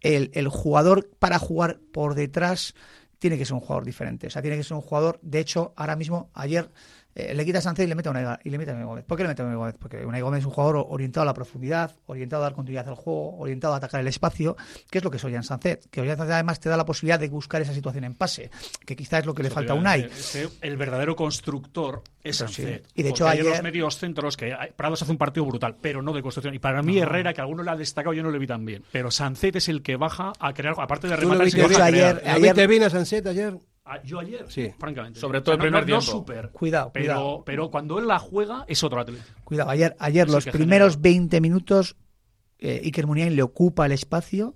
el, 0.00 0.30
el 0.34 0.48
jugador 0.48 1.08
para 1.18 1.38
jugar 1.38 1.80
por 1.92 2.14
detrás 2.14 2.74
tiene 3.18 3.36
que 3.36 3.44
ser 3.44 3.54
un 3.54 3.60
jugador 3.60 3.84
diferente. 3.84 4.28
O 4.28 4.30
sea, 4.30 4.42
tiene 4.42 4.56
que 4.56 4.62
ser 4.62 4.76
un 4.76 4.80
jugador, 4.80 5.18
de 5.22 5.40
hecho, 5.40 5.72
ahora 5.74 5.96
mismo, 5.96 6.30
ayer 6.34 6.70
eh, 7.18 7.34
le 7.34 7.44
quita 7.44 7.58
a 7.58 7.60
Sánchez 7.60 7.84
y 7.84 7.88
le 7.88 7.94
mete 7.94 8.08
a 8.08 8.12
Unai, 8.12 8.38
y 8.44 8.50
le 8.50 8.58
mete 8.58 8.70
a 8.70 8.74
Unai 8.74 8.86
Gómez. 8.86 9.04
¿Por 9.04 9.16
qué 9.16 9.24
le 9.24 9.28
mete 9.30 9.42
a 9.42 9.44
Unai 9.44 9.56
Gómez? 9.56 9.74
Porque 9.78 10.04
Unai 10.06 10.20
Gómez 10.22 10.40
es 10.40 10.46
un 10.46 10.52
jugador 10.52 10.86
orientado 10.88 11.22
a 11.22 11.26
la 11.26 11.34
profundidad, 11.34 11.94
orientado 12.06 12.42
a 12.42 12.46
dar 12.46 12.54
continuidad 12.54 12.88
al 12.88 12.94
juego, 12.94 13.36
orientado 13.38 13.74
a 13.74 13.78
atacar 13.78 14.00
el 14.00 14.06
espacio, 14.06 14.56
que 14.90 14.98
es 14.98 15.04
lo 15.04 15.10
que 15.10 15.16
es 15.18 15.24
Ollán 15.24 15.42
Sánchez. 15.42 15.88
Que 15.90 16.00
Ollán 16.00 16.16
Sánchez 16.16 16.34
además 16.34 16.60
te 16.60 16.68
da 16.68 16.76
la 16.76 16.84
posibilidad 16.86 17.18
de 17.18 17.28
buscar 17.28 17.60
esa 17.62 17.74
situación 17.74 18.04
en 18.04 18.14
pase, 18.14 18.50
que 18.86 18.94
quizás 18.96 19.20
es 19.20 19.26
lo 19.26 19.34
que 19.34 19.42
le 19.42 19.50
falta 19.50 19.72
a 19.72 19.76
te 19.76 19.80
Unai. 19.80 20.02
ese- 20.04 20.48
el 20.60 20.76
verdadero 20.76 21.16
constructor 21.16 22.02
es 22.22 22.36
sí. 22.36 22.44
Sancet. 22.44 22.86
Y 22.94 23.02
de 23.02 23.08
hecho 23.10 23.26
hay 23.28 23.40
ayer- 23.40 23.50
los 23.52 23.62
medios 23.62 23.98
centros 23.98 24.36
que 24.36 24.54
Prados 24.76 25.02
hace 25.02 25.10
un 25.12 25.18
partido 25.18 25.44
brutal, 25.46 25.76
pero 25.80 26.02
no 26.02 26.12
de 26.12 26.22
construcción. 26.22 26.54
Y 26.54 26.58
para 26.58 26.82
mí 26.82 26.98
Herrera, 26.98 27.34
que 27.34 27.40
alguno 27.40 27.62
le 27.62 27.70
ha 27.70 27.76
destacado, 27.76 28.12
yo 28.12 28.22
no 28.22 28.30
le 28.30 28.38
vi 28.38 28.46
tan 28.46 28.64
bien. 28.64 28.82
Pero 28.92 29.10
Sancet 29.10 29.56
es 29.56 29.68
el 29.68 29.82
que 29.82 29.96
baja 29.96 30.32
a 30.38 30.52
crear, 30.52 30.74
aparte 30.78 31.08
de 31.08 31.14
¿Tú 31.16 31.22
lo 31.22 31.28
rematar, 31.34 31.44
viste 31.46 31.60
se 31.62 31.66
baja 31.68 31.86
a 31.86 31.90
bien? 31.90 32.00
crear. 32.04 32.14
¿Lo 32.24 32.30
ayer- 32.30 32.42
viste 32.42 32.66
bien 32.66 32.82
a 32.84 32.90
Sancet 32.90 33.26
ayer? 33.26 33.58
Ah, 33.90 34.02
Yo 34.04 34.18
ayer, 34.20 34.44
Sí. 34.48 34.70
francamente. 34.78 35.18
Sobre 35.18 35.38
O 35.38 35.40
sea, 35.40 35.44
todo 35.44 35.54
el 35.54 35.60
primer 35.62 35.80
no, 35.80 35.86
tiempo. 35.86 36.04
No 36.04 36.12
súper. 36.18 36.50
Cuidado, 36.50 36.90
pero, 36.92 37.04
cuidado. 37.06 37.42
pero 37.46 37.70
cuando 37.70 37.98
él 37.98 38.06
la 38.06 38.18
juega, 38.18 38.64
es 38.68 38.82
otro 38.84 39.00
atleta. 39.00 39.24
Cuidado, 39.44 39.70
ayer, 39.70 39.96
ayer 39.98 40.26
Sí 40.26 40.32
los 40.34 40.44
primeros 40.46 40.92
genera. 40.94 41.02
20 41.02 41.40
minutos 41.40 41.96
eh, 42.58 42.82
Iker 42.84 43.06
Muniain 43.06 43.34
le 43.36 43.42
ocupa 43.42 43.86
el 43.86 43.92
espacio 43.92 44.54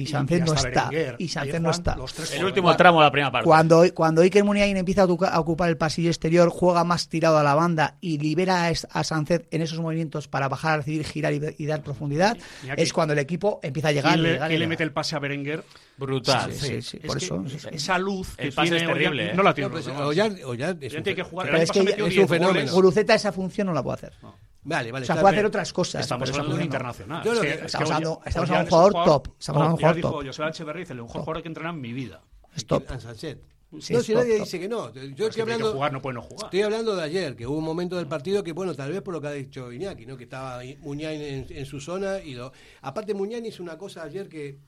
y 0.00 0.06
Sánchez 0.06 0.44
no 0.44 0.54
está. 0.54 0.90
Y 1.18 1.28
Sánchez 1.28 1.60
no 1.60 1.70
está. 1.70 1.96
El 2.34 2.44
último 2.44 2.74
tramo 2.76 3.00
de 3.00 3.04
la 3.06 3.12
primera 3.12 3.30
parte. 3.30 3.44
Cuando, 3.44 3.84
cuando 3.94 4.22
Iker 4.22 4.44
Muniain 4.44 4.76
empieza 4.76 5.02
a, 5.02 5.40
ocupar 5.40 5.68
el 5.68 5.76
pasillo 5.76 6.08
exterior, 6.08 6.48
juega 6.50 6.84
más 6.84 7.08
tirado 7.08 7.38
a 7.38 7.42
la 7.42 7.54
banda 7.54 7.96
y 8.00 8.18
libera 8.18 8.68
a, 8.68 9.04
Sánchez 9.04 9.46
en 9.50 9.62
esos 9.62 9.78
movimientos 9.80 10.28
para 10.28 10.48
bajar 10.48 10.74
a 10.74 10.76
recibir, 10.78 11.04
girar 11.04 11.32
y, 11.32 11.40
y 11.58 11.66
dar 11.66 11.82
profundidad, 11.82 12.36
Y 12.64 12.80
es 12.80 12.92
cuando 12.92 13.12
el 13.12 13.18
equipo 13.18 13.60
empieza 13.62 13.88
a 13.88 13.92
llegar. 13.92 14.12
¿Quién 14.14 14.22
le, 14.22 14.32
llegar, 14.32 14.68
mete 14.68 14.82
el 14.82 14.92
pase 14.92 15.16
a 15.16 15.18
Berenguer? 15.18 15.64
Brutal. 15.96 16.52
Sí, 16.52 16.66
sí, 16.66 16.82
sí, 16.82 17.00
Es 17.02 17.06
por 17.06 17.16
eso. 17.18 17.44
Esa 17.70 17.98
luz 17.98 18.36
que 18.36 18.44
El 18.44 18.52
pase 18.52 18.70
tiene 18.70 18.84
es 18.84 18.92
terrible, 18.92 19.22
Ollán, 19.22 19.34
¿eh? 19.34 19.36
no 19.36 19.42
la 19.42 19.54
tiene. 19.54 19.68
No, 19.68 19.72
pues. 19.74 19.86
Ollán- 19.88 20.38
Ollán 20.44 20.78
es 20.80 20.92
Ollán 20.92 20.98
un 20.98 21.02
tiene 21.04 21.14
que 21.14 21.22
jugar. 21.22 21.46
Es 21.48 21.52
que 21.52 21.66
pasado 21.66 21.84
ya- 21.84 21.90
metió 21.90 22.06
es 22.06 22.12
un 22.12 22.16
10 22.16 22.28
fenómeno. 22.28 22.58
goles. 22.60 22.72
Guruceta 22.72 23.14
esa 23.14 23.32
función 23.32 23.66
no 23.66 23.72
la 23.74 23.82
puede 23.82 23.94
hacer. 23.96 24.12
Vale, 24.62 24.92
vale. 24.92 25.04
O 25.04 25.06
sea, 25.06 25.20
puede 25.20 25.34
hacer 25.34 25.46
otras 25.46 25.72
cosas. 25.72 26.02
Estamos 26.02 26.28
hablando 26.30 26.52
de 26.52 26.58
un 26.58 26.64
internacional. 26.64 27.24
Yo 27.24 27.34
lo 27.34 27.40
que- 27.40 27.50
estamos 27.64 27.90
hablando- 27.90 28.20
de 28.24 28.40
un 28.40 28.66
jugador 28.66 28.92
top, 29.04 29.28
estamos 29.38 29.62
hablando 29.62 29.68
de 29.68 29.72
un 29.72 29.76
jugador 29.94 30.00
top. 30.00 30.26
José 30.26 30.48
Echeverri, 30.48 30.80
dice, 30.80 30.92
el 30.92 31.02
mejor 31.02 31.20
jugador 31.22 31.42
que 31.42 31.48
he 31.48 31.50
entrenado 31.50 31.74
en 31.76 31.80
mi 31.80 31.92
vida. 31.92 32.22
Es 32.54 32.66
top. 32.66 32.90
A 32.90 33.00
Sancet. 33.00 33.42
Sí, 33.80 33.94
no, 33.94 34.00
si 34.00 34.12
top, 34.12 34.22
nadie 34.22 34.34
top. 34.38 34.44
dice 34.44 34.60
que 34.60 34.68
no. 34.68 34.92
Yo 34.92 35.00
estoy 35.00 35.30
que 35.30 35.42
hablando. 35.42 35.72
jugar, 35.72 35.92
no 35.92 36.02
puede 36.02 36.14
no 36.14 36.22
jugar. 36.22 36.46
Estoy 36.46 36.62
hablando 36.62 36.96
de 36.96 37.02
ayer, 37.04 37.36
que 37.36 37.46
hubo 37.46 37.56
un 37.56 37.64
momento 37.64 37.96
del 37.96 38.06
partido 38.08 38.42
que, 38.42 38.52
bueno, 38.52 38.74
tal 38.74 38.90
vez 38.90 39.00
por 39.00 39.14
lo 39.14 39.20
que 39.20 39.28
ha 39.28 39.32
dicho 39.32 39.72
Iñaki, 39.72 40.06
¿no? 40.06 40.16
Que 40.16 40.24
estaba 40.24 40.60
Muñain 40.80 41.20
en, 41.22 41.46
en 41.48 41.66
su 41.66 41.80
zona 41.80 42.18
y 42.18 42.34
lo. 42.34 42.52
Aparte, 42.82 43.14
Muñain 43.14 43.46
hizo 43.46 43.62
una 43.62 43.78
cosa 43.78 44.02
ayer 44.02 44.28
que, 44.28 44.58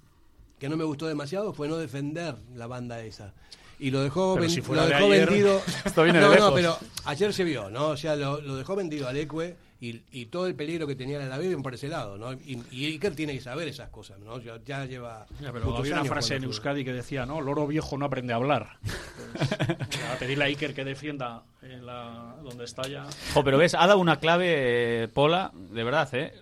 que 0.58 0.68
no 0.68 0.76
me 0.76 0.84
gustó 0.84 1.06
demasiado, 1.08 1.52
fue 1.52 1.66
no 1.68 1.76
defender 1.76 2.36
la 2.54 2.66
banda 2.68 3.00
esa. 3.02 3.34
Y 3.80 3.90
lo 3.90 4.00
dejó, 4.02 4.36
ven- 4.36 4.48
si 4.48 4.60
lo 4.60 4.86
de 4.86 4.94
dejó 4.94 5.06
ayer, 5.06 5.26
vendido. 5.28 5.60
esto 5.84 6.04
viene 6.04 6.20
no, 6.20 6.30
de 6.30 6.38
no, 6.38 6.54
pero 6.54 6.78
ayer 7.04 7.34
se 7.34 7.42
vio, 7.42 7.68
¿no? 7.68 7.88
O 7.88 7.96
sea, 7.96 8.14
lo, 8.14 8.40
lo 8.40 8.54
dejó 8.54 8.76
vendido 8.76 9.08
al 9.08 9.16
Ecue 9.16 9.56
y, 9.84 10.04
y 10.12 10.26
todo 10.26 10.46
el 10.46 10.54
peligro 10.54 10.86
que 10.86 10.94
tenía 10.94 11.20
en 11.20 11.28
la 11.28 11.38
vida 11.38 11.58
por 11.60 11.74
ese 11.74 11.88
lado, 11.88 12.16
¿no? 12.16 12.32
Y, 12.34 12.62
y 12.70 12.84
Iker 12.86 13.16
tiene 13.16 13.32
que 13.32 13.40
saber 13.40 13.66
esas 13.66 13.88
cosas, 13.88 14.20
¿no? 14.20 14.38
Ya, 14.40 14.56
ya 14.64 14.84
lleva. 14.86 15.26
Ya, 15.40 15.52
pero 15.52 15.76
había 15.76 15.94
una 15.94 16.04
frase 16.04 16.36
en. 16.36 16.44
Euskadi 16.44 16.84
que 16.84 16.92
decía, 16.92 17.26
¿no? 17.26 17.40
Loro 17.40 17.66
viejo 17.66 17.98
no 17.98 18.04
aprende 18.04 18.32
a 18.32 18.36
hablar. 18.36 18.78
Pues, 18.82 19.52
a 20.14 20.18
pedirle 20.20 20.44
a 20.44 20.46
Iker 20.46 20.72
que 20.72 20.84
defienda 20.84 21.42
en 21.62 21.84
la, 21.84 22.36
donde 22.44 22.62
está 22.64 22.86
ya. 22.88 23.06
Jo, 23.34 23.42
pero 23.42 23.58
ves, 23.58 23.74
ha 23.74 23.84
dado 23.88 23.98
una 23.98 24.20
clave, 24.20 25.02
eh, 25.02 25.08
Pola, 25.08 25.50
de 25.52 25.82
verdad, 25.82 26.08
¿eh? 26.14 26.32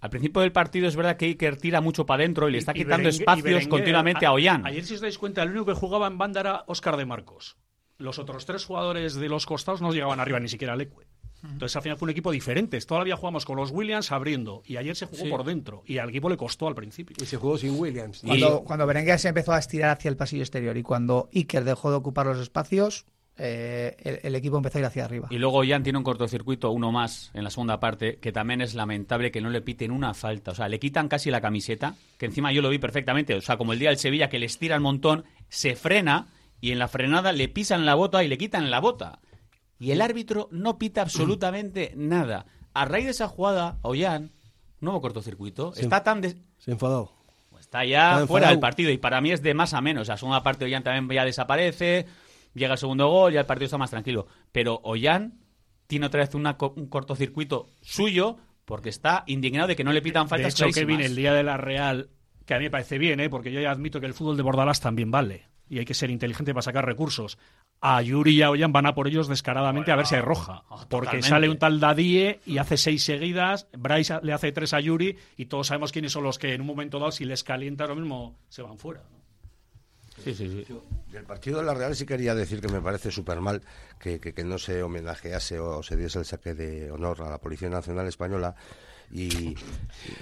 Al 0.00 0.10
principio 0.10 0.42
del 0.42 0.50
partido 0.50 0.88
es 0.88 0.96
verdad 0.96 1.16
que 1.16 1.26
Iker 1.26 1.58
tira 1.58 1.80
mucho 1.80 2.04
para 2.04 2.24
adentro 2.24 2.48
y 2.48 2.52
le 2.52 2.58
está 2.58 2.72
Y- 2.72 2.80
quitando 2.80 3.08
espacios 3.08 3.68
continuamente 3.68 4.26
a 4.26 4.32
Ollán. 4.32 4.66
Ayer, 4.66 4.84
si 4.84 4.94
os 4.94 5.00
dais 5.00 5.18
cuenta, 5.18 5.42
el 5.44 5.50
único 5.50 5.66
que 5.66 5.74
jugaba 5.74 6.08
en 6.08 6.18
banda 6.18 6.40
era 6.40 6.64
Óscar 6.66 6.96
de 6.96 7.06
Marcos. 7.06 7.56
Los 7.98 8.18
otros 8.18 8.44
tres 8.44 8.64
jugadores 8.64 9.14
de 9.14 9.28
los 9.28 9.46
costados 9.46 9.80
no 9.80 9.92
llegaban 9.92 10.18
arriba 10.20 10.40
ni 10.40 10.48
siquiera 10.48 10.74
al 10.74 10.80
Ecue. 10.80 11.06
Entonces 11.44 11.76
al 11.76 11.82
final 11.82 11.96
fue 11.98 12.06
un 12.06 12.10
equipo 12.10 12.30
diferente. 12.32 12.80
Todavía 12.80 13.16
jugamos 13.16 13.44
con 13.44 13.56
los 13.56 13.70
Williams 13.70 14.10
abriendo 14.10 14.62
y 14.66 14.76
ayer 14.78 14.96
se 14.96 15.06
jugó 15.06 15.22
Sí. 15.24 15.30
por 15.30 15.44
dentro 15.44 15.82
y 15.86 15.98
al 15.98 16.08
equipo 16.08 16.28
le 16.28 16.36
costó 16.36 16.66
al 16.66 16.74
principio. 16.74 17.16
Y 17.22 17.26
se 17.26 17.36
jugó 17.36 17.56
sin 17.58 17.78
Williams. 17.78 18.22
Cuando, 18.26 18.62
cuando 18.64 18.86
Berenguer 18.86 19.18
se 19.18 19.28
empezó 19.28 19.52
a 19.52 19.58
estirar 19.58 19.90
hacia 19.96 20.08
el 20.08 20.16
pasillo 20.16 20.42
exterior 20.42 20.76
y 20.76 20.82
cuando 20.82 21.28
Iker 21.34 21.62
dejó 21.64 21.90
de 21.90 21.96
ocupar 21.96 22.26
los 22.26 22.38
espacios, 22.38 23.04
eh, 23.38 23.94
el, 24.02 24.20
el 24.22 24.34
equipo 24.34 24.56
empezó 24.56 24.78
a 24.78 24.80
ir 24.80 24.86
hacia 24.86 25.04
arriba. 25.04 25.28
Y 25.30 25.36
luego 25.38 25.58
Ollán 25.58 25.82
tiene 25.82 25.98
un 25.98 26.04
cortocircuito, 26.04 26.70
uno 26.70 26.90
más, 26.90 27.30
en 27.34 27.44
la 27.44 27.50
segunda 27.50 27.78
parte, 27.78 28.16
que 28.16 28.32
también 28.32 28.62
es 28.62 28.74
lamentable 28.74 29.30
que 29.30 29.42
no 29.42 29.50
le 29.50 29.60
piten 29.60 29.90
una 29.90 30.14
falta. 30.14 30.52
O 30.52 30.54
sea, 30.54 30.68
le 30.68 30.78
quitan 30.78 31.08
casi 31.08 31.30
la 31.30 31.42
camiseta, 31.42 31.96
que 32.18 32.26
encima 32.26 32.50
yo 32.52 32.62
lo 32.62 32.70
vi 32.70 32.78
perfectamente. 32.78 33.34
O 33.34 33.40
sea, 33.42 33.56
como 33.58 33.74
el 33.74 33.78
día 33.78 33.90
del 33.90 33.98
Sevilla, 33.98 34.30
que 34.30 34.38
le 34.38 34.46
estira 34.46 34.78
un 34.78 34.82
montón, 34.84 35.24
se 35.50 35.76
frena 35.76 36.28
y 36.62 36.72
en 36.72 36.78
la 36.78 36.88
frenada 36.88 37.32
le 37.32 37.48
pisan 37.48 37.84
la 37.84 37.94
bota 37.94 38.24
y 38.24 38.28
le 38.28 38.38
quitan 38.38 38.70
la 38.70 38.80
bota. 38.80 39.18
Y 39.78 39.90
el 39.90 40.00
árbitro 40.00 40.48
no 40.50 40.78
pita 40.78 41.02
absolutamente 41.02 41.92
nada. 41.96 42.46
A 42.74 42.84
raíz 42.84 43.04
de 43.06 43.10
esa 43.12 43.28
jugada, 43.28 43.78
Ollán, 43.82 44.32
nuevo 44.80 45.00
cortocircuito, 45.00 45.72
está 45.74 46.02
tan... 46.02 46.20
des- 46.20 46.36
Se 46.58 46.70
enfadó. 46.70 47.12
Está 47.58 47.84
ya 47.84 48.14
Está 48.14 48.26
fuera 48.26 48.50
del 48.50 48.60
partido 48.60 48.90
y 48.90 48.98
para 48.98 49.20
mí 49.20 49.32
es 49.32 49.42
de 49.42 49.54
más 49.54 49.74
a 49.74 49.80
menos. 49.80 50.08
La 50.08 50.16
segunda 50.16 50.42
parte 50.42 50.64
Ollán 50.66 50.82
también 50.84 51.08
ya 51.16 51.24
desaparece, 51.24 52.06
llega 52.54 52.74
el 52.74 52.78
segundo 52.78 53.08
gol, 53.08 53.32
ya 53.32 53.40
el 53.40 53.46
partido 53.46 53.64
está 53.66 53.78
más 53.78 53.90
tranquilo. 53.90 54.26
Pero 54.52 54.80
Ollán 54.84 55.40
tiene 55.86 56.06
otra 56.06 56.20
vez 56.20 56.34
una 56.34 56.56
co- 56.56 56.74
un 56.76 56.86
cortocircuito 56.86 57.66
suyo 57.80 58.36
porque 58.66 58.88
está 58.90 59.24
indignado 59.26 59.68
de 59.68 59.76
que 59.76 59.84
no 59.84 59.92
le 59.92 60.02
pitan 60.02 60.24
De 60.26 60.30
faltas 60.30 60.54
hecho, 60.54 60.66
que 60.66 60.72
clarísimas. 60.72 60.86
viene 60.98 61.06
el 61.06 61.16
día 61.16 61.32
de 61.32 61.42
la 61.42 61.56
Real, 61.56 62.10
que 62.44 62.54
a 62.54 62.58
mí 62.58 62.64
me 62.64 62.70
parece 62.70 62.98
bien, 62.98 63.20
¿eh? 63.20 63.30
porque 63.30 63.50
yo 63.50 63.60
ya 63.60 63.70
admito 63.70 64.00
que 64.00 64.06
el 64.06 64.14
fútbol 64.14 64.36
de 64.36 64.42
Bordalás 64.42 64.80
también 64.80 65.10
vale. 65.10 65.46
Y 65.68 65.78
hay 65.78 65.84
que 65.84 65.94
ser 65.94 66.10
inteligente 66.10 66.52
para 66.52 66.62
sacar 66.62 66.84
recursos. 66.86 67.38
A 67.80 68.00
Yuri 68.00 68.36
y 68.36 68.42
a 68.42 68.50
Ollán 68.50 68.72
van 68.72 68.86
a 68.86 68.94
por 68.94 69.06
ellos 69.06 69.28
descaradamente 69.28 69.92
a 69.92 69.96
ver 69.96 70.06
si 70.06 70.14
hay 70.14 70.22
roja. 70.22 70.62
Porque 70.68 70.86
totalmente. 71.18 71.28
sale 71.28 71.48
un 71.50 71.58
tal 71.58 71.78
Dadie 71.78 72.40
y 72.46 72.58
hace 72.58 72.76
seis 72.78 73.04
seguidas, 73.04 73.66
Bryce 73.76 74.18
le 74.22 74.32
hace 74.32 74.50
tres 74.52 74.72
a 74.72 74.80
Yuri 74.80 75.16
y 75.36 75.46
todos 75.46 75.66
sabemos 75.66 75.92
quiénes 75.92 76.12
son 76.12 76.24
los 76.24 76.38
que 76.38 76.54
en 76.54 76.62
un 76.62 76.66
momento 76.66 76.98
dado, 76.98 77.12
si 77.12 77.24
les 77.26 77.44
calienta 77.44 77.86
lo 77.86 77.94
mismo, 77.96 78.38
se 78.48 78.62
van 78.62 78.78
fuera. 78.78 79.02
Sí, 80.24 80.34
sí, 80.34 80.64
sí. 80.66 80.74
Del 81.12 81.24
partido 81.24 81.58
de 81.58 81.64
la 81.66 81.74
Real 81.74 81.94
sí 81.94 82.06
quería 82.06 82.34
decir 82.34 82.62
que 82.62 82.68
me 82.68 82.80
parece 82.80 83.10
súper 83.10 83.40
mal 83.42 83.60
que, 84.00 84.18
que- 84.18 84.32
que 84.32 84.44
no 84.44 84.56
se 84.56 84.82
homenajease 84.82 85.58
o 85.60 85.82
se 85.82 85.94
diese 85.96 86.18
el 86.18 86.24
saque 86.24 86.54
de 86.54 86.90
honor 86.90 87.20
a 87.22 87.28
la 87.28 87.38
Policía 87.38 87.68
Nacional 87.68 88.06
Española. 88.06 88.54
Y 89.12 89.54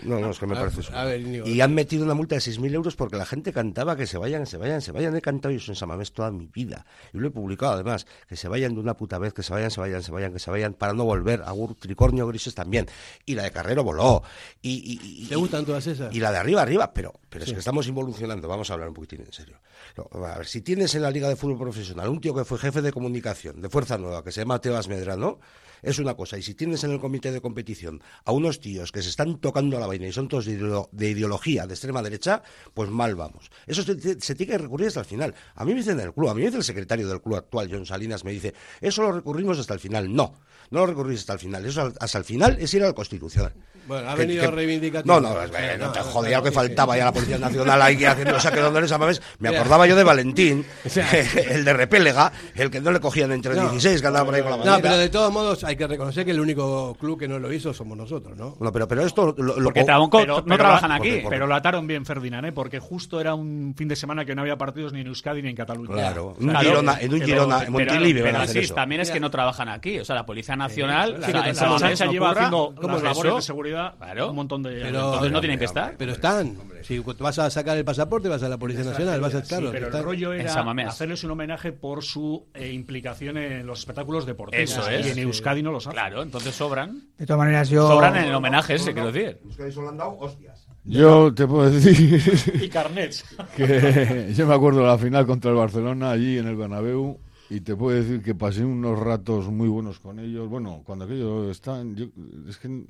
no, 0.05 0.21
no, 0.21 0.31
es 0.31 0.39
que 0.39 0.47
me 0.47 0.55
A- 0.57 0.61
parece 0.61 0.95
a 0.95 1.05
ver, 1.05 1.21
Íñigo. 1.21 1.47
Y 1.49 1.61
han 1.61 1.75
metido 1.75 2.05
una 2.05 2.15
multa 2.15 2.35
de 2.35 2.41
6.000 2.41 2.75
euros 2.75 2.97
porque 2.97 3.17
la 3.17 3.25
gente 3.27 3.53
cantaba 3.53 3.97
que 3.97 4.07
se 4.07 4.19
vayan, 4.19 4.47
se 4.47 4.57
vayan, 4.59 4.83
se 4.83 4.93
vayan. 4.93 5.17
He 5.17 5.21
cantado 5.23 5.55
yo 5.55 5.73
en 5.73 5.77
Samamés 5.77 6.13
toda 6.13 6.31
mi 6.31 6.47
vida. 6.47 6.85
Y 7.13 7.19
lo 7.19 7.29
he 7.29 7.31
publicado 7.31 7.73
además. 7.73 8.07
Que 8.29 8.37
se 8.37 8.49
vayan 8.49 8.75
de 8.75 8.81
una 8.81 8.95
puta 8.97 9.19
vez, 9.19 9.33
que 9.33 9.43
se 9.43 9.53
vayan, 9.53 9.71
se 9.71 9.81
vayan, 9.81 10.03
se 10.03 10.13
vayan, 10.13 10.33
que 10.33 10.39
se 10.39 10.51
vayan, 10.51 10.75
para 10.75 10.93
no 10.93 11.05
volver. 11.05 11.43
Agur, 11.43 11.75
Tricornio 11.75 12.27
Grises 12.27 12.55
también. 12.55 12.87
Y 13.25 13.35
la 13.35 13.45
de 13.45 13.51
Carrero 13.51 13.83
voló. 13.85 14.23
Y, 14.63 14.71
y- 14.71 15.25
y- 15.25 15.29
¿Te 15.29 15.37
gustan 15.37 15.65
todas 15.65 15.87
esas? 15.87 16.15
y 16.15 16.21
la 16.21 16.31
de 16.31 16.39
arriba, 16.39 16.63
arriba, 16.63 16.93
pero, 16.93 17.13
pero 17.31 17.45
Sí. 17.45 17.51
es 17.51 17.55
que 17.55 17.59
estamos 17.61 17.87
involucionando. 17.89 18.47
Vamos 18.49 18.71
a 18.71 18.75
hablar 18.75 18.89
un 18.89 18.95
poquitín 18.95 19.21
en 19.23 19.33
serio. 19.33 19.59
No, 19.97 20.09
a 20.27 20.39
ver, 20.39 20.47
si 20.47 20.61
tienes 20.61 20.95
en 20.95 21.03
la 21.03 21.11
Liga 21.11 21.29
de 21.29 21.37
Fútbol 21.37 21.59
Profesional 21.59 22.09
un 22.09 22.21
tío 22.21 22.35
que 22.35 22.45
fue 22.45 22.59
jefe 22.59 22.83
de 22.83 22.93
comunicación 22.93 23.61
de 23.61 23.69
Fuerza 23.69 23.99
Nueva, 23.99 24.23
que 24.25 24.33
se 24.33 24.41
llama 24.41 24.61
Tebas 24.61 24.89
Medrano, 24.89 25.39
es 25.85 25.99
una 25.99 26.15
cosa. 26.15 26.39
Y 26.39 26.43
si 26.43 26.55
tienes 26.55 26.83
en 26.85 26.91
el 26.93 27.01
comité 27.01 27.31
de 27.33 27.41
competición 27.41 28.03
a 28.25 28.33
unos 28.33 28.61
tíos 28.61 28.91
que 28.93 29.03
se 29.03 29.11
están 29.11 29.39
tocando 29.39 29.79
la 29.79 29.87
vaina 29.87 30.07
y 30.07 30.13
son 30.13 30.29
todos 30.29 30.47
de, 30.47 30.59
ideo- 30.59 30.89
de 30.93 31.11
ideología 31.11 31.67
de 31.67 31.75
extrema 31.75 32.03
derecha, 32.03 32.43
pues 32.73 32.91
mal 32.91 33.15
vamos. 33.15 33.51
Eso 33.67 33.83
se, 33.83 34.21
se 34.21 34.35
tiene 34.35 34.53
que 34.53 34.59
recurrir 34.59 34.89
hasta 34.89 35.01
el 35.01 35.07
final. 35.07 35.35
A 35.55 35.65
mí 35.65 35.73
me 35.73 35.79
dicen 35.79 36.01
en 36.01 36.07
el 36.07 36.15
club, 36.15 36.31
a 36.31 36.35
mí 36.35 36.41
me 36.41 36.47
dice 36.47 36.59
el 36.59 36.65
secretario 36.65 37.07
del 37.09 37.21
club 37.21 37.37
actual, 37.37 37.69
John 37.71 37.87
Salinas, 37.87 38.25
me 38.25 38.33
dice, 38.33 38.55
eso 38.81 39.03
lo 39.03 39.13
recurrimos 39.13 39.59
hasta 39.59 39.75
el 39.75 39.81
final. 39.81 40.13
No, 40.15 40.35
no 40.71 40.81
lo 40.81 40.87
recurrís 40.87 41.21
hasta 41.21 41.35
el 41.35 41.39
final. 41.39 41.65
Eso 41.67 41.93
hasta 42.01 42.19
el 42.19 42.25
final 42.25 42.57
es 42.61 42.73
ir 42.75 42.83
al 42.85 42.95
Constitucional. 42.95 43.53
Bueno, 43.87 44.09
ha 44.09 44.15
Que- 44.15 44.21
venido 44.23 44.45
que- 44.45 44.51
reivindicativo. 44.51 45.21
No, 45.21 45.35
no, 45.35 45.43
es- 45.43 45.51
eh, 45.55 45.77
no 45.79 45.93
te 45.93 46.01
jodía 46.01 46.39
lo 46.39 46.45
que 46.45 46.53
faltaba 46.53 46.97
ya 46.97 47.05
la 47.05 47.13
Policía 47.13 47.37
Nacional 47.39 47.83
ahí 47.83 47.99
que 47.99 48.07
haciendo 48.07 48.41
saque 48.41 48.63
de 48.63 48.99
Mamés. 48.99 49.21
Me 49.39 49.49
acordaba 49.51 49.87
yo 49.87 49.95
de 49.95 50.05
Valentín, 50.05 50.65
el 51.51 51.65
de 51.65 51.73
Repélega, 51.75 52.33
el 52.55 52.71
que 52.71 52.81
no 52.81 52.91
le 52.93 53.01
cogían 53.01 53.31
entre 53.33 53.55
No. 53.55 53.63
16, 53.71 54.01
que 54.01 54.07
andaba 54.07 54.25
por 54.25 54.35
ahí 54.35 54.41
con 54.43 54.51
la 54.53 54.57
bandera. 54.57 54.77
No, 54.79 54.83
pero 54.83 54.97
de 54.97 55.09
todos 55.11 55.31
modos 55.33 55.65
hay 55.65 55.74
que 55.77 55.87
reconocer 55.87 56.25
que 56.25 56.31
el 56.31 56.41
único 56.41 56.95
club 56.99 57.19
que 57.19 57.29
no 57.29 57.39
lo 57.39 57.53
hizo 57.53 57.73
somos 57.75 57.97
nosotros, 57.97 58.37
¿no? 58.37 58.55
Pero, 58.73 58.89
pero 58.89 59.03
esto 59.05 59.35
lo, 59.37 59.59
lo- 59.59 59.65
Porque 59.65 59.85
Pero- 59.85 59.99
no 59.99 60.11
pero 60.45 60.57
trabajan 60.57 60.89
la- 60.91 60.97
aquí. 60.97 61.11
porque- 61.23 61.29
Pero 61.29 61.47
lo 61.47 61.55
ataron 61.55 61.87
bien 61.87 62.05
Ferdinand, 62.05 62.47
¿eh? 62.47 62.53
porque 62.53 62.79
justo 62.79 63.21
era 63.21 63.35
un 63.35 63.75
fin 63.77 63.89
de 63.89 63.97
semana 63.97 64.25
que 64.25 64.35
no 64.35 64.43
había 64.43 64.57
partidos 64.57 64.93
ni 64.93 65.01
en 65.01 65.07
Euskadi 65.09 65.43
ni 65.43 65.51
en 65.51 65.57
Cataluña. 65.57 65.93
Claro, 65.93 66.35
en 66.39 66.45
un 66.45 66.51
Claro, 66.51 66.69
Girona, 66.69 66.99
en 67.01 67.15
un 67.15 67.21
Girona, 67.23 67.65
en 67.65 67.73
Pero, 67.75 67.93
Montilivi 67.93 68.21
van 68.23 68.37
a 68.37 68.43
hacer 68.43 68.53
sí, 68.63 68.65
eso. 68.67 68.75
también 68.75 69.01
es 69.01 69.11
que 69.11 69.21
no 69.21 69.31
trabajan 69.31 69.69
aquí. 69.69 69.99
O 69.99 70.05
sea, 70.05 70.15
la 70.17 70.27
Policía 70.27 70.57
Nacional, 70.57 71.17
claro. 71.17 71.75
o 71.75 71.79
sea, 71.79 71.97
Sí, 71.97 72.05
lleva 72.09 72.31
haciendo 72.31 72.75
¿Cómo 72.77 72.89
las 72.89 72.97
es 72.99 73.03
labores 73.05 73.29
eso? 73.31 73.37
de 73.37 73.43
seguridad 73.43 73.95
Claro. 73.99 74.31
un 74.31 74.37
montón 74.37 74.63
de 74.63 74.71
Pero- 74.71 74.87
Entonces 75.05 75.33
no 75.33 75.41
tienen 75.41 75.59
que 75.59 75.65
estar. 75.65 75.95
Pero 75.97 76.13
están. 76.13 76.57
Si 76.87 76.99
vas 76.99 77.39
a 77.39 77.49
sacar 77.51 77.77
el 77.79 77.85
pasaporte, 77.85 78.29
vas 78.29 78.43
a 78.43 78.49
la 78.49 78.59
Policía 78.59 78.85
Nacional, 78.85 79.21
vas 79.21 79.35
a 79.35 79.39
estar. 79.39 79.61
Sí, 79.61 79.69
pero 79.73 79.87
el 79.97 80.05
rollo 80.05 80.33
era 80.33 80.53
hacerles 80.87 81.25
un 81.25 81.31
homenaje 81.31 81.73
por 81.73 82.03
su 82.05 82.47
eh, 82.55 82.73
implicación 82.73 83.37
en 83.39 83.67
los 83.67 83.79
espectáculos 83.81 84.27
deportivos. 84.27 84.71
Eso 84.71 84.89
es. 84.91 85.07
Y 85.07 85.09
en 85.11 85.15
Sí. 85.15 85.21
Euskadi 85.23 85.63
no 85.63 85.73
los 85.73 85.87
hace. 85.87 85.95
Claro, 85.95 86.23
entonces 86.23 86.55
sobran. 86.55 87.03
De 87.17 87.25
todas 87.27 87.39
maneras, 87.39 87.71
yo. 87.71 87.89
Sobran 87.89 88.17
en 88.17 88.25
el 88.25 88.35
homenaje 88.35 88.75
ese, 88.75 88.93
quiero 88.93 89.11
decir. 89.11 89.39
Euskadi 89.45 89.73
solo 89.73 89.89
han 89.89 89.97
dado 89.97 90.19
hostias. 90.19 90.67
Yo 90.85 91.33
te 91.33 91.47
puedo 91.47 91.71
decir 91.71 92.21
Y 92.63 92.69
carnets. 92.69 93.25
que 93.57 94.33
yo 94.37 94.47
me 94.47 94.55
acuerdo 94.55 94.81
de 94.81 94.87
la 94.87 94.99
final 94.99 95.25
contra 95.27 95.51
el 95.51 95.57
Barcelona 95.57 96.11
allí 96.11 96.37
en 96.37 96.47
el 96.47 96.57
Bernabéu 96.57 97.19
y 97.51 97.61
te 97.61 97.77
puedo 97.77 97.97
decir 97.97 98.23
que 98.23 98.35
pasé 98.35 98.65
unos 98.65 98.99
ratos 98.99 99.49
muy 99.49 99.69
buenos 99.69 100.01
con 100.01 100.19
ellos. 100.19 100.49
Bueno, 100.49 100.83
cuando 100.85 101.05
aquellos 101.05 101.51
están, 101.51 101.95
yo, 101.95 102.07
es 102.49 102.57
que 102.59 102.69
en, 102.69 102.87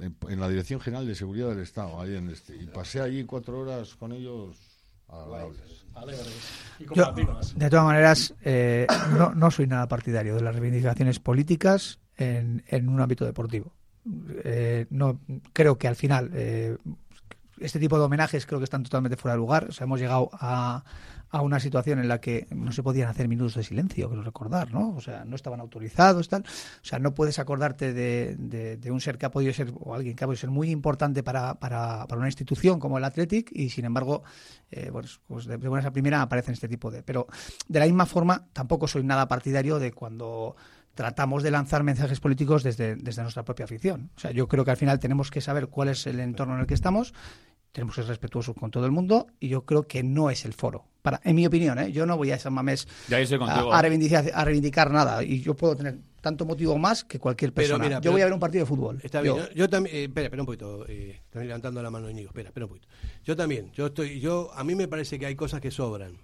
en- 0.00 0.16
en 0.28 0.40
la 0.40 0.48
Dirección 0.48 0.80
General 0.80 1.06
de 1.06 1.14
Seguridad 1.14 1.48
del 1.50 1.60
Estado, 1.60 2.00
ahí 2.00 2.14
en 2.16 2.28
este, 2.30 2.56
y 2.56 2.66
pasé 2.66 3.00
allí 3.00 3.24
cuatro 3.24 3.58
horas 3.60 3.94
con 3.94 4.12
ellos 4.12 4.56
agradables. 5.08 5.58
Y 6.78 6.84
Yo, 6.94 7.12
de 7.56 7.70
todas 7.70 7.84
maneras, 7.86 8.34
eh, 8.42 8.86
no, 9.18 9.34
no 9.34 9.50
soy 9.50 9.66
nada 9.66 9.88
partidario 9.88 10.34
de 10.34 10.42
las 10.42 10.54
reivindicaciones 10.54 11.18
políticas 11.20 11.98
en, 12.16 12.62
en 12.68 12.88
un 12.88 13.00
ámbito 13.00 13.24
deportivo. 13.24 13.72
Eh, 14.44 14.86
no 14.90 15.20
creo 15.52 15.78
que 15.78 15.88
al 15.88 15.96
final 15.96 16.30
eh, 16.34 16.76
este 17.58 17.78
tipo 17.80 17.98
de 17.98 18.04
homenajes 18.04 18.44
creo 18.46 18.60
que 18.60 18.64
están 18.64 18.82
totalmente 18.82 19.16
fuera 19.16 19.34
de 19.34 19.38
lugar. 19.38 19.66
O 19.70 19.72
sea, 19.72 19.84
hemos 19.84 19.98
llegado 19.98 20.28
a, 20.34 20.84
a 21.36 21.42
una 21.42 21.60
situación 21.60 21.98
en 21.98 22.08
la 22.08 22.20
que 22.20 22.46
no 22.50 22.72
se 22.72 22.82
podían 22.82 23.08
hacer 23.08 23.28
minutos 23.28 23.54
de 23.54 23.62
silencio, 23.62 24.08
quiero 24.08 24.22
recordar, 24.22 24.72
¿no? 24.72 24.94
O 24.96 25.00
sea, 25.00 25.24
no 25.24 25.36
estaban 25.36 25.60
autorizados, 25.60 26.28
tal. 26.28 26.42
O 26.42 26.84
sea, 26.84 26.98
no 26.98 27.14
puedes 27.14 27.38
acordarte 27.38 27.92
de, 27.92 28.90
un 28.90 29.00
ser 29.00 29.18
que 29.18 29.26
ha 29.26 29.30
podido 29.30 29.52
ser, 29.52 29.72
o 29.78 29.94
alguien 29.94 30.16
que 30.16 30.24
ha 30.24 30.26
podido 30.26 30.40
ser 30.40 30.50
muy 30.50 30.70
importante 30.70 31.22
para, 31.22 31.54
para, 31.54 32.06
para 32.06 32.18
una 32.18 32.28
institución 32.28 32.80
como 32.80 32.98
el 32.98 33.04
Athletic 33.04 33.50
y, 33.52 33.70
sin 33.70 33.84
embargo, 33.84 34.22
eh, 34.70 34.88
pues, 34.90 35.20
pues 35.26 35.46
de, 35.46 35.58
de 35.58 35.68
buenas 35.68 35.86
a 35.86 35.92
primera 35.92 36.22
aparecen 36.22 36.54
este 36.54 36.68
tipo 36.68 36.90
de... 36.90 37.02
Pero 37.02 37.26
de 37.68 37.78
la 37.78 37.86
misma 37.86 38.06
forma, 38.06 38.46
tampoco 38.52 38.88
soy 38.88 39.04
nada 39.04 39.28
partidario 39.28 39.78
de 39.78 39.92
cuando 39.92 40.56
tratamos 40.96 41.42
de 41.42 41.50
lanzar 41.50 41.84
mensajes 41.84 42.18
políticos 42.18 42.62
desde, 42.62 42.96
desde 42.96 43.22
nuestra 43.22 43.44
propia 43.44 43.66
afición. 43.66 44.10
O 44.16 44.20
sea, 44.20 44.32
yo 44.32 44.48
creo 44.48 44.64
que 44.64 44.70
al 44.70 44.76
final 44.78 44.98
tenemos 44.98 45.30
que 45.30 45.42
saber 45.42 45.68
cuál 45.68 45.90
es 45.90 46.06
el 46.06 46.18
entorno 46.18 46.54
en 46.54 46.60
el 46.60 46.66
que 46.66 46.74
estamos, 46.74 47.12
tenemos 47.76 47.94
que 47.94 48.00
ser 48.00 48.08
respetuosos 48.08 48.54
con 48.56 48.70
todo 48.70 48.86
el 48.86 48.90
mundo 48.90 49.26
y 49.38 49.48
yo 49.48 49.66
creo 49.66 49.86
que 49.86 50.02
no 50.02 50.30
es 50.30 50.46
el 50.46 50.54
foro. 50.54 50.86
Para, 51.02 51.20
en 51.24 51.36
mi 51.36 51.44
opinión, 51.44 51.78
¿eh? 51.78 51.92
yo 51.92 52.06
no 52.06 52.16
voy 52.16 52.30
a 52.30 52.38
San 52.38 52.54
Mamés 52.54 52.88
a, 53.12 53.82
reivindicar, 53.82 54.24
a 54.32 54.44
reivindicar 54.46 54.90
nada 54.90 55.22
y 55.22 55.42
yo 55.42 55.54
puedo 55.54 55.76
tener 55.76 55.98
tanto 56.22 56.46
motivo 56.46 56.78
más 56.78 57.04
que 57.04 57.18
cualquier 57.18 57.52
Pero 57.52 57.66
persona. 57.68 57.84
mira, 57.84 57.96
yo 57.98 58.00
pero- 58.00 58.12
voy 58.12 58.20
a 58.22 58.24
ver 58.24 58.32
un 58.32 58.40
partido 58.40 58.64
de 58.64 58.66
fútbol. 58.66 58.98
Está 59.02 59.22
Yo- 59.22 59.34
bien. 59.34 59.46
Yo, 59.48 59.52
yo 59.54 59.68
también. 59.68 59.94
eh, 59.94 60.04
espera, 60.04 60.24
espera 60.28 60.42
un 60.42 60.46
poquito. 60.46 60.86
Eh, 60.88 61.20
estoy 61.22 61.44
levantando 61.46 61.82
la 61.82 61.90
mano, 61.90 62.08
Íñigo. 62.08 62.28
Espera, 62.30 62.48
espera 62.48 62.64
un 62.64 62.70
poquito. 62.70 62.88
Yo 63.24 63.36
también. 63.36 63.70
Yo 63.72 63.86
estoy. 63.88 64.20
Yo 64.20 64.50
a 64.54 64.64
mí 64.64 64.74
me 64.74 64.88
parece 64.88 65.18
que 65.18 65.26
hay 65.26 65.36
cosas 65.36 65.60
que 65.60 65.70
sobran. 65.70 66.16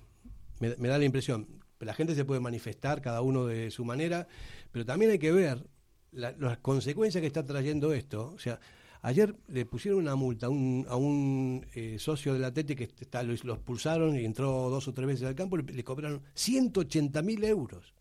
Me, 0.59 0.74
me 0.78 0.88
da 0.88 0.96
la 0.96 1.05
impresión. 1.05 1.46
La 1.80 1.92
gente 1.92 2.14
se 2.14 2.24
puede 2.24 2.40
manifestar 2.40 3.03
cada 3.03 3.20
uno 3.20 3.44
de 3.46 3.70
su 3.70 3.84
manera, 3.84 4.26
pero 4.72 4.86
también 4.86 5.11
hay 5.11 5.18
que 5.18 5.32
ver 5.32 5.66
la- 6.12 6.32
las 6.38 6.57
consecuencias 6.59 7.20
que 7.20 7.26
está 7.26 7.44
trayendo 7.44 7.92
esto. 7.92 8.32
O 8.34 8.38
sea, 8.38 8.59
ayer 9.03 9.34
le 9.48 9.66
pusieron 9.66 10.00
una 10.00 10.14
multa 10.16 10.46
a 10.46 10.48
un, 10.48 10.86
a 10.88 10.96
un 10.96 11.66
eh, 11.74 11.96
socio 11.98 12.32
del 12.32 12.44
Atleti 12.44 12.74
que 12.74 12.84
está, 12.84 13.22
lo, 13.22 13.34
lo 13.42 13.55
expulsaron 13.55 14.16
y 14.16 14.24
entró 14.24 14.70
dos 14.70 14.88
o 14.88 14.94
tres 14.94 15.07
veces 15.07 15.26
al 15.28 15.34
campo, 15.34 15.57
le, 15.57 15.64
le 15.64 15.84
cobraron 15.84 16.22
180 16.34 17.20
mil 17.22 17.44
euros. 17.44 17.92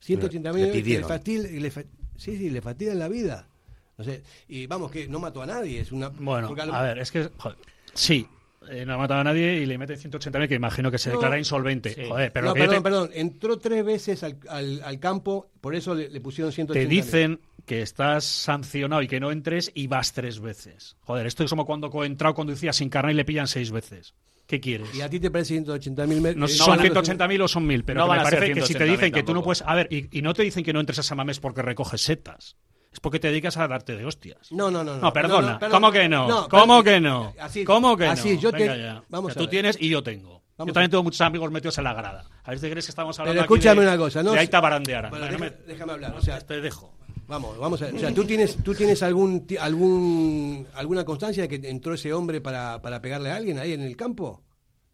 180 0.00 0.52
mil 0.52 0.62
Le 0.62 0.68
euros 0.68 0.76
le 0.88 1.60
le 1.60 1.70
fa- 1.70 1.82
sí, 2.16 2.36
sí, 2.36 2.50
le 2.50 2.60
fastidian 2.60 2.98
la 2.98 3.08
vida. 3.08 3.48
No 3.96 4.04
sé, 4.04 4.22
y 4.48 4.66
vamos, 4.66 4.90
que 4.90 5.06
no 5.08 5.20
mató 5.20 5.40
a 5.42 5.46
nadie. 5.46 5.80
Es 5.80 5.92
una, 5.92 6.08
Bueno, 6.08 6.48
a 6.74 6.82
ver, 6.82 6.98
es 6.98 7.10
que. 7.12 7.30
joder, 7.38 7.56
sí, 7.94 8.26
eh, 8.70 8.84
no 8.86 8.94
ha 8.94 8.98
matado 8.98 9.20
a 9.20 9.24
nadie 9.24 9.54
y 9.60 9.66
le 9.66 9.78
mete 9.78 9.94
180.000 9.94 10.48
que 10.48 10.54
imagino 10.54 10.90
que 10.90 10.98
se 10.98 11.10
No. 11.10 11.16
declara 11.16 11.38
insolvente. 11.38 11.90
Sí. 11.94 12.02
Joder, 12.08 12.32
pero 12.32 12.46
no, 12.46 12.48
lo 12.50 12.54
que 12.54 12.60
yo 12.60 12.66
perdón, 12.66 12.82
te- 12.82 12.82
perdón, 12.82 13.10
entró 13.14 13.58
tres 13.58 13.84
veces 13.84 14.22
al, 14.22 14.36
al, 14.48 14.82
al 14.84 14.98
campo, 15.00 15.50
por 15.60 15.74
eso 15.74 15.94
le, 15.94 16.08
le 16.08 16.20
pusieron 16.20 16.52
180 16.52 16.72
te 16.72 16.86
dicen 16.92 17.40
que 17.66 17.82
estás 17.82 18.24
sancionado 18.24 19.02
y 19.02 19.08
que 19.08 19.20
no 19.20 19.30
entres 19.32 19.70
y 19.74 19.86
vas 19.86 20.12
tres 20.12 20.40
veces. 20.40 20.96
Joder, 21.00 21.26
esto 21.26 21.44
es 21.44 21.50
como 21.50 21.64
cuando 21.64 21.90
entrado 22.04 22.34
conducía 22.34 22.72
sin 22.72 22.88
carnet 22.90 23.14
y 23.14 23.16
le 23.16 23.24
pillan 23.24 23.46
seis 23.48 23.70
veces. 23.70 24.14
¿Qué 24.46 24.60
quieres? 24.60 24.94
¿Y 24.94 25.00
a 25.00 25.08
ti 25.08 25.18
te 25.18 25.30
parece 25.30 25.54
180 25.54 26.06
mil 26.06 26.20
metros? 26.20 26.36
No 26.38 26.46
sé 26.46 26.52
si 26.52 26.58
son 26.58 26.78
180.000 26.78 27.42
o 27.42 27.48
son 27.48 27.66
1000, 27.66 27.84
pero 27.84 28.00
No 28.06 28.12
me 28.12 28.18
parece 28.20 28.52
que 28.52 28.60
si 28.60 28.74
te 28.74 28.84
180.000 28.84 28.90
dicen 28.90 29.12
que 29.12 29.22
tú 29.22 29.32
no 29.32 29.42
puedes. 29.42 29.62
A 29.62 29.74
ver, 29.74 29.88
y, 29.90 30.18
y 30.18 30.20
no 30.20 30.34
te 30.34 30.42
dicen 30.42 30.62
que 30.62 30.74
no 30.74 30.80
entres 30.80 30.98
a 30.98 31.02
Samamés 31.02 31.40
porque 31.40 31.62
recoges 31.62 32.02
setas. 32.02 32.56
Es 32.94 33.00
porque 33.00 33.18
te 33.18 33.28
dedicas 33.28 33.56
a 33.56 33.66
darte 33.68 33.96
de 33.96 34.06
hostias. 34.06 34.50
No, 34.52 34.70
no, 34.70 34.82
no. 34.84 34.96
No, 34.98 35.12
perdona. 35.12 35.58
no. 35.60 35.68
¿Cómo 35.68 35.90
que 35.92 36.08
no? 36.08 36.28
No, 36.28 36.48
¿Cómo 36.48 36.82
que 36.82 37.00
no? 37.00 37.34
Así, 37.40 37.64
¿Cómo 37.64 37.96
que 37.96 38.06
así, 38.06 38.34
no? 38.36 38.40
yo 38.40 38.50
te- 38.52 38.58
Venga 38.58 38.76
ya. 38.76 39.02
vamos 39.08 39.32
O 39.32 39.34
sea, 39.34 39.40
a 39.40 39.44
tú 39.44 39.46
ver. 39.46 39.50
tienes 39.50 39.76
y 39.80 39.88
yo 39.88 40.02
tengo. 40.02 40.42
Vamos 40.56 40.68
yo 40.70 40.72
también 40.74 40.90
tengo 40.92 41.02
muchos 41.02 41.20
amigos 41.20 41.50
metidos 41.50 41.76
en 41.78 41.84
la 41.84 41.92
grada. 41.92 42.24
A 42.44 42.50
ver 42.50 42.58
si 42.60 42.70
crees 42.70 42.86
que 42.86 42.90
estamos 42.90 43.18
hablando 43.18 43.32
Pero 43.42 43.44
aquí 43.44 43.52
escúchame 43.54 43.80
de- 43.82 43.88
una 43.88 43.96
cosa, 43.98 44.22
¿no? 44.22 44.30
de 44.32 44.38
Aita 44.38 44.60
Barandiara. 44.60 45.10
Bueno, 45.10 45.26
Venga, 45.26 45.38
deja- 45.38 45.50
no 45.56 45.56
me- 45.60 45.66
déjame 45.72 45.92
hablar. 45.92 46.14
O 46.16 46.22
sea, 46.22 46.40
te 46.40 46.60
dejo. 46.60 46.94
Vamos, 47.26 47.58
vamos 47.58 47.82
a 47.82 47.86
ver. 47.86 47.94
O 47.96 47.98
sea, 47.98 48.14
¿tú 48.14 48.24
tienes, 48.24 48.62
tú 48.62 48.74
tienes 48.74 49.02
algún, 49.02 49.44
algún, 49.58 50.68
alguna 50.74 51.04
constancia 51.04 51.42
de 51.42 51.48
que 51.60 51.68
entró 51.68 51.94
ese 51.94 52.12
hombre 52.12 52.40
para, 52.40 52.80
para 52.80 53.00
pegarle 53.02 53.30
a 53.32 53.36
alguien 53.36 53.58
ahí 53.58 53.72
en 53.72 53.80
el 53.80 53.96
campo? 53.96 54.42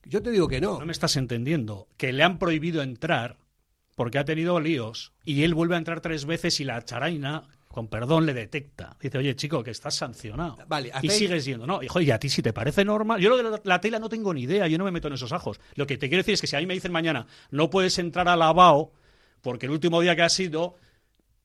Yo 0.04 0.22
te 0.22 0.30
digo 0.30 0.48
que 0.48 0.60
no. 0.62 0.78
No 0.78 0.86
me 0.86 0.92
estás 0.92 1.16
entendiendo. 1.16 1.88
Que 1.98 2.12
le 2.14 2.22
han 2.22 2.38
prohibido 2.38 2.80
entrar 2.82 3.36
porque 3.96 4.18
ha 4.18 4.24
tenido 4.24 4.58
líos 4.60 5.12
y 5.24 5.42
él 5.42 5.52
vuelve 5.54 5.74
a 5.74 5.78
entrar 5.78 6.00
tres 6.00 6.24
veces 6.24 6.58
y 6.60 6.64
la 6.64 6.82
charaina, 6.82 7.48
con 7.72 7.86
perdón, 7.86 8.26
le 8.26 8.34
detecta. 8.34 8.96
Dice, 9.00 9.18
oye, 9.18 9.36
chico, 9.36 9.62
que 9.62 9.70
estás 9.70 9.94
sancionado. 9.94 10.56
Vale, 10.66 10.90
y 11.02 11.08
sigues 11.08 11.44
yendo. 11.44 11.66
No, 11.66 11.80
hijo, 11.82 12.00
y 12.00 12.10
a 12.10 12.18
ti 12.18 12.28
si 12.28 12.42
te 12.42 12.52
parece 12.52 12.84
normal. 12.84 13.20
Yo 13.20 13.30
lo 13.30 13.36
de 13.36 13.44
la, 13.44 13.60
la 13.62 13.80
tela 13.80 14.00
no 14.00 14.08
tengo 14.08 14.34
ni 14.34 14.42
idea, 14.42 14.66
yo 14.66 14.76
no 14.76 14.84
me 14.84 14.90
meto 14.90 15.06
en 15.06 15.14
esos 15.14 15.32
ajos. 15.32 15.60
Lo 15.76 15.86
que 15.86 15.96
te 15.96 16.08
quiero 16.08 16.20
decir 16.20 16.34
es 16.34 16.40
que 16.40 16.48
si 16.48 16.56
a 16.56 16.58
mí 16.58 16.66
me 16.66 16.74
dicen 16.74 16.90
mañana, 16.90 17.26
no 17.50 17.70
puedes 17.70 17.98
entrar 18.00 18.28
a 18.28 18.34
lavao 18.34 18.92
porque 19.40 19.66
el 19.66 19.72
último 19.72 20.00
día 20.00 20.16
que 20.16 20.22
has 20.22 20.38
ido, 20.40 20.76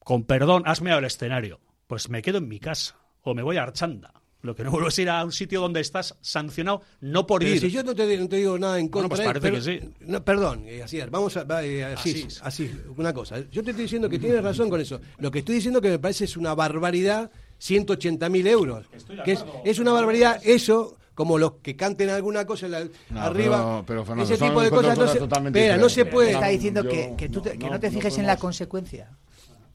con 0.00 0.24
perdón, 0.24 0.64
has 0.66 0.82
meado 0.82 0.98
el 0.98 1.04
escenario. 1.04 1.60
Pues 1.86 2.08
me 2.08 2.22
quedo 2.22 2.38
en 2.38 2.48
mi 2.48 2.58
casa 2.58 2.96
o 3.22 3.32
me 3.34 3.42
voy 3.42 3.56
a 3.56 3.62
Archanda. 3.62 4.12
Lo 4.46 4.54
que 4.54 4.64
no 4.64 4.70
vuelvo 4.70 4.88
es 4.88 4.98
ir 4.98 5.10
a 5.10 5.24
un 5.24 5.32
sitio 5.32 5.60
donde 5.60 5.80
estás 5.80 6.14
sancionado, 6.20 6.80
no 7.00 7.26
por 7.26 7.40
Pero 7.40 7.54
ir. 7.54 7.60
si 7.60 7.70
yo 7.70 7.82
no 7.82 7.94
te, 7.94 8.16
no 8.16 8.28
te 8.28 8.36
digo 8.36 8.58
nada 8.58 8.78
en 8.78 8.88
Bueno, 8.90 9.08
contra, 9.08 9.24
pues 9.24 9.40
parece 9.40 9.40
pero- 9.42 9.56
que 9.56 9.62
sí. 9.62 10.04
no, 10.06 10.24
perdón, 10.24 10.62
eh, 10.66 10.82
Asier, 10.82 11.10
vamos 11.10 11.36
a, 11.36 11.44
eh, 11.64 11.84
así, 11.84 12.26
así, 12.42 12.70
una 12.96 13.12
cosa. 13.12 13.40
Yo 13.50 13.62
te 13.62 13.70
estoy 13.72 13.82
diciendo 13.84 14.08
que 14.08 14.18
tienes 14.18 14.42
razón 14.42 14.70
con 14.70 14.80
eso. 14.80 15.00
Lo 15.18 15.30
que 15.30 15.40
estoy 15.40 15.56
diciendo 15.56 15.80
que 15.80 15.90
me 15.90 15.98
parece 15.98 16.24
es 16.24 16.36
una 16.36 16.54
barbaridad, 16.54 17.30
180 17.58 18.28
mil 18.28 18.46
euros. 18.46 18.86
Que 19.24 19.32
es, 19.32 19.44
es 19.64 19.78
una 19.78 19.92
barbaridad 19.92 20.40
eso, 20.44 20.96
como 21.14 21.38
los 21.38 21.54
que 21.62 21.74
canten 21.76 22.10
alguna 22.10 22.44
cosa 22.46 22.68
la- 22.68 22.84
No, 23.10 23.20
arriba. 23.20 23.56
pero- 23.58 23.84
pero, 23.86 24.04
Fernando, 24.04 24.32
ese 24.34 24.44
tipo 24.44 24.60
de 24.60 24.70
cosas 24.70 24.98
no 24.98 25.08
se, 25.08 25.18
totalmente 25.18 25.58
espera, 25.58 25.76
no 25.78 25.88
se 25.88 26.04
puede. 26.04 26.32
Está 26.32 26.48
diciendo 26.48 26.82
Yo- 26.84 26.90
que, 26.90 27.14
que, 27.16 27.28
tú 27.28 27.40
te- 27.40 27.52
que 27.52 27.58
no, 27.66 27.70
no- 27.72 27.80
te 27.80 27.88
no 27.88 27.92
fijes 27.94 28.18
en 28.18 28.26
la 28.26 28.36
consecuencia. 28.36 29.10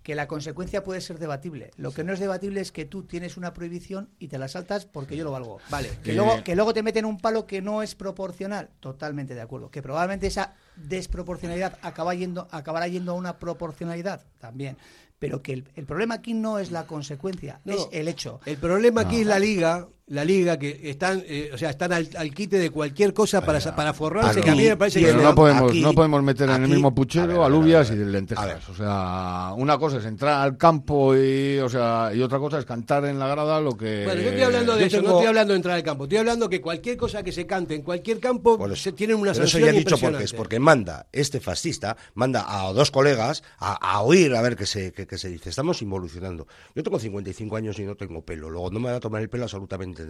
Que 0.03 0.15
la 0.15 0.27
consecuencia 0.27 0.83
puede 0.83 0.99
ser 0.99 1.19
debatible. 1.19 1.69
Lo 1.77 1.91
que 1.93 2.03
no 2.03 2.11
es 2.13 2.19
debatible 2.19 2.59
es 2.61 2.71
que 2.71 2.85
tú 2.85 3.03
tienes 3.03 3.37
una 3.37 3.53
prohibición 3.53 4.09
y 4.17 4.29
te 4.29 4.39
la 4.39 4.47
saltas 4.47 4.85
porque 4.85 5.15
yo 5.15 5.23
lo 5.23 5.31
valgo. 5.31 5.59
Vale. 5.69 5.89
Que, 6.03 6.11
Eh, 6.11 6.15
luego, 6.15 6.43
que 6.43 6.55
luego 6.55 6.73
te 6.73 6.81
meten 6.81 7.05
un 7.05 7.19
palo 7.19 7.45
que 7.45 7.61
no 7.61 7.83
es 7.83 7.93
proporcional. 7.93 8.69
Totalmente 8.79 9.35
de 9.35 9.41
acuerdo. 9.41 9.69
Que 9.69 9.83
probablemente 9.83 10.25
esa 10.27 10.55
desproporcionalidad 10.75 11.77
acaba 11.81 12.13
yendo, 12.15 12.47
acabará 12.51 12.87
yendo 12.87 13.11
a 13.11 13.15
una 13.15 13.37
proporcionalidad 13.37 14.25
también. 14.39 14.77
Pero 15.19 15.43
que 15.43 15.53
el, 15.53 15.67
el 15.75 15.85
problema 15.85 16.15
aquí 16.15 16.33
no 16.33 16.57
es 16.57 16.71
la 16.71 16.87
consecuencia, 16.87 17.61
No. 17.63 17.73
es 17.73 17.87
el 17.91 18.07
hecho. 18.07 18.39
El 18.45 18.57
problema 18.57 19.01
aquí 19.01 19.21
es 19.21 19.27
la 19.27 19.37
liga, 19.37 19.87
la 20.11 20.25
liga 20.25 20.59
que 20.59 20.77
están, 20.83 21.23
eh, 21.25 21.51
o 21.53 21.57
sea, 21.57 21.69
están 21.69 21.93
al, 21.93 22.09
al 22.17 22.33
quite 22.33 22.59
de 22.59 22.69
cualquier 22.69 23.13
cosa 23.13 23.39
para, 23.45 23.59
para 23.75 23.93
forrarse, 23.93 24.39
Aquí 24.39 24.41
que 24.41 24.49
a 24.49 24.55
mí 24.55 24.63
me 24.65 24.75
parece 24.75 24.99
que 24.99 25.05
Pero 25.05 25.21
no 25.21 25.33
podemos, 25.33 25.71
aquí- 25.71 25.81
no 25.81 25.93
podemos 25.93 26.21
meter 26.21 26.49
en 26.49 26.63
el 26.63 26.69
mismo 26.69 26.93
puchero 26.93 27.23
a 27.23 27.27
ver, 27.27 27.35
a 27.37 27.39
ver, 27.39 27.45
alubias 27.47 27.89
a 27.91 27.93
ver, 27.95 28.07
y 28.07 28.11
lentejas. 28.11 28.43
A 28.43 28.47
ver. 28.47 28.57
O 28.69 28.75
sea, 28.75 29.53
una 29.55 29.77
cosa 29.77 29.97
es 29.97 30.05
entrar 30.05 30.41
al 30.41 30.57
campo 30.57 31.15
y, 31.15 31.59
o 31.59 31.69
sea, 31.69 32.11
y 32.13 32.21
otra 32.21 32.39
cosa 32.39 32.59
es 32.59 32.65
cantar 32.65 33.05
en 33.05 33.19
la 33.19 33.27
grada 33.29 33.61
lo 33.61 33.77
que. 33.77 34.03
Bueno, 34.03 34.21
yo 34.21 34.27
estoy 34.29 34.43
hablando 34.43 34.75
de 34.75 34.85
eso, 34.85 35.01
no 35.01 35.11
estoy 35.11 35.27
hablando 35.27 35.53
de 35.53 35.57
entrar 35.57 35.75
al 35.77 35.83
campo. 35.83 36.03
Estoy 36.03 36.17
hablando 36.17 36.49
que 36.49 36.59
cualquier 36.59 36.97
cosa 36.97 37.23
que 37.23 37.31
se 37.31 37.45
cante 37.47 37.75
en 37.75 37.81
cualquier 37.81 38.19
campo 38.19 38.63
eso. 38.65 38.75
se 38.75 38.91
tienen 38.91 39.15
una 39.15 39.31
Pero 39.31 39.45
eso 39.45 39.51
sanción 39.53 39.71
ya 39.71 39.77
he 39.77 39.79
dicho 39.79 39.97
porque 39.97 40.23
es 40.25 40.33
porque 40.33 40.59
manda 40.59 41.07
este 41.13 41.39
fascista, 41.39 41.95
manda 42.15 42.45
a 42.47 42.73
dos 42.73 42.91
colegas 42.91 43.43
a, 43.59 43.73
a 43.75 44.01
oír 44.01 44.35
a 44.35 44.41
ver 44.41 44.57
qué 44.57 44.65
se, 44.65 44.91
qué, 44.91 45.07
qué 45.07 45.17
se 45.17 45.29
dice. 45.29 45.49
Estamos 45.49 45.81
involucionando. 45.81 46.47
Yo 46.75 46.83
tengo 46.83 46.99
55 46.99 47.55
años 47.55 47.79
y 47.79 47.83
no 47.83 47.95
tengo 47.95 48.21
pelo, 48.25 48.49
luego 48.49 48.69
no 48.71 48.79
me 48.81 48.91
va 48.91 48.97
a 48.97 48.99
tomar 48.99 49.21
el 49.21 49.29
pelo 49.29 49.43
absolutamente 49.45 50.00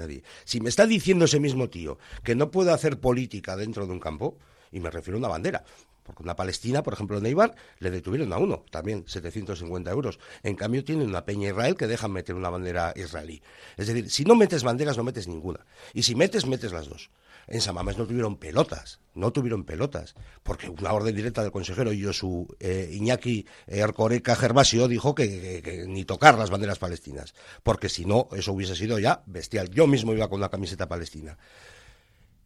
Si 0.44 0.62
me 0.62 0.70
está 0.70 0.86
diciendo 0.86 1.26
ese 1.26 1.40
mismo 1.40 1.70
tío 1.70 1.98
que 2.24 2.36
no 2.36 2.52
puedo 2.52 2.74
hacer 2.74 3.00
política 3.00 3.56
dentro 3.56 3.86
de 3.86 3.94
un 3.94 4.00
campo, 4.00 4.38
y 4.72 4.80
me 4.80 4.90
refiero 4.90 5.18
a 5.18 5.20
una 5.20 5.28
bandera, 5.28 5.64
porque 6.04 6.24
una 6.24 6.36
Palestina, 6.36 6.84
por 6.84 6.94
ejemplo, 6.94 7.18
en 7.18 7.26
Eibar, 7.26 7.56
le 7.80 7.92
detuvieron 7.92 8.34
a 8.34 8.38
uno, 8.38 8.66
también 8.72 9.04
750 9.08 9.92
euros. 9.92 10.20
En 10.44 10.56
cambio, 10.56 10.84
tiene 10.84 11.06
una 11.06 11.26
peña 11.26 11.50
Israel 11.50 11.76
que 11.76 11.88
dejan 11.88 12.12
meter 12.12 12.36
una 12.36 12.50
bandera 12.50 12.94
israelí. 12.96 13.42
Es 13.78 13.88
decir, 13.88 14.10
si 14.10 14.26
no 14.26 14.36
metes 14.36 14.64
banderas, 14.64 14.98
no 14.98 15.04
metes 15.04 15.28
ninguna. 15.28 15.66
Y 15.94 16.04
si 16.04 16.16
metes, 16.16 16.46
metes 16.46 16.72
las 16.72 16.88
dos. 16.88 17.12
En 17.52 17.60
San 17.60 17.76
Mamés 17.76 17.98
no 17.98 18.08
tuvieron 18.08 18.38
pelotas, 18.38 19.02
no 19.14 19.34
tuvieron 19.34 19.66
pelotas, 19.66 20.16
porque 20.42 20.70
una 20.70 20.94
orden 20.94 21.14
directa 21.14 21.44
del 21.44 21.52
consejero 21.52 21.92
Josu 21.92 22.48
eh, 22.62 22.90
Iñaki 22.94 23.46
eh, 23.68 23.82
Arcoreca 23.82 24.38
Gervasio 24.38 24.88
dijo 24.88 25.14
que 25.14 25.84
ni 25.86 26.06
tocar 26.06 26.38
las 26.38 26.50
banderas 26.50 26.80
palestinas, 26.80 27.34
porque 27.62 27.90
si 27.90 28.06
no, 28.06 28.30
eso 28.32 28.54
hubiese 28.54 28.74
sido 28.78 29.00
ya 29.00 29.22
bestial. 29.26 29.70
Yo 29.70 29.86
mismo 29.86 30.14
iba 30.14 30.30
con 30.30 30.38
una 30.38 30.48
camiseta 30.48 30.88
palestina. 30.88 31.38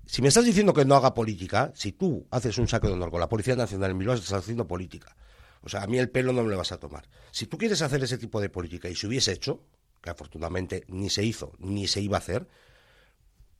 Si 0.08 0.24
me 0.24 0.30
estás 0.30 0.44
diciendo 0.44 0.74
que 0.74 0.86
no 0.86 0.96
haga 0.96 1.14
política, 1.14 1.72
si 1.76 1.92
tú 1.92 2.26
haces 2.32 2.58
un 2.58 2.68
saque 2.68 2.88
de 2.88 2.94
honor 2.94 3.12
con 3.12 3.20
la 3.20 3.30
Policía 3.30 3.56
Nacional 3.56 3.92
en 3.92 4.00
Bilbao, 4.00 4.16
estás 4.16 4.34
haciendo 4.34 4.68
política. 4.68 5.16
O 5.62 5.70
sea, 5.70 5.84
a 5.84 5.88
mí 5.88 6.00
el 6.00 6.10
pelo 6.10 6.34
no 6.34 6.42
me 6.42 6.50
lo 6.50 6.58
vas 6.58 6.72
a 6.72 6.80
tomar. 6.80 7.08
Si 7.30 7.46
tú 7.46 7.60
quieres 7.60 7.84
hacer 7.84 8.04
ese 8.04 8.18
tipo 8.18 8.42
de 8.42 8.50
política 8.50 8.90
y 8.90 8.96
se 8.96 9.06
hubiese 9.06 9.34
hecho, 9.34 9.62
que 10.02 10.10
afortunadamente 10.10 10.84
ni 10.88 11.12
se 11.12 11.24
hizo 11.24 11.54
ni 11.60 11.88
se 11.88 12.02
iba 12.02 12.18
a 12.18 12.22
hacer, 12.22 12.48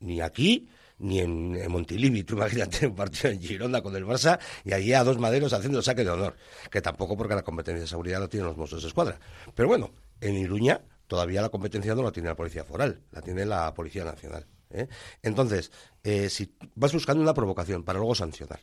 ni 0.00 0.20
aquí 0.20 0.68
ni 0.98 1.20
en, 1.20 1.56
en 1.56 1.70
Montilivi. 1.70 2.24
Tú 2.24 2.34
imagínate 2.34 2.86
un 2.86 2.94
partido 2.94 3.30
en 3.30 3.40
Girona 3.40 3.82
con 3.82 3.94
el 3.96 4.04
Barça 4.04 4.38
y 4.64 4.72
allí 4.72 4.92
a 4.92 5.04
dos 5.04 5.18
maderos 5.18 5.52
haciendo 5.52 5.78
el 5.78 5.84
saque 5.84 6.04
de 6.04 6.10
honor. 6.10 6.36
Que 6.70 6.80
tampoco 6.80 7.16
porque 7.16 7.34
la 7.34 7.42
competencia 7.42 7.82
de 7.82 7.86
seguridad 7.88 8.20
la 8.20 8.28
tienen 8.28 8.46
los 8.46 8.56
Mossos 8.56 8.82
de 8.82 8.88
Escuadra. 8.88 9.18
Pero 9.54 9.68
bueno, 9.68 9.92
en 10.20 10.36
Iruña 10.36 10.80
todavía 11.06 11.42
la 11.42 11.48
competencia 11.48 11.94
no 11.94 12.02
la 12.02 12.12
tiene 12.12 12.28
la 12.28 12.36
Policía 12.36 12.64
Foral, 12.64 13.02
la 13.12 13.22
tiene 13.22 13.44
la 13.44 13.72
Policía 13.74 14.04
Nacional. 14.04 14.46
¿eh? 14.70 14.88
Entonces, 15.22 15.70
eh, 16.02 16.28
si 16.28 16.54
vas 16.74 16.92
buscando 16.92 17.22
una 17.22 17.34
provocación 17.34 17.84
para 17.84 17.98
luego 17.98 18.14
sancionar. 18.14 18.60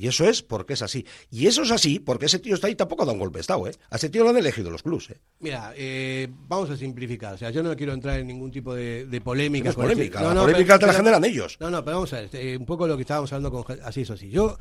Y 0.00 0.06
eso 0.08 0.24
es 0.24 0.42
porque 0.42 0.72
es 0.72 0.80
así. 0.80 1.04
Y 1.30 1.46
eso 1.46 1.62
es 1.62 1.70
así 1.70 1.98
porque 1.98 2.24
ese 2.24 2.38
tío 2.38 2.54
está 2.54 2.68
ahí 2.68 2.74
tampoco 2.74 3.04
da 3.04 3.12
un 3.12 3.18
golpe 3.18 3.36
de 3.36 3.42
Estado. 3.42 3.66
¿eh? 3.66 3.72
A 3.90 3.96
ese 3.96 4.08
tío 4.08 4.24
lo 4.24 4.30
han 4.30 4.38
elegido 4.38 4.70
los 4.70 4.82
clubs. 4.82 5.10
¿eh? 5.10 5.20
Mira, 5.40 5.74
eh, 5.76 6.26
vamos 6.48 6.70
a 6.70 6.76
simplificar. 6.78 7.34
O 7.34 7.36
sea, 7.38 7.50
yo 7.50 7.62
no 7.62 7.76
quiero 7.76 7.92
entrar 7.92 8.18
en 8.18 8.26
ningún 8.26 8.50
tipo 8.50 8.74
de, 8.74 9.04
de 9.04 9.20
polémica. 9.20 9.64
No 9.64 9.70
es 9.70 9.76
polémica, 9.76 10.22
la 10.22 10.40
polémica 10.40 10.78
te 10.78 10.86
la 10.86 10.94
generan 10.94 11.22
ellos. 11.26 11.58
No, 11.60 11.68
no, 11.68 11.84
pero 11.84 11.96
vamos 11.98 12.12
a 12.14 12.20
ver. 12.22 12.30
eh, 12.32 12.56
un 12.56 12.64
poco 12.64 12.86
lo 12.86 12.96
que 12.96 13.02
estábamos 13.02 13.30
hablando 13.34 13.62
con 13.62 13.78
así 13.82 14.00
es 14.00 14.10
así. 14.10 14.30
Yo, 14.30 14.56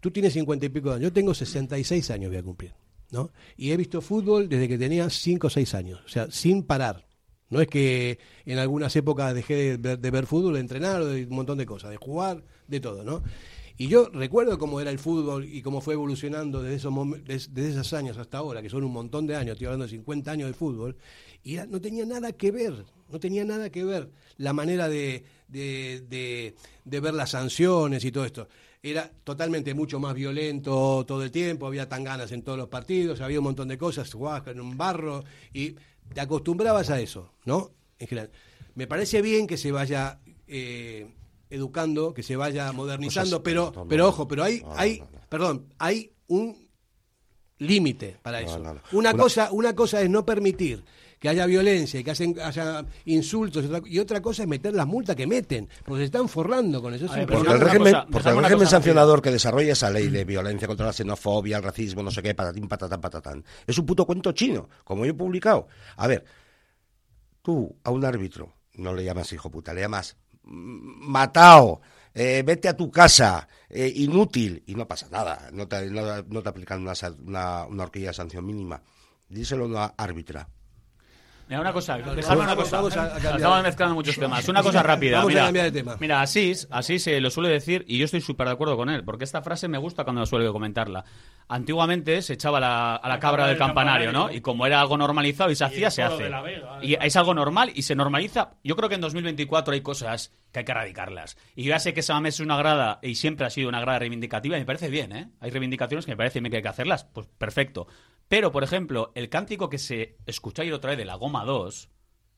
tú 0.00 0.10
tienes 0.10 0.34
cincuenta 0.34 0.66
y 0.66 0.68
pico 0.68 0.90
de 0.90 0.96
años. 0.96 1.04
Yo 1.04 1.12
tengo 1.14 1.32
66 1.32 2.10
años 2.10 2.30
voy 2.30 2.38
a 2.38 2.42
cumplir. 2.42 2.74
¿no? 3.12 3.30
Y 3.56 3.70
he 3.70 3.76
visto 3.78 4.00
fútbol 4.02 4.48
desde 4.48 4.68
que 4.68 4.76
tenía 4.78 5.08
5 5.08 5.46
o 5.46 5.50
6 5.50 5.74
años. 5.74 6.00
O 6.04 6.08
sea, 6.08 6.30
sin 6.30 6.64
parar. 6.64 7.06
No 7.48 7.60
es 7.60 7.68
que 7.68 8.18
en 8.46 8.58
algunas 8.58 8.94
épocas 8.96 9.34
dejé 9.34 9.54
de 9.54 9.76
ver, 9.76 9.98
de 9.98 10.10
ver 10.10 10.26
fútbol, 10.26 10.54
de 10.54 10.60
entrenar, 10.60 11.02
o 11.02 11.06
de 11.06 11.24
un 11.24 11.34
montón 11.36 11.58
de 11.58 11.66
cosas, 11.66 11.90
de 11.90 11.98
jugar, 11.98 12.42
de 12.66 12.80
todo, 12.80 13.04
¿no? 13.04 13.22
Y 13.82 13.88
yo 13.88 14.08
recuerdo 14.12 14.58
cómo 14.60 14.80
era 14.80 14.92
el 14.92 15.00
fútbol 15.00 15.44
y 15.44 15.60
cómo 15.60 15.80
fue 15.80 15.94
evolucionando 15.94 16.62
desde 16.62 16.76
esos, 16.76 16.94
desde 17.26 17.70
esos 17.70 17.92
años 17.94 18.16
hasta 18.16 18.38
ahora, 18.38 18.62
que 18.62 18.70
son 18.70 18.84
un 18.84 18.92
montón 18.92 19.26
de 19.26 19.34
años, 19.34 19.54
estoy 19.54 19.66
hablando 19.66 19.86
de 19.86 19.90
50 19.90 20.30
años 20.30 20.46
de 20.46 20.54
fútbol, 20.54 20.96
y 21.42 21.56
no 21.56 21.80
tenía 21.80 22.06
nada 22.06 22.30
que 22.30 22.52
ver, 22.52 22.84
no 23.10 23.18
tenía 23.18 23.44
nada 23.44 23.70
que 23.70 23.82
ver 23.82 24.08
la 24.36 24.52
manera 24.52 24.88
de, 24.88 25.24
de, 25.48 26.54
de- 26.84 27.00
ver 27.00 27.12
las 27.12 27.30
sanciones 27.30 28.04
y 28.04 28.12
todo 28.12 28.24
esto. 28.24 28.46
Era 28.84 29.10
totalmente 29.24 29.74
mucho 29.74 29.98
más 29.98 30.14
violento 30.14 31.04
todo 31.04 31.24
el 31.24 31.32
tiempo, 31.32 31.66
había 31.66 31.88
tan 31.88 32.04
ganas 32.04 32.30
en 32.30 32.42
todos 32.42 32.58
los 32.58 32.68
partidos, 32.68 33.20
había 33.20 33.40
un 33.40 33.44
montón 33.46 33.66
de 33.66 33.78
cosas, 33.78 34.12
jugabas 34.12 34.46
en 34.46 34.60
un 34.60 34.76
barro 34.78 35.24
y 35.52 35.74
te 36.14 36.20
acostumbrabas 36.20 36.88
a 36.90 37.00
eso, 37.00 37.32
¿no? 37.46 37.72
En 37.98 38.06
general. 38.06 38.30
Me 38.76 38.86
parece 38.86 39.22
bien 39.22 39.48
que 39.48 39.56
se 39.56 39.72
vaya 39.72 40.20
eh, 40.46 41.08
educando, 41.52 42.14
que 42.14 42.22
se 42.22 42.36
vaya 42.36 42.72
modernizando, 42.72 43.42
pero, 43.42 43.72
no, 43.74 43.86
pero 43.86 44.08
ojo, 44.08 44.26
pero 44.28 44.42
hay, 44.44 44.60
No, 44.60 44.72
hay, 44.76 44.98
no, 45.00 45.04
no. 45.12 45.20
perdón, 45.28 45.66
hay 45.78 46.12
un 46.28 46.68
límite 47.58 48.16
para 48.22 48.40
No, 48.40 48.46
eso. 48.48 48.58
no, 48.58 48.74
no. 48.74 48.80
Una, 48.92 49.10
Una- 49.10 49.22
cosa, 49.22 49.52
una 49.52 49.74
cosa 49.74 50.00
es 50.00 50.10
no 50.10 50.24
permitir 50.24 50.82
que 51.20 51.28
haya 51.28 51.46
violencia 51.46 52.00
y 52.00 52.02
que 52.02 52.10
hacen, 52.10 52.34
haya 52.40 52.84
insultos 53.04 53.64
y 53.86 53.98
otra, 54.00 54.20
cosa 54.20 54.42
es 54.42 54.48
meter 54.48 54.74
las 54.74 54.88
multas 54.88 55.14
que 55.14 55.24
meten, 55.28 55.68
porque 55.84 56.00
se 56.00 56.04
están 56.06 56.28
forrando 56.28 56.82
con 56.82 56.92
eso. 56.94 57.06
Ver, 57.06 57.28
Porque 57.28 57.48
el 57.52 57.60
régimen, 57.60 57.92
cosa- 57.92 58.06
porque 58.06 58.16
el 58.16 58.22
dejadme 58.22 58.38
una 58.38 58.48
régimen 58.48 58.64
cosa 58.64 58.70
sancionador 58.76 59.22
que 59.22 59.30
desarrolla 59.30 59.72
esa 59.74 59.88
ley 59.90 60.08
de 60.08 60.24
violencia 60.24 60.66
contra 60.66 60.86
la 60.86 60.92
xenofobia, 60.92 61.58
el 61.58 61.62
racismo, 61.62 62.02
no 62.02 62.10
sé 62.10 62.22
qué, 62.22 62.34
patatín, 62.34 62.66
patatán, 62.66 63.00
patatán, 63.00 63.44
es 63.64 63.78
un 63.78 63.86
puto 63.86 64.04
cuento 64.04 64.32
chino, 64.32 64.68
como 64.82 65.04
yo 65.04 65.12
he 65.12 65.14
publicado. 65.14 65.68
A 65.96 66.08
ver, 66.08 66.24
tú 67.40 67.76
a 67.84 67.90
un 67.92 68.04
árbitro 68.04 68.52
no 68.74 68.92
le 68.92 69.04
llamas 69.04 69.32
hijo 69.32 69.48
puta, 69.48 69.72
le 69.72 69.82
llamas 69.82 70.16
matao, 70.44 71.80
eh, 72.14 72.42
vete 72.44 72.68
a 72.68 72.76
tu 72.76 72.90
casa, 72.90 73.48
eh, 73.68 73.90
inútil, 73.96 74.62
y 74.66 74.74
no 74.74 74.86
pasa 74.86 75.08
nada, 75.10 75.50
no 75.52 75.68
te, 75.68 75.90
no, 75.90 76.02
aplican 76.44 76.82
una, 76.82 76.92
una, 77.24 77.66
una 77.66 77.82
horquilla 77.84 78.08
de 78.08 78.14
sanción 78.14 78.44
mínima. 78.44 78.82
Díselo 79.28 79.64
a 79.64 79.66
una 79.66 79.84
árbitra. 79.96 80.48
Mira, 81.52 81.60
una 81.60 81.72
cosa, 81.74 81.98
dejadme 81.98 82.42
una 82.44 82.56
cosa. 82.56 82.76
vamos 82.78 82.96
a- 82.96 83.04
a 83.04 83.10
cambiar. 83.12 83.36
Estamos 83.36 83.62
mezclando 83.62 83.94
muchos 83.94 84.16
temas. 84.16 84.48
Una 84.48 84.62
cosa 84.62 84.82
rápida. 84.82 85.18
Vamos 85.18 85.26
a 85.30 85.34
mira, 85.34 85.44
cambiar 85.44 85.64
de 85.66 85.72
tema. 85.72 85.96
Mira, 86.00 86.22
Asís, 86.22 86.66
Asís 86.70 87.06
eh, 87.08 87.20
lo 87.20 87.30
suele 87.30 87.50
decir 87.50 87.84
y 87.86 87.98
yo 87.98 88.06
estoy 88.06 88.22
súper 88.22 88.46
de 88.46 88.54
acuerdo 88.54 88.76
con 88.76 88.88
él, 88.88 89.04
porque 89.04 89.24
esta 89.24 89.42
frase 89.42 89.68
me 89.68 89.76
gusta 89.78 90.04
cuando 90.04 90.24
suele 90.24 90.48
comentarla. 90.50 91.04
Antiguamente 91.48 92.22
se 92.22 92.32
echaba 92.34 92.58
la- 92.58 92.96
a 92.96 93.08
la, 93.08 93.18
cabra 93.18 93.46
del 93.46 93.58
campanario, 93.58 94.12
¿no? 94.12 94.30
Y 94.32 94.40
como 94.40 94.64
era 94.66 94.80
algo 94.80 94.96
normalizado 94.96 95.50
y 95.50 95.54
se 95.56 95.64
hacía, 95.64 95.90
se 95.90 96.02
hace. 96.02 96.22
Vega, 96.24 96.78
y 96.80 96.94
es 96.94 97.16
algo 97.16 97.34
normal 97.34 97.70
y 97.74 97.82
se 97.82 97.94
normaliza. 97.94 98.52
Yo 98.64 98.74
creo 98.76 98.88
que 98.88 98.94
en 98.94 99.02
2024 99.02 99.74
hay 99.74 99.82
cosas 99.82 100.32
que 100.52 100.60
hay 100.60 100.64
que 100.64 100.72
erradicarlas. 100.72 101.36
Y 101.54 101.64
yo 101.64 101.70
ya 101.70 101.78
sé 101.78 101.92
que 101.92 102.00
Samamés 102.02 102.34
es 102.36 102.40
una 102.40 102.56
grada 102.56 102.98
y 103.02 103.16
siempre 103.16 103.46
ha 103.46 103.50
sido 103.50 103.68
una 103.68 103.80
grada 103.80 103.98
reivindicativa 103.98 104.56
y 104.56 104.60
me 104.60 104.66
parece 104.66 104.88
bien, 104.88 105.12
¿eh? 105.12 105.28
Hay 105.40 105.50
reivindicaciones 105.50 106.06
que 106.06 106.12
me 106.12 106.16
parece 106.16 106.40
bien 106.40 106.50
que 106.50 106.56
hay 106.58 106.62
que 106.62 106.68
hacerlas. 106.68 107.04
Pues 107.04 107.26
perfecto. 107.38 107.86
Pero, 108.28 108.50
por 108.52 108.64
ejemplo, 108.64 109.12
el 109.14 109.28
cántico 109.28 109.68
que 109.68 109.78
se 109.78 110.16
escucha 110.26 110.62
ayer 110.62 110.72
otra 110.74 110.90
vez 110.90 110.98
de 110.98 111.04
la 111.04 111.16
Goma 111.16 111.44
2, 111.44 111.88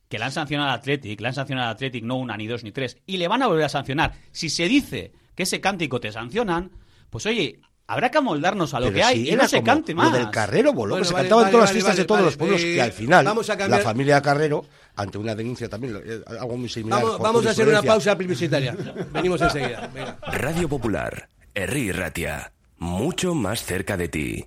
que 0.08 0.18
le 0.18 0.24
han 0.24 0.32
sancionado 0.32 0.70
al 0.70 0.78
Athletic, 0.78 1.20
le 1.20 1.28
han 1.28 1.34
sancionado 1.34 1.68
al 1.68 1.74
Athletic 1.74 2.04
no 2.04 2.16
una, 2.16 2.36
ni 2.36 2.46
dos, 2.46 2.62
ni 2.64 2.72
tres, 2.72 2.98
y 3.06 3.16
le 3.16 3.28
van 3.28 3.42
a 3.42 3.46
volver 3.46 3.64
a 3.64 3.68
sancionar. 3.68 4.12
Si 4.32 4.50
se 4.50 4.68
dice 4.68 5.12
que 5.34 5.44
ese 5.44 5.60
cántico 5.60 6.00
te 6.00 6.12
sancionan, 6.12 6.72
pues 7.10 7.26
oye, 7.26 7.60
habrá 7.86 8.10
que 8.10 8.18
amoldarnos 8.18 8.74
a 8.74 8.80
lo 8.80 8.86
Pero 8.86 8.96
que 8.96 9.02
hay 9.04 9.28
y 9.30 9.36
no 9.36 9.46
se 9.48 9.62
cante 9.62 9.92
lo 9.94 10.02
más. 10.02 10.12
del 10.12 10.30
Carrero 10.30 10.72
Bueno, 10.72 10.96
que 10.96 11.04
se 11.04 11.12
vale, 11.14 11.28
cantaba 11.28 11.42
en 11.42 11.44
vale, 11.46 11.52
todas 11.52 11.62
las 11.62 11.70
vale, 11.70 11.72
fiestas 11.80 11.96
de 11.96 12.04
todos 12.04 12.18
vale. 12.20 12.26
los 12.26 12.36
pueblos, 12.36 12.60
Eh, 12.62 12.74
que 12.74 12.82
al 12.82 12.92
final 12.92 13.24
vamos 13.24 13.50
a 13.50 13.56
cambiar- 13.56 13.78
la 13.80 13.84
familia 13.84 14.20
Carrero, 14.22 14.64
ante 14.96 15.18
una 15.18 15.34
denuncia 15.34 15.68
también, 15.68 16.00
eh, 16.04 16.20
algo 16.26 16.56
muy 16.56 16.68
similar. 16.68 17.02
Vamos, 17.20 17.46
a 17.46 17.50
hacer 17.50 17.66
una 17.68 17.82
pausa 17.82 18.16
publicitaria. 18.16 18.76
Venimos 19.12 19.40
enseguida. 19.40 19.90
Venga. 19.94 20.18
Radio 20.26 20.68
Popular, 20.68 21.28
Herri 21.54 21.92
Ratia, 21.92 22.52
mucho 22.78 23.34
más 23.34 23.64
cerca 23.64 23.96
de 23.96 24.08
ti. 24.08 24.46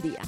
día. 0.00 0.22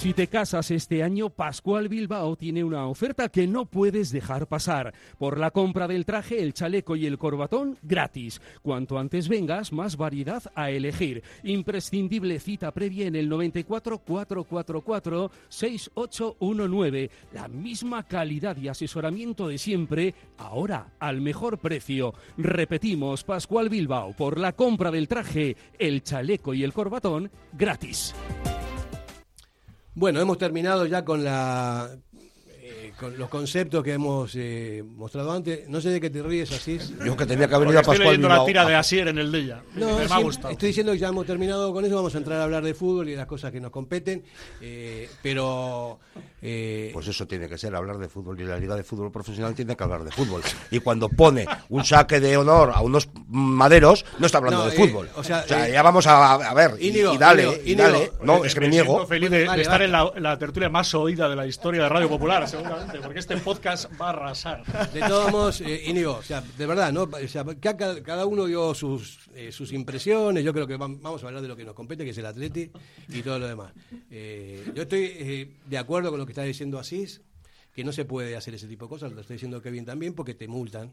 Si 0.00 0.14
te 0.14 0.28
casas 0.28 0.70
este 0.70 1.02
año, 1.02 1.28
Pascual 1.28 1.90
Bilbao 1.90 2.34
tiene 2.34 2.64
una 2.64 2.86
oferta 2.86 3.28
que 3.28 3.46
no 3.46 3.66
puedes 3.66 4.10
dejar 4.10 4.46
pasar. 4.46 4.94
Por 5.18 5.36
la 5.36 5.50
compra 5.50 5.86
del 5.88 6.06
traje, 6.06 6.42
el 6.42 6.54
chaleco 6.54 6.96
y 6.96 7.04
el 7.04 7.18
corbatón, 7.18 7.76
gratis. 7.82 8.40
Cuanto 8.62 8.98
antes 8.98 9.28
vengas, 9.28 9.74
más 9.74 9.98
variedad 9.98 10.42
a 10.54 10.70
elegir. 10.70 11.22
Imprescindible 11.42 12.40
cita 12.40 12.72
previa 12.72 13.08
en 13.08 13.14
el 13.14 13.28
94 13.28 13.98
444 13.98 15.30
6819. 15.50 17.10
La 17.34 17.48
misma 17.48 18.02
calidad 18.04 18.56
y 18.56 18.68
asesoramiento 18.68 19.48
de 19.48 19.58
siempre, 19.58 20.14
ahora 20.38 20.94
al 20.98 21.20
mejor 21.20 21.58
precio. 21.58 22.14
Repetimos, 22.38 23.22
Pascual 23.22 23.68
Bilbao, 23.68 24.14
por 24.16 24.38
la 24.38 24.52
compra 24.52 24.90
del 24.90 25.08
traje, 25.08 25.58
el 25.78 26.02
chaleco 26.02 26.54
y 26.54 26.64
el 26.64 26.72
corbatón, 26.72 27.30
gratis. 27.52 28.14
Bueno, 30.00 30.18
hemos 30.18 30.38
terminado 30.38 30.86
ya 30.86 31.04
con 31.04 31.22
la 31.22 31.90
con 33.00 33.18
los 33.18 33.28
conceptos 33.30 33.82
que 33.82 33.94
hemos 33.94 34.32
eh, 34.36 34.84
mostrado 34.96 35.32
antes. 35.32 35.68
No 35.68 35.80
sé 35.80 35.88
de 35.88 36.00
qué 36.00 36.10
te 36.10 36.22
ríes, 36.22 36.52
así. 36.52 36.78
Yo 37.04 37.16
que 37.16 37.24
tenía 37.26 37.48
que 37.48 37.54
haber 37.54 37.68
ido 37.70 37.78
a 37.78 37.80
Estoy 37.80 37.96
Pascual 37.96 38.16
leyendo 38.16 38.28
la 38.28 38.44
tira 38.44 38.66
de 38.66 38.74
Asier 38.74 39.08
en 39.08 39.18
el 39.18 39.34
ella. 39.34 39.62
No, 39.74 39.98
me, 39.98 40.06
sí, 40.06 40.12
ha 40.12 40.18
gustado. 40.18 40.50
Estoy 40.50 40.68
diciendo 40.68 40.92
que 40.92 40.98
ya 40.98 41.08
hemos 41.08 41.24
terminado 41.26 41.72
con 41.72 41.84
eso, 41.84 41.96
vamos 41.96 42.14
a 42.14 42.18
entrar 42.18 42.38
a 42.40 42.44
hablar 42.44 42.62
de 42.62 42.74
fútbol 42.74 43.08
y 43.08 43.12
de 43.12 43.16
las 43.16 43.26
cosas 43.26 43.50
que 43.50 43.60
nos 43.60 43.70
competen, 43.70 44.22
eh, 44.60 45.08
pero... 45.22 45.98
eh, 46.42 46.90
Pues 46.92 47.08
eso 47.08 47.26
tiene 47.26 47.48
que 47.48 47.56
ser, 47.56 47.74
hablar 47.74 47.96
de 47.98 48.08
fútbol. 48.08 48.38
Y 48.40 48.44
la 48.44 48.58
Liga 48.58 48.76
de 48.76 48.84
Fútbol 48.84 49.10
Profesional 49.10 49.54
tiene 49.54 49.74
que 49.76 49.82
hablar 49.84 50.04
de 50.04 50.10
fútbol. 50.10 50.42
Y 50.70 50.80
cuando 50.80 51.08
pone 51.08 51.46
un 51.70 51.84
saque 51.84 52.20
de 52.20 52.36
honor 52.36 52.72
a 52.74 52.80
unos 52.82 53.08
maderos, 53.28 54.04
no 54.18 54.26
está 54.26 54.38
hablando 54.38 54.64
No, 54.64 54.70
de 54.70 54.76
eh, 54.76 54.78
fútbol. 54.78 55.08
o 55.16 55.24
sea, 55.24 55.44
eh, 55.48 55.70
ya 55.72 55.82
vamos 55.82 56.06
a, 56.06 56.34
a 56.34 56.54
ver. 56.54 56.72
y- 56.78 56.90
dale, 57.16 57.62
y 57.64 57.74
dale. 57.74 58.12
No, 58.22 58.44
es 58.44 58.52
que 58.54 58.60
me, 58.60 58.66
Me 58.66 58.72
niego. 58.72 59.06
feliz 59.06 59.30
de, 59.30 59.46
Vale, 59.46 59.56
de 59.56 59.62
estar 59.62 59.74
vale. 59.80 59.84
en 59.86 59.92
la, 59.92 60.12
en 60.16 60.22
la 60.22 60.38
tertulia 60.38 60.68
más 60.68 60.94
oída 60.94 61.28
de 61.28 61.36
la 61.36 61.46
historia 61.46 61.82
de 61.84 61.88
Radio 61.88 62.08
Popular, 62.08 62.46
seguramente, 62.48 62.89
porque 62.98 63.18
este 63.20 63.36
podcast 63.36 63.90
va 64.00 64.06
a 64.06 64.10
arrasar. 64.10 64.90
De 64.92 65.00
todos 65.00 65.30
modos, 65.30 65.60
eh, 65.60 65.82
Íñigo, 65.86 66.14
o 66.16 66.22
sea, 66.22 66.40
de 66.40 66.66
verdad, 66.66 66.92
¿no? 66.92 67.02
O 67.04 67.28
sea, 67.28 67.44
ca- 67.60 67.76
cada, 67.76 68.02
cada 68.02 68.26
uno 68.26 68.46
dio 68.46 68.74
sus, 68.74 69.28
eh, 69.34 69.52
sus 69.52 69.72
impresiones. 69.72 70.42
Yo 70.44 70.52
creo 70.52 70.66
que 70.66 70.76
vam- 70.78 70.98
vamos 71.00 71.22
a 71.22 71.26
hablar 71.28 71.42
de 71.42 71.48
lo 71.48 71.56
que 71.56 71.64
nos 71.64 71.74
compete, 71.74 72.04
que 72.04 72.10
es 72.10 72.18
el 72.18 72.26
atleti 72.26 72.70
y 73.08 73.22
todo 73.22 73.38
lo 73.38 73.46
demás. 73.46 73.72
Eh, 74.10 74.72
yo 74.74 74.82
estoy 74.82 75.04
eh, 75.04 75.50
de 75.66 75.78
acuerdo 75.78 76.10
con 76.10 76.18
lo 76.18 76.26
que 76.26 76.32
está 76.32 76.42
diciendo 76.42 76.78
Asís, 76.78 77.20
que 77.74 77.84
no 77.84 77.92
se 77.92 78.04
puede 78.04 78.36
hacer 78.36 78.54
ese 78.54 78.66
tipo 78.66 78.86
de 78.86 78.88
cosas. 78.88 79.12
Lo 79.12 79.20
está 79.20 79.32
diciendo 79.32 79.62
Kevin 79.62 79.84
también, 79.84 80.14
porque 80.14 80.34
te 80.34 80.48
multan. 80.48 80.92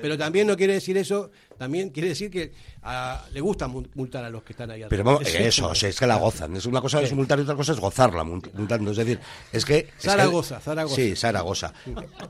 Pero 0.00 0.16
también 0.16 0.46
no 0.46 0.56
quiere 0.56 0.74
decir 0.74 0.96
eso, 0.96 1.30
también 1.60 1.90
quiere 1.90 2.08
decir 2.08 2.30
que 2.30 2.54
ah, 2.84 3.22
le 3.34 3.40
gusta 3.42 3.68
mu- 3.68 3.84
multar 3.94 4.24
a 4.24 4.30
los 4.30 4.42
que 4.42 4.54
están 4.54 4.70
ahí 4.70 4.82
Pero 4.88 5.04
vamos, 5.04 5.20
Es 5.22 5.34
eso, 5.34 5.44
eso. 5.44 5.68
o 5.68 5.74
sea, 5.74 5.90
es 5.90 5.98
que 6.00 6.06
la 6.06 6.16
gozan. 6.16 6.56
Es 6.56 6.64
una 6.64 6.80
cosa 6.80 7.02
es 7.02 7.12
multar 7.12 7.38
y 7.38 7.42
otra 7.42 7.54
cosa 7.54 7.72
es 7.72 7.78
gozarla 7.80 8.24
mul- 8.24 8.50
multando. 8.54 8.92
Es 8.92 8.96
decir, 8.96 9.20
es 9.52 9.66
que. 9.66 9.76
es 9.80 9.84
que- 9.84 9.92
Zaragoza, 9.98 10.58
Zaragoza. 10.58 10.96
Sí, 10.96 11.14
Zaragoza. 11.14 11.74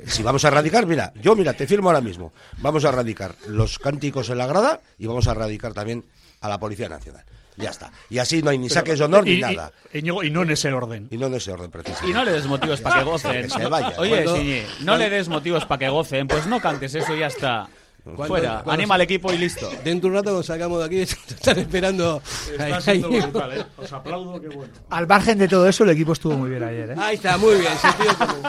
Si 0.05 0.25
vamos 0.25 0.45
a 0.45 0.49
erradicar, 0.49 0.85
mira, 0.85 1.13
yo 1.23 1.37
mira, 1.37 1.53
te 1.53 1.69
firmo 1.69 1.91
ahora 1.91 2.01
mismo. 2.01 2.33
Vamos 2.59 2.85
a 2.85 2.89
erradicar 2.89 3.37
los 3.47 3.79
cánticos 3.79 4.31
en 4.31 4.39
la 4.39 4.49
grada 4.49 4.81
y 4.99 5.07
vamos 5.07 5.29
a 5.29 5.31
erradicar 5.31 5.73
también 5.75 6.05
a 6.41 6.49
la 6.49 6.59
Policía 6.59 6.89
Nacional. 6.89 7.25
Ya 7.57 7.71
está. 7.71 7.93
Y 8.09 8.19
así 8.19 8.43
no 8.43 8.51
hay 8.51 8.59
ni 8.59 8.69
saques 8.69 8.99
de 8.99 9.05
honor 9.05 9.29
y, 9.29 9.35
ni 9.35 9.41
nada. 9.43 9.71
Y, 9.93 9.99
y 9.99 10.03
no 10.31 10.43
en 10.43 10.51
ese 10.51 10.73
orden. 10.73 11.07
Y 11.11 11.19
no 11.19 11.27
en 11.27 11.35
ese 11.35 11.53
orden 11.53 11.71
preciso. 11.71 12.05
Y 12.09 12.13
no 12.13 12.25
le 12.25 12.33
des 12.33 12.47
motivos 12.47 12.81
para 12.81 12.99
que 12.99 13.05
gocen. 13.05 13.43
Que 13.43 13.49
se 13.51 13.67
vaya. 13.67 13.93
Oye, 13.99 14.25
Cuando- 14.25 14.43
no 14.81 14.97
le 14.97 15.09
des 15.11 15.29
motivos 15.29 15.67
para 15.67 15.79
que 15.79 15.89
gocen, 15.89 16.27
pues 16.27 16.47
no 16.47 16.59
cantes 16.61 16.95
eso 16.95 17.15
y 17.15 17.21
ya 17.21 17.27
está. 17.29 17.69
Cuando- 18.03 18.25
Fuera, 18.27 18.51
cuando- 18.63 18.73
anima 18.73 18.95
al 18.95 19.01
equipo 19.03 19.33
y 19.33 19.39
listo. 19.39 19.69
Dentro 19.85 20.03
de 20.03 20.07
un 20.09 20.15
rato 20.15 20.25
cuando 20.31 20.43
salgamos 20.43 20.79
de 20.79 20.85
aquí, 20.85 20.99
están 21.01 21.59
esperando. 21.59 22.23
Está 22.51 22.81
siendo 22.81 23.09
brutal, 23.11 23.59
¿eh? 23.59 23.65
Os 23.77 23.93
aplaudo, 23.93 24.41
qué 24.41 24.49
bueno. 24.49 24.73
Al 24.91 25.07
margen 25.07 25.39
de 25.39 25.49
todo 25.49 25.69
eso, 25.69 25.85
el 25.85 25.91
equipo 25.91 26.13
estuvo 26.13 26.37
muy 26.37 26.51
bien 26.51 26.63
ayer. 26.63 26.91
¿eh? 26.91 26.95
Ahí 26.99 27.17
está, 27.17 27.37
muy 27.39 27.55
bien. 27.57 27.73
sentido 27.77 28.17
común. 28.19 28.43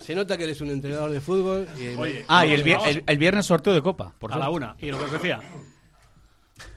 Se 0.00 0.14
nota 0.14 0.36
que 0.36 0.44
eres 0.44 0.60
un 0.60 0.70
entrenador 0.70 1.10
de 1.10 1.20
fútbol. 1.20 1.68
Y, 1.78 1.88
Oye, 1.96 2.24
Ah, 2.28 2.44
y 2.46 2.52
el, 2.52 3.18
viernes 3.18 3.46
sorteo 3.46 3.72
de 3.74 3.82
Copa, 3.82 4.12
por 4.18 4.32
a 4.32 4.36
la 4.38 4.50
una. 4.50 4.74
Y 4.78 4.90
lo 4.90 4.98
que 4.98 5.04
os 5.04 5.12
decía. 5.12 5.40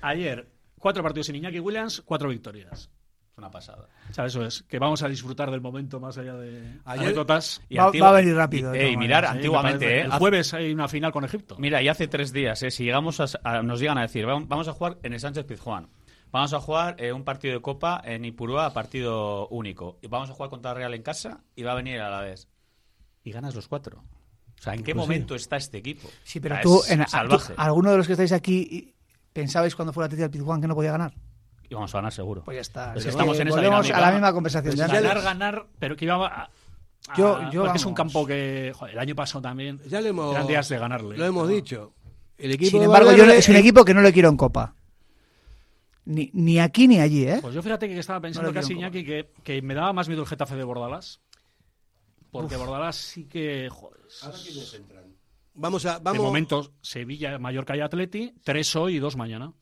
Ayer, 0.02 0.48
cuatro 0.80 1.02
partidos 1.02 1.28
sin 1.28 1.36
Iñaki 1.38 1.60
Williams, 1.60 2.02
cuatro 2.06 2.30
victorias. 2.30 2.90
Una 3.36 3.50
pasada. 3.50 3.88
O 4.12 4.14
sea, 4.14 4.26
eso 4.28 4.46
es, 4.46 4.62
que 4.64 4.78
vamos 4.78 5.02
a 5.02 5.08
disfrutar 5.10 5.50
del 5.50 5.60
momento 5.60 6.00
más 6.00 6.18
allá 6.20 6.36
de 6.36 6.60
Ayer- 6.86 7.06
anécdotas. 7.06 7.62
Y 7.68 7.78
Va- 7.78 7.86
antigua- 7.86 8.12
va 8.12 8.18
a 8.18 8.22
venir 8.22 8.36
rápido, 8.36 8.76
Y, 8.76 8.80
eh, 8.80 8.98
mirar, 8.98 9.24
Sí, 9.26 9.30
me 9.32 9.36
antiguamente, 9.38 9.86
parece. 9.86 9.98
eh, 10.02 10.06
El 10.06 10.12
jueves 10.12 10.54
hay 10.54 10.72
una 10.72 10.88
final 10.88 11.12
con 11.12 11.26
Egipto. 11.26 11.56
Mira, 11.58 11.82
y 11.82 11.88
hace 11.88 12.08
tres 12.08 12.32
días, 12.32 12.62
eh, 12.62 12.70
si 12.70 12.84
llegamos 12.84 13.20
a, 13.20 13.26
a- 13.44 13.64
nos 13.64 13.80
llegan 13.80 13.98
a 13.98 14.04
decir, 14.04 14.26
"Vam- 14.28 14.46
vamos 14.48 14.68
a 14.68 14.74
jugar 14.74 15.00
en 15.02 15.14
el 15.14 15.20
Sánchez 15.20 15.46
Pizjuán, 15.46 15.90
vamos 16.32 16.54
a 16.54 16.60
jugar 16.60 16.96
eh, 17.00 17.12
un 17.12 17.24
partido 17.24 17.56
de 17.56 17.62
Copa 17.62 18.00
en 18.06 18.24
Ipurúa 18.24 18.68
a 18.68 18.74
partido 18.74 19.48
único, 19.48 19.98
y 20.04 20.08
vamos 20.08 20.30
a 20.30 20.34
jugar 20.34 20.52
contra 20.52 20.76
Real 20.76 20.94
en 20.94 21.02
casa 21.02 21.42
y 21.56 21.64
va 21.64 21.72
a 21.72 21.76
venir 21.76 22.00
a 22.02 22.12
la 22.12 22.22
vez. 22.22 22.48
Y 23.24 23.32
ganas 23.32 23.56
los 23.56 23.68
cuatro. 23.68 24.04
O 24.60 24.62
sea, 24.62 24.76
¿en 24.76 24.84
qué 24.84 24.92
sí. 24.92 24.98
momento 24.98 25.34
está 25.34 25.58
este 25.58 25.80
equipo? 25.80 26.08
Sí, 26.24 26.40
pero 26.40 26.54
O 26.54 26.58
sea, 26.58 26.62
tú, 26.64 26.80
es 26.84 26.92
en, 26.92 27.08
salvaje. 27.08 27.54
tú- 27.56 27.62
alguno 27.62 27.90
de 27.92 27.98
los 27.98 28.06
que 28.06 28.14
estáis 28.14 28.32
aquí, 28.32 28.94
¿pensabais 29.34 29.76
cuando 29.76 29.92
fue 29.92 30.04
la 30.04 30.06
Atlético 30.06 30.30
del 30.30 30.32
Pizjuán 30.40 30.62
que 30.62 30.68
no 30.68 30.76
podía 30.76 30.92
ganar? 30.92 31.14
Y 31.74 31.76
vamos 31.76 31.94
a 31.94 31.98
ganar 31.98 32.14
seguro. 32.14 32.44
Pues 32.44 32.56
ya 32.56 32.62
está. 32.62 32.92
Es 32.94 32.98
Es 33.00 33.04
que 33.06 33.10
estamos 33.10 33.40
en 33.40 33.48
esa 33.48 33.56
volvemos 33.58 33.86
dinámica. 33.86 33.98
a 33.98 34.10
la 34.10 34.12
misma 34.16 34.34
conversación 34.34 34.76
de 34.76 34.84
antes. 34.84 35.02
ganar, 35.02 35.22
ganar, 35.24 35.66
pero 35.80 35.96
que 35.96 36.06
iba 36.06 36.26
a, 36.28 36.50
Yo- 37.18 37.50
yo, 37.52 37.64
porque 37.64 37.78
es 37.78 37.86
un 37.86 37.94
campo 37.94 38.26
que 38.26 38.72
joder, 38.76 38.94
el 38.94 39.00
año 39.00 39.16
pasado 39.16 39.42
también 39.42 39.80
Ya 39.88 40.00
le 40.00 40.10
hemos, 40.10 40.34
eran 40.34 40.48
días 40.48 40.70
de 40.70 40.78
ganarle. 40.78 41.18
Lo 41.18 41.26
hemos 41.26 41.50
dicho. 41.50 41.94
El 42.38 42.52
equipo 42.52 42.72
Sin 42.72 42.80
de 42.80 42.86
embargo, 42.86 43.12
yo 43.14 43.26
es 43.26 43.48
un 43.50 43.56
equipo 43.58 43.84
que 43.84 43.94
no 43.94 44.02
le 44.02 44.14
quiero 44.14 44.30
en 44.30 44.38
Copa. 44.38 44.76
Ni, 46.06 46.30
ni 46.34 46.60
aquí 46.60 46.88
ni 46.88 47.00
allí, 47.00 47.26
¿eh? 47.28 47.40
Pues 47.42 47.54
yo 47.56 47.62
fíjate 47.64 47.88
que 47.88 47.98
estaba 47.98 48.20
pensando 48.20 48.50
No 48.50 48.54
casi, 48.54 48.74
Iñaki, 48.74 49.06
que, 49.06 49.32
que 49.44 49.62
me 49.62 49.74
daba 49.74 49.94
más 49.94 50.08
miedo 50.10 50.22
el 50.22 50.28
Getafe 50.28 50.56
de 50.56 50.64
Bordalás. 50.64 51.22
Porque 52.32 52.56
Bordalás 52.58 52.96
sí 52.98 53.26
que. 53.26 53.70
Joder, 53.72 54.02
Vamos 55.56 55.86
a. 55.86 56.00
de 56.00 56.04
Vamos, 56.04 56.24
momento, 56.24 56.74
Sevilla, 56.82 57.38
Mallorca 57.38 57.78
y 57.78 57.82
Atleti, 57.82 58.34
tres 58.44 58.76
hoy 58.76 58.96
y 58.96 59.00
dos 59.00 59.16
mañana. 59.16 59.54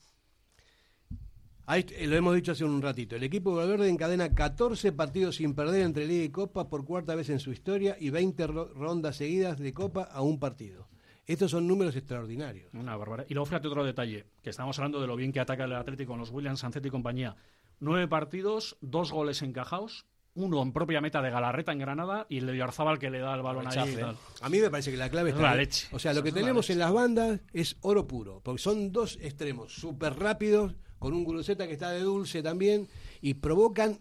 Ahí 1.72 1.86
eh, 1.92 2.06
lo 2.08 2.16
hemos 2.18 2.36
dicho 2.36 2.52
hace 2.52 2.66
un 2.66 2.82
ratito. 2.82 3.16
El 3.16 3.24
equipo 3.24 3.52
de 3.52 3.58
Valverde 3.66 3.90
encadena 3.90 4.34
14 4.34 4.92
partidos 4.92 5.38
sin 5.38 5.54
perder 5.54 5.84
entre 5.84 6.06
Liga 6.06 6.26
y 6.26 6.30
Copa 6.30 6.68
por 6.70 6.84
cuarta 6.84 7.16
vez 7.16 7.30
en 7.30 7.40
su 7.40 7.52
historia 7.52 7.96
y 8.00 8.10
20 8.10 8.48
ro- 8.48 8.74
rondas 8.74 9.16
seguidas 9.16 9.58
de 9.58 9.74
Copa 9.74 10.04
a 10.04 10.22
un 10.22 10.38
partido. 10.40 10.90
Estos 11.26 11.52
son 11.52 11.68
números 11.68 11.96
extraordinarios. 11.96 12.74
Una 12.74 12.98
barbaridad. 12.98 13.28
Y 13.30 13.36
luego 13.36 13.46
fíjate 13.46 13.70
otro 13.70 13.86
detalle, 13.86 14.26
que 14.42 14.50
estamos 14.50 14.78
hablando 14.80 15.00
de 15.00 15.08
lo 15.08 15.16
bien 15.16 15.32
que 15.32 15.40
ataca 15.40 15.64
el 15.64 15.74
Atlético 15.74 16.12
con 16.12 16.20
los 16.20 16.30
Williams, 16.32 16.60
Sancet 16.60 16.86
y 16.86 16.90
compañía. 16.90 17.36
Nueve 17.80 18.08
partidos, 18.10 18.76
dos 18.82 19.12
goles 19.14 19.42
encajados, 19.42 20.06
uno 20.34 20.62
en 20.62 20.74
propia 20.74 21.00
meta 21.00 21.22
de 21.22 21.30
Galarreta 21.30 21.72
en 21.72 21.80
Granada 21.80 22.26
y 22.28 22.40
el 22.40 22.48
de 22.48 22.58
Yarzábal 22.58 23.00
que 23.00 23.10
le 23.10 23.20
da 23.20 23.34
el 23.36 23.44
balón 23.44 23.68
ahí 23.68 23.96
tal. 23.96 24.18
A 24.42 24.50
mí 24.50 24.60
me 24.60 24.70
parece 24.70 24.92
que 24.92 24.98
la 24.98 25.10
clave 25.10 25.30
Es 25.30 25.36
está 25.36 25.44
la 25.48 25.52
ahí. 25.54 25.58
leche. 25.60 25.88
O 25.94 26.00
sea, 26.00 26.12
lo 26.14 26.22
que 26.22 26.32
tenemos 26.34 26.70
en 26.70 26.80
las 26.80 26.92
bandas 26.92 27.40
es 27.54 27.78
oro 27.82 28.08
puro, 28.08 28.42
porque 28.44 28.62
son 28.62 28.92
dos 28.92 29.18
extremos 29.22 29.74
súper 29.74 30.20
rápidos, 30.20 30.76
con 31.02 31.16
un 31.16 31.24
Guruceta 31.24 31.66
que 31.66 31.74
está 31.74 31.90
de 31.90 32.02
dulce 32.02 32.44
también, 32.44 32.88
y 33.22 33.34
provocan, 33.34 33.98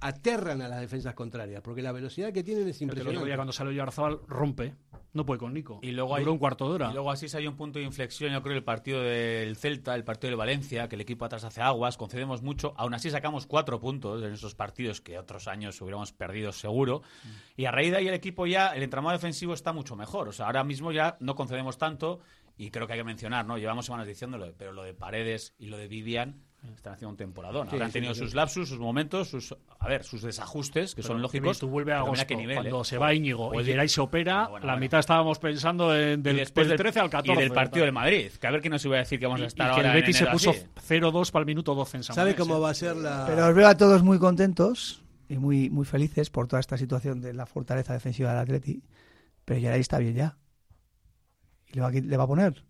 aterran 0.00 0.60
a 0.62 0.66
las 0.66 0.80
defensas 0.80 1.14
contrarias, 1.14 1.62
porque 1.62 1.80
la 1.80 1.92
velocidad 1.92 2.32
que 2.32 2.42
tienen 2.42 2.66
es 2.66 2.76
Fíjate, 2.76 2.86
el 2.86 2.90
otro 2.90 3.12
impresionante. 3.12 3.26
día 3.28 3.36
cuando 3.36 3.52
salió 3.52 3.72
Yarzábal 3.72 4.18
rompe, 4.26 4.74
no 5.12 5.24
puede 5.24 5.38
con 5.38 5.54
Nico. 5.54 5.78
Y 5.80 5.92
luego 5.92 6.16
hay, 6.16 6.24
un 6.24 6.38
cuarto 6.38 6.68
de 6.68 6.74
hora. 6.74 6.90
Y 6.90 6.94
luego 6.94 7.12
así 7.12 7.28
se 7.28 7.38
hay 7.38 7.46
un 7.46 7.54
punto 7.54 7.78
de 7.78 7.84
inflexión, 7.84 8.32
yo 8.32 8.42
creo, 8.42 8.56
el 8.56 8.64
partido 8.64 9.00
del 9.00 9.56
Celta, 9.56 9.94
el 9.94 10.02
partido 10.02 10.30
del 10.30 10.38
Valencia, 10.38 10.88
que 10.88 10.96
el 10.96 11.02
equipo 11.02 11.24
atrás 11.24 11.44
hace 11.44 11.60
aguas, 11.60 11.96
concedemos 11.96 12.42
mucho, 12.42 12.74
aún 12.76 12.94
así 12.94 13.10
sacamos 13.10 13.46
cuatro 13.46 13.78
puntos 13.78 14.20
en 14.20 14.32
esos 14.32 14.56
partidos 14.56 15.00
que 15.00 15.20
otros 15.20 15.46
años 15.46 15.80
hubiéramos 15.80 16.12
perdido 16.12 16.50
seguro. 16.50 17.02
Y 17.56 17.66
a 17.66 17.70
raíz 17.70 17.92
de 17.92 17.98
ahí 17.98 18.08
el 18.08 18.14
equipo 18.14 18.44
ya, 18.44 18.74
el 18.74 18.82
entramado 18.82 19.12
defensivo 19.12 19.54
está 19.54 19.72
mucho 19.72 19.94
mejor. 19.94 20.26
O 20.26 20.32
sea, 20.32 20.46
ahora 20.46 20.64
mismo 20.64 20.90
ya 20.90 21.16
no 21.20 21.36
concedemos 21.36 21.78
tanto 21.78 22.18
y 22.58 22.70
creo 22.70 22.86
que 22.86 22.92
hay 22.94 22.98
que 22.98 23.04
mencionar, 23.04 23.46
¿no? 23.46 23.56
Llevamos 23.56 23.86
semanas 23.86 24.06
diciéndolo, 24.06 24.52
pero 24.58 24.72
lo 24.72 24.82
de 24.82 24.92
Paredes 24.92 25.54
y 25.58 25.66
lo 25.66 25.78
de 25.78 25.88
Vivian 25.88 26.42
están 26.74 26.94
haciendo 26.94 27.10
un 27.10 27.16
temporadón. 27.16 27.68
Sí, 27.68 27.76
Habrán 27.76 27.90
sí, 27.90 27.92
tenido 27.94 28.14
sí. 28.14 28.20
sus 28.20 28.34
lapsus, 28.34 28.68
sus 28.68 28.80
momentos, 28.80 29.28
sus, 29.28 29.54
a 29.78 29.86
ver, 29.88 30.02
sus 30.02 30.22
desajustes, 30.22 30.96
que 30.96 31.02
Pero, 31.02 31.14
son 31.14 31.22
lógicos. 31.22 31.60
Tú 31.60 31.68
vuelve 31.68 31.92
a 31.92 31.98
agosto, 32.00 32.26
qué 32.26 32.34
nivel, 32.34 32.56
cuando 32.56 32.80
¿eh? 32.80 32.84
se 32.84 32.98
va 32.98 33.14
Íñigo 33.14 33.50
Pues 33.52 33.66
y 33.68 33.70
Geray 33.70 33.88
se 33.88 34.00
opera, 34.00 34.48
bueno, 34.48 34.66
la 34.66 34.72
bueno. 34.72 34.80
mitad 34.80 34.98
estábamos 34.98 35.38
pensando 35.38 35.96
en 35.96 36.20
del, 36.20 36.36
después 36.36 36.66
del 36.66 36.76
13 36.76 36.98
al 36.98 37.10
14. 37.10 37.32
Y 37.40 37.44
del 37.44 37.52
partido 37.54 37.84
del 37.84 37.94
Madrid. 37.94 38.32
Que 38.32 38.46
a 38.48 38.50
ver 38.50 38.60
quién 38.60 38.72
nos 38.72 38.84
iba 38.84 38.96
a 38.96 38.98
decir 38.98 39.20
que 39.20 39.26
vamos 39.26 39.40
Y- 39.40 39.44
a 39.44 39.46
estar 39.46 39.66
y 39.66 39.70
que 39.70 39.76
ahora 39.76 39.94
el 39.94 40.00
Betis 40.00 40.20
en 40.20 40.26
se 40.26 40.32
puso 40.32 40.50
así. 40.50 40.64
0-2 40.88 41.30
para 41.30 41.40
el 41.42 41.46
minuto 41.46 41.76
12 41.76 41.96
en 41.98 42.02
San 42.02 42.16
¿Sabe 42.16 42.34
cómo 42.34 42.56
¿eh? 42.56 42.60
va 42.60 42.70
a 42.70 42.74
ser 42.74 42.96
la...? 42.96 43.24
Pero 43.28 43.46
os 43.46 43.54
veo 43.54 43.68
a 43.68 43.76
todos 43.76 44.02
muy 44.02 44.18
contentos 44.18 45.04
y 45.28 45.38
muy, 45.38 45.70
muy 45.70 45.84
felices 45.86 46.28
por 46.28 46.48
toda 46.48 46.58
esta 46.58 46.76
situación 46.76 47.20
de 47.20 47.34
la 47.34 47.46
fortaleza 47.46 47.92
defensiva 47.92 48.30
del 48.30 48.38
Atleti. 48.40 48.82
Pero 49.44 49.60
ya 49.60 49.72
ahí 49.74 49.80
está 49.80 49.98
bien 49.98 50.16
ya. 50.16 50.36
¿Y 51.70 51.74
le 51.76 51.80
va 51.80 51.90
le 51.90 52.16
va 52.16 52.24
a 52.24 52.26
poner? 52.26 52.64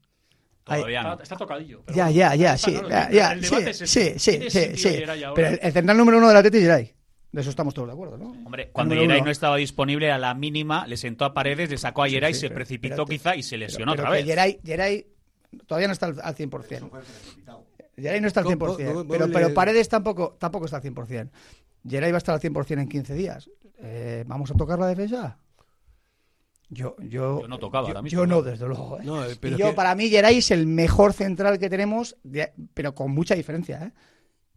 Todavía 0.65 1.03
no. 1.03 1.13
Está, 1.13 1.23
está 1.23 1.37
tocadillo. 1.37 1.83
pero 1.87 1.97
ya, 1.97 2.11
ya, 2.11 2.35
ya, 2.35 2.55
está 2.55 2.71
sí, 2.71 2.77
ya, 2.91 3.05
el 3.07 3.15
ya, 3.15 3.35
debate 3.37 3.75
sí, 3.75 3.81
es 3.85 3.91
sí, 3.91 4.13
sí, 4.19 4.31
¿Tiene 4.39 4.51
sí. 4.77 4.89
Geray? 4.91 5.25
Pero 5.35 5.49
el, 5.49 5.59
el 5.63 5.73
central 5.73 5.97
número 5.97 6.19
uno 6.19 6.29
del 6.29 6.37
Atleti 6.37 6.59
es 6.59 6.63
Geray. 6.65 6.95
De 7.33 7.41
eso 7.43 7.51
estamos 7.51 7.73
todos 7.75 7.89
de 7.89 7.93
acuerdo, 7.95 8.17
¿no? 8.19 8.31
Hombre, 8.45 8.71
cuando 8.71 8.95
uno. 9.03 9.17
no 9.25 9.31
estaba 9.31 9.57
disponible 9.57 10.11
a 10.11 10.19
la 10.19 10.35
mínima, 10.35 10.87
le 10.87 10.97
sentó 10.97 11.25
a 11.25 11.33
Paredes, 11.35 11.71
le 11.71 11.79
sacó 11.79 12.03
a 12.03 12.09
Sí, 12.09 12.15
sí, 12.15 12.35
se 12.35 12.47
pero- 12.49 12.55
precipitó 12.57 13.05
pero 13.05 13.07
quizá 13.07 13.37
y 13.37 13.43
se 13.43 13.57
lesionó 13.59 13.93
Pero 13.93 14.03
otra 14.03 14.11
vez. 14.13 14.25
Geray, 14.27 14.61
Geray 14.65 15.07
todavía 15.67 15.89
no 15.89 15.93
está 15.93 16.07
al, 16.07 16.21
al 16.23 16.35
100%. 16.35 16.91
Geray 17.97 18.21
no 18.21 18.29
está 18.29 18.41
al 18.41 18.47
¿Cómo- 18.47 18.77
100%. 18.77 18.93
cómo- 18.93 19.09
pero, 19.09 19.29
pero 19.31 19.55
Paredes 19.55 19.89
tampoco, 19.89 20.37
tampoco 20.39 20.65
está 20.67 20.77
al 20.79 20.83
100%. 20.83 21.31
Geray 21.89 22.11
va 22.13 22.17
a 22.17 22.19
estar 22.19 22.35
al 22.35 22.41
100% 22.41 22.81
en 22.83 22.89
15 22.89 23.15
días. 23.15 23.51
Eh, 23.81 24.25
¿Vamos 24.27 24.51
a 24.51 24.55
tocar 24.55 24.79
la 24.79 24.87
defensa? 24.87 25.39
Yo, 26.71 26.97
yo, 27.01 27.41
Yo 27.41 27.49
no 27.49 27.59
tocaba 27.59 27.89
yo, 27.89 28.03
yo 28.05 28.27
no, 28.27 28.43
desde 28.43 28.67
luego. 28.67 28.99
¿eh? 29.01 29.03
No, 29.05 29.25
eh, 29.25 29.37
pero 29.41 29.57
Y 29.57 29.59
yo, 29.59 29.69
que- 29.69 29.73
para 29.73 29.95
mí, 29.95 30.09
Geray 30.11 30.39
es 30.39 30.51
el 30.51 30.67
mejor 30.67 31.13
central 31.15 31.59
que 31.59 31.71
tenemos, 31.71 32.17
de- 32.23 32.53
pero 32.75 32.95
con 32.95 33.11
mucha 33.13 33.35
diferencia. 33.35 33.83
¿eh? 33.85 33.93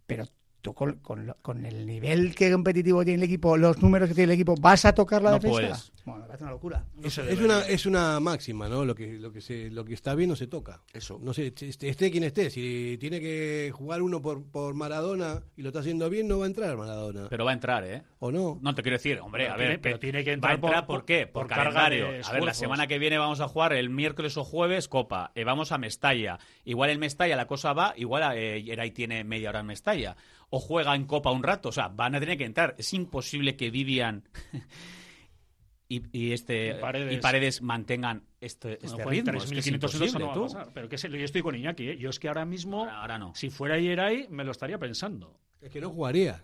Pero 0.07 0.25
tú 0.61 0.73
con, 0.73 0.99
con 1.41 1.65
el 1.65 1.85
nivel 1.85 2.33
que 2.35 2.51
competitivo 2.51 3.03
tiene 3.03 3.17
el 3.17 3.23
equipo, 3.23 3.57
los 3.57 3.81
números 3.81 4.09
que 4.09 4.15
tiene 4.15 4.33
el 4.33 4.39
equipo, 4.39 4.55
¿vas 4.59 4.85
a 4.85 4.93
tocar 4.93 5.21
la 5.21 5.31
No 5.31 5.35
defensa? 5.39 5.59
puedes. 5.59 5.91
Bueno, 6.03 6.21
me 6.21 6.27
parece 6.27 6.43
una 6.45 6.51
locura. 6.53 6.85
Es, 7.03 7.17
es 7.19 7.39
una, 7.39 7.59
es 7.67 7.85
una 7.85 8.19
máxima, 8.19 8.67
¿no? 8.67 8.83
Lo 8.85 8.95
que, 8.95 9.19
lo 9.19 9.31
que 9.31 9.39
se, 9.39 9.69
lo 9.69 9.85
que 9.85 9.93
está 9.93 10.15
bien 10.15 10.29
no 10.29 10.35
se 10.35 10.47
toca. 10.47 10.81
Eso. 10.93 11.19
No 11.21 11.31
sé, 11.31 11.53
esté, 11.55 11.89
esté 11.89 12.09
quien 12.09 12.23
esté. 12.23 12.49
Si 12.49 12.97
tiene 12.99 13.19
que 13.19 13.71
jugar 13.71 14.01
uno 14.01 14.19
por, 14.19 14.43
por 14.43 14.73
Maradona 14.73 15.43
y 15.55 15.61
lo 15.61 15.69
está 15.69 15.81
haciendo 15.81 16.09
bien, 16.09 16.27
no 16.27 16.39
va 16.39 16.45
a 16.45 16.47
entrar 16.47 16.75
Maradona. 16.75 17.27
Pero 17.29 17.45
va 17.45 17.51
a 17.51 17.53
entrar, 17.53 17.83
¿eh? 17.83 18.01
¿O 18.17 18.31
no? 18.31 18.57
No 18.63 18.73
te 18.73 18.81
quiero 18.81 18.97
decir, 18.97 19.19
hombre, 19.19 19.43
Pero 19.43 19.53
a 19.53 19.57
tiene- 19.57 19.69
ver, 19.71 19.81
pero 19.81 19.99
tiene 19.99 20.23
que 20.23 20.31
va 20.37 20.49
a 20.49 20.53
entrar 20.53 20.59
por- 20.59 20.69
entrar 20.69 20.85
por, 20.87 21.05
qué? 21.05 21.27
Por, 21.27 21.47
por 21.47 21.55
calendario. 21.55 22.11
de 22.11 22.21
A 22.25 22.31
ver, 22.31 22.43
la 22.43 22.53
semana 22.55 22.87
que 22.87 22.97
viene 22.97 23.19
vamos 23.19 23.39
a 23.39 23.47
jugar 23.47 23.73
el 23.73 23.91
miércoles 23.91 24.35
o 24.37 24.43
jueves 24.43 24.87
Copa. 24.87 25.31
Eh, 25.35 25.43
vamos 25.43 25.71
a 25.71 25.77
Mestalla. 25.77 26.39
Igual 26.65 26.89
en 26.89 26.99
Mestalla 26.99 27.35
la 27.35 27.45
cosa 27.45 27.73
va, 27.73 27.93
igual 27.95 28.23
eh, 28.35 28.63
Yeray 28.63 28.89
tiene 28.89 29.23
media 29.23 29.49
hora 29.49 29.59
en 29.59 29.67
Mestalla. 29.67 30.15
O 30.51 30.59
juega 30.59 30.93
en 30.95 31.05
Copa 31.05 31.31
un 31.31 31.41
rato. 31.43 31.69
O 31.69 31.71
sea, 31.71 31.87
van 31.87 32.13
a 32.15 32.19
tener 32.19 32.37
que 32.37 32.45
entrar. 32.45 32.75
Es 32.77 32.93
imposible 32.93 33.55
que 33.55 33.71
Vivian 33.71 34.23
y, 35.87 36.03
y 36.17 36.31
este 36.33 36.69
Y 36.77 36.81
Paredes. 36.81 37.13
y 37.13 37.17
Paredes 37.17 37.61
mantengan 37.61 38.23
este, 38.39 38.73
este 38.73 39.03
juegan 39.03 39.09
ritmo. 39.25 39.37
Es 39.39 39.51
que 39.51 39.59
es 39.59 39.65
3.500 39.67 39.71
minutos, 39.71 39.93
eso 39.95 40.03
imposible, 40.05 40.19
no 40.19 40.25
va 40.27 40.31
a 40.31 40.35
tú. 40.35 40.43
pasar. 40.43 40.71
Pero 40.73 40.89
que 40.89 40.97
se- 40.97 41.09
yo 41.09 41.17
estoy 41.25 41.41
con 41.41 41.55
Iñaki, 41.55 41.89
¿eh? 41.89 41.97
Yo 41.97 42.09
es 42.09 42.19
que 42.19 42.27
ahora 42.27 42.45
mismo, 42.45 42.79
Ahora, 42.81 43.01
ahora 43.01 43.17
no. 43.17 43.35
si 43.35 43.49
fuera 43.49 43.77
Yeray, 43.79 44.27
me 44.29 44.43
lo 44.43 44.51
estaría 44.51 44.77
pensando. 44.77 45.39
Es 45.61 45.69
que 45.69 45.81
no 45.81 45.89
jugaría. 45.89 46.43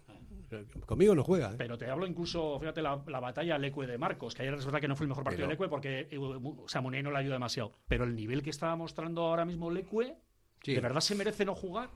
Conmigo 0.86 1.14
no 1.14 1.24
juega. 1.26 1.51
¿eh? 1.51 1.55
Pero 1.58 1.78
te 1.78 1.89
hablo 1.89 2.08
incluso, 2.08 2.58
fíjate, 2.60 2.82
la, 2.82 3.01
la 3.08 3.20
batalla 3.20 3.58
Lecue 3.58 3.86
de 3.86 3.97
Marcos, 3.97 4.34
que 4.34 4.43
ayer 4.43 4.53
es 4.53 4.64
verdad 4.64 4.80
que 4.80 4.88
no 4.88 4.95
fue 4.95 5.03
el 5.03 5.10
mejor 5.10 5.26
partido 5.26 5.45
Pero- 5.45 5.47
de 5.49 5.53
Lecue 5.55 5.68
porque 5.70 6.08
eh, 6.10 6.18
o 6.18 6.82
Munei 6.82 7.03
no 7.03 7.12
le 7.12 7.18
ayuda 7.18 7.34
demasiado. 7.34 7.74
Pero 7.89 8.05
el 8.05 8.16
nivel 8.16 8.41
que 8.41 8.51
estaba 8.51 8.76
mostrando 8.78 9.24
ahora 9.24 9.43
mismo 9.43 9.70
Lecue, 9.72 10.16
Sí. 10.64 10.74
¿de 10.74 10.80
verdad 10.82 11.01
se 11.01 11.16
merece 11.16 11.43
no 11.45 11.53
jugar? 11.53 11.89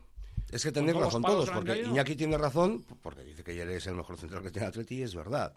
Es 0.51 0.63
que 0.63 0.71
tenéis 0.71 0.97
razón 0.97 1.21
todos, 1.21 1.49
porque. 1.49 1.81
Iñaki 1.81 2.15
tiene 2.15 2.37
razón, 2.37 2.83
porque 3.01 3.23
dice 3.23 3.43
que 3.43 3.55
Yere 3.55 3.77
es 3.77 3.87
el 3.87 3.95
mejor 3.95 4.17
central 4.17 4.43
que 4.43 4.51
tiene 4.51 4.67
Atleti, 4.67 4.95
y 4.95 5.03
es 5.03 5.15
verdad. 5.15 5.53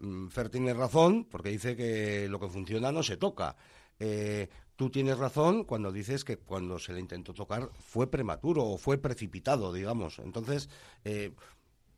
Mm, 0.00 0.28
Fer 0.28 0.48
tiene 0.50 0.74
razón, 0.74 1.24
porque 1.24 1.50
dice 1.50 1.76
que 1.76 2.28
lo 2.28 2.40
que 2.40 2.48
funciona 2.48 2.90
no 2.90 3.02
se 3.02 3.16
toca. 3.16 3.56
Eh, 3.98 4.48
tú 4.76 4.90
tienes 4.90 5.18
razón 5.18 5.64
cuando 5.64 5.92
dices 5.92 6.24
que 6.24 6.36
cuando 6.36 6.78
se 6.78 6.92
le 6.92 7.00
intentó 7.00 7.32
tocar 7.32 7.70
fue 7.78 8.10
prematuro 8.10 8.64
o 8.64 8.76
fue 8.76 8.98
precipitado, 8.98 9.72
digamos. 9.72 10.18
Entonces, 10.18 10.68
eh, 11.04 11.32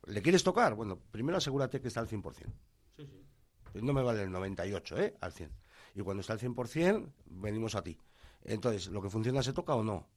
¿le 0.05 0.21
quieres 0.21 0.43
tocar? 0.43 0.75
Bueno, 0.75 0.99
primero 1.11 1.37
asegúrate 1.37 1.81
que 1.81 1.87
está 1.87 2.01
al 2.01 2.07
100%. 2.07 2.53
No 3.73 3.93
me 3.93 4.01
vale 4.01 4.23
el 4.23 4.31
98, 4.31 4.97
¿eh? 4.99 5.15
Al 5.21 5.33
100. 5.33 5.51
Y 5.95 6.01
cuando 6.01 6.21
está 6.21 6.33
al 6.33 6.39
100%, 6.39 7.11
venimos 7.25 7.75
a 7.75 7.83
ti. 7.83 7.97
Entonces, 8.43 8.87
¿lo 8.87 9.01
que 9.01 9.09
funciona 9.09 9.43
se 9.43 9.53
toca 9.53 9.75
o 9.75 9.83
no? 9.83 10.07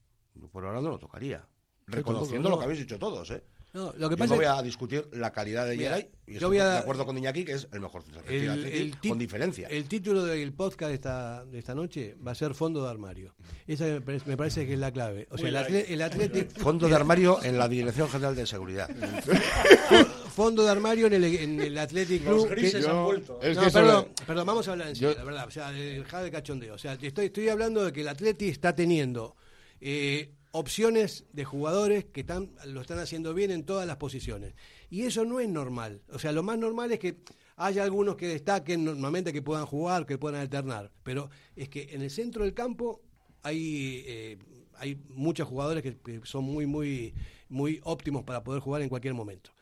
Por 0.52 0.64
ahora 0.64 0.80
no 0.80 0.90
lo 0.90 0.98
tocaría. 0.98 1.46
Reconociendo 1.90 2.48
lo 2.50 2.58
que 2.58 2.64
habéis 2.64 2.80
dicho 2.80 2.98
todos, 2.98 3.30
¿eh? 3.30 3.42
No, 3.72 3.94
lo 3.96 4.08
que 4.08 4.14
Yo 4.14 4.18
pasa 4.18 4.30
no 4.30 4.36
voy 4.36 4.46
a 4.46 4.60
discutir 4.62 5.06
la 5.12 5.30
calidad 5.30 5.64
de 5.64 5.76
Mira, 5.76 5.90
Yeray 5.96 6.10
y 6.26 6.30
yo 6.32 6.36
estoy 6.38 6.48
voy 6.48 6.58
a- 6.58 6.70
de 6.70 6.78
acuerdo 6.78 7.06
con 7.06 7.16
Iñaki 7.16 7.44
que 7.44 7.52
es 7.52 7.68
el 7.72 7.78
mejor 7.78 8.02
central 8.02 8.24
que 8.24 8.30
tiene 8.30 8.46
El, 8.46 8.50
Atleti, 8.58 8.78
el 8.78 9.08
con 9.10 9.18
diferencia. 9.20 9.68
el 9.68 9.84
título 9.86 10.24
del 10.24 10.52
podcast 10.52 10.88
de 10.88 10.94
esta, 10.96 11.44
de 11.44 11.58
esta 11.60 11.72
noche 11.76 12.16
va 12.26 12.32
a 12.32 12.34
ser 12.34 12.54
fondo 12.54 12.82
de 12.82 12.90
armario. 12.90 13.32
Esa 13.68 13.84
me 13.84 14.00
parece, 14.00 14.26
me 14.28 14.36
parece 14.36 14.66
que 14.66 14.72
es 14.72 14.78
la 14.80 14.90
clave. 14.90 15.28
O 15.30 15.38
sea, 15.38 15.48
el, 15.48 15.54
atle- 15.56 15.84
el 15.88 16.00
Athletic- 16.00 16.50
Fondo 16.58 16.88
de 16.88 16.96
armario 16.96 17.38
en 17.44 17.58
la 17.58 17.68
Dirección 17.68 18.08
General 18.08 18.34
de 18.34 18.44
Seguridad. 18.44 18.90
fondo 20.34 20.64
de 20.64 20.70
armario 20.70 21.06
en 21.06 21.12
el, 21.14 21.24
en 21.24 21.60
el 21.60 21.78
Athletic 21.78 22.24
Los 22.24 22.46
Club. 22.46 22.86
han 22.88 23.04
vuelto. 23.04 23.34
No, 23.34 23.40
que 23.40 23.70
perdón, 23.70 23.70
sobre- 24.04 24.26
perdón, 24.26 24.46
vamos 24.46 24.66
a 24.68 24.72
hablar 24.72 24.88
en 24.88 24.96
serio, 24.96 25.12
Yo- 25.12 25.18
la 25.18 25.24
verdad. 25.24 25.46
O 25.46 25.50
sea, 25.52 25.70
dejar 25.70 26.24
de 26.24 26.30
cachondeo. 26.30 26.74
O 26.74 26.78
sea, 26.78 26.96
te 26.96 27.06
estoy, 27.06 27.26
estoy 27.26 27.48
hablando 27.48 27.84
de 27.84 27.92
que 27.92 28.00
el 28.00 28.08
Atleti 28.08 28.48
está 28.48 28.74
teniendo 28.74 29.36
eh, 29.80 30.32
opciones 30.52 31.24
de 31.32 31.44
jugadores 31.44 32.04
que 32.04 32.20
están, 32.20 32.50
lo 32.64 32.80
están 32.80 32.98
haciendo 32.98 33.34
bien 33.34 33.50
en 33.50 33.64
todas 33.64 33.86
las 33.86 33.96
posiciones. 33.96 34.54
Y 34.88 35.02
eso 35.02 35.24
no 35.24 35.40
es 35.40 35.48
normal. 35.48 36.02
O 36.12 36.18
sea, 36.18 36.32
lo 36.32 36.42
más 36.42 36.58
normal 36.58 36.92
es 36.92 36.98
que 36.98 37.16
haya 37.56 37.84
algunos 37.84 38.16
que 38.16 38.26
destaquen 38.26 38.84
normalmente, 38.84 39.32
que 39.32 39.42
puedan 39.42 39.66
jugar, 39.66 40.06
que 40.06 40.18
puedan 40.18 40.40
alternar. 40.40 40.90
Pero 41.02 41.30
es 41.54 41.68
que 41.68 41.90
en 41.92 42.02
el 42.02 42.10
centro 42.10 42.44
del 42.44 42.54
campo 42.54 43.02
hay, 43.42 44.02
eh, 44.06 44.38
hay 44.74 44.96
muchos 45.08 45.46
jugadores 45.46 45.82
que, 45.82 46.20
son 46.24 46.44
muy, 46.44 46.66
muy, 46.66 47.14
muy 47.48 47.80
óptimos 47.84 48.24
para 48.24 48.42
poder 48.42 48.60
jugar 48.60 48.82
en 48.82 48.88
cualquier 48.88 49.14
momento. 49.14 49.52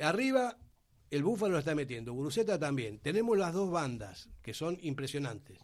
Arriba, 0.00 0.56
el 1.10 1.22
Búfalo 1.22 1.52
lo 1.52 1.58
está 1.58 1.74
metiendo, 1.74 2.14
Guruceta 2.14 2.58
también. 2.58 2.98
Tenemos 2.98 3.36
las 3.36 3.52
dos 3.52 3.70
bandas, 3.70 4.30
que 4.40 4.54
son 4.54 4.78
impresionantes. 4.80 5.58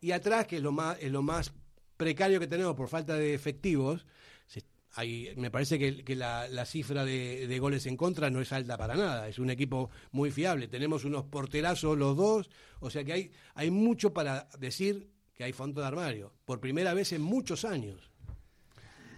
Y 0.00 0.12
atrás, 0.12 0.46
que 0.46 0.56
es 0.56 0.62
lo 0.62 0.70
más, 0.70 0.98
es 1.00 1.10
lo 1.10 1.22
más 1.22 1.52
precario 1.96 2.40
que 2.40 2.46
tenemos 2.46 2.74
por 2.74 2.88
falta 2.88 3.14
de 3.14 3.34
efectivos, 3.34 4.06
se- 4.46 4.64
hay, 4.96 5.32
me 5.36 5.50
parece 5.50 5.78
que, 5.78 6.04
que 6.04 6.14
la, 6.14 6.46
la, 6.48 6.64
cifra 6.64 7.04
de, 7.04 7.46
de, 7.48 7.58
goles 7.58 7.86
en 7.86 7.96
contra 7.96 8.30
no 8.30 8.40
es 8.40 8.52
alta 8.52 8.76
para 8.78 8.94
nada. 8.94 9.28
Es 9.28 9.38
un 9.38 9.50
equipo 9.50 9.90
muy 10.12 10.30
fiable. 10.30 10.68
Tenemos 10.68 11.04
unos 11.04 11.24
porterazos 11.24 11.98
los 11.98 12.16
dos. 12.16 12.50
O 12.80 12.90
sea 12.90 13.02
que 13.04 13.12
hay, 13.12 13.32
hay 13.54 13.70
mucho 13.70 14.12
para 14.12 14.48
decir 14.58 15.10
que 15.34 15.42
hay 15.44 15.52
fondo 15.52 15.80
de 15.80 15.86
armario. 15.88 16.32
Por 16.44 16.60
primera 16.60 16.94
vez 16.94 17.12
en 17.12 17.22
muchos 17.22 17.64
años. 17.64 18.10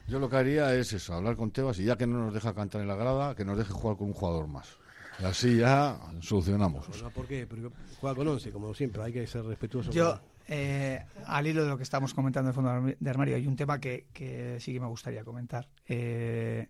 Yo 0.08 0.18
lo 0.20 0.30
que 0.30 0.36
haría 0.36 0.72
es 0.74 0.92
eso, 0.92 1.14
hablar 1.14 1.36
con 1.36 1.50
Tebas 1.50 1.78
y 1.80 1.84
ya 1.84 1.96
que 1.96 2.06
no 2.06 2.24
nos 2.24 2.32
deja 2.32 2.54
cantar 2.54 2.80
en 2.80 2.86
la 2.88 2.94
grada, 2.94 3.34
que 3.34 3.44
nos 3.44 3.58
deje 3.58 3.72
jugar 3.72 3.96
con 3.96 4.06
un 4.06 4.12
jugador 4.14 4.46
más. 4.46 4.78
Y 5.20 5.24
así 5.24 5.56
ya 5.58 5.98
solucionamos. 6.20 6.86
¿Por 7.12 7.26
qué? 7.26 7.46
Porque 7.46 7.68
juega 8.00 8.14
con 8.14 8.28
11, 8.28 8.52
como 8.52 8.72
siempre, 8.72 9.02
hay 9.02 9.12
que 9.12 9.26
ser 9.26 9.44
respetuoso. 9.44 9.90
Yo, 9.90 10.20
eh, 10.48 11.04
al 11.26 11.46
hilo 11.46 11.64
de 11.64 11.70
lo 11.70 11.76
que 11.76 11.82
estamos 11.82 12.14
comentando 12.14 12.50
en 12.50 12.50
el 12.50 12.54
fondo 12.54 12.96
de 12.98 13.10
armario, 13.10 13.36
hay 13.36 13.46
un 13.46 13.56
tema 13.56 13.80
que, 13.80 14.06
que 14.12 14.58
sí 14.60 14.72
que 14.72 14.80
me 14.80 14.86
gustaría 14.86 15.24
comentar. 15.24 15.68
Eh, 15.86 16.68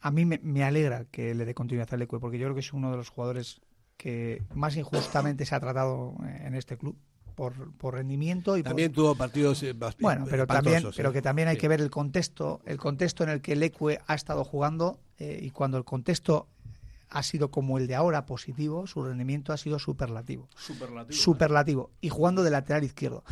a 0.00 0.10
mí 0.10 0.24
me, 0.24 0.38
me, 0.42 0.64
alegra 0.64 1.04
que 1.06 1.34
le 1.34 1.44
dé 1.44 1.54
continuidad 1.54 1.92
al 1.92 2.02
Ecue, 2.02 2.20
porque 2.20 2.38
yo 2.38 2.46
creo 2.46 2.54
que 2.54 2.60
es 2.60 2.72
uno 2.72 2.90
de 2.90 2.96
los 2.96 3.08
jugadores 3.08 3.60
que 3.96 4.42
más 4.54 4.76
injustamente 4.76 5.44
se 5.46 5.54
ha 5.54 5.60
tratado 5.60 6.14
en 6.44 6.54
este 6.54 6.76
club 6.76 6.96
por, 7.36 7.72
por 7.76 7.94
rendimiento 7.94 8.56
y 8.56 8.62
también 8.62 8.92
tuvo 8.92 9.14
partidos 9.14 9.62
eh, 9.62 9.74
bueno 10.00 10.26
pero 10.28 10.46
también 10.46 10.82
pero 10.96 11.12
que 11.12 11.22
también 11.22 11.48
hay 11.48 11.58
que 11.58 11.68
ver 11.68 11.80
el 11.80 11.90
contexto 11.90 12.60
el 12.64 12.78
contexto 12.78 13.24
en 13.24 13.30
el 13.30 13.40
que 13.42 13.52
el 13.52 13.62
Ecue 13.62 14.00
ha 14.06 14.14
estado 14.14 14.42
jugando 14.42 14.98
eh, 15.18 15.38
y 15.42 15.50
cuando 15.50 15.76
el 15.76 15.84
contexto 15.84 16.48
ha 17.08 17.22
sido 17.22 17.50
como 17.50 17.78
el 17.78 17.86
de 17.86 17.94
ahora 17.94 18.26
positivo 18.26 18.86
su 18.86 19.02
rendimiento 19.02 19.52
ha 19.52 19.56
sido 19.56 19.78
superlativo. 19.78 20.48
Superlativo, 20.56 21.16
superlativo. 21.16 21.90
Y 22.00 22.08
jugando 22.08 22.42
de 22.42 22.50
lateral 22.50 22.84
izquierdo. 22.84 23.24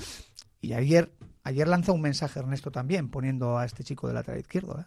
Y 0.61 0.73
ayer 0.73 1.13
ayer 1.43 1.69
lanzó 1.69 1.93
un 1.93 2.01
mensaje 2.01 2.41
Ernesto 2.41 2.71
también 2.71 3.11
poniendo 3.11 3.59
a 3.59 3.65
este 3.65 3.85
chico 3.85 4.09
de 4.09 4.15
lateral 4.15 4.41
izquierdo 4.41 4.81
¿eh? 4.81 4.85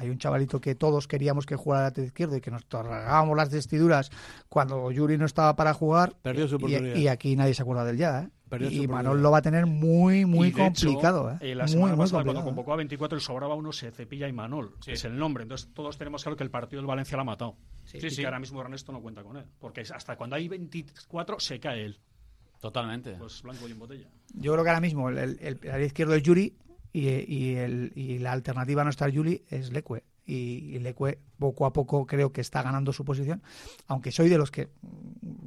Hay 0.00 0.08
un 0.08 0.18
chavalito 0.18 0.60
que 0.60 0.74
todos 0.74 1.06
queríamos 1.06 1.44
que 1.44 1.56
jugara 1.56 1.84
lateral 1.84 2.06
izquierdo 2.06 2.36
y 2.36 2.40
que 2.40 2.50
nos 2.50 2.64
tragábamos 2.66 3.36
las 3.36 3.50
vestiduras 3.50 4.10
cuando 4.48 4.90
Yuri 4.90 5.18
no 5.18 5.26
estaba 5.26 5.54
para 5.56 5.74
jugar. 5.74 6.14
Perdió 6.22 6.48
su 6.48 6.56
oportunidad. 6.56 6.96
Y, 6.96 7.02
y 7.02 7.08
aquí 7.08 7.36
nadie 7.36 7.52
se 7.52 7.62
acuerda 7.62 7.84
del 7.84 7.98
ya, 7.98 8.22
¿eh? 8.22 8.30
y 8.58 8.88
Manol 8.88 9.22
lo 9.22 9.30
va 9.30 9.38
a 9.38 9.42
tener 9.42 9.66
muy, 9.66 10.24
muy 10.24 10.52
complicado. 10.52 11.30
Hecho, 11.30 11.44
¿eh? 11.44 11.54
La 11.54 11.68
semana 11.68 11.94
muy, 11.94 12.04
pasada, 12.04 12.24
cuando 12.24 12.42
convocó 12.42 12.72
a 12.72 12.76
24, 12.76 13.16
el 13.16 13.22
sobraba 13.22 13.54
uno, 13.54 13.72
se 13.72 13.90
cepilla 13.90 14.26
y 14.26 14.32
Manol. 14.32 14.74
Sí. 14.80 14.92
Es 14.92 15.04
el 15.04 15.16
nombre. 15.16 15.42
Entonces, 15.42 15.68
todos 15.72 15.98
tenemos 15.98 16.22
claro 16.22 16.36
que 16.36 16.44
el 16.44 16.50
partido 16.50 16.80
del 16.80 16.86
Valencia 16.86 17.16
lo 17.16 17.22
ha 17.22 17.26
matado. 17.26 17.56
Sí, 17.84 18.00
sí, 18.00 18.06
y 18.08 18.16
que 18.16 18.24
ahora 18.24 18.40
mismo 18.40 18.60
Ernesto 18.60 18.92
no 18.92 19.00
cuenta 19.00 19.22
con 19.22 19.36
él. 19.36 19.44
Porque 19.58 19.82
hasta 19.82 20.16
cuando 20.16 20.36
hay 20.36 20.48
24, 20.48 21.38
se 21.38 21.60
cae 21.60 21.84
él. 21.84 22.00
Totalmente. 22.60 23.12
Pues 23.18 23.42
blanco 23.42 23.68
y 23.68 23.72
en 23.72 23.78
botella. 23.78 24.08
Yo 24.34 24.52
creo 24.52 24.64
que 24.64 24.70
ahora 24.70 24.80
mismo 24.80 25.08
el, 25.08 25.18
el, 25.18 25.38
el, 25.40 25.60
el 25.62 25.82
izquierdo 25.82 26.14
es 26.14 26.22
Yuri 26.22 26.54
y, 26.92 27.08
y, 27.08 27.56
el, 27.56 27.92
y 27.94 28.18
la 28.18 28.32
alternativa 28.32 28.82
a 28.82 28.84
no 28.84 28.90
estar 28.90 29.10
Yuri 29.10 29.44
es 29.48 29.72
Leque 29.72 30.02
y, 30.26 30.78
Leque 30.78 31.18
poco 31.38 31.66
a 31.66 31.72
poco 31.72 32.06
creo 32.06 32.32
que 32.32 32.40
está 32.40 32.62
ganando 32.62 32.92
su 32.92 33.04
posición, 33.04 33.42
aunque 33.88 34.12
soy 34.12 34.28
de 34.28 34.38
los 34.38 34.50
que 34.50 34.70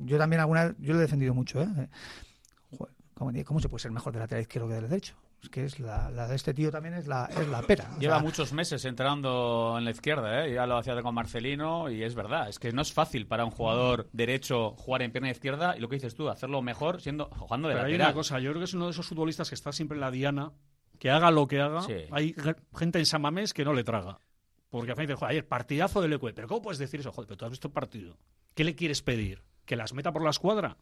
yo 0.06 0.18
también 0.18 0.41
alguna 0.41 0.76
yo 0.80 0.94
lo 0.94 1.00
he 1.00 1.04
defendido 1.04 1.34
mucho, 1.34 1.62
¿eh? 1.62 1.89
Joder, 2.78 3.46
¿cómo, 3.46 3.60
se 3.60 3.70
puede 3.70 3.82
ser 3.82 3.91
mejor 3.91 4.14
de 4.14 4.20
lateral 4.20 4.41
izquierdo 4.41 4.68
que 4.68 4.76
del 4.76 4.89
derecho? 4.89 5.16
Es 5.41 5.50
que 5.50 5.66
es 5.66 5.80
la, 5.80 6.10
la, 6.10 6.26
de 6.28 6.38
este 6.38 6.54
tío 6.54 6.72
también 6.72 6.94
es 6.94 7.06
la, 7.06 7.26
es 7.26 7.48
la 7.50 7.62
pera. 7.62 7.89
Lleva 8.00 8.16
o 8.16 8.20
sea, 8.20 8.26
muchos 8.26 8.54
meses 8.54 8.86
entrando 8.86 9.76
en 9.78 9.84
la 9.84 9.91
izquierda, 9.91 10.46
¿eh? 10.46 10.54
ya 10.54 10.66
lo 10.66 10.78
hacía 10.78 11.00
con 11.02 11.14
Marcelino 11.14 11.89
y 11.89 12.02
es 12.02 12.16
verdad, 12.16 12.48
es 12.48 12.60
que 12.60 12.72
no 12.72 12.82
es 12.82 12.94
fácil 12.94 13.28
para 13.28 13.44
un 13.44 13.52
jugador 13.52 14.10
derecho 14.14 14.72
jugar 14.72 15.02
en 15.02 15.12
pierna 15.12 15.30
izquierda 15.30 15.76
y 15.76 15.82
lo 15.82 15.89
que 15.89 15.98
dices 15.98 16.16
tú, 16.16 16.30
hacerlo 16.30 16.62
mejor 16.62 17.02
siendo 17.02 17.26
jugando 17.26 17.68
de 17.68 17.74
Pero 17.74 17.84
lateral. 17.84 18.02
Hay 18.02 18.08
una 18.08 18.14
cosa, 18.14 18.39
yo 18.39 18.52
creo 18.52 18.62
que 18.62 18.66
es 18.66 18.74
uno 18.74 18.86
de 18.86 18.91
esos 18.91 19.06
futbolistas 19.06 19.50
que 19.50 19.56
está 19.56 19.74
siempre 19.74 19.96
en 19.96 20.02
la 20.02 20.12
diana, 20.12 20.54
que 21.04 21.12
haga 21.12 21.32
lo 21.32 21.49
que 21.49 21.60
haga, 21.60 21.82
sí. 21.82 21.95
hay 22.12 22.34
gente 22.74 22.97
en 22.97 23.06
San 23.06 23.22
Mamés 23.22 23.54
que 23.54 23.66
no 23.66 23.74
le 23.74 23.84
traga. 23.84 24.20
Porque 24.70 24.91
al 24.91 24.95
final 24.95 25.08
dice, 25.08 25.18
joder, 25.18 25.32
ayer 25.32 25.45
partidazo 25.45 26.01
del 26.01 26.14
Ecue. 26.14 26.32
Pero 26.32 26.47
¿cómo 26.47 26.62
puedes 26.62 26.80
decir 26.80 27.01
eso? 27.01 27.12
Joder, 27.12 27.28
pero 27.28 27.38
tú 27.38 27.43
has 27.43 27.51
visto 27.51 27.68
el 27.68 27.74
partido. 27.74 28.18
¿Qué 28.56 28.64
le 28.64 28.74
quieres 28.74 29.01
pedir? 29.01 29.43
¿Que 29.66 29.76
las 29.76 29.91
meta 29.91 30.14
por 30.14 30.24
la 30.24 30.30
escuadra? 30.30 30.78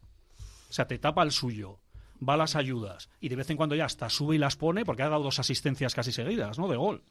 O 0.70 0.74
sea, 0.74 0.86
te 0.86 1.00
tapa 1.00 1.24
el 1.24 1.32
suyo, 1.32 1.80
va 2.22 2.36
a 2.36 2.38
las 2.38 2.56
ayudas 2.56 3.10
y 3.20 3.30
de 3.30 3.36
vez 3.36 3.50
en 3.50 3.58
cuando 3.58 3.74
ya 3.74 3.86
hasta 3.86 4.10
sube 4.10 4.36
y 4.36 4.38
las 4.38 4.58
pone 4.58 4.86
porque 4.86 5.02
ha 5.02 5.10
dado 5.10 5.24
dos 5.24 5.40
asistencias 5.40 5.96
casi 5.96 6.12
seguidas, 6.12 6.60
¿no? 6.60 6.68
De 6.68 6.78
gol. 6.78 7.02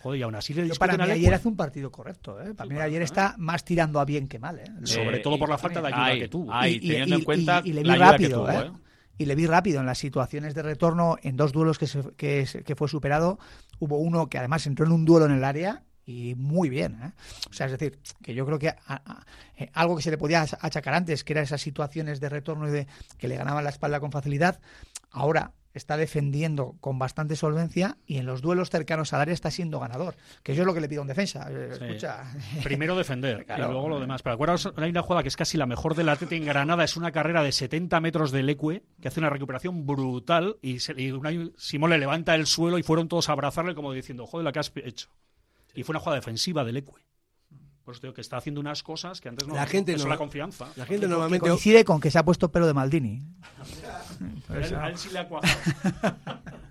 Joder, 0.00 0.20
y 0.20 0.22
aún 0.22 0.36
así 0.36 0.54
le 0.54 0.72
Para 0.76 0.96
mí 0.96 1.10
ayer 1.10 1.34
hace 1.34 1.48
un 1.48 1.56
partido 1.56 1.90
correcto, 1.90 2.40
¿eh? 2.40 2.54
Para 2.54 2.68
sí, 2.68 2.74
mí 2.74 2.80
ayer 2.80 3.02
¿eh? 3.02 3.06
está 3.06 3.34
más 3.38 3.64
tirando 3.64 3.98
a 3.98 4.04
bien 4.04 4.28
que 4.28 4.38
mal, 4.38 4.60
¿eh? 4.60 4.70
Sobre 4.84 5.18
todo 5.18 5.36
por 5.36 5.48
la 5.48 5.58
falta 5.58 5.80
de 5.80 5.88
ayuda 5.88 6.04
ay, 6.04 6.20
que 6.20 6.28
tuvo. 6.28 6.52
Y, 6.64 6.78
teniendo 6.78 7.16
y, 7.16 7.18
en 7.18 7.24
cuenta 7.24 7.60
y, 7.64 7.72
le 7.72 7.82
vi 7.82 7.88
la 7.88 7.94
ayuda 7.94 8.12
rápido, 8.12 8.46
que 8.46 8.52
tuvo, 8.52 8.62
¿eh? 8.62 8.72
Y 9.18 9.26
le 9.26 9.34
vi 9.34 9.46
rápido 9.46 9.80
en 9.80 9.86
las 9.86 9.98
situaciones 9.98 10.54
de 10.54 10.62
retorno 10.62 11.16
en 11.22 11.36
dos 11.36 11.52
duelos 11.52 11.78
que, 11.78 11.86
se, 11.86 12.02
que, 12.14 12.74
fue 12.76 12.88
superado. 12.88 13.38
Hubo 13.78 13.98
uno 13.98 14.28
que 14.28 14.38
además 14.38 14.66
entró 14.66 14.86
en 14.86 14.92
un 14.92 15.04
duelo 15.04 15.26
en 15.26 15.32
el 15.32 15.44
área 15.44 15.82
y 16.04 16.34
muy 16.36 16.68
bien. 16.68 16.98
¿eh? 17.02 17.12
O 17.50 17.52
sea, 17.52 17.66
es 17.66 17.72
decir, 17.72 17.98
que 18.22 18.34
yo 18.34 18.46
creo 18.46 18.58
que 18.58 18.68
a, 18.68 19.24
eh, 19.56 19.70
algo 19.74 19.96
que 19.96 20.02
se 20.02 20.10
le 20.10 20.18
podía 20.18 20.42
achacar 20.42 20.94
antes, 20.94 21.24
que 21.24 21.32
eran 21.32 21.44
esas 21.44 21.60
situaciones 21.60 22.20
de 22.20 22.28
retorno 22.28 22.68
y 22.68 22.72
de 22.72 22.86
que 23.18 23.28
le 23.28 23.36
ganaban 23.36 23.64
la 23.64 23.70
espalda 23.70 24.00
con 24.00 24.10
facilidad, 24.10 24.60
ahora 25.10 25.52
está 25.74 25.96
defendiendo 25.96 26.74
con 26.80 26.98
bastante 26.98 27.36
solvencia 27.36 27.96
y 28.06 28.18
en 28.18 28.26
los 28.26 28.42
duelos 28.42 28.70
cercanos 28.70 29.12
al 29.12 29.22
área 29.22 29.34
está 29.34 29.50
siendo 29.50 29.80
ganador. 29.80 30.16
Que 30.42 30.52
eso 30.52 30.62
es 30.62 30.66
lo 30.66 30.74
que 30.74 30.80
le 30.80 30.88
pido 30.88 31.00
a 31.00 31.02
un 31.02 31.08
defensa. 31.08 31.48
Sí. 31.48 31.84
Escucha. 31.84 32.24
Primero 32.62 32.96
defender 32.96 33.44
claro. 33.44 33.68
y 33.68 33.72
luego 33.72 33.88
lo 33.88 34.00
demás. 34.00 34.22
Pero 34.22 34.34
acuerdas, 34.34 34.68
hay 34.76 34.90
una 34.90 35.02
jugada 35.02 35.22
que 35.22 35.28
es 35.28 35.36
casi 35.36 35.56
la 35.56 35.66
mejor 35.66 35.94
del 35.94 36.08
Atleti 36.08 36.36
en 36.36 36.44
Granada, 36.44 36.84
es 36.84 36.96
una 36.96 37.12
carrera 37.12 37.42
de 37.42 37.52
70 37.52 38.00
metros 38.00 38.30
del 38.30 38.48
Ecue, 38.48 38.82
que 39.00 39.08
hace 39.08 39.20
una 39.20 39.30
recuperación 39.30 39.86
brutal 39.86 40.56
y, 40.62 40.80
se, 40.80 41.00
y 41.00 41.12
una, 41.12 41.30
Simón 41.56 41.90
le 41.90 41.98
levanta 41.98 42.34
el 42.34 42.46
suelo 42.46 42.78
y 42.78 42.82
fueron 42.82 43.08
todos 43.08 43.28
a 43.28 43.32
abrazarle 43.32 43.74
como 43.74 43.92
diciendo, 43.92 44.26
joder, 44.26 44.44
la 44.44 44.52
que 44.52 44.58
has 44.58 44.72
hecho. 44.76 45.08
Y 45.74 45.82
fue 45.84 45.94
una 45.94 46.00
jugada 46.00 46.16
defensiva 46.16 46.64
del 46.64 46.76
Ecue. 46.76 47.02
Por 47.84 47.94
eso 47.94 48.02
digo 48.02 48.14
que 48.14 48.20
está 48.20 48.36
haciendo 48.36 48.60
unas 48.60 48.82
cosas 48.82 49.20
que 49.20 49.28
antes 49.28 49.46
no. 49.46 49.54
La 49.54 49.66
gente 49.66 49.92
eso 49.92 50.04
no, 50.04 50.10
la 50.10 50.18
confianza. 50.18 50.68
La 50.76 50.86
gente 50.86 51.08
normalmente 51.08 51.48
coincide 51.48 51.84
con 51.84 52.00
que 52.00 52.10
se 52.10 52.18
ha 52.18 52.24
puesto 52.24 52.50
pelo 52.50 52.66
de 52.66 52.74
Maldini. 52.74 53.22
Él, 54.50 54.74
a 54.76 54.88
él 54.88 54.96
sí 54.96 55.10
le 55.10 55.18
ha 55.18 55.28
cuajado. 55.28 55.52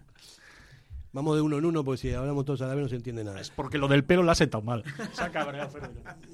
Vamos 1.13 1.35
de 1.35 1.41
uno 1.41 1.57
en 1.57 1.65
uno, 1.65 1.83
porque 1.83 1.97
si 1.97 2.13
hablamos 2.13 2.45
todos 2.45 2.61
a 2.61 2.67
la 2.67 2.75
vez 2.75 2.83
no 2.83 2.89
se 2.89 2.95
entiende 2.95 3.23
nada. 3.25 3.41
Es 3.41 3.49
porque 3.49 3.77
lo 3.77 3.89
del 3.89 4.05
pelo 4.05 4.23
lo 4.23 4.31
ha 4.31 4.35
sentado 4.35 4.63
mal. 4.63 4.83
Se 5.11 5.23
ha 5.23 5.69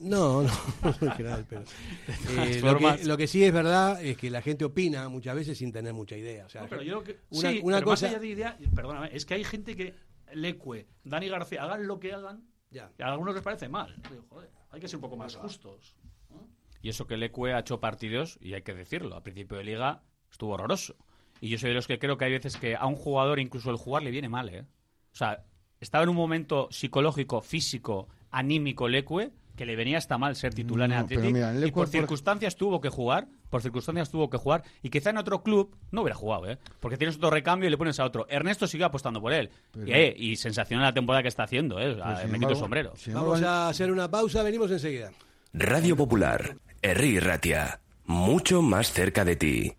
no, 0.01 0.43
no, 0.43 0.49
no 0.83 0.89
es 0.89 1.15
que 1.15 1.23
nada 1.23 1.37
del 1.37 1.45
pelo. 1.45 1.63
Eh, 2.37 2.61
lo, 2.61 2.77
que, 2.77 3.05
lo, 3.05 3.17
que, 3.17 3.27
sí 3.27 3.43
es 3.43 3.51
verdad 3.51 4.03
es 4.03 4.17
que 4.17 4.29
la 4.29 4.41
gente 4.41 4.65
opina 4.65 5.09
muchas 5.09 5.35
veces 5.35 5.57
sin 5.57 5.71
tener 5.71 5.93
mucha 5.93 6.15
idea. 6.15 6.45
O 6.45 6.49
sea, 6.49 6.61
no, 6.61 6.69
pero 6.69 6.83
yo 6.83 7.03
que, 7.03 7.17
una, 7.31 7.49
sí, 7.49 7.59
una 7.63 7.77
pero 7.77 7.87
cosa. 7.87 8.05
Más 8.05 8.13
allá 8.13 8.21
de 8.21 8.27
idea, 8.27 8.57
perdóname, 8.75 9.09
es 9.13 9.25
que 9.25 9.33
hay 9.33 9.43
gente 9.43 9.75
que 9.75 9.95
Lecue, 10.33 10.87
Dani 11.03 11.27
García, 11.27 11.63
hagan 11.63 11.87
lo 11.87 11.99
que 11.99 12.13
hagan, 12.13 12.43
ya. 12.69 12.91
y 12.99 13.01
a 13.01 13.07
algunos 13.07 13.33
les 13.33 13.43
parece 13.43 13.69
mal. 13.69 13.95
Digo, 14.09 14.25
joder, 14.29 14.49
hay 14.71 14.79
que 14.79 14.87
ser 14.87 14.97
un 14.97 15.01
poco 15.01 15.17
más 15.17 15.35
justos. 15.35 15.95
¿no? 16.29 16.47
Y 16.81 16.89
eso 16.89 17.07
que 17.07 17.15
el 17.15 17.23
ECUE 17.23 17.53
ha 17.53 17.59
hecho 17.59 17.79
partidos, 17.79 18.37
y 18.41 18.53
hay 18.53 18.61
que 18.61 18.73
decirlo, 18.73 19.15
a 19.15 19.23
principio 19.23 19.57
de 19.57 19.63
liga 19.63 20.03
estuvo 20.31 20.53
horroroso. 20.53 20.95
Y 21.39 21.49
yo 21.49 21.57
soy 21.57 21.69
de 21.69 21.75
los 21.75 21.87
que 21.87 21.99
creo 21.99 22.17
que 22.17 22.25
hay 22.25 22.31
veces 22.31 22.57
que 22.57 22.75
a 22.75 22.85
un 22.85 22.95
jugador 22.95 23.39
incluso 23.39 23.69
el 23.69 23.77
jugar 23.77 24.03
le 24.03 24.11
viene 24.11 24.29
mal, 24.29 24.49
¿eh? 24.49 24.65
O 25.13 25.15
sea, 25.15 25.45
estaba 25.79 26.03
en 26.03 26.09
un 26.09 26.15
momento 26.15 26.67
psicológico, 26.71 27.41
físico, 27.41 28.07
anímico 28.31 28.87
Lecue 28.87 29.31
que 29.55 29.65
le 29.65 29.75
venía 29.75 29.97
hasta 29.97 30.17
mal 30.17 30.35
ser 30.35 30.53
titular 30.53 30.87
no, 30.87 30.95
en 30.95 31.01
Atlético 31.01 31.65
y 31.65 31.71
por 31.71 31.87
circunstancias 31.87 32.55
tuvo 32.55 32.79
que 32.79 32.89
jugar, 32.89 33.27
por 33.49 33.61
circunstancias 33.61 34.09
tuvo 34.09 34.29
que 34.29 34.37
jugar 34.37 34.63
y 34.81 34.89
quizá 34.89 35.09
en 35.09 35.17
otro 35.17 35.43
club 35.43 35.75
no 35.91 36.01
hubiera 36.01 36.15
jugado, 36.15 36.49
¿eh? 36.49 36.57
Porque 36.79 36.97
tienes 36.97 37.17
otro 37.17 37.29
recambio 37.29 37.67
y 37.67 37.71
le 37.71 37.77
pones 37.77 37.99
a 37.99 38.05
otro. 38.05 38.27
Ernesto 38.29 38.67
sigue 38.67 38.83
apostando 38.83 39.21
por 39.21 39.33
él. 39.33 39.49
Pero... 39.71 39.87
Y, 39.87 39.93
eh, 39.93 40.15
y 40.17 40.35
sensacional 40.35 40.85
la 40.85 40.93
temporada 40.93 41.21
que 41.21 41.29
está 41.29 41.43
haciendo, 41.43 41.79
¿eh? 41.79 41.95
Pues, 41.95 42.29
me 42.29 42.39
quito 42.39 42.51
el 42.51 42.57
sombrero. 42.57 42.93
Si 42.95 43.11
Vamos 43.11 43.41
a 43.41 43.69
hacer 43.69 43.91
una 43.91 44.09
pausa, 44.09 44.43
venimos 44.43 44.71
enseguida. 44.71 45.11
Radio 45.53 45.95
Popular, 45.95 46.57
Herri 46.81 47.19
Ratia, 47.19 47.79
mucho 48.05 48.61
más 48.61 48.91
cerca 48.91 49.25
de 49.25 49.35
ti. 49.35 49.73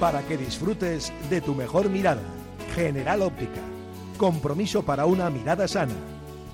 Para 0.00 0.22
que 0.22 0.36
disfrutes 0.36 1.12
de 1.30 1.40
tu 1.40 1.54
mejor 1.54 1.88
mirada, 1.88 2.22
General 2.74 3.22
Óptica. 3.22 3.60
Compromiso 4.18 4.84
para 4.84 5.06
una 5.06 5.30
mirada 5.30 5.66
sana. 5.66 5.94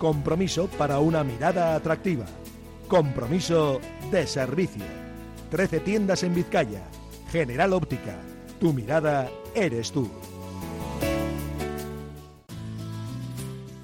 Compromiso 0.01 0.67
para 0.79 0.99
una 0.99 1.23
mirada 1.23 1.75
atractiva. 1.75 2.25
Compromiso 2.89 3.83
de 4.11 4.27
servicio. 4.27 4.83
13 5.51 5.81
tiendas 5.81 6.23
en 6.23 6.35
Vizcaya. 6.35 6.85
General 7.31 7.75
Óptica. 7.75 8.17
Tu 8.59 8.73
mirada 8.73 9.29
eres 9.55 9.93
tú. 9.93 10.11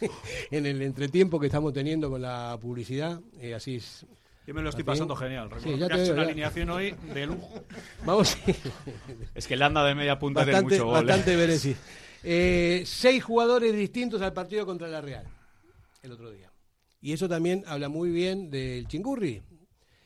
en 0.50 0.66
el 0.66 0.82
entretiempo 0.82 1.38
que 1.40 1.46
estamos 1.46 1.72
teniendo 1.72 2.10
con 2.10 2.22
la 2.22 2.58
publicidad. 2.60 3.20
eh, 3.40 3.54
así 3.54 3.76
es. 3.76 4.06
Yo 4.46 4.54
me 4.54 4.62
lo 4.62 4.68
estoy 4.68 4.84
pasando 4.84 5.16
genial. 5.16 5.50
Sí, 5.60 5.76
ya 5.76 5.88
que 5.88 5.94
te 5.94 6.02
has 6.02 6.08
una 6.10 6.22
alineación 6.22 6.70
hoy 6.70 6.94
de 7.12 7.26
lujo. 7.26 7.64
Vamos. 8.06 8.38
Es 9.34 9.46
que 9.46 9.56
le 9.56 9.64
anda 9.64 9.84
de 9.84 9.94
media 9.96 10.18
punta 10.20 10.44
bastante, 10.44 10.76
mucho 10.76 10.86
gol. 10.86 10.98
¿eh? 10.98 11.06
bastante 11.06 11.36
merecido. 11.36 11.76
Eh, 12.28 12.82
seis 12.86 13.22
jugadores 13.22 13.72
distintos 13.72 14.20
al 14.20 14.32
partido 14.32 14.66
contra 14.66 14.88
la 14.88 15.00
Real 15.00 15.24
el 16.02 16.10
otro 16.10 16.32
día. 16.32 16.50
Y 17.00 17.12
eso 17.12 17.28
también 17.28 17.62
habla 17.68 17.88
muy 17.88 18.10
bien 18.10 18.50
del 18.50 18.88
Chingurri, 18.88 19.42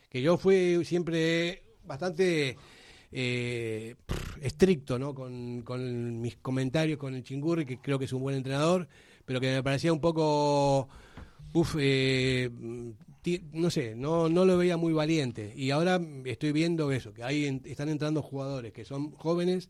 que 0.07 0.21
yo 0.21 0.37
fui 0.37 0.85
siempre 0.85 1.63
bastante 1.83 2.57
eh, 3.11 3.95
estricto 4.39 4.99
¿no? 4.99 5.15
con, 5.15 5.63
con 5.63 6.21
mis 6.21 6.35
comentarios 6.35 6.99
con 6.99 7.15
el 7.15 7.23
Chingurri, 7.23 7.65
que 7.65 7.79
creo 7.79 7.97
que 7.97 8.05
es 8.05 8.13
un 8.13 8.21
buen 8.21 8.35
entrenador, 8.35 8.87
pero 9.25 9.39
que 9.39 9.51
me 9.53 9.63
parecía 9.63 9.91
un 9.93 9.99
poco, 10.01 10.87
uf, 11.53 11.75
eh, 11.79 12.49
no 13.53 13.69
sé, 13.69 13.95
no, 13.95 14.29
no 14.29 14.45
lo 14.45 14.57
veía 14.57 14.77
muy 14.77 14.93
valiente. 14.93 15.53
Y 15.55 15.71
ahora 15.71 15.99
estoy 16.25 16.51
viendo 16.51 16.91
eso, 16.91 17.13
que 17.13 17.23
ahí 17.23 17.45
en- 17.45 17.61
están 17.65 17.89
entrando 17.89 18.21
jugadores 18.21 18.73
que 18.73 18.85
son 18.85 19.11
jóvenes, 19.11 19.69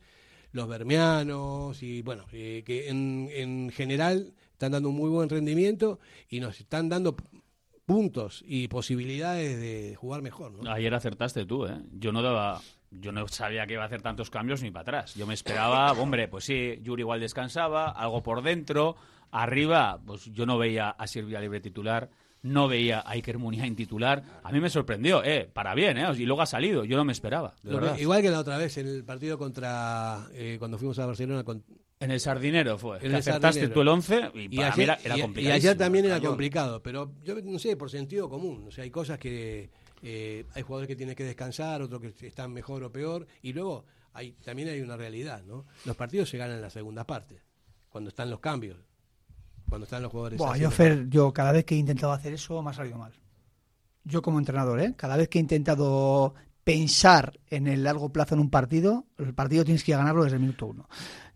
los 0.53 0.67
bermeanos, 0.67 1.81
y 1.83 2.01
bueno, 2.01 2.25
eh, 2.31 2.63
que 2.65 2.89
en, 2.89 3.29
en 3.33 3.69
general 3.71 4.33
están 4.53 4.73
dando 4.73 4.89
un 4.89 4.95
muy 4.95 5.09
buen 5.09 5.29
rendimiento 5.29 5.99
y 6.29 6.39
nos 6.39 6.59
están 6.59 6.89
dando 6.89 7.15
puntos 7.85 8.43
y 8.47 8.67
posibilidades 8.67 9.59
de 9.59 9.95
jugar 9.95 10.21
mejor. 10.21 10.51
¿no? 10.53 10.71
Ayer 10.71 10.93
acertaste 10.93 11.45
tú, 11.45 11.65
¿eh? 11.65 11.77
Yo 11.93 12.11
no 12.11 12.21
daba... 12.21 12.61
Yo 12.93 13.13
no 13.13 13.25
sabía 13.29 13.65
que 13.65 13.73
iba 13.75 13.83
a 13.83 13.85
hacer 13.85 14.01
tantos 14.01 14.29
cambios 14.29 14.61
ni 14.61 14.69
para 14.69 14.81
atrás. 14.81 15.15
Yo 15.15 15.25
me 15.25 15.33
esperaba, 15.33 15.89
hombre, 15.99 16.27
pues 16.27 16.43
sí, 16.43 16.77
Yuri 16.81 17.03
igual 17.03 17.21
descansaba, 17.21 17.89
algo 17.89 18.21
por 18.21 18.41
dentro. 18.43 18.97
Arriba, 19.31 19.99
pues 20.05 20.25
yo 20.33 20.45
no 20.45 20.57
veía 20.57 20.89
a 20.89 21.07
Silvia 21.07 21.39
Libre 21.39 21.59
titular, 21.61 22.09
no 22.43 22.67
veía 22.67 22.99
a 22.99 23.11
Iker 23.11 23.37
Muniain 23.37 23.75
titular. 23.75 24.23
A 24.43 24.51
mí 24.51 24.59
me 24.59 24.69
sorprendió, 24.69 25.23
¿eh? 25.23 25.49
Para 25.51 25.73
bien, 25.75 25.97
¿eh? 25.97 26.05
Y 26.17 26.25
luego 26.25 26.41
ha 26.41 26.45
salido, 26.45 26.83
yo 26.85 26.97
no 26.97 27.05
me 27.05 27.11
esperaba, 27.13 27.55
de 27.63 27.79
que- 27.79 28.01
igual 28.01 28.21
que 28.21 28.29
la 28.29 28.39
otra 28.39 28.57
vez 28.57 28.77
en 28.77 28.87
el 28.87 29.03
partido 29.03 29.37
contra 29.37 30.27
eh, 30.33 30.55
cuando 30.59 30.77
fuimos 30.77 30.97
a 30.99 31.05
Barcelona 31.05 31.43
con- 31.43 31.63
En 31.99 32.09
el 32.09 32.19
Sardinero 32.19 32.77
fue. 32.79 32.97
en 32.97 33.05
el 33.05 33.15
acertaste 33.15 33.59
Sardinero. 33.59 33.73
tú 33.73 33.81
el 33.81 33.87
11 33.89 34.31
y, 34.33 34.49
para 34.55 34.73
ayer, 34.73 34.83
era, 34.83 34.99
era 35.03 35.17
y- 35.39 35.47
ayer 35.51 35.77
también 35.77 36.05
era 36.05 36.15
Cañón. 36.15 36.31
complicado, 36.31 36.81
pero 36.81 37.13
yo 37.23 37.35
no 37.43 37.59
sé, 37.59 37.77
por 37.77 37.91
sentido 37.91 38.27
común. 38.27 38.65
O 38.67 38.71
sea, 38.71 38.83
hay 38.83 38.89
cosas 38.89 39.19
que 39.19 39.69
eh, 40.03 40.45
hay 40.55 40.63
jugadores 40.63 40.87
que 40.87 40.95
tienen 40.95 41.13
que 41.15 41.23
descansar, 41.23 41.83
otros 41.83 42.01
que 42.01 42.25
están 42.27 42.51
mejor 42.51 42.83
o 42.83 42.91
peor, 42.91 43.27
y 43.43 43.53
luego 43.53 43.85
hay 44.13 44.31
también 44.43 44.67
hay 44.69 44.81
una 44.81 44.97
realidad, 44.97 45.43
¿no? 45.45 45.67
Los 45.85 45.95
partidos 45.95 46.27
se 46.27 46.39
ganan 46.39 46.55
en 46.55 46.61
la 46.63 46.71
segunda 46.71 47.05
parte, 47.05 47.39
cuando 47.87 48.07
están 48.09 48.31
los 48.31 48.39
cambios, 48.39 48.77
cuando 49.71 49.85
están 49.85 50.01
los 50.03 50.11
jugadores. 50.11 50.37
Buah, 50.37 50.57
yo, 50.57 50.69
Fer, 50.69 51.07
yo 51.07 51.31
cada 51.31 51.53
vez 51.53 51.63
que 51.63 51.75
he 51.75 51.77
intentado 51.77 52.11
hacer 52.11 52.33
eso 52.33 52.61
me 52.61 52.71
ha 52.71 52.73
salido 52.73 52.97
mal. 52.97 53.13
Yo 54.03 54.21
como 54.21 54.37
entrenador, 54.37 54.81
¿eh? 54.81 54.95
cada 54.97 55.15
vez 55.15 55.29
que 55.29 55.37
he 55.37 55.41
intentado 55.41 56.33
pensar 56.65 57.39
en 57.49 57.67
el 57.67 57.81
largo 57.81 58.11
plazo 58.11 58.35
en 58.35 58.41
un 58.41 58.49
partido, 58.49 59.05
el 59.17 59.33
partido 59.33 59.63
tienes 59.63 59.85
que 59.85 59.93
ganarlo 59.93 60.25
desde 60.25 60.35
el 60.35 60.41
minuto 60.41 60.65
uno. 60.65 60.89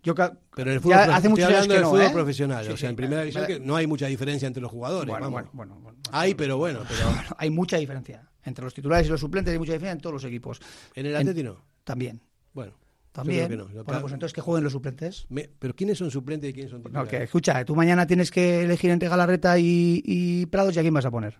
Yo 0.03 0.13
Pero 0.13 0.35
en 0.57 0.75
el 0.75 0.81
fútbol, 0.81 0.97
hace 0.97 1.13
estoy 1.13 1.29
muchos 1.29 1.45
años 1.47 1.67
que 1.67 1.73
del 1.73 1.81
no, 1.83 1.89
fútbol 1.91 2.01
¿eh? 2.01 2.09
profesional, 2.11 2.65
Sí, 2.65 2.71
o 2.73 2.77
sea, 2.77 2.89
sí. 2.89 2.89
en 2.89 2.95
primera 2.97 3.21
división 3.21 3.47
que 3.47 3.59
no 3.61 3.77
hay 3.77 3.87
mucha 3.87 4.07
diferencia 4.07 4.47
entre 4.47 4.61
los 4.61 4.69
jugadores. 4.69 5.09
Bueno, 5.09 5.31
vamos. 5.31 5.49
bueno, 5.53 5.79
bueno, 5.79 5.97
Hay, 6.11 6.35
pero 6.35 6.57
bueno, 6.57 6.81
pero 6.89 7.07
hay 7.37 7.49
mucha 7.49 7.77
diferencia. 7.77 8.29
Entre 8.43 8.65
los 8.65 8.73
titulares 8.73 9.07
y 9.07 9.11
los 9.11 9.21
suplentes 9.21 9.53
hay 9.53 9.59
mucha 9.59 9.71
diferencia 9.71 9.93
en 9.93 10.01
todos 10.01 10.15
los 10.15 10.23
equipos. 10.25 10.59
en 10.93 11.05
el 11.05 11.15
Atleti 11.15 11.41
no. 11.41 11.63
También. 11.85 12.21
Bueno, 12.53 12.73
También. 13.15 13.47
que 13.47 13.55
no. 13.57 13.65
Bueno, 13.67 14.01
pues 14.01 14.11
entonces 14.13 14.33
que 14.33 14.41
jueguen 14.41 14.63
los 14.65 14.73
suplentes. 14.73 15.25
Me- 15.29 15.49
pero 15.57 15.73
¿quiénes 15.73 15.97
son 15.97 16.11
suplentes 16.11 16.49
y 16.49 16.53
quiénes 16.53 16.71
son 16.71 16.79
No, 16.81 16.85
titulares? 16.89 17.09
que 17.09 17.23
escucha, 17.23 17.63
tú 17.63 17.75
mañana 17.75 18.05
tienes 18.05 18.29
que 18.29 18.63
elegir 18.63 18.91
entre 18.91 19.07
Galarreta 19.07 19.57
y, 19.57 20.01
y 20.05 20.45
Prados 20.47 20.75
y 20.75 20.79
a 20.79 20.81
quién 20.81 20.93
vas 20.93 21.05
a 21.05 21.11
poner. 21.11 21.39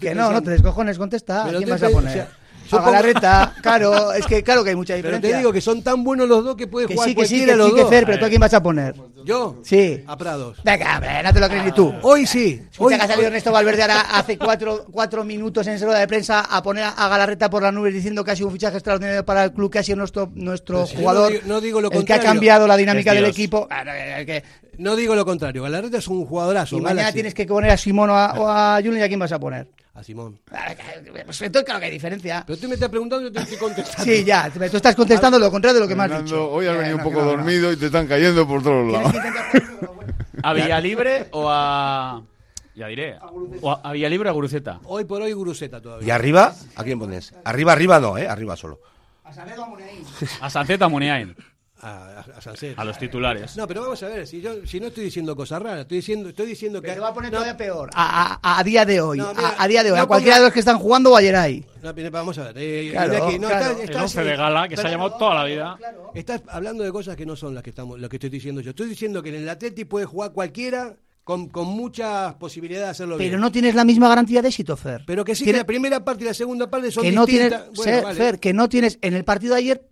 Que 0.00 0.14
no, 0.14 0.32
no 0.32 0.42
te 0.42 0.50
descojones, 0.50 0.96
contesta. 0.98 1.44
¿A 1.46 1.50
quién 1.52 1.68
vas 1.68 1.82
a 1.82 1.90
poner? 1.90 2.10
o 2.10 2.12
sea, 2.12 2.28
Galarreta, 2.76 3.54
claro, 3.62 4.12
es 4.12 4.26
que 4.26 4.42
claro 4.42 4.62
que 4.62 4.70
hay 4.70 4.76
mucha 4.76 4.94
Pero 4.94 5.08
diferencia. 5.08 5.30
te 5.32 5.38
digo 5.38 5.52
que 5.52 5.60
son 5.60 5.82
tan 5.82 6.04
buenos 6.04 6.28
los 6.28 6.44
dos 6.44 6.56
que 6.56 6.66
puede 6.66 6.86
que 6.86 6.94
jugar 6.94 7.08
sí, 7.08 7.14
que 7.14 7.24
sí, 7.26 7.44
que 7.46 7.52
sí, 7.54 7.72
que. 7.74 7.84
Fer, 7.86 8.04
pero 8.06 8.18
tú 8.18 8.24
a 8.24 8.28
quién 8.28 8.40
vas 8.40 8.54
a 8.54 8.62
poner. 8.62 8.94
¿Yo? 9.24 9.58
Sí. 9.62 10.02
A 10.06 10.16
Prados. 10.16 10.58
Venga, 10.64 10.94
hombre, 10.94 11.22
no 11.22 11.32
te 11.32 11.40
lo 11.40 11.48
crees 11.48 11.64
ni 11.64 11.72
tú. 11.72 11.92
Hoy 12.02 12.26
sí. 12.26 12.62
Hoy, 12.78 12.94
que 12.96 13.02
ha 13.02 13.06
salido 13.06 13.26
Ernesto 13.28 13.52
Valverde 13.52 13.82
ahora 13.82 14.00
hace 14.12 14.38
cuatro, 14.38 14.86
cuatro 14.90 15.24
minutos 15.24 15.66
en 15.66 15.80
rueda 15.80 15.98
de 15.98 16.06
prensa 16.08 16.40
a 16.40 16.62
poner 16.62 16.84
a 16.84 17.08
Galarreta 17.08 17.50
por 17.50 17.62
las 17.62 17.72
nubes 17.74 17.92
diciendo 17.92 18.24
que 18.24 18.30
ha 18.30 18.36
sido 18.36 18.46
un 18.48 18.52
fichaje 18.54 18.76
extraordinario 18.76 19.24
para 19.24 19.44
el 19.44 19.52
club, 19.52 19.70
que 19.70 19.80
ha 19.80 19.82
sido 19.82 19.96
nuestro, 19.96 20.30
nuestro 20.34 20.84
Pero 20.84 20.92
yo 20.92 20.98
jugador, 20.98 21.22
no 21.22 21.28
digo- 21.30 21.42
no 21.46 21.60
digo 21.60 21.80
lo 21.80 21.90
el 21.90 22.04
que 22.04 22.12
ha 22.14 22.20
cambiado 22.20 22.66
la 22.66 22.76
dinámica 22.76 23.12
del 23.12 23.24
equipo. 23.26 23.68
No, 23.70 23.92
el 23.92 24.26
que- 24.26 24.42
No 24.78 24.94
digo 24.96 25.14
lo 25.14 25.24
contrario. 25.24 25.62
Galarreta 25.64 25.98
es 25.98 26.08
un 26.08 26.24
jugadorazo. 26.24 26.76
y 26.76 26.80
mañana 26.80 27.00
Galaxy. 27.00 27.14
tienes 27.14 27.34
que 27.34 27.44
poner 27.46 27.70
a 27.72 27.76
Simón 27.76 28.10
o 28.10 28.16
a, 28.16 28.32
o 28.38 28.48
a 28.48 28.76
Julen 28.82 28.98
y 28.98 29.02
a 29.02 29.08
quién 29.08 29.18
vas 29.20 29.32
a 29.32 29.38
poner. 29.38 29.66
A 29.98 30.02
Simón. 30.04 30.38
Pues 31.24 31.42
entonces 31.42 31.64
claro 31.64 31.80
que 31.80 31.86
hay 31.86 31.90
diferencia. 31.90 32.44
Pero 32.46 32.56
tú 32.56 32.68
me 32.68 32.74
estás 32.74 32.88
preguntando 32.88 33.22
y 33.26 33.30
yo 33.30 33.32
te 33.32 33.40
estoy 33.40 33.58
contestando. 33.58 34.04
Sí, 34.04 34.22
ya, 34.24 34.48
tú 34.48 34.76
estás 34.76 34.94
contestando 34.94 35.40
lo 35.40 35.50
contrario 35.50 35.74
de 35.74 35.80
lo 35.80 35.88
que 35.88 35.96
me 35.96 36.04
has 36.04 36.08
Fernando, 36.10 36.34
dicho. 36.36 36.50
hoy 36.52 36.66
has 36.66 36.74
Eh, 36.74 36.78
venido 36.78 36.96
no, 36.98 37.02
un 37.02 37.08
poco 37.10 37.20
no, 37.24 37.30
que 37.30 37.36
no. 37.36 37.42
dormido 37.42 37.72
y 37.72 37.76
te 37.76 37.86
están 37.86 38.06
cayendo 38.06 38.46
por 38.46 38.62
todos 38.62 38.92
lados. 38.92 39.12
¿A 40.42 40.52
Villalibre 40.52 41.26
o 41.32 41.48
a... 41.50 42.22
Ya 42.76 42.86
diré. 42.86 43.16
¿O 43.60 43.72
a, 43.72 43.80
a 43.82 43.92
Villalibre 43.92 44.28
o 44.28 44.30
a 44.30 44.34
Guruceta? 44.34 44.78
Hoy 44.84 45.04
por 45.04 45.20
hoy 45.20 45.32
Guruceta 45.32 45.80
todavía. 45.82 46.06
¿Y 46.06 46.10
arriba? 46.12 46.54
¿A 46.76 46.84
quién 46.84 47.00
pones? 47.00 47.34
Arriba, 47.42 47.72
arriba 47.72 47.98
no, 47.98 48.16
¿eh? 48.16 48.28
Arriba 48.28 48.56
solo. 48.56 48.78
A 49.24 49.32
Sanceta 50.48 50.86
Muniain. 50.88 51.34
A, 51.34 51.34
a, 51.80 52.20
a 52.36 52.40
Sancet. 52.40 52.78
A 52.78 52.84
los 52.84 52.98
titulares. 52.98 53.56
No, 53.56 53.66
pero 53.68 53.82
vamos 53.82 54.02
a 54.02 54.08
ver, 54.08 54.26
si 54.26 54.40
yo 54.40 54.66
si 54.66 54.80
no 54.80 54.88
estoy 54.88 55.04
diciendo 55.04 55.34
cosas 55.36 55.62
raras, 55.62 55.80
estoy 55.80 55.98
diciendo 55.98 56.28
estoy 56.30 56.46
diciendo 56.46 56.80
que 56.82 56.88
Pero 56.88 57.02
va 57.02 57.08
a 57.08 57.14
poner 57.14 57.30
no, 57.32 57.38
todavía 57.38 57.56
peor. 57.56 57.90
A, 57.94 58.38
a- 58.42 58.58
a 58.58 58.64
día 58.64 58.84
de 58.84 59.00
hoy. 59.00 59.18
No, 59.18 59.32
mira, 59.34 59.48
a, 59.50 59.62
a 59.62 59.68
día 59.68 59.82
de 59.84 59.92
hoy. 59.92 59.96
no 59.98 60.02
a 60.02 60.06
cualquiera 60.06 60.36
ponga- 60.36 60.40
de 60.40 60.44
los 60.46 60.52
que 60.52 60.58
están 60.60 60.78
jugando 60.78 61.12
o 61.12 61.16
ayer 61.16 61.36
mira, 61.94 62.10
vamos 62.10 62.36
a 62.38 62.44
ver. 62.52 62.54
eh, 62.58 62.88
Claro, 62.92 63.14
Iñaki, 63.14 63.38
no, 63.38 63.48
claro. 63.48 63.64
estás- 63.64 63.78
El 63.80 63.84
estás- 63.90 64.02
11 64.02 64.24
de 64.24 64.36
gala 64.36 64.68
que 64.68 64.76
se 64.76 64.86
ha 64.86 64.90
llamado 64.90 65.12
toda 65.16 65.34
la 65.34 65.44
vida. 65.44 65.78
Estás 66.14 66.42
hablando 66.48 66.82
de 66.84 66.90
cosas 66.92 67.16
que 67.16 67.26
no 67.26 67.36
son 67.36 67.54
las 67.54 67.62
que 67.62 67.70
estamos, 67.70 67.98
lo 68.00 68.08
que 68.08 68.16
estoy 68.16 68.30
diciendo 68.30 68.60
yo. 68.60 68.70
Estoy 68.70 68.88
diciendo 68.88 69.22
que 69.22 69.28
en 69.30 69.36
el 69.36 69.48
Atleti 69.48 69.84
puede 69.84 70.06
jugar 70.06 70.32
cualquiera 70.32 70.96
con, 71.28 71.46
con 71.50 71.66
muchas 71.66 72.32
posibilidades 72.36 72.86
de 72.86 72.90
hacerlo 72.90 73.18
bien. 73.18 73.28
Pero 73.32 73.38
no 73.38 73.52
tienes 73.52 73.74
la 73.74 73.84
misma 73.84 74.08
garantía 74.08 74.40
de 74.40 74.48
éxito, 74.48 74.78
Fer. 74.78 75.02
Pero 75.06 75.26
que 75.26 75.34
sí 75.34 75.44
Tiene- 75.44 75.58
que 75.58 75.62
la 75.62 75.66
primera 75.66 76.02
parte 76.02 76.24
y 76.24 76.26
la 76.26 76.32
segunda 76.32 76.70
parte 76.70 76.90
son 76.90 77.02
que 77.02 77.12
no 77.12 77.26
tienes, 77.26 77.50
distintas. 77.50 77.76
Bueno, 77.76 77.92
Fer, 77.92 78.02
vale. 78.04 78.16
Fer, 78.18 78.40
que 78.40 78.52
no 78.54 78.66
tienes 78.70 78.98
en 79.02 79.12
el 79.12 79.24
partido 79.24 79.52
de 79.52 79.58
ayer, 79.60 79.86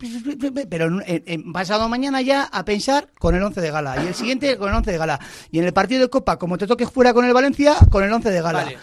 pero 0.67 0.89
en, 1.05 1.53
pasado 1.53 1.87
mañana 1.89 2.23
ya 2.23 2.41
a 2.45 2.65
pensar 2.65 3.09
con 3.19 3.35
el 3.35 3.43
11 3.43 3.61
de 3.61 3.69
gala 3.69 4.03
y 4.03 4.07
el 4.07 4.15
siguiente 4.15 4.57
con 4.57 4.69
el 4.69 4.75
11 4.77 4.91
de 4.93 4.97
gala 4.97 5.19
y 5.51 5.59
en 5.59 5.65
el 5.65 5.73
partido 5.73 6.01
de 6.01 6.09
Copa, 6.09 6.39
como 6.39 6.57
te 6.57 6.65
toques 6.65 6.89
fuera 6.89 7.13
con 7.13 7.23
el 7.23 7.33
Valencia, 7.35 7.75
con 7.91 8.03
el 8.03 8.11
11 8.11 8.31
de 8.31 8.41
gala. 8.41 8.63
Vale. 8.63 8.77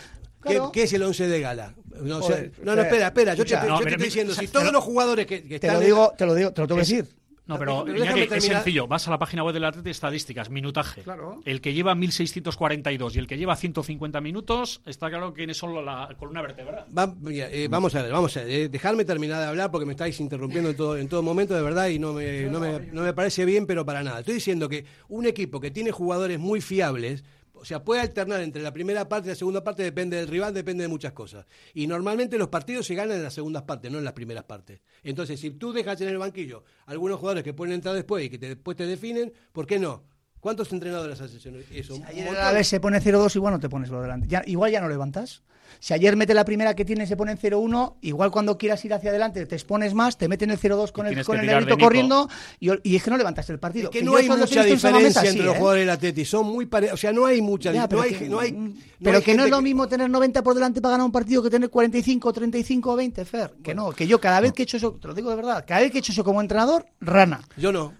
¿Qué, 0.44 0.50
Claro. 0.54 0.70
qué 0.72 0.82
es 0.84 0.92
el 0.92 1.02
11 1.02 1.26
de 1.26 1.40
gala? 1.40 1.74
No, 2.02 2.18
o 2.18 2.22
sea, 2.22 2.36
Joder, 2.36 2.52
no, 2.62 2.76
no, 2.76 2.82
espera, 2.82 3.06
espera. 3.08 3.34
Yo 3.34 3.44
te, 3.44 3.50
yo 3.50 3.64
no, 3.66 3.80
te 3.80 3.88
estoy 3.88 4.04
diciendo, 4.04 4.32
o 4.32 4.36
sea, 4.36 4.42
si 4.42 4.48
todos 4.48 4.66
lo- 4.66 4.72
los 4.72 4.84
jugadores 4.84 5.26
que, 5.26 5.42
que 5.42 5.48
Te 5.58 5.66
están 5.66 5.74
lo 5.74 5.80
en- 5.80 5.86
digo, 5.86 6.12
te 6.16 6.26
lo 6.26 6.34
digo, 6.34 6.52
te 6.52 6.60
lo 6.60 6.66
tengo 6.68 6.76
que 6.76 6.86
decir. 6.86 7.08
No, 7.46 7.58
pero 7.58 7.84
Pero 7.84 7.98
Iñaki, 7.98 8.20
déjame 8.20 8.36
es 8.38 8.44
sencillo. 8.44 8.86
Vas 8.86 9.06
a 9.06 9.10
la 9.10 9.18
página 9.18 9.44
web 9.44 9.52
del 9.52 9.64
Atleti, 9.64 9.90
estadísticas, 9.90 10.48
minutaje. 10.48 11.02
Claro. 11.02 11.40
El 11.44 11.60
que 11.60 11.74
lleva 11.74 11.94
1642 11.94 13.16
y 13.16 13.18
el 13.18 13.26
que 13.26 13.36
lleva 13.36 13.54
150 13.54 14.20
minutos, 14.22 14.80
está 14.86 15.10
claro 15.10 15.34
quién 15.34 15.50
es 15.50 15.58
solo 15.58 15.82
la 15.82 16.08
columna 16.18 16.40
vertebral. 16.42 16.86
Va- 16.96 17.14
eh, 17.30 17.68
vamos 17.70 17.94
a 17.94 18.02
ver, 18.02 18.12
vamos 18.12 18.34
a 18.36 18.40
ver. 18.40 18.50
eh, 18.50 18.68
dejarme 18.68 19.04
terminar 19.04 19.40
de 19.40 19.46
hablar 19.46 19.70
porque 19.70 19.84
me 19.86 19.92
estáis 19.92 20.18
interrumpiendo 20.20 20.70
en 20.70 20.76
todo, 20.76 20.96
en 20.96 21.08
todo 21.08 21.22
momento, 21.22 21.54
de 21.54 21.62
verdad, 21.62 21.88
y 21.88 21.98
no 21.98 22.12
me, 22.14 22.44
no, 22.44 22.60
me, 22.60 22.78
no 22.92 23.02
me 23.02 23.12
parece 23.12 23.44
bien, 23.44 23.66
pero 23.66 23.84
para 23.84 24.02
nada. 24.02 24.20
Estoy 24.20 24.34
diciendo 24.34 24.68
que 24.68 24.84
un 25.08 25.26
equipo 25.26 25.60
que 25.60 25.70
tiene 25.70 25.90
jugadores 25.92 26.38
muy 26.38 26.60
fiables, 26.62 27.24
o 27.64 27.66
sea, 27.66 27.82
puede 27.82 28.02
alternar 28.02 28.42
entre 28.42 28.60
la 28.60 28.74
primera 28.74 29.08
parte 29.08 29.28
y 29.28 29.30
la 29.30 29.34
segunda 29.36 29.64
parte, 29.64 29.82
depende 29.82 30.18
del 30.18 30.28
rival, 30.28 30.52
depende 30.52 30.82
de 30.82 30.88
muchas 30.88 31.14
cosas. 31.14 31.46
Y 31.72 31.86
normalmente 31.86 32.36
los 32.36 32.48
partidos 32.48 32.84
se 32.86 32.94
ganan 32.94 33.16
en 33.16 33.22
las 33.22 33.32
segundas 33.32 33.62
partes, 33.62 33.90
no 33.90 33.96
en 33.96 34.04
las 34.04 34.12
primeras 34.12 34.44
partes. 34.44 34.80
Entonces, 35.02 35.40
si 35.40 35.50
tú 35.52 35.72
dejas 35.72 35.98
en 36.02 36.08
el 36.08 36.18
banquillo 36.18 36.62
algunos 36.84 37.18
jugadores 37.18 37.42
que 37.42 37.54
pueden 37.54 37.72
entrar 37.74 37.94
después 37.94 38.22
y 38.22 38.28
que 38.28 38.36
te- 38.36 38.48
después 38.50 38.76
te 38.76 38.86
definen, 38.86 39.32
¿por 39.50 39.66
qué 39.66 39.78
no? 39.78 40.04
¿Cuántos 40.40 40.70
entrenadores 40.74 41.18
hacen 41.22 41.64
eso? 41.72 41.94
Un 41.96 42.04
Ayer 42.04 42.28
a 42.36 42.52
ver, 42.52 42.64
se 42.66 42.78
pone 42.80 43.00
0-2, 43.00 43.34
igual 43.36 43.54
no 43.54 43.60
te 43.60 43.70
pones 43.70 43.88
lo 43.88 44.02
delante. 44.02 44.28
Ya, 44.28 44.42
igual 44.44 44.70
ya 44.70 44.82
no 44.82 44.90
levantas. 44.90 45.42
Si 45.80 45.92
ayer 45.94 46.16
mete 46.16 46.34
la 46.34 46.44
primera 46.44 46.74
que 46.74 46.84
tiene, 46.84 47.06
se 47.06 47.16
pone 47.16 47.32
en 47.32 47.38
0-1, 47.38 47.94
igual 48.02 48.30
cuando 48.30 48.56
quieras 48.56 48.84
ir 48.84 48.94
hacia 48.94 49.10
adelante 49.10 49.44
te 49.46 49.54
expones 49.54 49.92
más, 49.94 50.16
te 50.16 50.28
meten 50.28 50.50
el 50.50 50.58
0-2 50.58 50.92
con 50.92 51.06
Y 51.06 51.10
el, 51.10 51.24
con 51.24 51.36
que 51.36 51.40
el 51.42 51.46
negrito 51.46 51.76
corriendo 51.78 52.28
y, 52.60 52.70
y 52.88 52.96
es 52.96 53.02
que 53.02 53.10
no 53.10 53.16
levantaste 53.16 53.52
el 53.52 53.58
partido. 53.58 53.84
Es 53.86 53.90
que 53.90 53.98
Que 54.00 54.04
no 54.04 54.16
hay 54.16 54.28
mucha 54.28 54.62
diferencia 54.64 55.20
entre 55.22 55.32
sí, 55.32 55.38
los 55.38 55.54
¿eh? 55.54 55.58
jugadores 55.58 55.82
del 55.82 55.90
Atleti, 55.90 56.24
son 56.24 56.46
muy 56.46 56.66
parecidos, 56.66 56.98
o 56.98 57.00
sea, 57.00 57.12
no 57.12 57.26
hay 57.26 57.40
mucha 57.42 57.72
Ya, 57.72 57.82
di- 57.82 57.88
pero 57.88 58.02
no 58.02 58.30
no 58.30 58.40
hay, 58.40 58.52
no 58.52 58.72
pero 59.02 59.16
hay 59.18 59.22
que 59.22 59.34
no 59.34 59.44
es 59.44 59.50
lo 59.50 59.60
mismo 59.60 59.86
tener 59.88 60.08
90 60.08 60.42
por 60.42 60.54
delante 60.54 60.80
para 60.80 60.92
ganar 60.92 61.06
un 61.06 61.12
partido 61.12 61.42
que 61.42 61.50
tener 61.50 61.68
45, 61.70 62.32
35 62.32 62.92
o 62.92 62.96
20, 62.96 63.24
Fer. 63.24 63.54
Que 63.62 63.74
no, 63.74 63.90
que 63.92 64.06
yo 64.06 64.20
cada 64.20 64.40
vez 64.40 64.52
que 64.52 64.62
he 64.62 64.64
hecho 64.64 64.76
eso, 64.76 64.92
te 64.92 65.08
lo 65.08 65.14
digo 65.14 65.30
de 65.30 65.36
verdad, 65.36 65.64
cada 65.66 65.80
vez 65.80 65.90
que 65.90 65.98
he 65.98 66.00
hecho 66.00 66.12
eso 66.12 66.24
como 66.24 66.40
entrenador, 66.40 66.86
rana. 67.00 67.40
Yo 67.56 67.72
no. 67.72 67.92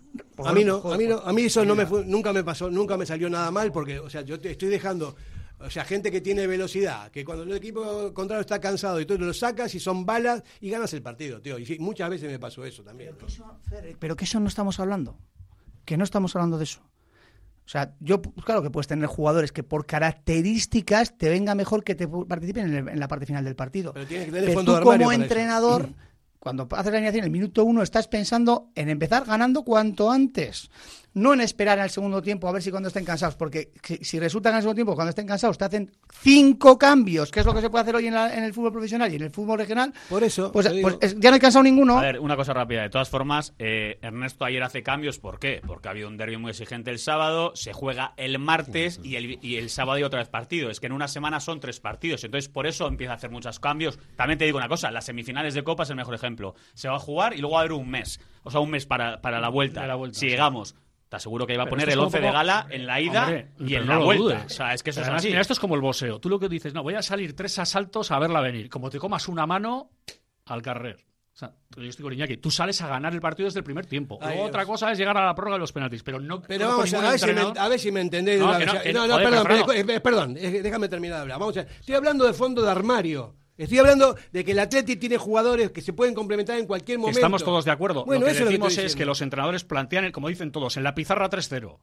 A 0.45 0.53
mí 0.53 0.65
no, 0.65 0.81
joder, 0.81 0.95
a 0.95 0.99
mí 0.99 1.07
no, 1.09 1.19
a 1.19 1.33
mí 1.33 1.43
eso 1.43 1.65
no 1.65 1.75
me 1.75 1.87
fue, 1.87 2.05
nunca 2.05 2.33
me 2.33 2.45
pasó, 2.45 2.71
nunca 2.71 2.97
me 2.97 3.05
salió 3.05 3.29
nada 3.29 3.51
mal 3.51 3.73
porque, 3.73 3.99
o 3.99 4.09
sea, 4.09 4.23
yo 4.23 4.39
te 4.39 4.53
estoy 4.53 4.69
dejando, 4.69 5.17
o 5.67 5.71
sea, 5.71 5.85
gente 5.85 6.11
que 6.11 6.21
tiene 6.21 6.47
velocidad, 6.47 7.11
que 7.11 7.25
cuando 7.25 7.45
el 7.45 7.53
equipo 7.53 8.13
contrario 8.15 8.41
está 8.43 8.61
cansado 8.61 9.01
y 9.01 9.07
tú 9.07 9.19
lo 9.19 9.33
sacas 9.35 9.75
y 9.75 9.81
son 9.81 10.05
balas 10.07 10.43
y 10.61 10.71
ganas 10.71 10.93
el 10.93 11.03
partido, 11.03 11.41
tío. 11.41 11.59
Y 11.59 11.79
muchas 11.79 12.11
veces 12.11 12.31
me 12.31 12.39
pasó 12.39 12.65
eso 12.65 12.83
también. 12.83 13.15
Pero 13.99 14.17
que 14.17 14.25
eso 14.25 14.41
no 14.41 14.49
estamos 14.49 14.79
hablando. 14.81 15.17
Que 15.85 15.97
no 15.97 16.05
estamos 16.05 16.35
hablando 16.37 16.59
de 16.59 16.65
eso. 16.65 16.81
O 17.67 17.69
sea, 17.69 17.95
yo, 18.01 18.21
claro 18.21 18.63
que 18.63 18.71
puedes 18.71 18.87
tener 18.87 19.07
jugadores 19.07 19.51
que 19.51 19.63
por 19.63 19.87
características 19.87 21.17
te 21.17 21.31
venga 21.31 21.55
mejor 21.55 21.83
que 21.83 21.95
te 21.95 22.07
participen 22.07 22.67
en, 22.67 22.75
el- 22.75 22.89
en 22.91 23.01
la 23.01 23.09
parte 23.09 23.25
final 23.27 23.45
del 23.45 23.57
partido. 23.57 23.93
Pero 23.95 24.07
tienes 24.07 24.27
que 24.27 24.33
tener 24.33 24.47
Pero 24.49 24.59
fondo 24.59 24.73
tú 24.73 24.79
de 24.79 24.85
como 24.99 25.13
eso. 25.13 25.23
entrenador, 25.23 25.89
cuando 26.39 26.69
haces 26.73 26.93
la 26.93 26.99
alineación 26.99 27.21
en 27.21 27.25
el 27.25 27.31
minuto 27.31 27.65
uno, 27.65 27.83
estás 27.83 28.07
pensando 28.07 28.71
en 28.75 28.91
empezar 28.91 29.25
ganando 29.25 29.63
cuanto 29.63 30.11
antes. 30.11 30.71
No 31.15 31.33
en 31.33 31.41
esperar 31.41 31.79
al 31.79 31.91
segundo 31.91 32.21
tiempo 32.23 32.49
a 32.49 32.53
ver 32.53 32.63
si 32.63 32.71
cuando 32.71 32.89
estén 32.89 33.05
cansados. 33.05 33.37
Porque 33.37 33.71
si, 33.83 33.99
si 33.99 34.19
resulta 34.19 34.49
que 34.51 34.55
en 34.55 34.57
el 34.57 34.63
segundo 34.63 34.75
tiempo, 34.75 34.95
cuando 34.95 35.11
estén 35.11 35.27
cansados, 35.27 35.57
te 35.57 35.65
hacen 35.65 35.91
cinco 36.23 36.79
cambios, 36.79 37.31
que 37.31 37.41
es 37.41 37.47
lo 37.47 37.55
que 37.55 37.61
se 37.61 37.71
puede 37.71 37.83
hacer 37.83 37.95
hoy 37.97 38.07
en, 38.09 38.15
la- 38.15 38.35
en 38.37 38.45
el 38.45 38.53
fútbol 38.53 38.73
profesional 38.73 39.13
y 39.13 39.17
en 39.17 39.23
el 39.23 39.31
fútbol 39.31 39.59
regional. 39.59 39.93
Por 40.09 40.25
eso. 40.25 40.51
Pues, 40.53 40.69
pues 40.83 40.97
es- 41.01 41.19
ya 41.21 41.31
no 41.31 41.35
hay 41.35 41.41
cansado 41.41 41.63
ninguno. 41.63 41.99
A 41.99 42.03
ver, 42.03 42.19
una 42.21 42.37
cosa 42.37 42.53
rápida. 42.53 42.83
De 42.83 42.91
todas 42.91 43.09
formas, 43.09 43.55
eh, 43.59 43.99
Ernesto 44.03 44.45
ayer 44.45 44.63
hace 44.63 44.83
cambios. 44.83 45.19
¿Por 45.19 45.39
qué? 45.39 45.61
Porque 45.67 45.89
ha 45.89 45.93
habido 45.93 46.09
un 46.09 46.17
derbi 46.17 46.37
muy 46.37 46.51
exigente 46.51 46.91
el 46.91 46.99
sábado, 46.99 47.53
se 47.55 47.73
juega 47.73 48.15
el 48.17 48.39
martes 48.39 49.01
y 49.03 49.17
el, 49.17 49.39
y 49.41 49.57
el 49.57 49.71
sábado 49.71 49.97
hay 49.97 50.03
otra 50.03 50.19
vez 50.19 50.29
partido. 50.29 50.71
Es 50.71 50.81
que 50.81 50.87
en 50.87 50.93
una 50.93 51.09
semana 51.09 51.39
son 51.41 51.61
tres 51.61 51.79
partidos. 51.81 52.25
Entonces, 52.25 52.49
por 52.49 52.67
eso 52.67 52.87
empieza 52.89 53.13
a 53.13 53.17
hacer 53.17 53.31
muchos 53.31 53.61
cambios. 53.61 53.99
También 54.17 54.39
te 54.39 54.47
digo 54.47 54.59
una 54.59 54.69
cosa: 54.69 54.91
las 54.91 55.05
semifinales 55.05 55.55
de 55.55 55.63
Copa 55.63 55.85
es 55.85 55.91
el 55.91 55.97
mejor 55.97 56.15
ejemplo. 56.15 56.55
Se 56.75 56.89
va 56.89 56.97
a 56.97 57.01
jugar 57.01 57.35
y 57.35 57.39
luego 57.39 57.55
va 57.55 57.61
a 57.61 57.63
haber 57.63 57.73
un 57.73 57.89
mes. 57.89 58.21
O 58.43 58.51
sea, 58.51 58.61
un 58.61 58.71
mes 58.71 58.85
para, 58.85 59.21
para 59.21 59.41
la 59.41 59.49
vuelta. 59.49 59.87
La 59.87 59.95
vuelta, 59.95 60.19
si 60.19 60.27
sí. 60.27 60.31
llegamos. 60.31 60.75
Te 61.15 61.19
aseguro 61.19 61.47
que 61.47 61.55
iba 61.55 61.63
a 61.63 61.67
poner 61.69 61.85
el 61.89 61.91
es 61.91 61.95
como 61.97 62.07
11 62.09 62.21
de 62.21 62.31
gala 62.33 62.67
en 62.71 62.87
la 62.87 63.01
ida 63.01 63.23
Hombre, 63.23 63.49
y 63.61 63.75
en 63.77 63.87
no 63.87 63.93
la 64.01 64.05
vuelta. 64.05 64.25
dudes. 64.25 64.45
O 64.47 64.49
sea, 64.49 64.75
es 64.75 64.83
que 64.83 64.91
eso 64.91 65.01
Además, 65.01 65.19
es 65.23 65.27
así. 65.27 65.29
mira, 65.29 65.41
esto 65.43 65.53
es 65.53 65.61
como 65.61 65.77
el 65.77 65.81
boxeo. 65.81 66.19
Tú 66.19 66.29
lo 66.29 66.41
que 66.41 66.49
dices, 66.49 66.75
no, 66.75 66.83
voy 66.83 66.95
a 66.95 67.03
salir 67.03 67.37
tres 67.37 67.57
asaltos 67.61 68.11
a 68.11 68.19
verla 68.19 68.41
venir. 68.41 68.69
Como 68.69 68.91
te 68.91 68.99
comas 68.99 69.29
una 69.29 69.47
mano, 69.47 69.91
al 70.47 70.61
carrer. 70.61 70.97
O 71.33 71.37
sea, 71.37 71.53
yo 71.77 71.83
estoy 71.85 72.03
con 72.03 72.13
Iñaki. 72.13 72.37
Tú 72.39 72.51
sales 72.51 72.81
a 72.83 72.89
ganar 72.89 73.13
el 73.15 73.21
partido 73.21 73.47
desde 73.47 73.61
el 73.61 73.65
primer 73.65 73.87
tiempo. 73.87 74.19
Ay, 74.21 74.27
Luego 74.29 74.43
Dios. 74.43 74.49
otra 74.49 74.67
cosa 74.67 74.91
es 74.91 74.99
llegar 74.99 75.17
a 75.17 75.25
la 75.27 75.35
prórroga 75.37 75.55
de 75.57 75.61
los 75.61 75.73
penaltis. 75.73 76.03
Pero 76.03 76.19
no. 76.19 76.43
Pero 76.43 76.65
no 76.67 76.71
vamos 76.73 76.93
a, 76.95 77.01
ver 77.11 77.19
si 77.21 77.33
me, 77.33 77.41
a 77.41 77.69
ver 77.69 77.79
si 77.79 77.93
me 77.93 78.01
entendéis. 78.01 78.41
de 78.41 78.45
No, 78.47 78.59
que 78.59 78.67
no, 78.67 78.73
que- 78.81 78.93
no, 78.93 79.07
perdón, 79.17 79.47
pero- 79.47 79.73
eh, 79.73 80.01
perdón, 80.01 80.37
eh, 80.37 80.61
déjame 80.63 80.89
terminar 80.89 81.17
de 81.19 81.23
hablar. 81.23 81.39
Vamos 81.39 81.57
a 81.57 81.63
ver, 81.63 81.73
estoy 81.79 81.95
hablando 81.95 82.25
de 82.25 82.33
fondo 82.35 82.61
de 82.63 82.71
armario. 82.71 83.37
Estoy 83.57 83.79
hablando 83.79 84.17
de 84.33 84.45
que 84.45 84.51
el 84.51 84.59
Atleti 84.59 84.97
tiene 84.97 85.17
jugadores 85.17 85.71
que 85.71 85.81
se 85.81 85.93
pueden 85.93 86.13
complementar 86.15 86.59
en 86.59 86.67
cualquier 86.67 86.99
momento. 86.99 87.19
Estamos 87.19 87.45
todos 87.45 87.65
de 87.65 87.71
acuerdo. 87.71 88.05
Bueno, 88.05 88.21
lo 88.23 88.27
que 88.27 88.33
eso 88.33 88.39
es 88.41 88.45
lo 88.47 88.51
que 88.51 88.53
decimos 88.69 88.79
es 88.79 88.97
que 88.97 89.05
los 89.05 89.23
entrenadores 89.23 89.63
plantean, 89.65 90.05
el- 90.07 90.13
como 90.13 90.29
dicen 90.29 90.51
todos, 90.51 90.77
en 90.77 90.83
la 90.83 90.95
pizarra 90.95 91.29
3-0. 91.31 91.79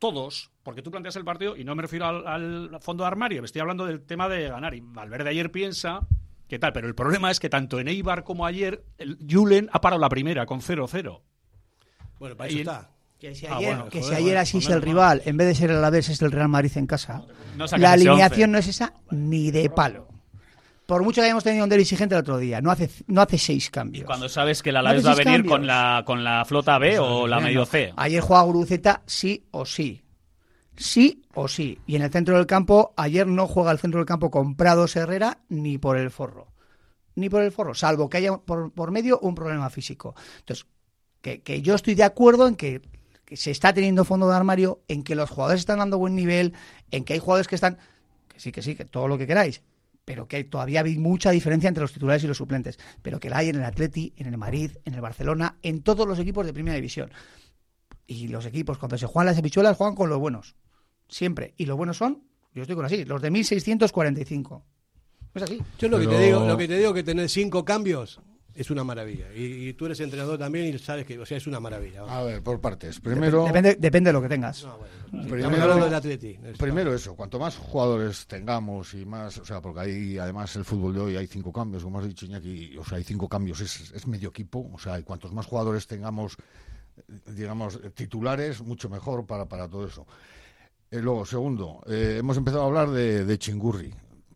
Todos, 0.00 0.50
porque 0.62 0.82
tú 0.82 0.90
planteas 0.90 1.16
el 1.16 1.24
partido 1.24 1.56
y 1.56 1.64
no 1.64 1.74
me 1.74 1.82
refiero 1.82 2.06
al, 2.06 2.26
al 2.26 2.80
fondo 2.80 3.04
de 3.04 3.08
armario, 3.08 3.40
me 3.40 3.46
estoy 3.46 3.60
hablando 3.60 3.86
del 3.86 4.02
tema 4.02 4.28
de 4.28 4.48
ganar. 4.48 4.74
Y 4.74 4.80
Valverde 4.80 5.30
ayer 5.30 5.50
piensa 5.50 6.00
que 6.48 6.58
tal, 6.58 6.72
pero 6.72 6.88
el 6.88 6.94
problema 6.94 7.30
es 7.30 7.40
que 7.40 7.48
tanto 7.48 7.78
en 7.78 7.88
Eibar 7.88 8.24
como 8.24 8.44
ayer, 8.44 8.84
el 8.98 9.16
Julen 9.30 9.70
ha 9.72 9.80
parado 9.80 10.00
la 10.00 10.08
primera 10.08 10.44
con 10.44 10.60
0-0. 10.60 11.22
Bueno, 12.18 12.36
para 12.36 12.48
eso 12.48 12.58
Y- 12.58 12.60
está. 12.62 12.90
Que 13.18 13.34
si 13.34 13.46
Ah, 13.46 13.56
ayer, 13.56 13.74
bueno, 13.76 13.88
que 13.90 14.02
si 14.02 14.10
ayer 14.12 14.22
bueno, 14.22 14.40
así 14.40 14.58
es 14.58 14.64
pues 14.64 14.74
el 14.74 14.80
menos 14.82 14.84
rival, 14.94 15.22
en 15.24 15.36
vez 15.38 15.46
de 15.46 15.54
ser 15.54 15.70
el 15.70 15.76
Alavés 15.76 16.08
es 16.10 16.20
el 16.20 16.32
Real 16.32 16.48
Madrid 16.48 16.72
en 16.76 16.86
casa, 16.86 17.24
No 17.56 17.64
la 17.78 17.92
alineación 17.92 18.50
11. 18.50 18.52
no 18.52 18.58
es 18.58 18.68
esa 18.68 18.92
ni 19.12 19.50
de 19.50 19.70
palo. 19.70 20.08
Por 20.86 21.02
mucho 21.02 21.20
que 21.20 21.26
hayamos 21.26 21.44
tenido 21.44 21.64
un 21.64 21.70
derbi 21.70 21.82
exigente 21.82 22.14
el 22.14 22.20
otro 22.20 22.36
día, 22.36 22.60
no 22.60 22.70
hace, 22.70 22.90
no 23.06 23.22
hace 23.22 23.38
seis 23.38 23.70
cambios. 23.70 24.04
Cuando 24.04 24.28
sabes 24.28 24.62
que 24.62 24.70
la 24.70 24.82
No 24.82 24.88
Alavés 24.88 25.06
va 25.06 25.12
a 25.12 25.14
venir 25.14 25.34
cambios. 25.36 25.52
con 25.52 25.66
la, 25.66 26.02
con 26.04 26.24
la 26.24 26.44
flota 26.44 26.78
B 26.78 26.98
o 26.98 27.26
la 27.26 27.40
medio 27.40 27.64
C. 27.64 27.92
Ayer 27.96 28.20
juega 28.20 28.42
Guruceta 28.42 29.02
sí 29.06 29.46
o 29.50 29.64
sí. 29.64 30.02
Sí 30.76 31.22
o 31.34 31.48
sí. 31.48 31.78
Y 31.86 31.96
en 31.96 32.02
el 32.02 32.10
centro 32.10 32.36
del 32.36 32.46
campo, 32.46 32.92
ayer 32.96 33.26
no 33.26 33.46
juega 33.46 33.70
el 33.72 33.78
centro 33.78 34.00
del 34.00 34.06
campo 34.06 34.30
con 34.30 34.56
Prados 34.56 34.94
Herrera 34.96 35.38
ni 35.48 35.78
por 35.78 35.96
el 35.96 36.10
forro. 36.10 36.48
Ni 37.14 37.30
por 37.30 37.42
el 37.42 37.52
forro, 37.52 37.74
salvo 37.74 38.10
que 38.10 38.16
haya 38.18 38.36
por, 38.38 38.72
por 38.72 38.90
medio 38.90 39.20
un 39.20 39.34
problema 39.34 39.70
físico. 39.70 40.14
Entonces, 40.40 40.66
que, 41.22 41.42
que 41.42 41.62
yo 41.62 41.76
estoy 41.76 41.94
de 41.94 42.02
acuerdo 42.02 42.48
en 42.48 42.56
que, 42.56 42.82
que 43.24 43.36
se 43.36 43.52
está 43.52 43.72
teniendo 43.72 44.04
fondo 44.04 44.28
de 44.28 44.34
armario, 44.34 44.82
en 44.88 45.04
que 45.04 45.14
los 45.14 45.30
jugadores 45.30 45.60
están 45.60 45.78
dando 45.78 45.96
buen 45.96 46.16
nivel, 46.16 46.54
en 46.90 47.04
que 47.04 47.14
hay 47.14 47.20
jugadores 47.20 47.46
que 47.46 47.54
están. 47.54 47.78
Que 48.28 48.40
sí, 48.40 48.50
que 48.50 48.62
sí, 48.62 48.74
que 48.74 48.84
todo 48.84 49.06
lo 49.06 49.16
que 49.16 49.28
queráis. 49.28 49.62
Pero 50.04 50.28
que 50.28 50.44
todavía 50.44 50.82
hay 50.82 50.98
mucha 50.98 51.30
diferencia 51.30 51.68
entre 51.68 51.82
los 51.82 51.92
titulares 51.92 52.22
y 52.24 52.26
los 52.26 52.36
suplentes. 52.36 52.78
Pero 53.02 53.18
que 53.18 53.30
la 53.30 53.38
hay 53.38 53.48
en 53.48 53.56
el 53.56 53.64
Atleti, 53.64 54.12
en 54.16 54.26
el 54.26 54.36
Madrid, 54.36 54.72
en 54.84 54.94
el 54.94 55.00
Barcelona, 55.00 55.56
en 55.62 55.82
todos 55.82 56.06
los 56.06 56.18
equipos 56.18 56.44
de 56.44 56.52
primera 56.52 56.76
división. 56.76 57.10
Y 58.06 58.28
los 58.28 58.44
equipos, 58.44 58.78
cuando 58.78 58.98
se 58.98 59.06
juegan 59.06 59.26
las 59.26 59.38
habichuelas, 59.38 59.76
juegan 59.76 59.94
con 59.94 60.10
los 60.10 60.18
buenos. 60.18 60.56
Siempre. 61.08 61.54
Y 61.56 61.66
los 61.66 61.76
buenos 61.76 61.96
son, 61.96 62.22
yo 62.52 62.62
estoy 62.62 62.76
con 62.76 62.84
así, 62.84 63.04
los 63.04 63.22
de 63.22 63.30
1645. 63.30 64.64
Es 65.34 65.42
así. 65.42 65.60
Yo 65.78 65.88
lo 65.88 65.98
que 65.98 66.06
te 66.06 66.18
digo, 66.18 66.46
lo 66.46 66.56
que 66.56 66.68
te 66.68 66.78
digo 66.78 66.94
que 66.94 67.02
tener 67.02 67.28
cinco 67.28 67.64
cambios 67.64 68.20
es 68.54 68.70
una 68.70 68.84
maravilla. 68.84 69.26
Y, 69.34 69.68
y 69.68 69.72
tú 69.74 69.86
eres 69.86 70.00
entrenador 70.00 70.38
también 70.38 70.74
y 70.74 70.78
sabes 70.78 71.04
que, 71.04 71.18
o 71.18 71.26
sea, 71.26 71.36
es 71.36 71.46
una 71.46 71.60
maravilla. 71.60 72.02
A 72.02 72.22
ver, 72.22 72.42
por 72.42 72.60
partes. 72.60 73.00
Primero, 73.00 73.44
Depende, 73.44 73.76
depende 73.76 74.08
de 74.08 74.12
lo 74.12 74.22
que 74.22 74.28
tengas. 74.28 74.66
Primero, 75.10 75.62
hablando 75.62 75.84
del 75.86 75.94
Atleti. 75.94 76.38
primero 76.58 76.94
eso, 76.94 77.14
cuanto 77.14 77.38
más 77.38 77.56
jugadores 77.56 78.26
tengamos 78.26 78.94
y 78.94 79.04
más, 79.04 79.38
o 79.38 79.44
sea, 79.44 79.60
porque 79.60 79.80
ahí 79.80 80.18
además 80.18 80.54
el 80.56 80.64
fútbol 80.64 80.94
de 80.94 81.00
hoy 81.00 81.16
hay 81.16 81.26
cinco 81.26 81.52
cambios, 81.52 81.84
como 81.84 81.98
has 81.98 82.06
dicho 82.06 82.26
Iñaki, 82.26 82.76
o 82.78 82.84
sea, 82.84 82.98
hay 82.98 83.04
cinco 83.04 83.28
cambios, 83.28 83.60
es, 83.60 83.92
es 83.92 84.06
medio 84.06 84.30
equipo, 84.30 84.70
o 84.72 84.78
sea, 84.78 84.98
y 84.98 85.02
cuantos 85.02 85.32
más 85.32 85.46
jugadores 85.46 85.86
tengamos, 85.86 86.36
digamos, 87.26 87.80
titulares, 87.94 88.62
mucho 88.62 88.88
mejor 88.88 89.26
para, 89.26 89.46
para 89.46 89.68
todo 89.68 89.86
eso. 89.86 90.06
Eh, 90.90 91.00
luego, 91.00 91.26
segundo, 91.26 91.82
eh, 91.88 92.16
hemos 92.20 92.36
empezado 92.36 92.62
a 92.62 92.66
hablar 92.66 92.90
de, 92.90 93.24
de 93.24 93.38
Chingurri. 93.38 93.92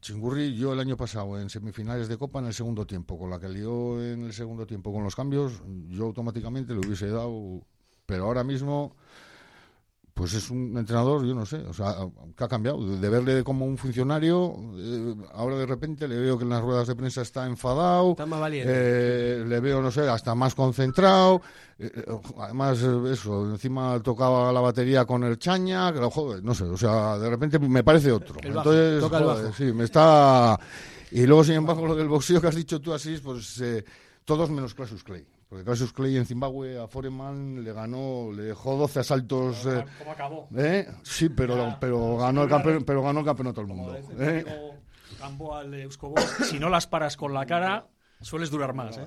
Chingurri, 0.09 0.57
yo 0.57 0.73
el 0.73 0.81
año 0.81 0.97
pasado 0.97 1.39
en 1.39 1.51
semifinales 1.51 2.09
de 2.09 2.17
Copa 2.17 2.39
en 2.39 2.47
el 2.47 2.55
segundo 2.55 2.87
tiempo, 2.87 3.19
con 3.19 3.29
la 3.29 3.39
que 3.39 3.47
lió 3.47 4.03
en 4.03 4.25
el 4.25 4.33
segundo 4.33 4.67
tiempo 4.67 4.91
con 4.91 5.05
los 5.05 5.15
cambios, 5.15 5.61
yo 5.91 6.05
automáticamente 6.05 6.73
le 6.73 6.79
hubiese 6.79 7.09
dado, 7.09 7.61
pero 8.07 8.25
ahora 8.25 8.43
mismo, 8.43 8.97
pues 10.19 10.35
es 10.35 10.51
un 10.51 10.77
entrenador, 10.77 11.25
yo 11.25 11.33
no 11.33 11.47
sé, 11.47 11.59
o 11.59 11.73
sea, 11.73 11.95
que 12.37 12.43
ha 12.43 12.49
cambiado, 12.49 12.85
de, 12.85 13.09
verle 13.09 13.45
como 13.45 13.64
un 13.64 13.79
funcionario, 13.79 14.53
eh, 14.77 15.14
ahora 15.33 15.57
de 15.59 15.64
repente 15.64 16.09
le 16.09 16.19
veo 16.19 16.37
que 16.37 16.43
en 16.43 16.51
las 16.51 16.61
ruedas 16.61 16.89
de 16.89 16.97
prensa 16.97 17.23
está 17.23 17.47
enfadado, 17.47 18.11
Está 18.11 18.27
más 18.27 18.41
valiente. 18.41 18.69
eh, 18.75 19.45
le 19.47 19.61
veo, 19.61 19.81
no 19.81 19.93
sé, 19.93 20.09
hasta 20.09 20.35
más 20.35 20.57
concentrado. 20.57 21.40
eh, 21.78 21.93
eh, 21.95 22.19
además, 22.39 22.78
eso, 22.82 23.49
encima 23.49 24.01
tocaba 24.03 24.53
la 24.53 24.61
batería 24.61 25.05
con 25.05 25.23
el 25.23 25.39
chaña, 25.39 25.93
que, 25.93 26.01
joder, 26.01 26.43
no 26.43 26.53
sé, 26.53 26.65
o 26.65 26.77
sea, 26.77 27.16
de 27.16 27.31
repente 27.31 27.61
me 27.61 27.85
parece 27.85 28.11
otro. 28.11 28.35
El 28.43 28.55
bajo, 28.55 28.73
Entonces, 28.73 29.01
toca 29.01 29.19
el 29.19 29.24
joder, 29.24 29.45
bajo. 29.45 29.55
sí, 29.57 29.73
me 29.73 29.85
está. 29.85 30.59
Y 31.12 31.27
luego, 31.27 31.45
sin 31.45 31.55
embargo, 31.55 31.86
lo 31.86 31.95
del 31.95 32.09
boxeo 32.09 32.40
que 32.40 32.49
has 32.49 32.57
dicho 32.57 32.81
tú 32.81 32.93
así, 32.93 33.19
pues 33.23 33.61
eh, 33.61 33.85
todos 34.24 34.51
menos 34.51 34.74
Clasius 34.74 35.05
Clay. 35.05 35.24
Porque 35.49 35.65
Clasius 35.65 35.93
Clay 35.95 36.16
en 36.19 36.27
Zimbabue 36.27 36.79
a 36.79 36.87
Foreman 36.89 37.65
le 37.65 37.73
ganó, 37.73 38.31
le 38.33 38.43
dejó 38.43 38.77
12 38.77 39.01
asaltos. 39.01 39.65
eh, 39.65 39.85
¿Cómo 39.99 40.12
acabó? 40.12 40.49
¿eh? 40.57 40.87
Sí, 41.03 41.31
pero, 41.31 41.77
pero, 41.81 42.16
ganó 42.19 42.43
el 42.43 42.51
campe- 42.51 42.85
pero 42.85 43.03
ganó 43.03 43.20
el 43.20 43.25
campeonato 43.27 43.62
del 43.62 43.69
mundo. 43.69 43.97
¿eh? 43.97 44.45
de 45.70 45.83
Euskobos, 45.83 46.23
si 46.51 46.59
no 46.59 46.69
las 46.69 46.87
paras 46.87 47.16
con 47.16 47.33
la 47.33 47.47
cara, 47.47 47.87
sueles 48.20 48.51
durar 48.51 48.75
más. 48.75 48.99
¿eh? 48.99 49.07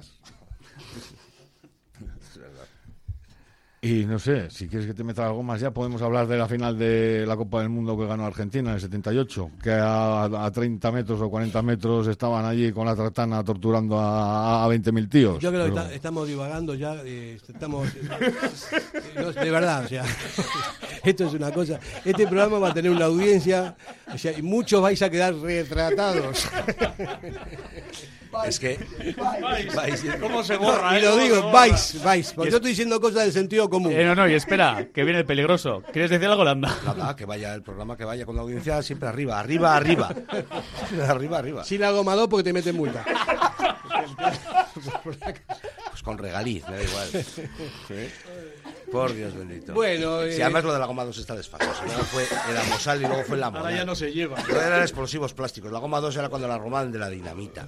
Y 3.83 4.05
no 4.05 4.19
sé, 4.19 4.47
si 4.51 4.67
quieres 4.67 4.85
que 4.85 4.93
te 4.93 5.03
meta 5.03 5.25
algo 5.25 5.41
más 5.41 5.59
ya, 5.59 5.71
podemos 5.71 6.03
hablar 6.03 6.27
de 6.27 6.37
la 6.37 6.47
final 6.47 6.77
de 6.77 7.25
la 7.25 7.35
Copa 7.35 7.61
del 7.61 7.69
Mundo 7.69 7.97
que 7.97 8.05
ganó 8.05 8.27
Argentina 8.27 8.69
en 8.69 8.75
el 8.75 8.81
78, 8.81 9.49
que 9.63 9.71
a, 9.71 10.25
a 10.25 10.51
30 10.51 10.91
metros 10.91 11.19
o 11.19 11.27
40 11.31 11.59
metros 11.63 12.05
estaban 12.07 12.45
allí 12.45 12.71
con 12.71 12.85
la 12.85 12.95
tratana 12.95 13.43
torturando 13.43 13.97
a, 13.99 14.63
a 14.63 14.67
20.000 14.69 15.09
tíos. 15.09 15.39
Yo 15.39 15.49
creo 15.49 15.63
que 15.63 15.69
está- 15.69 15.91
estamos 15.95 16.27
divagando 16.27 16.75
ya, 16.75 16.93
eh, 17.03 17.39
estamos... 17.47 17.87
no, 19.15 19.31
de 19.31 19.49
verdad, 19.49 19.85
o 19.85 19.87
sea, 19.87 20.05
esto 21.03 21.25
es 21.25 21.33
una 21.33 21.51
cosa... 21.51 21.79
Este 22.05 22.27
programa 22.27 22.59
va 22.59 22.69
a 22.69 22.73
tener 22.75 22.91
una 22.91 23.05
audiencia, 23.05 23.75
o 24.13 24.17
sea, 24.19 24.37
y 24.37 24.43
muchos 24.43 24.79
vais 24.79 25.01
a 25.01 25.09
quedar 25.09 25.33
retratados. 25.33 26.47
Es 28.45 28.59
que. 28.59 28.79
Vais. 29.75 30.03
¿Cómo 30.19 30.43
se 30.43 30.57
borra, 30.57 30.91
No, 30.91 30.95
eh? 30.95 30.99
y 30.99 31.01
lo 31.03 31.11
¿Cómo 31.11 31.23
digo, 31.23 31.35
borra? 31.43 31.51
vais, 31.51 32.03
vais, 32.03 32.33
porque 32.33 32.47
es- 32.47 32.51
yo 32.53 32.57
estoy 32.57 32.71
diciendo 32.71 32.99
cosas 33.01 33.23
del 33.23 33.33
sentido 33.33 33.69
común. 33.69 33.91
Eh, 33.91 34.03
no, 34.05 34.15
no, 34.15 34.27
y 34.27 34.33
espera, 34.33 34.87
que 34.93 35.03
viene 35.03 35.19
el 35.19 35.25
peligroso. 35.25 35.83
¿Quieres 35.91 36.09
decir 36.11 36.27
algo, 36.27 36.43
Landa? 36.43 36.75
Nada, 36.85 37.15
que 37.15 37.25
vaya 37.25 37.53
el 37.53 37.61
programa, 37.63 37.97
que 37.97 38.05
vaya 38.05 38.25
con 38.25 38.35
la 38.35 38.41
audiencia 38.43 38.81
siempre 38.81 39.09
arriba, 39.09 39.39
arriba, 39.39 39.75
arriba. 39.75 40.13
arriba, 41.07 41.37
arriba. 41.39 41.63
Sin 41.63 41.81
la 41.81 41.91
goma 41.91 42.15
2 42.15 42.27
porque 42.27 42.43
te 42.43 42.53
meten 42.53 42.75
multa. 42.75 43.03
Pues 45.03 46.01
con 46.03 46.17
regaliz, 46.17 46.63
me 46.67 46.77
da 46.77 46.83
igual. 46.83 47.09
Sí. 47.87 48.09
Por 48.91 49.13
Dios 49.13 49.33
bendito. 49.35 49.73
Bueno, 49.73 50.23
Si 50.23 50.39
eh, 50.39 50.43
además 50.43 50.63
lo 50.63 50.73
de 50.73 50.79
la 50.79 50.85
goma 50.85 51.05
2 51.05 51.17
está 51.17 51.35
desfasado. 51.35 51.71
Primero 51.79 52.03
fue 52.03 52.23
el 52.49 52.57
amosal 52.57 53.01
y 53.01 53.07
luego 53.07 53.23
fue 53.23 53.37
el 53.37 53.43
amonal. 53.43 53.65
Ahora 53.67 53.77
ya 53.77 53.85
no 53.85 53.95
se 53.95 54.11
lleva. 54.11 54.37
Luego 54.47 54.61
eran 54.61 54.81
explosivos 54.81 55.33
plásticos. 55.33 55.71
La 55.71 55.79
goma 55.79 55.99
2 55.99 56.15
era 56.17 56.29
cuando 56.29 56.47
la 56.47 56.57
romaban 56.57 56.91
de 56.91 56.99
la 56.99 57.09
dinamita. 57.09 57.67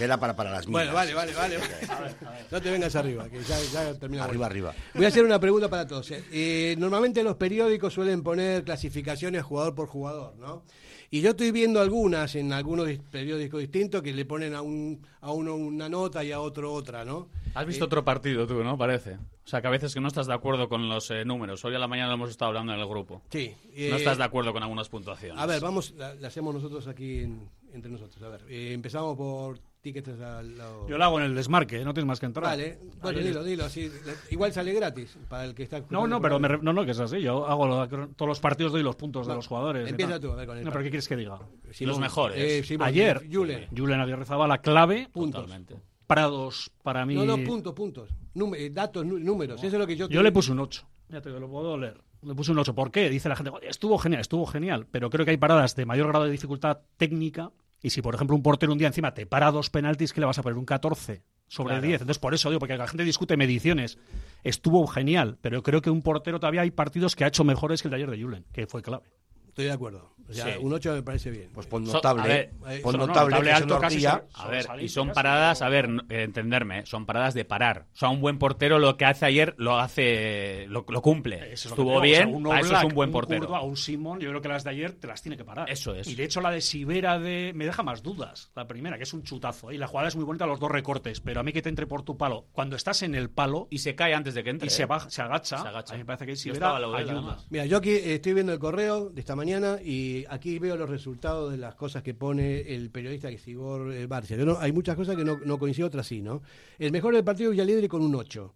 Que 0.00 0.04
era 0.06 0.18
para, 0.18 0.34
para 0.34 0.50
las 0.50 0.66
minas. 0.66 0.72
Bueno, 0.90 0.94
vale, 0.94 1.12
vale, 1.12 1.34
vale. 1.34 1.58
No 2.50 2.60
te 2.60 2.70
vengas 2.70 2.96
arriba, 2.96 3.28
que 3.28 3.38
ya, 3.42 3.58
ya 3.72 3.94
terminamos. 3.98 4.30
Arriba, 4.30 4.46
arriba. 4.46 4.74
Voy 4.94 5.04
a 5.04 5.08
hacer 5.08 5.24
una 5.24 5.38
pregunta 5.38 5.68
para 5.68 5.86
todos. 5.86 6.10
eh. 6.10 6.24
Eh, 6.32 6.74
normalmente 6.78 7.22
los 7.22 7.36
periódicos 7.36 7.92
suelen 7.92 8.22
poner 8.22 8.64
clasificaciones 8.64 9.42
jugador 9.42 9.74
por 9.74 9.88
jugador, 9.88 10.36
¿no? 10.38 10.62
Y 11.10 11.20
yo 11.20 11.30
estoy 11.30 11.50
viendo 11.50 11.80
algunas 11.80 12.34
en 12.36 12.52
algunos 12.52 12.88
periódicos 13.10 13.60
distintos 13.60 14.00
que 14.00 14.14
le 14.14 14.24
ponen 14.24 14.54
a, 14.54 14.62
un, 14.62 15.04
a 15.20 15.32
uno 15.32 15.54
una 15.56 15.88
nota 15.88 16.24
y 16.24 16.32
a 16.32 16.40
otro 16.40 16.72
otra, 16.72 17.04
¿no? 17.04 17.28
Has 17.54 17.66
visto 17.66 17.84
Eh, 17.84 17.86
otro 17.86 18.04
partido 18.04 18.46
tú, 18.46 18.62
¿no? 18.64 18.78
Parece. 18.78 19.14
O 19.44 19.48
sea, 19.50 19.60
que 19.60 19.66
a 19.66 19.70
veces 19.70 19.92
que 19.92 20.00
no 20.00 20.08
estás 20.08 20.28
de 20.28 20.34
acuerdo 20.34 20.68
con 20.68 20.88
los 20.88 21.10
eh, 21.10 21.24
números. 21.24 21.64
Hoy 21.64 21.74
a 21.74 21.78
la 21.80 21.88
mañana 21.88 22.08
lo 22.08 22.14
hemos 22.14 22.30
estado 22.30 22.50
hablando 22.50 22.72
en 22.72 22.78
el 22.80 22.86
grupo. 22.86 23.22
Sí. 23.30 23.52
no 23.66 23.74
eh, 23.76 23.96
estás 23.96 24.18
de 24.18 24.24
acuerdo 24.24 24.52
con 24.52 24.62
algunas 24.62 24.88
puntuaciones. 24.88 25.38
A 25.42 25.46
ver, 25.46 25.60
vamos, 25.60 25.92
la, 25.96 26.14
la 26.14 26.28
hacemos 26.28 26.54
nosotros 26.54 26.86
aquí 26.86 27.18
en- 27.20 27.48
entre 27.72 27.90
nosotros. 27.90 28.22
A 28.22 28.28
ver, 28.28 28.42
eh, 28.48 28.72
empezamos 28.72 29.16
por 29.16 29.58
tickets 29.80 30.08
lado. 30.18 30.86
Yo 30.88 30.98
lo 30.98 31.04
hago 31.04 31.18
en 31.20 31.26
el 31.26 31.34
desmarque, 31.34 31.84
no 31.84 31.92
tienes 31.94 32.06
más 32.06 32.20
que 32.20 32.26
entrar. 32.26 32.44
Vale, 32.44 32.78
bueno, 33.02 33.18
Ahí 33.18 33.24
dilo, 33.24 33.42
dilo. 33.44 33.64
así, 33.64 33.90
igual 34.30 34.52
sale 34.52 34.72
gratis 34.72 35.16
para 35.28 35.44
el 35.44 35.54
que 35.54 35.62
está 35.62 35.82
No, 35.90 36.06
no, 36.06 36.20
pero 36.20 36.38
me 36.38 36.48
re- 36.48 36.58
no, 36.62 36.72
no, 36.72 36.84
que 36.84 36.90
es 36.92 37.00
así. 37.00 37.20
Yo 37.20 37.46
hago 37.46 37.66
lo- 37.66 37.88
todos 37.88 38.28
los 38.28 38.40
partidos, 38.40 38.72
doy 38.72 38.82
los 38.82 38.96
puntos 38.96 39.26
de 39.26 39.34
los 39.34 39.46
jugadores. 39.46 39.88
empieza 39.88 40.20
tú, 40.20 40.30
a 40.32 40.36
ver, 40.36 40.46
con 40.46 40.58
el 40.58 40.64
No, 40.64 40.70
pero 40.70 40.84
¿qué 40.84 40.90
quieres 40.90 41.08
que 41.08 41.16
diga? 41.16 41.38
Simón, 41.72 41.88
Los 41.90 41.98
mejores. 41.98 42.36
eh, 42.38 42.62
Simón, 42.64 42.88
Ayer, 42.88 43.26
Julen. 43.30 43.68
Julen 43.76 44.00
Aguirre 44.00 44.24
Zabala, 44.24 44.58
clave. 44.58 45.08
Puntos. 45.12 45.42
Totalmente. 45.42 45.76
Prados, 46.06 46.70
para 46.82 47.06
mí. 47.06 47.14
No, 47.14 47.24
no, 47.24 47.38
puntos, 47.44 47.72
puntos. 47.72 48.10
Núme- 48.34 48.58
eh, 48.58 48.70
datos, 48.70 49.04
nú- 49.06 49.18
números. 49.18 49.58
Eso 49.62 49.68
es 49.76 49.80
lo 49.80 49.86
que 49.86 49.96
yo. 49.96 50.08
Yo 50.08 50.22
le 50.22 50.32
puse 50.32 50.50
un 50.52 50.58
8. 50.60 50.86
Ya 51.08 51.20
te 51.20 51.28
digo, 51.28 51.40
lo 51.40 51.48
puedo 51.48 51.76
leer. 51.78 52.00
Le 52.22 52.34
puse 52.34 52.52
un 52.52 52.58
8. 52.58 52.74
¿Por 52.74 52.90
qué? 52.90 53.08
Dice 53.08 53.28
la 53.28 53.36
gente, 53.36 53.50
"Joder, 53.50 53.68
estuvo 53.70 53.96
genial, 53.98 54.20
estuvo 54.20 54.44
genial. 54.46 54.86
Pero 54.90 55.08
creo 55.08 55.24
que 55.24 55.30
hay 55.30 55.36
paradas 55.36 55.74
de 55.76 55.86
mayor 55.86 56.08
grado 56.08 56.24
de 56.26 56.30
dificultad 56.32 56.78
técnica. 56.96 57.50
Y 57.82 57.90
si, 57.90 58.02
por 58.02 58.14
ejemplo, 58.14 58.36
un 58.36 58.42
portero 58.42 58.72
un 58.72 58.78
día 58.78 58.88
encima 58.88 59.14
te 59.14 59.26
para 59.26 59.50
dos 59.50 59.70
penaltis, 59.70 60.12
¿qué 60.12 60.20
le 60.20 60.26
vas 60.26 60.38
a 60.38 60.42
poner? 60.42 60.58
Un 60.58 60.66
14 60.66 61.22
sobre 61.48 61.72
Claro. 61.72 61.86
10. 61.86 62.00
Entonces, 62.02 62.18
por 62.20 62.34
eso 62.34 62.48
digo, 62.50 62.60
porque 62.60 62.76
la 62.76 62.86
gente 62.86 63.04
discute 63.04 63.36
mediciones. 63.36 63.98
Estuvo 64.44 64.86
genial, 64.86 65.38
pero 65.40 65.58
yo 65.58 65.62
creo 65.62 65.82
que 65.82 65.90
un 65.90 66.02
portero 66.02 66.38
todavía 66.38 66.60
hay 66.62 66.70
partidos 66.70 67.16
que 67.16 67.24
ha 67.24 67.28
hecho 67.28 67.44
mejores 67.44 67.82
que 67.82 67.88
el 67.88 67.90
de 67.90 67.96
ayer 67.96 68.10
de 68.10 68.22
Julen, 68.22 68.44
que 68.52 68.66
fue 68.66 68.82
clave. 68.82 69.04
Estoy 69.48 69.64
de 69.64 69.72
acuerdo. 69.72 70.14
O 70.30 70.32
sea, 70.34 70.44
Sí. 70.46 70.52
un 70.60 70.72
8 70.72 70.92
me 70.94 71.02
parece 71.02 71.30
bien. 71.30 71.50
Pues 71.52 71.66
pon 71.66 71.86
So- 71.86 71.94
notable. 71.94 72.22
a 72.22 72.26
ver, 72.26 72.50
eh, 72.68 72.80
pon 72.82 72.92
no, 72.92 72.98
no, 73.00 73.06
notable, 73.08 73.52
alto 73.52 73.78
casi 73.78 74.06
A 74.06 74.22
ver, 74.48 74.66
y 74.80 74.88
son 74.88 75.10
paradas, 75.12 75.62
a 75.62 75.68
ver, 75.68 75.88
eh, 76.08 76.22
entenderme, 76.22 76.80
¿eh? 76.80 76.82
son 76.86 77.06
paradas 77.06 77.34
de 77.34 77.44
parar. 77.44 77.86
O 77.92 77.96
sea, 77.96 78.08
un 78.08 78.20
buen 78.20 78.38
portero 78.38 78.78
lo 78.78 78.96
que 78.96 79.04
hace 79.04 79.26
ayer 79.26 79.54
lo 79.58 79.78
hace, 79.78 80.66
lo, 80.68 80.84
lo 80.88 81.02
cumple. 81.02 81.52
Eso 81.52 81.68
es 81.68 81.70
lo 81.70 81.76
que 81.76 81.82
Estuvo 81.82 81.90
digo, 81.90 82.00
o 82.00 82.04
sea, 82.16 82.24
bien, 82.26 82.34
un 82.36 82.42
para 82.44 82.60
eso 82.60 82.76
es 82.76 82.84
un 82.84 82.94
buen 82.94 83.10
portero. 83.10 83.46
Courtois, 83.46 83.64
un 83.68 83.76
Simón, 83.76 84.20
yo 84.20 84.28
creo 84.30 84.40
que 84.40 84.48
las 84.48 84.64
de 84.64 84.70
ayer 84.70 84.92
te 84.92 85.06
las 85.06 85.20
tiene 85.22 85.36
que 85.36 85.44
parar. 85.44 85.70
Eso 85.70 85.94
es. 85.94 86.06
Y 86.08 86.14
de 86.14 86.24
hecho 86.24 86.40
la 86.40 86.50
de 86.50 86.60
Sibera 86.60 87.18
de 87.18 87.52
me 87.54 87.64
deja 87.66 87.82
más 87.82 88.02
dudas. 88.02 88.50
La 88.54 88.66
primera, 88.66 88.96
que 88.96 89.04
es 89.04 89.12
un 89.12 89.22
chutazo. 89.22 89.72
Y 89.72 89.78
la 89.78 89.86
jugada 89.86 90.08
es 90.08 90.16
muy 90.16 90.24
bonita, 90.24 90.46
los 90.46 90.60
dos 90.60 90.70
recortes. 90.70 91.20
Pero 91.20 91.40
a 91.40 91.42
mí 91.42 91.52
que 91.52 91.62
te 91.62 91.68
entre 91.68 91.86
por 91.86 92.02
tu 92.02 92.16
palo. 92.16 92.46
Cuando 92.52 92.76
estás 92.76 93.02
en 93.02 93.14
el 93.14 93.30
palo 93.30 93.68
Y 93.70 93.78
se 93.78 93.94
cae 93.94 94.14
antes 94.14 94.34
de 94.34 94.42
que 94.44 94.50
entre. 94.50 94.66
y 94.66 94.70
se, 94.70 94.82
¿eh? 94.82 94.86
baja, 94.86 95.10
se 95.10 95.22
agacha, 95.22 95.58
Se 95.62 95.68
agacha. 95.68 95.94
a 95.94 95.96
mí 95.96 96.02
me 96.02 96.06
parece 96.06 96.26
que 96.26 96.36
Sibera 96.36 96.70
a 96.70 96.76
ayuda. 96.76 97.38
Mira, 97.50 97.66
yo 97.66 97.78
aquí 97.78 97.90
eh, 97.90 98.14
estoy 98.14 98.34
viendo 98.34 98.52
el 98.52 98.58
correo 98.58 99.10
de 99.10 99.20
esta 99.20 99.34
mañana 99.36 99.78
y 99.82 100.19
aquí 100.28 100.58
veo 100.58 100.76
los 100.76 100.90
resultados 100.90 101.50
de 101.52 101.58
las 101.58 101.74
cosas 101.74 102.02
que 102.02 102.14
pone 102.14 102.60
el 102.74 102.90
periodista 102.90 103.28
que 103.28 103.36
es 103.36 103.48
Igor 103.48 103.92
eh, 103.92 104.06
Barcia. 104.06 104.36
No- 104.38 104.58
hay 104.58 104.72
muchas 104.72 104.96
cosas 104.96 105.16
que 105.16 105.24
no, 105.24 105.38
no 105.44 105.58
coincido, 105.58 105.88
otras 105.88 106.06
sí, 106.06 106.20
¿no? 106.22 106.42
El 106.78 106.92
mejor 106.92 107.14
del 107.14 107.24
partido 107.24 107.50
Villalidre 107.50 107.88
con 107.88 108.02
un 108.02 108.14
8. 108.14 108.54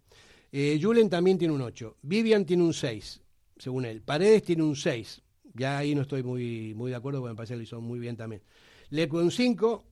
Eh, 0.51 0.79
Julen 0.81 1.09
también 1.09 1.37
tiene 1.37 1.53
un 1.53 1.61
8. 1.61 1.97
Vivian 2.01 2.45
tiene 2.45 2.63
un 2.63 2.73
6, 2.73 3.21
según 3.57 3.85
él. 3.85 4.01
Paredes 4.01 4.43
tiene 4.43 4.63
un 4.63 4.75
6. 4.75 5.21
Ya 5.53 5.77
ahí 5.77 5.95
no 5.95 6.01
estoy 6.01 6.21
muy, 6.23 6.73
de 6.73 6.95
acuerdo 6.95 7.19
porque 7.21 7.31
me 7.33 7.35
parece 7.37 7.53
que 7.53 7.57
lo 7.57 7.63
hizo 7.63 7.81
muy 7.81 7.99
bien 7.99 8.15
también. 8.17 8.41
Leco 8.89 9.17
un 9.17 9.31
5. 9.31 9.83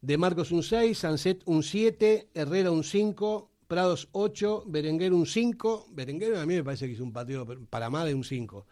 De 0.00 0.18
Marcos 0.18 0.50
un 0.50 0.62
6. 0.62 0.96
Sanset 0.98 1.42
un 1.46 1.62
7. 1.62 2.28
Herrera 2.34 2.70
un 2.70 2.82
5. 2.84 3.50
Prados 3.66 4.08
8. 4.12 4.64
Berenguer 4.66 5.12
un 5.12 5.26
5. 5.26 5.86
Berenguer 5.92 6.36
a 6.36 6.46
mí 6.46 6.54
me 6.54 6.64
parece 6.64 6.86
que 6.86 6.92
hizo 6.92 7.04
un 7.04 7.12
partido 7.12 7.46
para 7.70 7.88
más 7.90 8.06
de 8.06 8.14
un 8.14 8.24
5. 8.24 8.66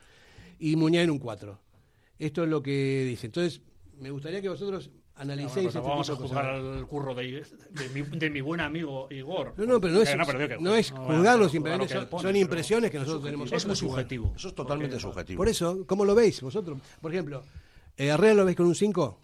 Y 0.59 0.77
Muñain 0.77 1.11
un 1.11 1.19
4. 1.19 1.59
Esto 2.21 2.45
es 2.45 2.49
lo 2.49 2.63
que 2.63 3.05
dice. 3.09 3.27
Entonces, 3.27 3.63
me 3.99 4.11
gustaría 4.11 4.41
que 4.41 4.49
vosotros 4.49 4.91
analicéis 5.17 5.55
Bueno, 5.55 5.63
pues 5.65 5.77
este 5.77 5.89
vamos 5.89 6.11
a 6.11 6.17
juzgar 6.17 6.45
al 6.47 6.87
curro 6.87 7.15
de, 7.15 7.45
de 7.71 7.89
mi, 7.91 8.03
de 8.19 8.31
mi 8.31 8.41
buen 8.41 8.61
amigo 8.61 9.09
Igor. 9.11 9.55
No, 9.57 9.67
no, 9.67 9.81
pero 9.81 9.95
no 9.95 10.03
es, 10.03 10.09
Eh, 10.11 10.19
que- 10.49 10.59
no 10.59 10.75
es 10.77 10.93
no, 10.93 10.99
juzgarlo, 11.07 11.23
bueno, 11.39 11.49
simplemente 11.49 11.95
lo 11.95 12.09
son, 12.09 12.21
son 12.21 12.37
impresiones 12.37 12.91
que 12.91 12.99
nosotros 12.99 13.25
tenemos. 13.25 13.51
Es 13.53 13.67
muy 13.67 13.75
subjetivo. 13.77 14.33
Eso 14.37 14.49
es 14.49 14.55
totalmente 14.55 15.01
subjetivo. 15.01 15.39
Por 15.39 15.49
eso, 15.49 15.85
¿cómo 15.87 16.05
lo 16.05 16.15
veis 16.15 16.41
vosotros? 16.43 16.79
Por 17.01 17.13
ejemplo, 17.13 17.43
eh, 17.97 18.07
¿Herrera 18.09 18.35
lo 18.35 18.45
veis 18.45 18.57
con 18.57 18.67
un 18.67 18.75
5? 18.75 19.21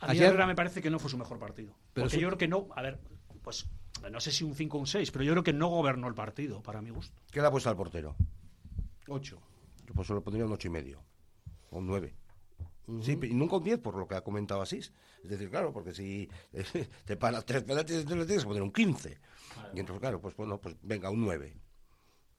A 0.00 0.06
mí 0.06 0.12
Ayer- 0.12 0.28
Herrera 0.28 0.46
me 0.46 0.54
parece 0.54 0.80
que 0.80 0.88
no 0.88 0.98
fue 0.98 1.10
su 1.10 1.18
mejor 1.18 1.38
partido. 1.38 1.74
Pero 1.92 2.04
Porque 2.04 2.16
su- 2.16 2.20
yo 2.22 2.28
creo 2.28 2.38
que 2.38 2.48
no, 2.48 2.68
a 2.74 2.80
ver, 2.82 2.98
pues 3.42 3.66
no 4.10 4.20
sé 4.20 4.30
si 4.32 4.44
un 4.44 4.54
5 4.54 4.76
o 4.78 4.80
un 4.80 4.86
6, 4.86 5.10
pero 5.10 5.24
yo 5.24 5.32
creo 5.32 5.42
que 5.44 5.52
no 5.52 5.68
gobernó 5.68 6.08
el 6.08 6.14
partido, 6.14 6.62
para 6.62 6.80
mi 6.80 6.90
gusto. 6.90 7.20
¿Qué 7.30 7.40
le 7.40 7.46
ha 7.46 7.50
puesto 7.50 7.68
al 7.70 7.76
portero? 7.76 8.14
8. 9.08 9.38
Yo 9.86 9.94
pues 9.94 10.08
le 10.10 10.20
pondría 10.20 10.46
un 10.46 10.52
ocho 10.52 10.68
y 10.68 10.70
medio. 10.70 11.02
O 11.70 11.78
un 11.78 11.86
9. 11.86 12.14
Sí, 13.02 13.18
y 13.22 13.34
nunca 13.34 13.56
un 13.56 13.62
10 13.64 13.78
por 13.78 13.96
lo 13.96 14.08
que 14.08 14.14
ha 14.16 14.20
comentado 14.22 14.62
Asís. 14.62 14.92
Es 15.22 15.30
decir, 15.30 15.48
claro, 15.50 15.72
porque 15.72 15.94
si 15.94 16.28
te 17.04 17.16
paras 17.16 17.44
tres 17.44 17.62
penaltis, 17.62 17.96
entonces 17.96 18.18
le 18.18 18.26
tienes 18.26 18.42
que 18.44 18.48
poner 18.48 18.62
un 18.62 18.72
15. 18.72 19.18
Y 19.74 19.80
entonces, 19.80 20.00
claro, 20.00 20.20
pues 20.20 20.34
bueno, 20.36 20.58
pues 20.60 20.74
venga, 20.82 21.10
un 21.10 21.20
9. 21.20 21.56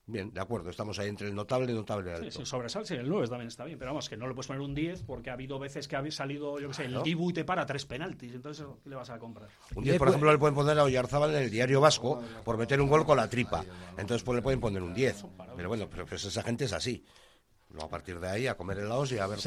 Bien, 0.07 0.33
de 0.33 0.41
acuerdo, 0.41 0.69
estamos 0.69 0.97
ahí 0.99 1.07
entre 1.07 1.27
el 1.27 1.35
notable 1.35 1.71
y 1.71 1.75
notable 1.75 2.09
Sí, 2.17 2.23
alto. 2.25 2.39
sí, 2.39 2.45
sobresalse 2.45 2.95
el 2.95 3.07
9 3.07 3.27
también 3.29 3.47
está 3.47 3.63
bien, 3.63 3.77
pero 3.79 3.91
vamos, 3.91 4.09
que 4.09 4.17
no 4.17 4.27
le 4.27 4.33
puedes 4.33 4.47
poner 4.47 4.61
un 4.61 4.73
10 4.73 5.03
porque 5.03 5.29
ha 5.29 5.33
habido 5.33 5.57
veces 5.57 5.87
que 5.87 5.95
ha 5.95 6.11
salido, 6.11 6.59
yo 6.59 6.67
qué 6.69 6.73
sé, 6.73 6.83
el 6.83 6.89
Claro. 6.89 7.03
Dibu 7.05 7.29
y 7.29 7.33
te 7.33 7.45
para 7.45 7.65
tres 7.65 7.85
penaltis, 7.85 8.33
entonces 8.33 8.65
¿qué 8.83 8.89
le 8.89 8.95
vas 8.97 9.09
a 9.09 9.19
comprar? 9.19 9.47
Un 9.75 9.83
10, 9.83 9.97
por 9.99 10.09
ejemplo, 10.09 10.29
le 10.31 10.37
pueden 10.39 10.55
poner 10.55 10.77
a 10.79 10.83
Oyarzábal 10.83 11.29
en 11.35 11.43
el 11.43 11.49
diario 11.51 11.79
vasco 11.79 12.21
por 12.43 12.57
meter 12.57 12.81
un 12.81 12.89
gol 12.89 13.05
con 13.05 13.15
la 13.15 13.29
tripa. 13.29 13.63
Entonces, 13.97 14.23
pues 14.23 14.35
le 14.35 14.41
pueden 14.41 14.59
poner 14.59 14.81
un 14.81 14.93
10. 14.93 15.23
Pero 15.55 15.69
bueno, 15.69 15.87
pero 15.89 16.05
pues 16.05 16.25
esa 16.25 16.43
gente 16.43 16.65
es 16.65 16.73
así. 16.73 17.05
Luego, 17.71 17.85
a 17.87 17.89
partir 17.89 18.19
de 18.19 18.27
ahí, 18.29 18.47
a 18.47 18.55
comer 18.57 18.79
helados 18.79 19.11
y 19.11 19.17
a 19.17 19.27
ver... 19.27 19.37
Un 19.37 19.41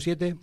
7. 0.00 0.36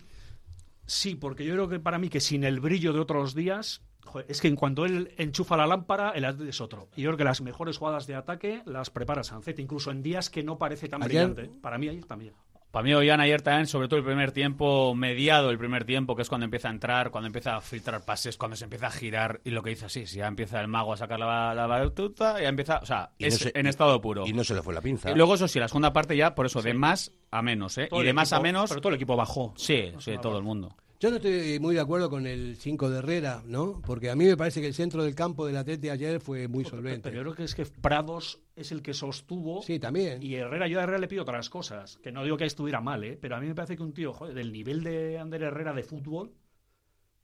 Sí, 0.86 1.14
porque 1.14 1.44
yo 1.44 1.52
creo 1.54 1.68
que 1.68 1.80
para 1.80 1.98
mí 1.98 2.08
que 2.08 2.20
sin 2.20 2.44
el 2.44 2.60
brillo 2.60 2.92
de 2.94 3.00
otros 3.00 3.34
días, 3.34 3.82
es 4.26 4.40
que 4.40 4.48
en 4.48 4.56
cuanto 4.56 4.86
él 4.86 5.12
enchufa 5.18 5.56
la 5.58 5.66
lámpara, 5.66 6.12
el 6.12 6.24
es 6.48 6.60
otro. 6.62 6.88
Y 6.96 7.02
yo 7.02 7.10
creo 7.10 7.18
que 7.18 7.24
las 7.24 7.42
mejores 7.42 7.76
jugadas 7.76 8.06
de 8.06 8.14
ataque 8.14 8.62
las 8.64 8.88
prepara 8.88 9.22
Sancet, 9.22 9.58
incluso 9.58 9.90
en 9.90 10.02
días 10.02 10.30
que 10.30 10.42
no 10.42 10.56
parece 10.56 10.88
tan 10.88 11.02
Ayer- 11.02 11.28
brillante. 11.28 11.60
Para 11.60 11.76
mí 11.76 11.88
ayer 11.88 12.04
también. 12.06 12.32
Para 12.70 12.84
mí, 12.84 12.92
Ollán 12.92 13.20
ayer 13.20 13.40
también, 13.40 13.66
sobre 13.66 13.88
todo 13.88 13.98
el 13.98 14.04
primer 14.04 14.30
tiempo, 14.32 14.94
mediado 14.94 15.50
el 15.50 15.58
primer 15.58 15.84
tiempo, 15.86 16.14
que 16.14 16.20
es 16.22 16.28
cuando 16.28 16.44
empieza 16.44 16.68
a 16.68 16.70
entrar, 16.70 17.10
cuando 17.10 17.26
empieza 17.26 17.56
a 17.56 17.60
filtrar 17.62 18.04
pases, 18.04 18.36
cuando 18.36 18.56
se 18.56 18.64
empieza 18.64 18.88
a 18.88 18.90
girar, 18.90 19.40
y 19.42 19.50
lo 19.50 19.62
que 19.62 19.70
dice 19.70 19.86
así, 19.86 20.06
si 20.06 20.18
ya 20.18 20.26
empieza 20.26 20.60
el 20.60 20.68
mago 20.68 20.92
a 20.92 20.96
sacar 20.98 21.18
la, 21.18 21.54
la 21.54 21.66
batuta, 21.66 22.38
ya 22.40 22.48
empieza, 22.48 22.78
o 22.82 22.86
sea, 22.86 23.10
Y 23.16 23.22
no 23.24 23.28
es 23.28 23.38
se- 23.38 23.52
en 23.58 23.66
estado 23.66 23.98
puro. 24.02 24.26
Y 24.26 24.34
no 24.34 24.44
se 24.44 24.54
le 24.54 24.62
fue 24.62 24.74
la 24.74 24.82
pinza. 24.82 25.10
Y 25.10 25.14
luego, 25.14 25.34
eso 25.34 25.48
sí, 25.48 25.58
la 25.58 25.68
segunda 25.68 25.94
parte 25.94 26.14
ya, 26.14 26.34
por 26.34 26.44
eso, 26.44 26.60
de 26.60 26.74
más 26.74 27.10
a 27.30 27.40
menos, 27.40 27.78
¿eh? 27.78 27.86
Todo 27.88 28.02
y 28.02 28.06
de 28.06 28.12
más 28.12 28.32
a 28.34 28.40
menos... 28.40 28.68
Pero 28.68 28.82
todo 28.82 28.90
el 28.90 28.96
equipo 28.96 29.16
bajó. 29.16 29.54
Sí, 29.56 29.92
sí, 29.98 30.16
todo 30.20 30.36
el 30.36 30.44
mundo. 30.44 30.76
Yo 31.00 31.10
no 31.10 31.16
estoy 31.16 31.60
muy 31.60 31.76
de 31.76 31.80
acuerdo 31.80 32.10
con 32.10 32.26
el 32.26 32.56
5 32.56 32.90
de 32.90 32.98
Herrera, 32.98 33.42
¿no? 33.46 33.80
Porque 33.86 34.10
a 34.10 34.16
mí 34.16 34.24
me 34.24 34.36
parece 34.36 34.60
que 34.60 34.66
el 34.66 34.74
centro 34.74 35.04
del 35.04 35.14
campo 35.14 35.46
del 35.46 35.56
Atleti 35.56 35.90
ayer 35.90 36.20
fue 36.20 36.48
muy 36.48 36.64
solvente. 36.64 37.02
Pero 37.08 37.18
yo 37.18 37.22
creo 37.22 37.34
que 37.36 37.44
es 37.44 37.54
que 37.54 37.64
Prados 37.66 38.40
es 38.56 38.72
el 38.72 38.82
que 38.82 38.92
sostuvo. 38.92 39.62
Sí, 39.62 39.78
también. 39.78 40.20
Y 40.20 40.34
Herrera, 40.34 40.66
yo 40.66 40.80
a 40.80 40.82
Herrera 40.82 40.98
le 40.98 41.06
pido 41.06 41.22
otras 41.22 41.48
cosas. 41.50 41.98
Que 41.98 42.10
no 42.10 42.24
digo 42.24 42.36
que 42.36 42.46
estuviera 42.46 42.80
mal, 42.80 43.04
¿eh? 43.04 43.16
Pero 43.20 43.36
a 43.36 43.40
mí 43.40 43.46
me 43.46 43.54
parece 43.54 43.76
que 43.76 43.82
un 43.84 43.92
tío, 43.92 44.12
joder, 44.12 44.34
del 44.34 44.50
nivel 44.50 44.82
de 44.82 45.20
Ander 45.20 45.44
Herrera 45.44 45.72
de 45.72 45.84
fútbol, 45.84 46.34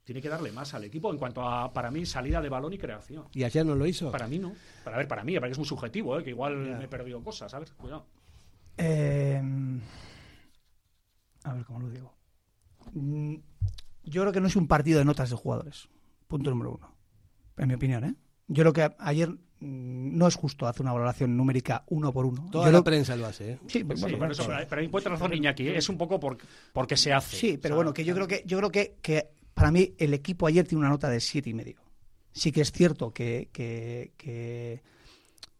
tiene 0.05 0.21
que 0.21 0.29
darle 0.29 0.53
más 0.53 0.73
al 0.73 0.85
equipo 0.85 1.11
en 1.11 1.17
cuanto 1.17 1.41
a, 1.41 1.73
para 1.73 1.91
mí, 1.91 2.05
salida 2.05 2.41
de 2.41 2.47
balón 2.47 2.71
y 2.71 2.77
creación. 2.77 3.25
¿Y 3.33 3.43
ayer 3.43 3.65
no 3.65 3.75
lo 3.75 3.85
hizo? 3.85 4.09
Para 4.09 4.29
mí 4.29 4.39
no. 4.39 4.53
Para 4.85 4.95
ver, 4.95 5.07
para 5.09 5.25
mí, 5.25 5.35
para 5.35 5.47
que 5.47 5.51
es 5.51 5.57
muy 5.57 5.67
subjetivo, 5.67 6.17
¿eh? 6.17 6.23
que 6.23 6.29
igual 6.29 6.55
me 6.55 6.85
he 6.85 6.87
perdido 6.87 7.21
cosas, 7.21 7.51
¿sabes? 7.51 7.73
Cuidado. 7.73 8.05
Eh, 8.77 9.41
a 11.43 11.53
ver 11.53 11.65
cómo 11.65 11.81
lo 11.81 11.89
digo. 11.89 12.14
Mm, 12.93 13.35
Yo 14.03 14.21
creo 14.21 14.31
que 14.33 14.41
no 14.41 14.47
es 14.47 14.55
un 14.55 14.67
partido 14.67 14.99
de 14.99 15.05
notas 15.05 15.29
de 15.29 15.35
jugadores. 15.35 15.87
Punto 16.27 16.49
número 16.51 16.71
uno. 16.75 16.95
En 17.57 17.67
mi 17.67 17.73
opinión, 17.73 18.03
¿eh? 18.03 18.15
Yo 18.47 18.63
creo 18.63 18.73
que 18.73 18.95
ayer 18.99 19.29
mm, 19.29 19.37
no 20.17 20.27
es 20.27 20.35
justo 20.35 20.67
hacer 20.67 20.81
una 20.83 20.93
valoración 20.93 21.35
numérica 21.35 21.83
uno 21.87 22.11
por 22.13 22.25
uno. 22.25 22.47
Toda 22.51 22.65
Yo 22.65 22.71
la 22.71 22.77
lo- 22.79 22.83
prensa 22.83 23.15
lo 23.15 23.25
hace, 23.25 23.53
¿eh? 23.53 23.59
Sí, 23.67 23.79
Sí, 23.79 23.83
bueno, 23.83 24.17
bueno, 24.17 24.33
eso, 24.33 24.45
pero 24.69 24.81
ahí 24.81 24.87
puede 24.87 25.09
razón 25.09 25.33
Iñaki, 25.33 25.67
¿eh? 25.69 25.77
es 25.77 25.89
un 25.89 25.97
poco 25.97 26.19
por, 26.19 26.37
porque 26.73 26.95
se 26.97 27.11
hace. 27.13 27.35
Sí, 27.37 27.57
pero 27.61 27.75
bueno, 27.75 27.93
que 27.93 28.03
yo 28.05 28.13
creo 28.13 28.27
que 28.27 28.43
yo 28.45 28.57
creo 28.57 28.71
que, 28.71 28.97
que 29.01 29.29
para 29.53 29.71
mí 29.71 29.93
el 29.97 30.13
equipo 30.13 30.45
ayer 30.47 30.67
tiene 30.67 30.79
una 30.81 30.89
nota 30.89 31.09
de 31.09 31.19
siete 31.19 31.49
y 31.49 31.53
medio. 31.53 31.81
Sí 32.33 32.51
que 32.51 32.61
es 32.61 32.71
cierto 32.71 33.11
que, 33.13 33.49
que- 33.53 34.11
que 34.17 34.83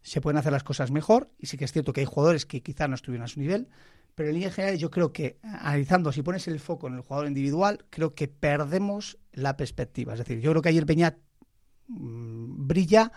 se 0.01 0.21
pueden 0.21 0.37
hacer 0.37 0.51
las 0.51 0.63
cosas 0.63 0.91
mejor 0.91 1.31
y 1.39 1.47
sí 1.47 1.57
que 1.57 1.65
es 1.65 1.71
cierto 1.71 1.91
que 1.93 2.01
hay 2.01 2.05
jugadores 2.05 2.45
que 2.45 2.61
quizá 2.61 2.87
no 2.87 2.93
estuvieron 2.95 3.23
a 3.25 3.27
su 3.27 3.39
nivel, 3.39 3.69
pero 4.15 4.29
en 4.29 4.35
línea 4.35 4.51
general 4.51 4.77
yo 4.77 4.89
creo 4.89 5.11
que 5.11 5.37
analizando, 5.43 6.11
si 6.11 6.23
pones 6.23 6.47
el 6.47 6.59
foco 6.59 6.87
en 6.87 6.95
el 6.95 7.01
jugador 7.01 7.27
individual, 7.27 7.85
creo 7.89 8.15
que 8.15 8.29
perdemos 8.29 9.17
la 9.33 9.57
perspectiva. 9.57 10.13
Es 10.13 10.19
decir, 10.19 10.39
yo 10.39 10.51
creo 10.51 10.61
que 10.61 10.69
ayer 10.69 10.85
Peñat 10.85 11.17
mm, 11.87 12.67
brilla 12.67 13.11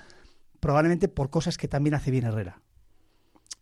probablemente 0.58 1.08
por 1.08 1.30
cosas 1.30 1.56
que 1.56 1.68
también 1.68 1.94
hace 1.94 2.10
bien 2.10 2.24
Herrera. 2.24 2.60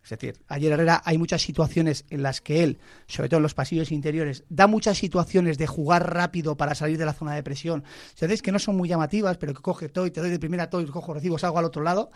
Es 0.03 0.11
decir, 0.11 0.41
ayer 0.47 0.71
Herrera 0.71 1.01
hay 1.05 1.17
muchas 1.17 1.41
situaciones 1.41 2.05
en 2.09 2.23
las 2.23 2.41
que 2.41 2.63
él, 2.63 2.79
sobre 3.07 3.29
todo 3.29 3.37
en 3.37 3.43
los 3.43 3.53
pasillos 3.53 3.91
interiores, 3.91 4.45
da 4.49 4.65
muchas 4.65 4.97
situaciones 4.97 5.57
de 5.57 5.67
jugar 5.67 6.13
rápido 6.13 6.57
para 6.57 6.75
salir 6.75 6.97
de 6.97 7.05
la 7.05 7.13
zona 7.13 7.35
de 7.35 7.43
presión. 7.43 7.83
Sabéis 8.15 8.41
que 8.41 8.53
no 8.53 8.57
son 8.57 8.77
muy 8.77 8.89
llamativas, 8.89 9.37
pero 9.37 9.53
que 9.53 9.61
coge 9.61 9.89
todo 9.89 10.07
y 10.07 10.11
te 10.11 10.21
doy 10.21 10.29
de 10.29 10.39
primera 10.39 10.69
todo 10.69 10.81
y 10.81 10.85
cojo, 10.85 11.13
recibo, 11.13 11.37
salgo 11.37 11.59
al 11.59 11.65
otro 11.65 11.83
lado. 11.83 12.09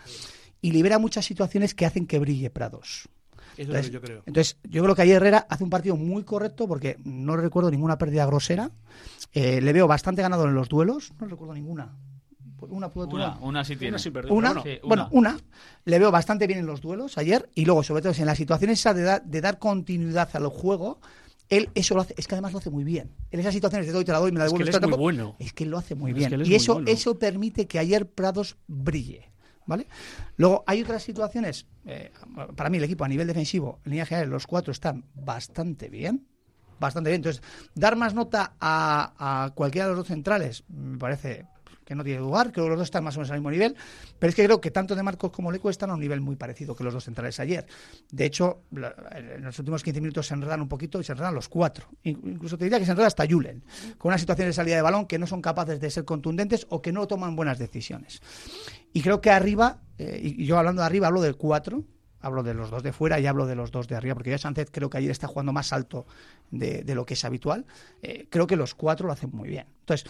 Y 0.62 0.72
libera 0.72 0.98
muchas 0.98 1.26
situaciones 1.26 1.74
que 1.74 1.84
hacen 1.86 2.06
que 2.06 2.18
brille 2.18 2.50
Prados. 2.50 3.08
Eso 3.56 3.72
es 3.72 3.76
lo 3.76 3.82
que 3.82 3.90
yo 3.90 4.00
creo. 4.00 4.22
Entonces, 4.26 4.56
yo 4.68 4.82
creo 4.82 4.94
que 4.94 5.02
ayer 5.02 5.16
Herrera 5.16 5.46
hace 5.48 5.64
un 5.64 5.70
partido 5.70 5.96
muy 5.96 6.22
correcto 6.24 6.66
porque 6.68 6.98
no 7.04 7.36
recuerdo 7.36 7.70
ninguna 7.70 7.98
pérdida 7.98 8.24
grosera. 8.26 8.70
Eh, 9.32 9.60
le 9.60 9.72
veo 9.72 9.86
bastante 9.86 10.22
ganado 10.22 10.46
en 10.46 10.54
los 10.54 10.68
duelos. 10.68 11.12
No 11.20 11.26
recuerdo 11.26 11.54
ninguna. 11.54 11.96
Una 12.68 12.88
pudo 12.90 13.08
Una, 13.08 13.36
una 13.40 13.64
sí 13.64 13.74
tiene. 13.74 13.96
una, 14.30 14.62
Sí, 14.62 14.78
bueno, 14.84 15.08
una. 15.10 15.36
Le 15.84 15.98
veo 15.98 16.12
bastante 16.12 16.46
bien 16.46 16.60
en 16.60 16.66
los 16.66 16.80
duelos 16.80 17.18
ayer 17.18 17.50
y 17.54 17.64
luego, 17.64 17.82
sobre 17.82 18.02
todo, 18.02 18.12
en 18.16 18.24
las 18.26 18.38
situaciones 18.38 18.78
esas 18.78 18.94
de, 18.94 19.02
da- 19.02 19.18
de 19.18 19.40
dar 19.40 19.58
continuidad 19.58 20.28
al 20.34 20.46
juego, 20.46 21.00
él 21.48 21.70
eso 21.74 21.96
lo 21.96 22.02
hace, 22.02 22.14
es 22.16 22.28
que 22.28 22.36
además 22.36 22.52
lo 22.52 22.58
hace 22.60 22.70
muy 22.70 22.84
bien. 22.84 23.10
En 23.32 23.40
esas 23.40 23.52
situaciones 23.52 23.86
te 23.88 23.92
doy, 23.92 24.04
te 24.04 24.12
la 24.12 24.18
doy, 24.20 24.30
me 24.30 24.38
la 24.38 24.46
Es 24.46 24.52
que 24.52 24.62
él 24.62 24.68
es 24.68 24.80
muy 24.80 24.96
bueno. 24.96 25.34
Es 25.40 25.52
que 25.52 25.64
él 25.64 25.70
lo 25.70 25.78
hace 25.78 25.96
muy 25.96 26.12
Es 26.12 26.16
bien. 26.16 26.30
que 26.30 26.36
y 26.36 26.38
muy 26.38 26.54
eso, 26.54 26.74
bueno. 26.74 26.88
eso 26.88 27.18
permite 27.18 27.66
que 27.66 27.80
ayer 27.80 28.08
Prados 28.08 28.56
brille. 28.68 29.31
¿Vale? 29.66 29.86
Luego 30.36 30.64
hay 30.66 30.82
otras 30.82 31.02
situaciones, 31.02 31.66
eh, 31.86 32.10
para 32.56 32.68
mí 32.68 32.78
el 32.78 32.84
equipo 32.84 33.04
a 33.04 33.08
nivel 33.08 33.26
defensivo, 33.26 33.80
en 33.84 33.92
línea 33.92 34.06
general, 34.06 34.30
los 34.30 34.46
cuatro 34.46 34.72
están 34.72 35.04
bastante 35.14 35.88
bien, 35.88 36.26
bastante 36.80 37.10
bien. 37.10 37.20
Entonces, 37.20 37.42
dar 37.74 37.96
más 37.96 38.14
nota 38.14 38.54
a, 38.60 39.44
a 39.44 39.50
cualquiera 39.50 39.86
de 39.86 39.92
los 39.92 40.00
dos 40.00 40.08
centrales 40.08 40.64
me 40.68 40.98
parece 40.98 41.46
que 41.84 41.94
no 41.94 42.04
tiene 42.04 42.20
lugar, 42.20 42.52
creo 42.52 42.64
que 42.66 42.70
los 42.70 42.78
dos 42.78 42.86
están 42.86 43.04
más 43.04 43.16
o 43.16 43.20
menos 43.20 43.30
al 43.30 43.38
mismo 43.38 43.50
nivel, 43.50 43.74
pero 44.18 44.28
es 44.30 44.34
que 44.34 44.44
creo 44.44 44.60
que 44.60 44.70
tanto 44.70 44.94
de 44.94 45.02
Marcos 45.02 45.30
como 45.32 45.50
Leco 45.52 45.70
están 45.70 45.90
a 45.90 45.94
un 45.94 46.00
nivel 46.00 46.20
muy 46.20 46.36
parecido 46.36 46.74
que 46.76 46.84
los 46.84 46.94
dos 46.94 47.04
centrales 47.04 47.38
ayer. 47.40 47.66
De 48.10 48.24
hecho, 48.24 48.62
en 48.72 49.42
los 49.44 49.58
últimos 49.58 49.82
15 49.82 50.00
minutos 50.00 50.26
se 50.26 50.34
enredan 50.34 50.60
un 50.60 50.68
poquito 50.68 51.00
y 51.00 51.04
se 51.04 51.12
enredan 51.12 51.34
los 51.34 51.48
cuatro. 51.48 51.86
In- 52.04 52.20
Incluso 52.24 52.56
te 52.58 52.64
diría 52.64 52.78
que 52.78 52.84
se 52.84 52.90
enreda 52.92 53.08
hasta 53.08 53.26
Julen, 53.28 53.62
con 53.98 54.10
unas 54.10 54.20
situaciones 54.20 54.54
de 54.54 54.56
salida 54.62 54.76
de 54.76 54.82
balón 54.82 55.06
que 55.06 55.18
no 55.18 55.26
son 55.26 55.42
capaces 55.42 55.80
de 55.80 55.90
ser 55.90 56.04
contundentes 56.04 56.66
o 56.70 56.80
que 56.82 56.92
no 56.92 57.06
toman 57.06 57.36
buenas 57.36 57.58
decisiones. 57.58 58.20
Y 58.92 59.00
creo 59.02 59.20
que 59.20 59.30
arriba, 59.30 59.80
eh, 59.98 60.20
y 60.22 60.44
yo 60.44 60.58
hablando 60.58 60.82
de 60.82 60.86
arriba 60.86 61.06
hablo 61.08 61.20
del 61.22 61.36
4, 61.36 61.82
hablo 62.20 62.42
de 62.44 62.54
los 62.54 62.70
dos 62.70 62.82
de 62.84 62.92
fuera 62.92 63.18
y 63.18 63.26
hablo 63.26 63.46
de 63.46 63.56
los 63.56 63.72
dos 63.72 63.88
de 63.88 63.96
arriba, 63.96 64.14
porque 64.14 64.30
ya 64.30 64.38
Sánchez 64.38 64.68
creo 64.70 64.88
que 64.88 64.98
ayer 64.98 65.10
está 65.10 65.26
jugando 65.26 65.52
más 65.52 65.72
alto 65.72 66.06
de, 66.50 66.84
de 66.84 66.94
lo 66.94 67.04
que 67.04 67.14
es 67.14 67.24
habitual. 67.24 67.66
Eh, 68.00 68.26
creo 68.30 68.46
que 68.46 68.54
los 68.56 68.74
cuatro 68.74 69.06
lo 69.08 69.12
hacen 69.12 69.30
muy 69.32 69.48
bien. 69.48 69.66
Entonces, 69.80 70.08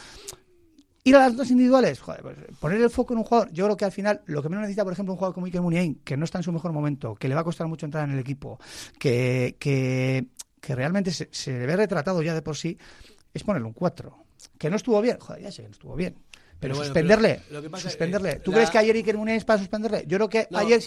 ir 1.05 1.17
a 1.17 1.21
las 1.21 1.37
dos 1.37 1.51
individuales, 1.51 2.01
joder, 2.01 2.23
pues, 2.23 2.37
poner 2.61 2.81
el 2.81 2.91
foco 2.91 3.13
en 3.15 3.19
un 3.19 3.25
jugador, 3.25 3.51
yo 3.53 3.65
creo 3.65 3.77
que 3.77 3.85
al 3.85 3.93
final 3.93 4.23
lo 4.27 4.43
que 4.43 4.49
menos 4.49 4.63
necesita, 4.63 4.85
por 4.85 4.93
ejemplo, 4.93 5.13
un 5.15 5.19
jugador 5.19 5.35
como 5.35 5.47
Iker 5.47 5.61
Muniain, 5.61 5.97
que 6.05 6.17
no 6.17 6.25
está 6.25 6.39
en 6.39 6.45
su 6.45 6.53
mejor 6.53 6.73
momento, 6.73 7.15
que 7.17 7.29
le 7.29 7.35
va 7.35 7.41
a 7.41 7.45
costar 7.45 7.67
mucho 7.67 7.87
entrar 7.87 8.05
en 8.09 8.13
el 8.15 8.21
equipo, 8.21 8.59
que, 8.99 9.57
que, 9.59 10.27
que 10.61 10.75
realmente 10.75 11.11
se, 11.11 11.29
se 11.33 11.53
le 11.59 11.67
ve 11.67 11.77
retratado 11.77 12.23
ya 12.23 12.35
de 12.35 12.43
por 12.43 12.57
sí, 12.57 12.79
es 13.35 13.43
ponerle 13.43 13.67
un 13.67 13.75
4. 13.75 14.17
Que 14.59 14.71
no 14.71 14.77
estuvo 14.77 15.01
bien, 15.01 15.19
joder, 15.19 15.43
ya 15.43 15.51
sé 15.53 15.63
que 15.63 15.69
no 15.69 15.73
estuvo 15.73 15.95
bien. 15.97 16.15
Pero, 16.15 16.59
Pero 16.61 16.75
bueno, 16.77 16.85
suspenderle, 16.85 17.41
pero 17.49 17.55
lo 17.59 17.63
que 17.63 17.71
pasa 17.71 17.89
es, 17.89 17.93
suspenderle. 17.95 18.31
eh, 18.31 18.41
¿Tú 18.45 18.51
la- 18.53 18.59
crees 18.59 18.71
que 18.71 18.79
ayer 18.79 18.95
Iker 18.97 19.17
Muniain 19.17 19.39
es 19.39 19.45
para 19.45 19.59
suspenderle? 19.59 20.05
Yo 20.07 20.17
creo 20.19 20.29
que 20.29 20.47
No. 20.51 20.59
ayer, 20.59 20.81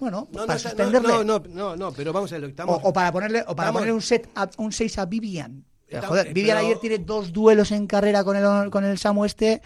bueno, 0.00 0.28
No, 0.32 0.40
no, 0.40 0.46
para 0.46 0.54
no, 0.54 0.58
suspenderle. 0.58 1.08
no, 1.08 1.24
no, 1.24 1.38
no, 1.50 1.76
no, 1.76 1.92
pero 1.92 2.12
vamos 2.14 2.32
a 2.32 2.36
ver, 2.36 2.40
lo 2.42 2.46
que 2.46 2.52
estamos... 2.52 2.78
o, 2.82 2.88
o 2.88 2.92
para 2.94 3.12
ponerle, 3.12 3.40
o 3.42 3.54
para 3.54 3.68
estamos- 3.68 3.72
ponerle 3.80 3.92
un 3.92 4.00
set 4.02 4.30
a- 4.34 4.48
un 4.56 4.72
6 4.72 4.96
a 4.98 5.04
Vivian. 5.04 5.62
Eh, 5.98 6.06
Joder, 6.06 6.32
Vivian 6.32 6.56
pero- 6.56 6.66
ayer 6.66 6.78
tiene 6.80 6.98
dos 6.98 7.32
duelos 7.32 7.70
en 7.72 7.86
carrera 7.86 8.24
con 8.24 8.36
el, 8.36 8.70
con 8.70 8.84
el 8.84 8.98
Samu 8.98 9.24
este. 9.24 9.62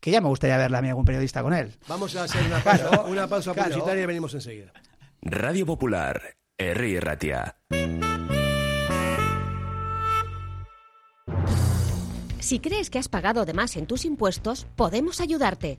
Que 0.00 0.10
ya 0.12 0.20
me 0.20 0.28
gustaría 0.28 0.56
verle 0.56 0.78
a 0.78 0.82
mí 0.82 0.88
algún 0.88 1.04
periodista 1.04 1.42
con 1.42 1.52
él. 1.52 1.74
Vamos 1.88 2.14
a 2.16 2.24
hacer 2.24 2.44
una 2.46 2.58
pausa, 2.64 2.88
Claro, 2.88 3.06
una 3.08 3.26
pausa 3.26 3.52
claro. 3.52 3.68
publicitaria 3.70 4.02
y 4.04 4.06
venimos 4.06 4.32
enseguida. 4.34 4.72
Radio 5.22 5.66
Popular, 5.66 6.20
Herri 6.56 7.00
Ratia. 7.00 7.56
Si 12.40 12.60
crees 12.60 12.88
que 12.90 12.98
has 12.98 13.08
pagado 13.08 13.44
de 13.44 13.52
más 13.52 13.76
en 13.76 13.86
tus 13.86 14.04
impuestos, 14.04 14.66
podemos 14.76 15.20
ayudarte. 15.20 15.78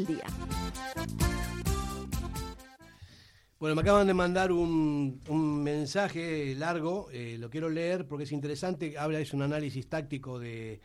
día. 0.05 0.23
Bueno, 3.59 3.75
me 3.75 3.81
acaban 3.81 4.07
de 4.07 4.13
mandar 4.15 4.51
un, 4.51 5.21
mensaje 5.63 6.55
largo, 6.55 7.09
eh, 7.11 7.37
lo 7.39 7.49
quiero 7.51 7.69
leer 7.69 8.07
porque 8.07 8.23
es 8.23 8.31
interesante, 8.31 8.97
habla, 8.97 9.19
es 9.19 9.33
un 9.33 9.43
análisis 9.43 9.87
táctico 9.87 10.39
de, 10.39 10.79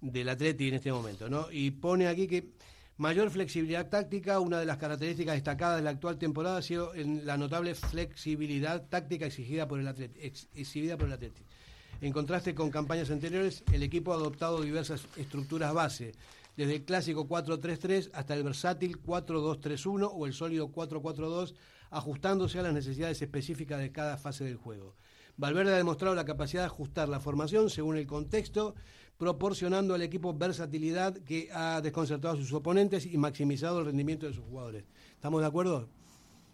del 0.00 0.28
Atleti 0.28 0.68
en 0.68 0.74
este 0.74 0.92
momento, 0.92 1.28
¿no? 1.28 1.50
Y 1.50 1.72
pone 1.72 2.06
aquí 2.06 2.28
que 2.28 2.50
mayor 2.96 3.28
flexibilidad 3.32 3.88
táctica, 3.88 4.38
una 4.38 4.60
de 4.60 4.66
las 4.66 4.76
características 4.78 5.34
destacadas 5.34 5.78
de 5.78 5.82
la 5.82 5.90
actual 5.90 6.16
temporada 6.16 6.58
ha 6.58 6.62
sido 6.62 6.92
la 6.94 7.36
notable 7.36 7.74
flexibilidad 7.74 8.86
táctica 8.88 9.26
exigida 9.26 9.66
por 9.66 9.80
el 9.80 9.88
Atleti, 9.88 10.20
ex- 10.22 10.48
exhibida 10.54 10.96
por 10.96 11.08
el 11.08 11.14
Atleti. 11.14 11.42
En 12.00 12.12
contraste 12.12 12.54
con 12.54 12.70
campañas 12.70 13.10
anteriores, 13.10 13.64
el 13.72 13.82
equipo 13.82 14.12
ha 14.12 14.16
adoptado 14.16 14.60
diversas 14.62 15.06
estructuras 15.16 15.74
base, 15.74 16.12
desde 16.56 16.76
el 16.76 16.84
clásico 16.84 17.26
4-3-3 17.28 18.10
hasta 18.12 18.34
el 18.34 18.42
versátil 18.42 19.00
4-2-3-1 19.02 20.10
o 20.12 20.26
el 20.26 20.32
sólido 20.32 20.70
4-4-2, 20.70 21.54
ajustándose 21.90 22.58
a 22.58 22.62
las 22.62 22.74
necesidades 22.74 23.20
específicas 23.22 23.80
de 23.80 23.92
cada 23.92 24.16
fase 24.18 24.44
del 24.44 24.56
juego. 24.56 24.96
Valverde 25.36 25.72
ha 25.72 25.76
demostrado 25.76 26.14
la 26.14 26.24
capacidad 26.24 26.62
de 26.62 26.66
ajustar 26.66 27.08
la 27.08 27.20
formación 27.20 27.70
según 27.70 27.96
el 27.96 28.06
contexto, 28.06 28.74
proporcionando 29.16 29.94
al 29.94 30.02
equipo 30.02 30.34
versatilidad 30.34 31.16
que 31.16 31.48
ha 31.52 31.80
desconcertado 31.80 32.34
a 32.34 32.36
sus 32.36 32.52
oponentes 32.52 33.06
y 33.06 33.16
maximizado 33.16 33.80
el 33.80 33.86
rendimiento 33.86 34.26
de 34.26 34.34
sus 34.34 34.44
jugadores. 34.44 34.84
¿Estamos 35.14 35.40
de 35.40 35.46
acuerdo? 35.46 35.88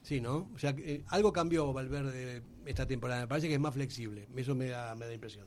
Sí, 0.02 0.20
¿no? 0.20 0.48
O 0.54 0.58
sea, 0.58 0.74
eh, 0.78 1.02
algo 1.08 1.32
cambió 1.32 1.72
Valverde 1.72 2.42
esta 2.66 2.86
temporada. 2.86 3.22
Me 3.22 3.26
parece 3.26 3.48
que 3.48 3.54
es 3.54 3.60
más 3.60 3.74
flexible. 3.74 4.28
Eso 4.36 4.54
me 4.54 4.68
da, 4.68 4.94
me 4.94 5.06
da 5.06 5.12
impresión. 5.12 5.46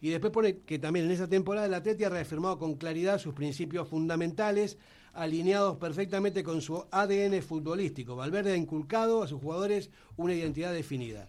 Y 0.00 0.10
después 0.10 0.32
pone 0.32 0.58
que 0.60 0.78
también 0.78 1.06
en 1.06 1.12
esa 1.12 1.28
temporada 1.28 1.66
el 1.66 1.74
Atleti 1.74 2.04
ha 2.04 2.08
reafirmado 2.08 2.58
con 2.58 2.74
claridad 2.74 3.18
sus 3.18 3.34
principios 3.34 3.88
fundamentales, 3.88 4.78
alineados 5.12 5.76
perfectamente 5.76 6.42
con 6.42 6.62
su 6.62 6.84
ADN 6.90 7.42
futbolístico. 7.42 8.16
Valverde 8.16 8.52
ha 8.52 8.56
inculcado 8.56 9.22
a 9.22 9.28
sus 9.28 9.40
jugadores 9.40 9.90
una 10.16 10.34
identidad 10.34 10.72
definida. 10.72 11.28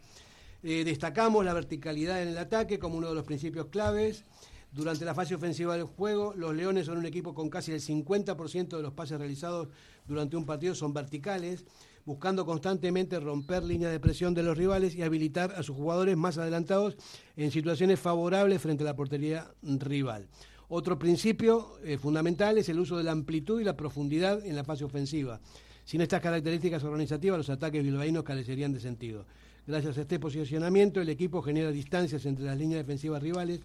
Eh, 0.64 0.84
destacamos 0.86 1.44
la 1.44 1.54
verticalidad 1.54 2.22
en 2.22 2.30
el 2.30 2.38
ataque 2.38 2.78
como 2.80 2.98
uno 2.98 3.10
de 3.10 3.16
los 3.16 3.26
principios 3.26 3.68
claves. 3.68 4.24
Durante 4.72 5.04
la 5.04 5.14
fase 5.14 5.36
ofensiva 5.36 5.76
del 5.76 5.84
juego, 5.84 6.34
los 6.34 6.56
Leones 6.56 6.86
son 6.86 6.98
un 6.98 7.06
equipo 7.06 7.34
con 7.34 7.50
casi 7.50 7.74
el 7.74 7.82
50% 7.82 8.78
de 8.78 8.82
los 8.82 8.94
pases 8.94 9.20
realizados 9.20 9.68
durante 10.08 10.38
un 10.38 10.46
partido 10.46 10.76
son 10.76 10.94
verticales, 10.94 11.66
buscando 12.06 12.46
constantemente 12.46 13.20
romper 13.20 13.64
líneas 13.64 13.92
de 13.92 14.00
presión 14.00 14.34
de 14.34 14.44
los 14.44 14.58
rivales 14.58 14.96
y 14.96 15.02
habilitar 15.02 15.54
a 15.54 15.64
sus 15.64 15.76
jugadores 15.76 16.18
más 16.18 16.38
adelantados 16.38 16.98
en 17.36 17.52
situaciones 17.52 18.00
favorables 18.00 18.62
frente 18.62 18.84
a 18.84 18.88
la 18.88 18.96
portería 18.96 19.52
rival. 19.62 20.28
Otro 20.70 20.98
principio 20.98 21.80
eh, 21.84 21.98
fundamental 21.98 22.58
es 22.58 22.70
el 22.70 22.80
uso 22.80 22.98
de 22.98 23.04
la 23.04 23.12
amplitud 23.12 23.60
y 23.60 23.66
la 23.66 23.76
profundidad 23.76 24.46
en 24.46 24.56
la 24.56 24.64
fase 24.64 24.86
ofensiva. 24.86 25.42
Sin 25.84 26.00
estas 26.00 26.22
características 26.22 26.84
organizativas, 26.84 27.38
los 27.38 27.50
ataques 27.50 27.84
bilbaínos 27.84 28.24
carecerían 28.24 28.72
de 28.72 28.80
sentido. 28.80 29.26
Gracias 29.68 29.98
a 29.98 30.02
este 30.02 30.20
posicionamiento, 30.20 31.02
el 31.02 31.10
equipo 31.10 31.42
genera 31.42 31.72
distancias 31.72 32.26
entre 32.26 32.46
las 32.46 32.58
líneas 32.58 32.86
defensivas 32.86 33.22
rivales, 33.22 33.60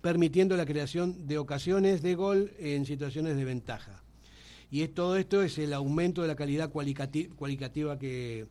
permitiendo 0.00 0.56
la 0.56 0.64
creación 0.64 1.26
de 1.26 1.38
ocasiones 1.38 2.02
de 2.02 2.14
gol 2.14 2.52
en 2.58 2.86
situaciones 2.86 3.36
de 3.36 3.44
ventaja. 3.44 4.02
Y 4.70 4.82
es, 4.82 4.92
todo 4.92 5.16
esto 5.16 5.42
es 5.42 5.58
el 5.58 5.72
aumento 5.72 6.22
de 6.22 6.28
la 6.28 6.36
calidad 6.36 6.70
cualitativa 6.70 7.98
que, 7.98 8.46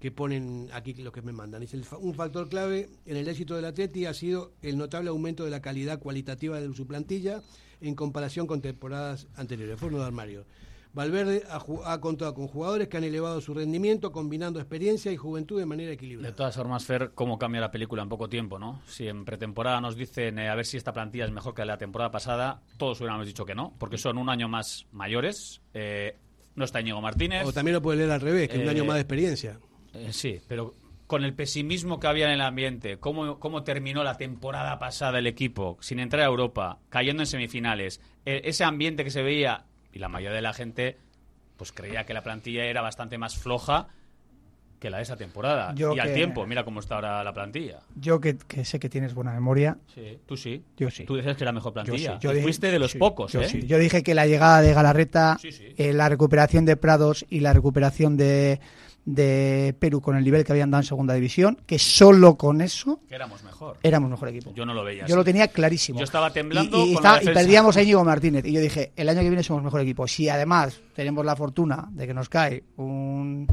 que 0.00 0.10
ponen 0.10 0.68
aquí 0.72 0.92
los 0.94 1.12
que 1.12 1.22
me 1.22 1.32
mandan. 1.32 1.62
Dice, 1.62 1.76
el 1.76 1.84
un 1.98 2.14
factor 2.14 2.48
clave 2.48 2.90
en 3.06 3.16
el 3.16 3.26
éxito 3.28 3.56
del 3.56 3.64
Atleti 3.64 4.04
ha 4.06 4.14
sido 4.14 4.52
el 4.60 4.76
notable 4.76 5.08
aumento 5.08 5.44
de 5.44 5.50
la 5.50 5.62
calidad 5.62 5.98
cualitativa 5.98 6.60
de 6.60 6.72
su 6.74 6.86
plantilla 6.86 7.42
en 7.80 7.94
comparación 7.94 8.46
con 8.46 8.60
temporadas 8.60 9.26
anteriores. 9.36 9.80
Forno 9.80 9.98
de 9.98 10.04
armario. 10.04 10.44
Valverde 10.94 11.42
ha, 11.50 12.00
contado 12.00 12.34
con 12.34 12.46
jugadores 12.46 12.86
que 12.88 12.96
han 12.96 13.04
elevado 13.04 13.40
su 13.40 13.52
rendimiento 13.52 14.12
combinando 14.12 14.60
experiencia 14.60 15.10
y 15.10 15.16
juventud 15.16 15.58
de 15.58 15.66
manera 15.66 15.92
equilibrada. 15.92 16.30
De 16.30 16.36
todas 16.36 16.54
formas, 16.54 16.84
Fer, 16.84 17.10
cómo 17.14 17.36
cambia 17.38 17.60
la 17.60 17.70
película 17.72 18.02
en 18.02 18.08
poco 18.08 18.28
tiempo, 18.28 18.58
¿no? 18.60 18.80
Si 18.86 19.08
en 19.08 19.24
pretemporada 19.24 19.80
nos 19.80 19.96
dicen 19.96 20.38
eh, 20.38 20.48
a 20.48 20.54
ver 20.54 20.64
si 20.66 20.76
esta 20.76 20.92
plantilla 20.92 21.24
es 21.24 21.32
mejor 21.32 21.52
que 21.52 21.64
la 21.64 21.76
temporada 21.78 22.12
pasada, 22.12 22.62
todos 22.78 23.00
hubiéramos 23.00 23.26
dicho 23.26 23.44
que 23.44 23.54
no, 23.56 23.74
porque 23.78 23.98
son 23.98 24.18
un 24.18 24.28
año 24.28 24.48
más 24.48 24.86
mayores. 24.92 25.60
eh, 25.74 26.16
no 26.56 26.64
está 26.64 26.80
Íñigo 26.80 27.00
Martínez. 27.00 27.44
O 27.44 27.52
también 27.52 27.74
lo 27.74 27.82
puede 27.82 27.98
leer 27.98 28.12
al 28.12 28.20
revés, 28.20 28.48
que 28.48 28.54
es 28.54 28.62
un 28.62 28.68
Eh, 28.68 28.70
año 28.70 28.84
más 28.84 28.94
de 28.94 29.00
experiencia. 29.00 29.58
Eh, 29.92 30.12
sí, 30.12 30.40
pero 30.46 30.76
con 31.08 31.24
el 31.24 31.34
pesimismo 31.34 31.98
que 31.98 32.06
había 32.06 32.26
en 32.26 32.32
el 32.34 32.40
ambiente, 32.42 32.98
cómo, 32.98 33.40
cómo 33.40 33.64
terminó 33.64 34.04
la 34.04 34.16
temporada 34.16 34.78
pasada 34.78 35.18
el 35.18 35.26
equipo, 35.26 35.76
sin 35.80 35.98
entrar 35.98 36.22
a 36.22 36.26
Europa, 36.26 36.78
cayendo 36.90 37.24
en 37.24 37.26
semifinales, 37.26 38.00
eh, 38.24 38.42
ese 38.44 38.62
ambiente 38.62 39.02
que 39.02 39.10
se 39.10 39.22
veía, 39.24 39.64
y 39.94 39.98
la 40.00 40.08
mayoría 40.08 40.34
de 40.36 40.42
la 40.42 40.52
gente, 40.52 40.98
pues 41.56 41.72
creía 41.72 42.04
que 42.04 42.12
la 42.12 42.22
plantilla 42.22 42.64
era 42.64 42.82
bastante 42.82 43.16
más 43.16 43.36
floja 43.38 43.88
que 44.80 44.90
la 44.90 44.98
de 44.98 45.04
esa 45.04 45.16
temporada. 45.16 45.72
Yo 45.74 45.94
y 45.94 45.98
al 46.00 46.12
tiempo, 46.12 46.46
mira 46.46 46.62
cómo 46.64 46.80
está 46.80 46.96
ahora 46.96 47.24
la 47.24 47.32
plantilla. 47.32 47.80
Yo 47.94 48.20
que, 48.20 48.36
que 48.36 48.64
sé 48.66 48.78
que 48.78 48.90
tienes 48.90 49.14
buena 49.14 49.32
memoria. 49.32 49.78
Sí, 49.94 50.18
tú 50.26 50.36
sí. 50.36 50.62
Yo 50.76 50.90
sí. 50.90 51.04
Tú 51.04 51.14
decías 51.16 51.36
que 51.38 51.44
era 51.44 51.52
la 51.52 51.54
mejor 51.54 51.70
Yo 51.70 51.74
plantilla. 51.84 52.12
sí. 52.14 52.18
Yo 52.20 52.30
dije- 52.32 52.42
fuiste 52.42 52.70
de 52.70 52.78
los 52.78 52.90
sí, 52.90 52.98
pocos, 52.98 53.32
yo 53.32 53.40
¿eh? 53.40 53.48
sí. 53.48 53.66
Yo 53.66 53.78
dije 53.78 54.02
que 54.02 54.14
la 54.14 54.26
llegada 54.26 54.60
de 54.60 54.74
Galarreta, 54.74 55.38
eh, 55.42 55.92
la 55.94 56.08
recuperación 56.10 56.66
de 56.66 56.76
Prados 56.76 57.24
y 57.30 57.40
la 57.40 57.54
recuperación 57.54 58.18
de, 58.18 58.60
de 59.04 59.74
Perú 59.78 60.00
con 60.00 60.16
el 60.16 60.24
nivel 60.24 60.44
que 60.44 60.52
habían 60.52 60.70
dado 60.70 60.82
en 60.82 60.86
segunda 60.86 61.14
división, 61.14 61.58
que 61.66 61.78
solo 61.78 62.36
con 62.36 62.60
eso 62.60 63.00
éramos 63.10 63.42
mejor. 63.44 63.76
éramos 63.82 64.10
mejor 64.10 64.28
equipo. 64.28 64.52
Yo 64.54 64.64
no 64.64 64.72
lo 64.74 64.82
veía 64.84 65.00
Yo 65.00 65.04
así. 65.06 65.14
lo 65.14 65.24
tenía 65.24 65.48
clarísimo. 65.48 65.98
Yo 65.98 66.04
estaba 66.04 66.30
temblando 66.32 66.78
Y, 66.78 66.80
y 66.90 66.94
con 66.94 66.96
estaba- 66.96 67.16
la 67.16 67.22
y 67.22 67.26
defensa. 67.26 67.40
perdíamos 67.40 67.76
a 67.76 67.82
Íñigo 67.82 68.04
Martínez. 68.04 68.44
Y 68.46 68.52
yo 68.52 68.60
dije, 68.60 68.92
el 68.96 69.08
año 69.08 69.20
que 69.20 69.28
viene 69.28 69.42
somos 69.42 69.62
mejor 69.62 69.80
equipo. 69.82 70.06
Si 70.08 70.28
además 70.28 70.80
tenemos 70.94 71.24
la 71.24 71.36
fortuna 71.36 71.88
de 71.90 72.06
que 72.06 72.14
nos 72.14 72.28
cae 72.28 72.64
un, 72.76 73.46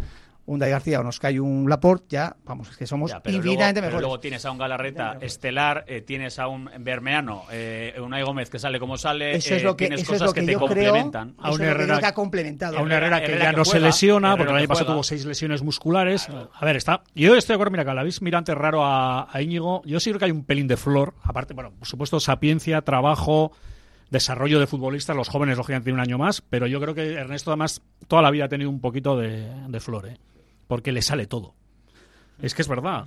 un 0.45 0.59
Dai 0.59 0.71
García 0.71 0.99
o 0.99 1.03
nos 1.03 1.19
cae 1.19 1.39
un 1.39 1.69
Laporte, 1.69 2.07
ya, 2.09 2.35
vamos, 2.45 2.69
es 2.69 2.75
que 2.77 2.85
somos 2.87 3.11
Ya, 3.11 3.19
pero 3.21 3.33
luego, 3.33 3.45
infinitamente 3.45 3.79
pero 3.79 3.87
mejores. 3.89 4.01
luego 4.01 4.19
tienes 4.19 4.45
a 4.45 4.51
un 4.51 4.57
Galarreta 4.57 5.17
estelar, 5.21 5.85
eh, 5.87 6.01
tienes 6.01 6.39
a 6.39 6.47
un 6.47 6.69
Bermeano, 6.79 7.43
eh, 7.51 7.93
Unai 8.03 8.23
Gómez 8.23 8.49
que 8.49 8.59
sale 8.59 8.79
como 8.79 8.97
sale, 8.97 9.35
Eso 9.35 9.55
es 9.55 9.61
eh, 9.61 9.65
lo 9.65 9.77
que, 9.77 9.85
tienes 9.87 10.01
eso 10.01 10.13
es 10.13 10.19
cosas 10.19 10.27
lo 10.29 10.33
que, 10.33 10.41
te 10.41 10.51
yo 10.53 10.59
creo. 10.65 10.91
complementan. 10.93 11.35
eso 11.43 11.63
es 11.63 11.87
lo 11.87 11.99
que 11.99 12.05
ha 12.05 12.13
complementado. 12.13 12.77
A 12.77 12.81
un 12.81 12.91
Herrera, 12.91 13.19
que 13.19 13.25
Herrera 13.27 13.43
ya 13.45 13.51
que 13.51 13.57
no 13.57 13.65
se 13.65 13.79
lesiona, 13.79 14.29
Herrera 14.29 14.37
porque 14.37 14.51
el 14.51 14.57
año 14.59 14.67
pasado 14.67 14.91
tuvo 14.93 15.03
seis 15.03 15.25
lesiones 15.25 15.61
musculares. 15.63 16.27
A 16.29 16.65
ver, 16.65 16.75
está. 16.75 17.03
Yo 17.15 17.35
estoy 17.35 17.53
de 17.53 17.55
acuerdo, 17.55 17.71
mira, 17.71 17.85
que 17.85 17.93
la 17.93 18.01
habéis 18.01 18.21
mirado 18.21 18.39
antes 18.39 18.55
raro 18.55 18.83
a, 18.83 19.27
a 19.31 19.41
Íñigo. 19.41 19.81
Yo 19.85 19.99
sí 19.99 20.09
creo 20.09 20.19
que 20.19 20.25
hay 20.25 20.31
un 20.31 20.43
pelín 20.43 20.67
de 20.67 20.75
flor. 20.75 21.13
Aparte, 21.23 21.53
bueno, 21.53 21.71
por 21.77 21.87
supuesto, 21.87 22.19
sapiencia, 22.19 22.81
trabajo, 22.81 23.51
desarrollo 24.09 24.59
de 24.59 24.67
futbolistas. 24.67 25.15
Los 25.15 25.29
jóvenes, 25.29 25.57
lógicamente, 25.57 25.85
tienen 25.85 25.99
un 25.99 26.05
año 26.07 26.17
más. 26.17 26.41
Pero 26.41 26.67
yo 26.67 26.81
creo 26.81 26.93
que 26.95 27.13
Ernesto, 27.13 27.51
además, 27.51 27.81
toda 28.07 28.21
la 28.21 28.31
vida 28.31 28.45
ha 28.45 28.49
tenido 28.49 28.69
un 28.69 28.81
poquito 28.81 29.15
de, 29.17 29.47
de 29.67 29.79
flor, 29.79 30.07
¿eh? 30.09 30.17
Porque 30.71 30.93
le 30.93 31.01
sale 31.01 31.27
todo. 31.27 31.53
Es 32.41 32.55
que 32.55 32.61
es 32.61 32.67
verdad. 32.69 33.03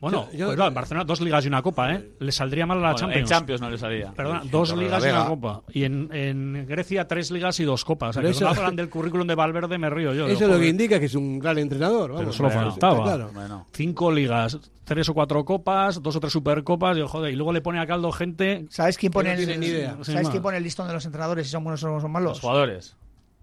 Bueno, 0.00 0.28
Yo- 0.30 0.38
yo- 0.38 0.44
pues 0.46 0.54
claro, 0.56 0.68
en 0.68 0.74
Barcelona 0.74 1.04
dos 1.04 1.20
ligas 1.20 1.44
y 1.44 1.48
una 1.48 1.60
copa, 1.60 1.92
¿eh? 1.92 2.10
Le 2.20 2.30
saldría 2.30 2.66
mal 2.66 2.78
a 2.78 2.80
la 2.80 2.86
Bueno, 2.92 2.98
Champions. 3.00 3.20
en 3.30 3.36
Champions 3.36 3.60
no 3.62 3.68
le 3.70 3.78
salía. 3.78 4.12
Perdona, 4.12 4.42
dos 4.48 4.76
ligas 4.76 5.04
y 5.04 5.08
una 5.08 5.26
copa. 5.26 5.62
Y 5.72 5.82
en, 5.82 6.08
en 6.12 6.64
Grecia 6.68 7.08
tres 7.08 7.32
ligas 7.32 7.58
y 7.58 7.64
dos 7.64 7.84
copas. 7.84 8.10
O 8.10 8.12
sea, 8.12 8.22
Pero 8.22 8.30
que 8.32 8.36
eso- 8.36 8.46
hablan 8.48 8.76
del 8.76 8.88
currículum 8.88 9.26
de 9.26 9.34
Valverde 9.34 9.76
me 9.76 9.90
río 9.90 10.14
yo. 10.14 10.26
Eso 10.28 10.38
Digo, 10.38 10.50
es 10.52 10.56
lo 10.56 10.60
que 10.60 10.68
indica 10.68 11.00
que 11.00 11.06
es 11.06 11.14
un 11.16 11.40
gran 11.40 11.58
entrenador. 11.58 12.14
Pero 12.16 12.32
solo 12.32 12.48
faltaba. 12.50 13.02
claro. 13.02 13.66
Cinco 13.72 14.12
ligas, 14.12 14.56
tres 14.84 15.08
o 15.08 15.14
cuatro 15.14 15.44
copas, 15.44 16.00
dos 16.00 16.14
o 16.14 16.20
tres 16.20 16.32
supercopas. 16.32 16.96
Y, 16.96 17.00
joder, 17.02 17.32
y 17.32 17.36
luego 17.36 17.52
le 17.52 17.60
pone 17.60 17.80
a 17.80 17.86
caldo 17.88 18.12
gente. 18.12 18.66
¿Sabes 18.70 18.96
quién 18.96 19.10
pone, 19.10 19.30
que 19.30 19.34
no 19.34 19.40
el, 19.40 19.46
tiene 19.48 19.58
ni 19.58 19.66
idea. 19.66 19.96
¿sabes 20.02 20.28
quién 20.28 20.42
pone 20.44 20.58
el 20.58 20.62
listón 20.62 20.86
de 20.86 20.94
los 20.94 21.04
entrenadores 21.06 21.44
si 21.48 21.50
son 21.50 21.64
buenos 21.64 21.82
o 21.82 22.00
son 22.00 22.12
malos? 22.12 22.30
Los 22.34 22.40
jugadores. 22.40 22.96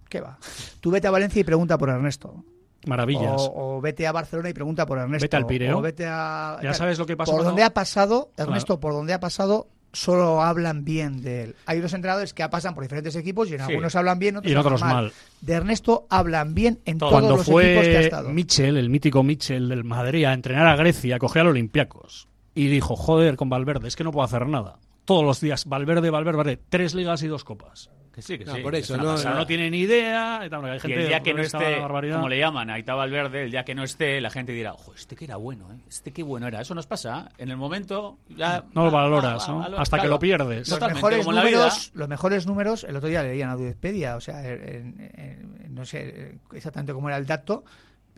¿Qué 0.08 0.22
va? 0.22 0.38
Tú 0.82 0.90
vete 0.90 1.08
a 1.08 1.12
Valencia 1.12 1.40
y 1.42 1.44
pregunta 1.44 1.78
por 1.78 1.90
Ernesto. 1.90 2.44
Maravillas. 2.88 3.36
O, 3.42 3.78
o 3.78 3.82
vete 3.82 4.08
a 4.08 4.12
Barcelona 4.12 4.50
y 4.50 4.54
pregunta 4.54 4.86
por 4.86 4.98
Ernesto. 4.98 5.24
Vete 5.26 5.36
al 5.38 5.46
Pireo. 5.46 5.78
O 5.80 5.82
vete 5.82 6.06
a... 6.08 6.58
Ya 6.64 6.74
sabes 6.74 6.98
lo 6.98 7.06
que 7.06 7.18
pasó 7.18 7.32
Por 7.32 7.40
cuando- 7.40 7.52
donde 7.52 7.64
ha 7.64 7.74
pasado, 7.74 8.32
Claro. 8.36 8.52
Ernesto, 8.52 8.80
por 8.80 8.94
donde 8.94 9.14
ha 9.14 9.20
pasado, 9.20 9.68
solo 9.92 10.42
hablan 10.42 10.86
bien 10.86 11.22
de 11.22 11.44
él. 11.44 11.56
Hay 11.66 11.80
unos 11.80 11.94
entrenadores 11.94 12.34
que 12.34 12.48
pasan 12.48 12.74
por 12.76 12.84
diferentes 12.84 13.16
equipos 13.16 13.50
y 13.50 13.56
en 13.56 13.60
Sí. 13.60 13.72
algunos 13.72 13.96
hablan 13.96 14.20
bien, 14.20 14.38
otros 14.38 14.50
Y 14.50 14.54
en 14.54 14.58
otros 14.60 14.82
hablan 14.82 14.96
mal. 15.06 15.14
De 15.42 15.54
Ernesto 15.54 16.06
hablan 16.10 16.54
bien 16.54 16.80
en 16.86 17.00
todos 17.00 17.12
Cuando 17.12 17.36
los 17.38 17.42
equipos 17.48 17.62
que 17.64 17.80
ha 17.80 17.82
fue 17.94 18.00
estado. 18.02 18.30
Michel, 18.30 18.78
el 18.78 18.90
mítico 18.90 19.24
Michel 19.24 19.68
del 19.70 19.84
Madrid, 19.84 20.26
a 20.26 20.34
entrenar 20.34 20.68
a 20.68 20.76
Grecia, 20.76 21.18
cogió 21.20 21.42
al 21.42 21.48
Olympiacos 21.48 22.28
y 22.56 22.68
dijo, 22.68 22.96
joder, 22.96 23.36
con 23.36 23.50
Valverde, 23.50 23.88
es 23.88 23.96
que 23.96 24.04
no 24.04 24.12
puedo 24.12 24.26
hacer 24.26 24.46
nada. 24.48 24.78
Todos 25.06 25.24
los 25.26 25.42
días, 25.42 25.66
Valverde, 25.66 26.12
Valverde, 26.12 26.38
Valverde, 26.38 26.60
tres 26.70 26.94
ligas 26.94 27.24
y 27.24 27.28
dos 27.28 27.44
copas. 27.44 27.90
Que 28.20 28.24
sí, 28.24 28.38
que 28.38 28.46
No, 28.46 28.56
sí. 28.56 28.62
por 28.62 28.74
que 28.74 28.80
eso, 28.80 28.98
no, 28.98 29.16
no 29.18 29.46
tiene 29.48 29.70
ni 29.72 29.80
idea. 29.80 30.42
y 30.50 30.54
hay 30.54 30.78
Y 30.78 30.80
gente 30.80 31.02
el 31.02 31.08
día 31.08 31.20
que 31.22 31.34
no 31.34 31.42
esté, 31.42 31.78
como 31.80 32.28
le 32.30 32.38
llaman, 32.38 32.70
ahí 32.70 32.82
estaba 32.82 33.06
el 33.06 33.12
verde, 33.12 33.44
el 33.46 33.52
día 33.52 33.64
que 33.64 33.74
no 33.76 33.84
esté, 33.84 34.20
la 34.20 34.30
gente 34.30 34.52
dirá, 34.52 34.74
ojo, 34.74 34.94
este 34.94 35.16
que 35.16 35.26
era 35.26 35.38
bueno, 35.38 35.72
¿eh? 35.72 35.78
Este 35.88 36.12
qué 36.12 36.22
bueno 36.24 36.48
era. 36.48 36.62
Eso 36.62 36.76
nos 36.76 36.86
pasa. 36.88 37.30
En 37.38 37.50
el 37.50 37.58
momento, 37.58 38.18
ya. 38.30 38.64
No 38.74 38.86
lo 38.86 38.92
va- 38.92 39.04
valoras, 39.04 39.50
va- 39.50 39.70
¿no? 39.70 39.78
Hasta 39.78 39.98
que 39.98 40.02
claro. 40.02 40.10
lo 40.16 40.20
pierdes. 40.20 40.70
Los 40.70 40.82
mejores, 40.82 41.20
como 41.20 41.32
en 41.32 41.36
la 41.36 41.44
vida. 41.44 41.58
números, 41.58 41.92
los 41.94 42.08
mejores 42.10 42.46
números, 42.48 42.84
el 42.84 42.96
otro 42.96 43.08
día 43.10 43.24
leía 43.24 43.46
en 43.46 43.52
Wikipedia, 43.60 44.16
o 44.16 44.22
sea, 44.22 44.46
en- 44.46 45.00
en- 45.06 45.12
en- 45.66 45.74
no 45.76 45.86
sé 45.86 46.40
exactamente 46.54 46.92
cómo 46.94 47.08
era 47.10 47.18
el 47.18 47.26
dato, 47.26 47.64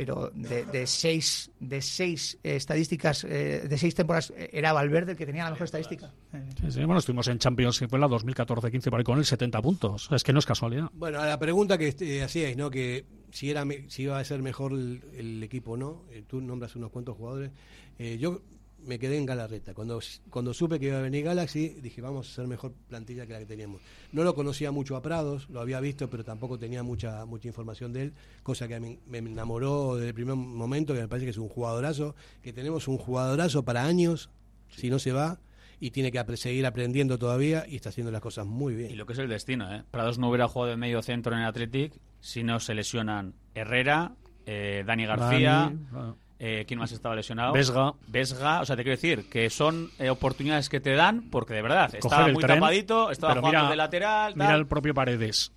pero 0.02 0.32
de, 0.34 0.66
de 0.66 0.88
seis, 0.88 1.52
de 1.60 1.80
seis 1.80 2.36
eh, 2.42 2.56
estadísticas, 2.56 3.24
eh, 3.24 3.68
de 3.70 3.78
seis 3.78 3.94
temporadas, 3.94 4.34
eh, 4.36 4.50
era 4.52 4.74
Valverde 4.74 5.12
el 5.12 5.18
que 5.20 5.28
tenía 5.28 5.44
la 5.44 5.52
mejor 5.52 5.66
estadística. 5.66 6.12
Eh, 6.34 6.42
Sí, 6.60 6.72
sí, 6.72 6.80
bueno, 6.80 6.98
estuvimos 6.98 7.28
en 7.28 7.38
Champions, 7.38 7.78
que 7.78 7.88
fue 7.88 7.98
en 7.98 8.02
la 8.02 8.08
2014-15 8.08 8.90
por 8.90 8.98
ahí 8.98 9.04
con 9.04 9.20
él, 9.20 9.26
70 9.26 9.62
puntos. 9.62 10.10
Es 10.12 10.24
que 10.24 10.34
no 10.34 10.40
es 10.40 10.48
casualidad. 10.48 10.90
Bueno, 10.94 11.20
a 11.20 11.28
la 11.28 11.38
pregunta 11.38 11.78
que 11.78 11.90
este, 11.90 12.24
hacíais, 12.24 12.58
¿no? 12.58 12.72
Que 12.72 13.06
si 13.30 13.52
era 13.52 13.64
si 13.90 14.02
iba 14.02 14.18
a 14.18 14.24
ser 14.24 14.42
mejor 14.42 14.72
el, 14.72 15.04
el 15.14 15.44
equipo 15.44 15.74
o 15.74 15.78
no, 15.78 16.06
eh, 16.10 16.24
tú 16.28 16.42
nombras 16.42 16.76
unos 16.76 16.90
cuantos 16.90 17.16
jugadores. 17.16 17.52
Eh, 18.00 18.18
yo 18.20 18.42
me 18.86 19.00
quedé 19.00 19.18
en 19.18 19.26
Galarreta. 19.26 19.74
Cuando, 19.74 20.00
cuando 20.30 20.54
supe 20.54 20.80
que 20.80 20.88
iba 20.88 20.98
a 20.98 21.02
venir 21.02 21.26
Galaxy, 21.26 21.70
dije, 21.82 22.02
vamos 22.02 22.28
a 22.28 22.32
hacer 22.32 22.48
mejor 22.48 22.74
plantilla 22.90 23.26
que 23.26 23.34
la 23.34 23.40
que 23.40 23.46
teníamos. 23.46 23.82
No 24.12 24.24
lo 24.24 24.34
conocía 24.36 24.72
mucho 24.72 24.96
a 24.96 25.02
Prados, 25.02 25.50
lo 25.50 25.62
había 25.62 25.80
visto, 25.80 26.10
pero 26.10 26.24
tampoco 26.24 26.58
tenía 26.58 26.84
mucha 26.84 27.26
mucha 27.26 27.48
información 27.48 27.94
de 27.94 28.04
él, 28.04 28.14
cosa 28.44 28.68
que 28.68 28.80
me, 28.80 29.00
me 29.08 29.18
enamoró 29.20 29.96
desde 29.96 30.10
el 30.10 30.14
primer 30.14 30.36
momento, 30.36 30.94
que 30.94 31.02
me 31.02 31.08
parece 31.08 31.26
que 31.26 31.32
es 31.32 31.38
un 31.38 31.50
jugadorazo, 31.50 32.16
que 32.42 32.54
tenemos 32.54 32.88
un 32.88 32.98
jugadorazo 32.98 33.64
para 33.64 33.86
años, 33.86 34.30
si 34.70 34.90
no 34.90 35.00
se 35.00 35.12
va, 35.12 35.40
y 35.82 35.90
tiene 35.90 36.12
que 36.12 36.38
seguir 36.38 36.66
aprendiendo 36.66 37.18
todavía 37.18 37.66
y 37.68 37.76
está 37.76 37.90
haciendo 37.90 38.12
las 38.12 38.22
cosas 38.22 38.46
muy 38.46 38.76
bien. 38.76 38.92
Y 38.92 38.96
lo 38.96 39.06
que 39.08 39.14
es 39.14 39.20
el 39.20 39.28
destino, 39.28 39.74
¿eh? 39.74 39.84
Prados 39.90 40.20
no 40.20 40.30
hubiera 40.30 40.48
jugado 40.48 40.70
de 40.70 40.78
medio 40.78 41.02
centro 41.02 41.34
en 41.34 41.40
el 41.40 41.46
Athletic 41.46 41.94
si 42.20 42.44
no 42.44 42.60
se 42.60 42.76
lesionan 42.76 43.34
Herrera, 43.56 44.14
eh, 44.46 44.84
Dani 44.86 45.06
García. 45.06 45.74
Dani. 45.92 46.14
Eh, 46.44 46.66
¿Quién 46.68 46.80
más 46.80 46.92
estaba 46.92 47.16
lesionado? 47.16 47.54
Vesga. 47.54 47.94
Vesga. 48.08 48.62
O 48.62 48.66
sea, 48.66 48.76
te 48.76 48.82
quiero 48.82 48.96
decir 48.98 49.30
que 49.30 49.48
son 49.52 49.92
eh, 50.00 50.10
oportunidades 50.10 50.70
que 50.70 50.80
te 50.80 50.96
dan 50.96 51.30
porque 51.30 51.54
de 51.54 51.62
verdad 51.62 51.94
estaba 51.94 52.28
muy 52.30 52.42
tren, 52.42 52.60
tapadito, 52.60 53.12
estaba 53.12 53.36
jugando 53.36 53.60
mira- 53.60 53.70
de 53.70 53.76
lateral. 53.76 54.34
Mira 54.36 54.56
el 54.56 54.66
propio 54.66 54.96
Paredes. 54.96 55.52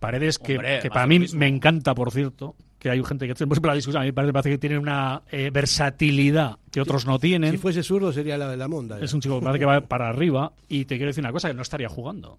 Paredes 0.00 0.38
que, 0.38 0.54
Hombre, 0.56 0.78
que 0.80 0.88
más 0.88 0.94
para 0.94 1.06
mí 1.06 1.18
mismo. 1.18 1.40
me 1.40 1.46
encanta, 1.46 1.94
por 1.94 2.10
cierto, 2.10 2.56
que 2.78 2.88
hay 2.88 3.04
gente 3.04 3.26
que 3.28 3.34
siempre 3.34 3.60
la 3.62 3.74
discusión, 3.74 4.02
a 4.02 4.06
mí 4.06 4.12
me 4.12 4.32
parece, 4.32 4.48
que 4.48 4.58
tiene 4.58 4.78
una 4.78 5.22
eh, 5.30 5.50
versatilidad 5.52 6.56
que 6.72 6.80
otros 6.80 7.04
no 7.04 7.18
tienen. 7.18 7.50
Si 7.50 7.58
fuese 7.58 7.82
zurdo 7.82 8.10
sería 8.10 8.38
la 8.38 8.48
de 8.48 8.56
la 8.56 8.66
monda. 8.66 8.98
Es 9.00 9.12
un 9.12 9.20
chico 9.20 9.38
que 9.40 9.44
parece 9.44 9.58
que 9.58 9.66
va 9.66 9.80
para 9.88 10.08
arriba 10.08 10.52
y 10.68 10.86
te 10.86 10.96
quiero 10.96 11.08
decir 11.10 11.22
una 11.22 11.32
cosa, 11.32 11.48
que 11.48 11.54
no 11.54 11.62
estaría 11.62 11.88
jugando. 11.90 12.38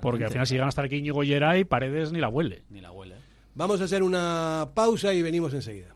Porque 0.00 0.24
al 0.24 0.30
final 0.30 0.46
si 0.46 0.54
llegan 0.54 0.66
a 0.66 0.68
estar 0.68 0.84
aquí 0.84 0.96
Íñigo 0.96 1.22
Geray, 1.22 1.64
Paredes 1.64 2.12
ni 2.12 2.20
la 2.20 2.28
huele. 2.28 2.62
Ni 2.70 2.80
la 2.80 2.92
huele. 2.92 3.16
Vamos 3.54 3.80
a 3.80 3.84
hacer 3.84 4.02
una 4.04 4.68
pausa 4.74 5.12
y 5.12 5.22
venimos 5.22 5.52
enseguida. 5.54 5.95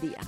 día. 0.00 0.18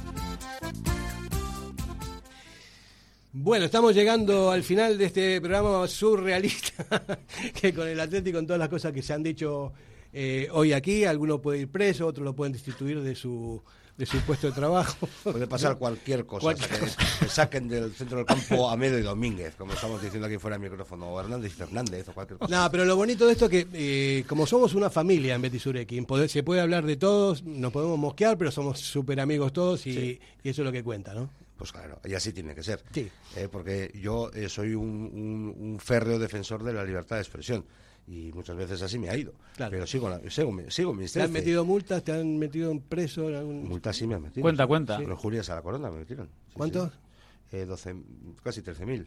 Bueno, 3.33 3.67
estamos 3.67 3.95
llegando 3.95 4.51
al 4.51 4.65
final 4.65 4.99
de 4.99 5.05
este 5.05 5.41
programa 5.41 5.87
surrealista, 5.87 7.05
que 7.61 7.73
con 7.73 7.87
el 7.87 8.01
Atlético, 8.01 8.39
con 8.39 8.47
todas 8.47 8.59
las 8.59 8.69
cosas 8.69 8.93
que 8.93 9.03
se 9.03 9.13
han 9.13 9.23
dicho 9.23 9.73
eh, 10.13 10.49
hoy 10.53 10.73
aquí, 10.73 11.05
alguno 11.05 11.41
puede 11.41 11.61
ir 11.61 11.69
preso, 11.69 12.07
otros 12.09 12.25
lo 12.25 12.35
pueden 12.35 12.53
destituir 12.53 13.01
de 13.01 13.15
su, 13.15 13.63
de 14.01 14.07
su 14.07 14.19
puesto 14.23 14.47
de 14.47 14.55
trabajo. 14.55 15.07
Puede 15.23 15.47
pasar 15.47 15.77
cualquier 15.79 16.25
cosa. 16.25 16.41
Cualquier 16.41 16.71
que, 16.71 16.87
que 17.21 17.29
saquen 17.29 17.69
del 17.69 17.93
centro 17.93 18.17
del 18.17 18.27
campo 18.27 18.71
a 18.71 18.77
Medo 18.77 18.99
y 18.99 19.03
Domínguez, 19.03 19.55
como 19.57 19.75
estamos 19.75 20.01
diciendo 20.01 20.27
aquí 20.27 20.39
fuera 20.39 20.57
del 20.59 20.71
micrófono, 20.71 21.07
o 21.09 21.21
Hernández 21.21 21.53
y 21.53 21.55
Fernández, 21.55 22.09
o 22.09 22.13
cualquier 22.15 22.39
cosa. 22.39 22.57
No, 22.65 22.71
pero 22.71 22.87
lo 22.87 22.97
bonito 22.97 23.27
de 23.27 23.33
esto 23.33 23.45
es 23.45 23.51
que, 23.51 23.67
eh, 23.75 24.25
como 24.27 24.47
somos 24.47 24.75
una 24.75 24.89
familia 24.89 25.35
en 25.35 25.43
Betis 25.43 25.67
Urequín, 25.67 26.07
poder- 26.07 26.31
se 26.31 26.43
puede 26.43 26.63
hablar 26.63 26.87
de 26.87 26.97
todos, 26.97 27.43
nos 27.45 27.71
podemos 27.73 27.99
mosquear, 27.99 28.39
pero 28.39 28.51
somos 28.51 28.81
súper 28.81 29.21
amigos 29.21 29.53
todos 29.53 29.87
y, 29.87 29.93
Sí. 29.93 30.21
y 30.43 30.49
eso 30.49 30.63
es 30.63 30.67
lo 30.67 30.73
que 30.73 30.83
cuenta, 30.83 31.13
¿no? 31.13 31.29
Pues 31.59 31.73
claro, 31.73 32.01
y 32.07 32.15
así 32.15 32.33
tiene 32.33 32.55
que 32.55 32.63
ser. 32.63 32.83
Sí. 32.95 33.07
Eh, 33.37 33.49
porque 33.53 33.93
yo 33.95 34.31
eh, 34.33 34.49
soy 34.49 34.75
un, 34.75 34.87
un- 35.13 35.55
un 35.59 35.79
férreo 35.79 36.19
defensor 36.19 36.65
de 36.65 36.73
la 36.73 36.85
libertad 36.85 37.17
de 37.17 37.23
expresión. 37.23 37.67
Y 38.11 38.32
muchas 38.32 38.57
veces 38.57 38.82
así 38.82 38.99
me 38.99 39.09
ha 39.09 39.16
ido. 39.16 39.32
Claro. 39.55 39.70
Pero 39.70 39.87
sigo, 39.87 40.09
la- 40.09 40.20
sigo, 40.31 40.51
mi- 40.51 40.69
sigo 40.69 40.93
mis 40.93 41.12
¿Te 41.12 41.23
han 41.23 41.31
13. 41.31 41.41
metido 41.45 41.65
multas? 41.65 42.03
¿Te 42.03 42.11
han 42.12 42.39
metido 42.39 42.73
en 42.73 42.81
preso? 42.81 43.28
en 43.28 43.37
algún- 43.37 43.69
Multas 43.69 43.97
sí 43.97 44.05
me 44.09 44.16
han 44.16 44.23
metido. 44.23 44.43
Cuenta, 44.43 44.66
cuenta. 44.66 44.97
Sí. 44.99 45.05
Con 45.05 45.12
injurias 45.12 45.49
a 45.51 45.55
la 45.55 45.62
corona 45.62 45.91
me 45.93 46.01
metieron. 46.01 46.27
Sí, 46.27 46.55
¿Cuántos? 46.55 46.91
sí. 46.91 47.57
Eh, 47.57 47.65
12, 47.66 47.95
casi 48.43 48.62
13.000. 48.62 49.07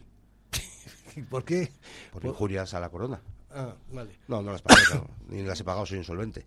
¿Por 1.28 1.44
qué? 1.44 1.70
Por 2.12 2.22
Por- 2.22 2.30
injurias 2.30 2.72
a 2.72 2.80
la 2.80 2.88
corona. 2.88 3.20
Ah, 3.50 3.74
vale. 3.92 4.12
No, 4.26 4.40
no 4.42 4.52
las 4.52 4.62
pagué, 4.62 4.80
claro. 4.86 5.10
ni 5.28 5.42
las 5.42 5.60
he 5.60 5.64
pagado, 5.64 5.84
soy 5.84 5.98
insolvente. 5.98 6.46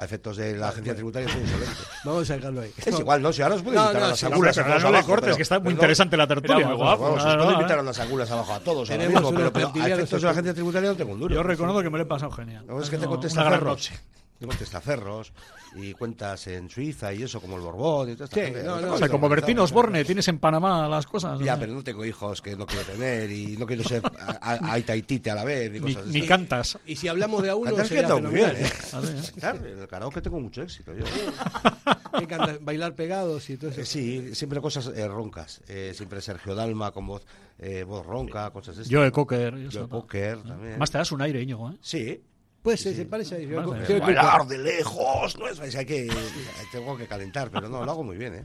A 0.00 0.04
efectos 0.04 0.36
de 0.36 0.56
la 0.56 0.68
agencia 0.68 0.94
tributaria 0.94 1.28
soy 1.28 1.40
insolvente. 1.40 1.74
Vamos 2.04 2.30
a 2.30 2.36
dejarlo 2.36 2.60
ahí. 2.60 2.72
Es 2.76 2.98
igual, 3.00 3.20
no, 3.20 3.32
si 3.32 3.42
ahora 3.42 3.56
os 3.56 3.62
puedo 3.62 3.74
No, 3.76 3.82
invitar 3.82 4.00
no, 4.00 4.06
a 4.06 4.10
las 4.10 4.18
sí, 4.20 4.26
angulas 4.26 4.56
pero 4.56 4.66
a 4.66 4.70
todos 4.70 4.82
no 4.82 4.88
abajo, 4.88 5.08
cortes, 5.08 5.24
pero- 5.24 5.36
que 5.36 5.42
está 5.42 5.58
muy 5.60 5.72
interesante 5.72 6.16
la 6.16 6.26
tertulia. 6.28 6.66
Muy 6.68 6.76
guapo, 6.76 7.02
Vamos, 7.02 7.24
os 7.24 7.34
puedo 7.36 7.52
invitar 7.52 7.78
a 7.80 7.82
las 7.82 7.98
angulas 7.98 8.30
abajo 8.30 8.52
a 8.54 8.60
todos 8.60 8.90
ahora 8.90 9.04
mismo, 9.08 9.32
pero, 9.34 9.52
pero 9.52 9.72
a 9.74 9.88
efectos 9.88 10.20
de 10.22 10.24
la 10.26 10.30
agencia 10.30 10.54
tributaria 10.54 10.90
no 10.90 10.96
tengo 10.96 11.12
un 11.14 11.20
duro. 11.20 11.34
Yo 11.34 11.42
reconozco 11.42 11.82
que 11.82 11.90
me 11.90 11.98
lo 11.98 12.04
he 12.04 12.06
pasado 12.06 12.30
genial. 12.30 12.64
No, 12.66 12.80
es 12.80 12.88
que 12.88 12.96
No, 12.96 13.02
tengo 13.02 13.14
una 13.20 13.44
gran 13.44 13.60
testaferros. 14.38 14.38
noche. 14.38 14.40
Tengo 14.40 14.52
testaferros 14.54 15.32
y 15.76 15.92
cuentas 15.94 16.46
en 16.46 16.70
Suiza 16.70 17.12
y 17.12 17.22
eso, 17.24 17.40
como 17.40 17.56
el 17.56 17.62
Borbón 17.62 18.10
y. 18.10 18.16
Sí, 18.16 18.52
no, 18.64 18.80
no, 18.80 18.94
O 18.94 18.98
sea, 18.98 19.08
como 19.08 19.28
Bertino 19.28 19.62
Osborne, 19.64 20.04
tienes 20.04 20.28
en 20.28 20.38
Panamá 20.38 20.88
las 20.88 21.06
cosas. 21.06 21.38
Ya, 21.40 21.54
¿no? 21.54 21.60
pero 21.60 21.72
no 21.74 21.82
tengo 21.84 22.04
hijos 22.04 22.40
que 22.40 22.56
no 22.56 22.66
quiero 22.66 22.84
tener 22.84 23.30
y 23.30 23.56
no 23.56 23.66
quiero 23.66 23.82
ser 23.84 24.02
a- 24.04 24.38
a- 24.40 24.72
aita 24.72 24.94
y 24.96 25.02
tite 25.02 25.30
a 25.30 25.34
la 25.34 25.44
vez. 25.44 25.70
Ni, 25.72 25.80
Ni, 25.80 25.94
cosas 25.94 26.08
ni 26.08 26.18
así. 26.20 26.28
cantas. 26.28 26.78
Y 26.86 26.96
si 26.96 27.08
hablamos 27.08 27.42
de 27.42 27.50
a 27.50 27.56
uno, 27.56 27.74
que 27.74 27.84
sería 27.84 28.04
ando 28.04 28.20
muy 28.30 28.34
bien. 28.36 28.50
¿eh? 28.56 28.64
Así, 28.92 29.08
¿eh? 29.08 29.32
Claro, 29.40 29.66
en 29.66 29.78
el 29.80 29.88
karaoke 29.88 30.20
tengo 30.22 30.40
mucho 30.40 30.62
éxito. 30.62 30.92
Yo. 30.94 31.04
¿Qué 32.18 32.26
canta? 32.26 32.58
Bailar 32.60 32.94
pegados 32.94 33.48
y 33.50 33.56
todo 33.56 33.70
eso. 33.70 33.80
Eh, 33.80 33.84
Sí, 33.84 34.34
siempre 34.34 34.60
cosas 34.60 34.90
eh, 34.94 35.06
roncas. 35.08 35.60
Eh, 35.68 35.92
siempre 35.94 36.20
Sergio 36.20 36.54
Dalma 36.54 36.90
con 36.92 37.06
voz, 37.06 37.24
eh, 37.58 37.84
voz 37.84 38.04
ronca, 38.06 38.50
cosas 38.50 38.76
de 38.76 38.84
Joe 38.94 39.10
Cocker. 39.12 39.54
y 39.58 39.66
eso, 39.66 39.80
Joe 39.80 39.82
¿no? 39.82 39.88
Cocker 39.88 40.42
también. 40.42 40.78
Más 40.78 40.90
te 40.90 40.98
das 40.98 41.12
un 41.12 41.20
aire, 41.22 41.42
Íñigo, 41.42 41.70
¿eh? 41.70 41.76
Sí. 41.80 42.20
Pues 42.62 42.80
se 42.80 43.04
parece 43.06 43.46
yo- 43.46 43.64
vale. 43.66 43.86
yo- 43.88 44.00
Bailar 44.00 44.46
de 44.46 44.58
lejos, 44.58 45.38
no 45.38 45.48
es, 45.48 45.74
hay 45.74 45.86
que 45.86 46.08
tengo 46.72 46.96
que 46.96 47.06
calentar, 47.06 47.50
pero 47.50 47.68
no, 47.68 47.84
lo 47.84 47.90
hago 47.90 48.04
muy 48.04 48.16
bien, 48.16 48.34
¿eh? 48.34 48.44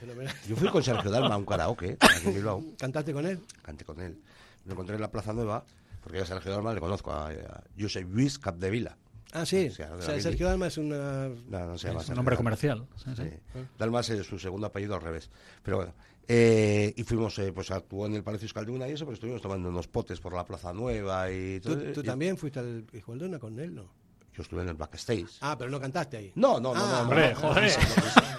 Fenomenal. 0.00 0.34
Yo 0.48 0.56
fui 0.56 0.68
con 0.68 0.82
Sergio 0.82 1.10
Dalma 1.10 1.34
a 1.34 1.38
un 1.38 1.46
karaoke 1.46 1.96
aquí 2.00 2.26
en 2.26 2.34
Bilbao, 2.34 2.62
¿Cantaste 2.78 3.12
con 3.12 3.24
él? 3.26 3.40
canté 3.62 3.84
con 3.84 4.00
él. 4.00 4.18
Me 4.64 4.72
encontré 4.72 4.96
en 4.96 5.00
la 5.00 5.10
Plaza 5.10 5.32
Nueva, 5.32 5.64
porque 6.02 6.18
yo 6.18 6.24
a 6.24 6.26
Sergio 6.26 6.50
Dalma 6.52 6.74
le 6.74 6.80
conozco, 6.80 7.12
a, 7.12 7.28
a 7.30 7.62
Josep 7.78 8.08
Luis 8.10 8.38
Capdevila. 8.38 8.96
Ah, 9.32 9.46
sí. 9.46 9.70
Sí, 9.70 9.82
o 9.82 10.02
sea, 10.02 10.20
Sergio. 10.20 10.46
Dalma 10.46 10.66
es 10.66 10.76
una... 10.76 11.28
No, 11.28 11.66
no 11.66 11.78
se 11.78 11.88
llama 11.88 12.02
Es 12.02 12.08
un 12.10 12.16
nombre 12.16 12.36
comercial. 12.36 12.86
Sí, 13.02 13.10
sí. 13.16 13.22
Sí. 13.54 13.60
Dalma 13.78 14.00
es 14.00 14.06
su 14.26 14.38
segundo 14.38 14.66
apellido 14.66 14.94
al 14.94 15.00
revés. 15.00 15.30
Pero 15.62 15.78
bueno. 15.78 15.94
Eh, 16.34 16.94
y 16.96 17.02
fuimos, 17.04 17.38
eh, 17.40 17.52
pues 17.52 17.70
actuó 17.70 18.06
en 18.06 18.14
el 18.14 18.22
Palacio 18.22 18.46
Escalduna 18.46 18.88
y 18.88 18.92
eso, 18.92 19.04
pero 19.04 19.14
estuvimos 19.14 19.42
tomando 19.42 19.68
unos 19.68 19.86
potes 19.86 20.18
por 20.18 20.32
la 20.34 20.46
Plaza 20.46 20.72
Nueva 20.72 21.30
y 21.30 21.60
¿Tú, 21.60 21.74
todo. 21.76 21.92
tú 21.92 22.00
y- 22.00 22.04
también 22.04 22.38
fuiste 22.38 22.58
al 22.60 22.86
Escualdona 22.92 23.38
con 23.38 23.58
él, 23.60 23.74
no? 23.74 23.82
Yo 24.34 24.42
estuve 24.42 24.62
en 24.62 24.68
el 24.68 24.74
backstage. 24.74 25.28
Ah, 25.42 25.56
pero 25.58 25.70
no 25.70 25.78
cantaste 25.78 26.16
ahí. 26.16 26.32
No, 26.36 26.58
no, 26.58 26.74
no, 26.74 26.80
Ah, 26.82 26.92
no. 26.96 27.02
hombre, 27.02 27.34
no, 27.34 27.40
joder. 27.40 27.70
no, 27.78 27.96
no, 27.96 28.04
no, 28.04 28.32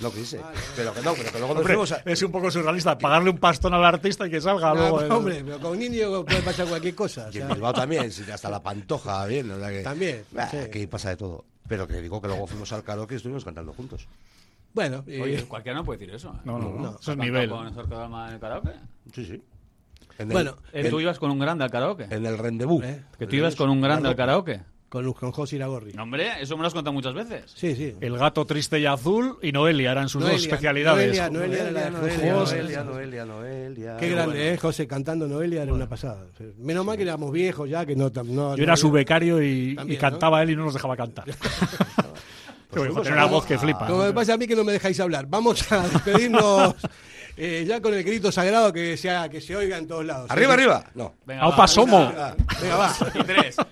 No 0.00 0.10
quise. 0.12 0.40
Pero 0.76 0.94
que 0.94 1.02
no, 1.02 1.14
pero 1.14 1.32
que 1.32 1.38
luego 1.38 1.54
nos 1.54 1.60
Hombre, 1.62 1.74
fuimos 1.74 1.92
a... 1.92 1.96
es 2.04 2.22
un 2.22 2.30
poco 2.32 2.50
surrealista 2.50 2.96
pagarle 2.96 3.30
un 3.30 3.38
pastón 3.38 3.74
al 3.74 3.84
artista 3.84 4.26
y 4.26 4.30
que 4.30 4.40
salga 4.40 4.68
No, 4.68 4.74
luego. 4.74 4.96
pero, 4.98 5.06
el- 5.06 5.12
hombre, 5.12 5.42
pero 5.44 5.58
con 5.60 5.72
un 5.72 5.78
niño 5.80 6.24
puede 6.24 6.42
pasar 6.42 6.66
cualquier 6.68 6.94
cosa. 6.94 7.26
o 7.28 7.32
Y 7.36 7.38
en. 7.40 7.48
Bilbao 7.48 7.72
también, 7.72 8.10
sí, 8.12 8.22
hasta 8.30 8.48
la 8.50 8.62
pantoja, 8.62 9.26
bien. 9.26 9.50
o 9.50 9.58
sea 9.58 9.68
que- 9.70 9.82
También, 9.82 10.24
Bah, 10.30 10.48
sí. 10.50 10.56
Aquí 10.58 10.86
pasa 10.86 11.10
de 11.10 11.16
todo. 11.16 11.44
Pero 11.68 11.86
que 11.88 12.00
digo 12.00 12.20
que 12.20 12.28
luego 12.28 12.46
fuimos 12.46 12.72
al 12.72 12.82
karaoke 12.84 13.14
y 13.14 13.16
estuvimos 13.16 13.44
cantando 13.44 13.72
juntos. 13.72 14.06
Bueno, 14.74 15.04
eh, 15.06 15.20
Oye, 15.22 15.42
cualquiera 15.44 15.78
no 15.78 15.84
puede 15.84 15.98
decir 16.00 16.14
eso. 16.14 16.30
¿eh? 16.30 16.40
No, 16.44 16.58
no, 16.58 16.70
no. 16.70 16.80
No. 16.80 16.88
Eso 16.90 16.98
es 17.00 17.08
¿Has 17.08 17.16
nivel. 17.16 17.50
con 17.50 17.72
Jorge 17.74 17.94
Dalma 17.94 18.28
en 18.28 18.34
el 18.34 18.40
karaoke? 18.40 18.70
Sí, 19.14 19.24
sí. 19.24 19.42
En 20.18 20.28
el, 20.28 20.32
Bueno, 20.32 20.56
Eh, 20.72 20.88
¿Tú 20.88 21.00
ibas 21.00 21.18
con 21.18 21.30
un 21.30 21.38
grande 21.38 21.64
al 21.64 21.70
karaoke? 21.70 22.04
en 22.10 22.24
el 22.26 22.38
rendezvous. 22.38 22.82
¿Eh? 22.84 23.02
¿Que 23.18 23.26
tú 23.26 23.36
ibas 23.36 23.54
con 23.56 23.68
un 23.70 23.80
grande 23.80 24.08
al 24.08 24.16
karaoke? 24.16 24.60
con, 24.88 25.10
con 25.14 25.32
José 25.32 25.56
Iragorri. 25.56 25.94
No, 25.94 26.02
hombre, 26.02 26.42
eso 26.42 26.54
me 26.54 26.60
lo 26.60 26.66
has 26.68 26.74
contado 26.74 26.92
muchas 26.92 27.14
veces. 27.14 27.50
Sí, 27.54 27.74
sí. 27.74 27.94
El 28.02 28.18
gato 28.18 28.44
triste 28.44 28.78
y 28.78 28.84
azul 28.84 29.38
y 29.40 29.50
Noelia 29.50 29.90
eran 29.92 30.10
sus 30.10 30.20
dos 30.20 30.30
Noelia, 30.32 30.46
especialidades. 30.46 31.06
Noelia, 31.06 31.30
Noelia 31.30 31.64
de 31.64 31.90
Noelia, 31.90 32.34
José. 32.34 32.56
Noelia, 32.58 32.84
Noelia, 32.84 33.24
Noelia. 33.24 33.96
Qué 33.96 34.10
grande, 34.10 34.52
¿eh? 34.52 34.58
José 34.58 34.86
cantando 34.86 35.26
Noelia 35.26 35.62
era 35.62 35.72
una 35.72 35.88
pasada. 35.88 36.26
Menos 36.58 36.84
mal 36.84 36.98
que 36.98 37.04
éramos 37.04 37.32
viejos 37.32 37.70
ya, 37.70 37.86
que 37.86 37.96
no... 37.96 38.10
no 38.26 38.54
Yo 38.54 38.62
era 38.64 38.74
no- 38.74 38.76
su 38.76 38.90
becario 38.90 39.42
y, 39.42 39.76
También, 39.76 39.96
y 39.96 39.98
cantaba 39.98 40.42
él 40.42 40.50
y 40.50 40.56
no 40.56 40.64
nos 40.64 40.74
dejaba 40.74 40.94
cantar. 40.94 41.24
A- 42.80 43.12
una 43.12 43.24
voz 43.26 43.44
que 43.46 43.58
flipa. 43.58 43.86
Como 43.86 44.02
me 44.04 44.12
pasa 44.12 44.34
a 44.34 44.36
mí 44.36 44.46
que 44.46 44.56
no 44.56 44.64
me 44.64 44.72
dejáis 44.72 44.98
hablar. 45.00 45.26
Vamos 45.28 45.70
a 45.72 45.86
despedirnos 45.88 46.74
eh, 47.36 47.64
ya 47.66 47.80
con 47.80 47.94
el 47.94 48.02
grito 48.04 48.30
sagrado 48.32 48.72
que 48.72 48.96
se, 48.96 49.10
haga- 49.10 49.28
que 49.28 49.40
se 49.40 49.54
oiga 49.56 49.78
en 49.78 49.86
todos 49.86 50.04
lados. 50.04 50.30
Arriba, 50.30 50.54
arriba. 50.54 50.84
No. 50.94 51.14
Venga, 51.24 51.42
Aupa 51.42 51.56
va. 51.58 51.66
Somo. 51.68 52.12
Venga, 52.60 52.76
va. 52.76 52.92
Y 53.14 53.22
tres. 53.24 53.56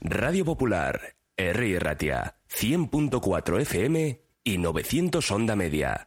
Radio 0.00 0.44
Popular, 0.44 1.00
R. 1.36 1.78
Ratia, 1.80 2.36
100.4 2.50 3.60
FM 3.62 4.20
y 4.44 4.58
900 4.58 5.30
Onda 5.30 5.56
Media. 5.56 6.06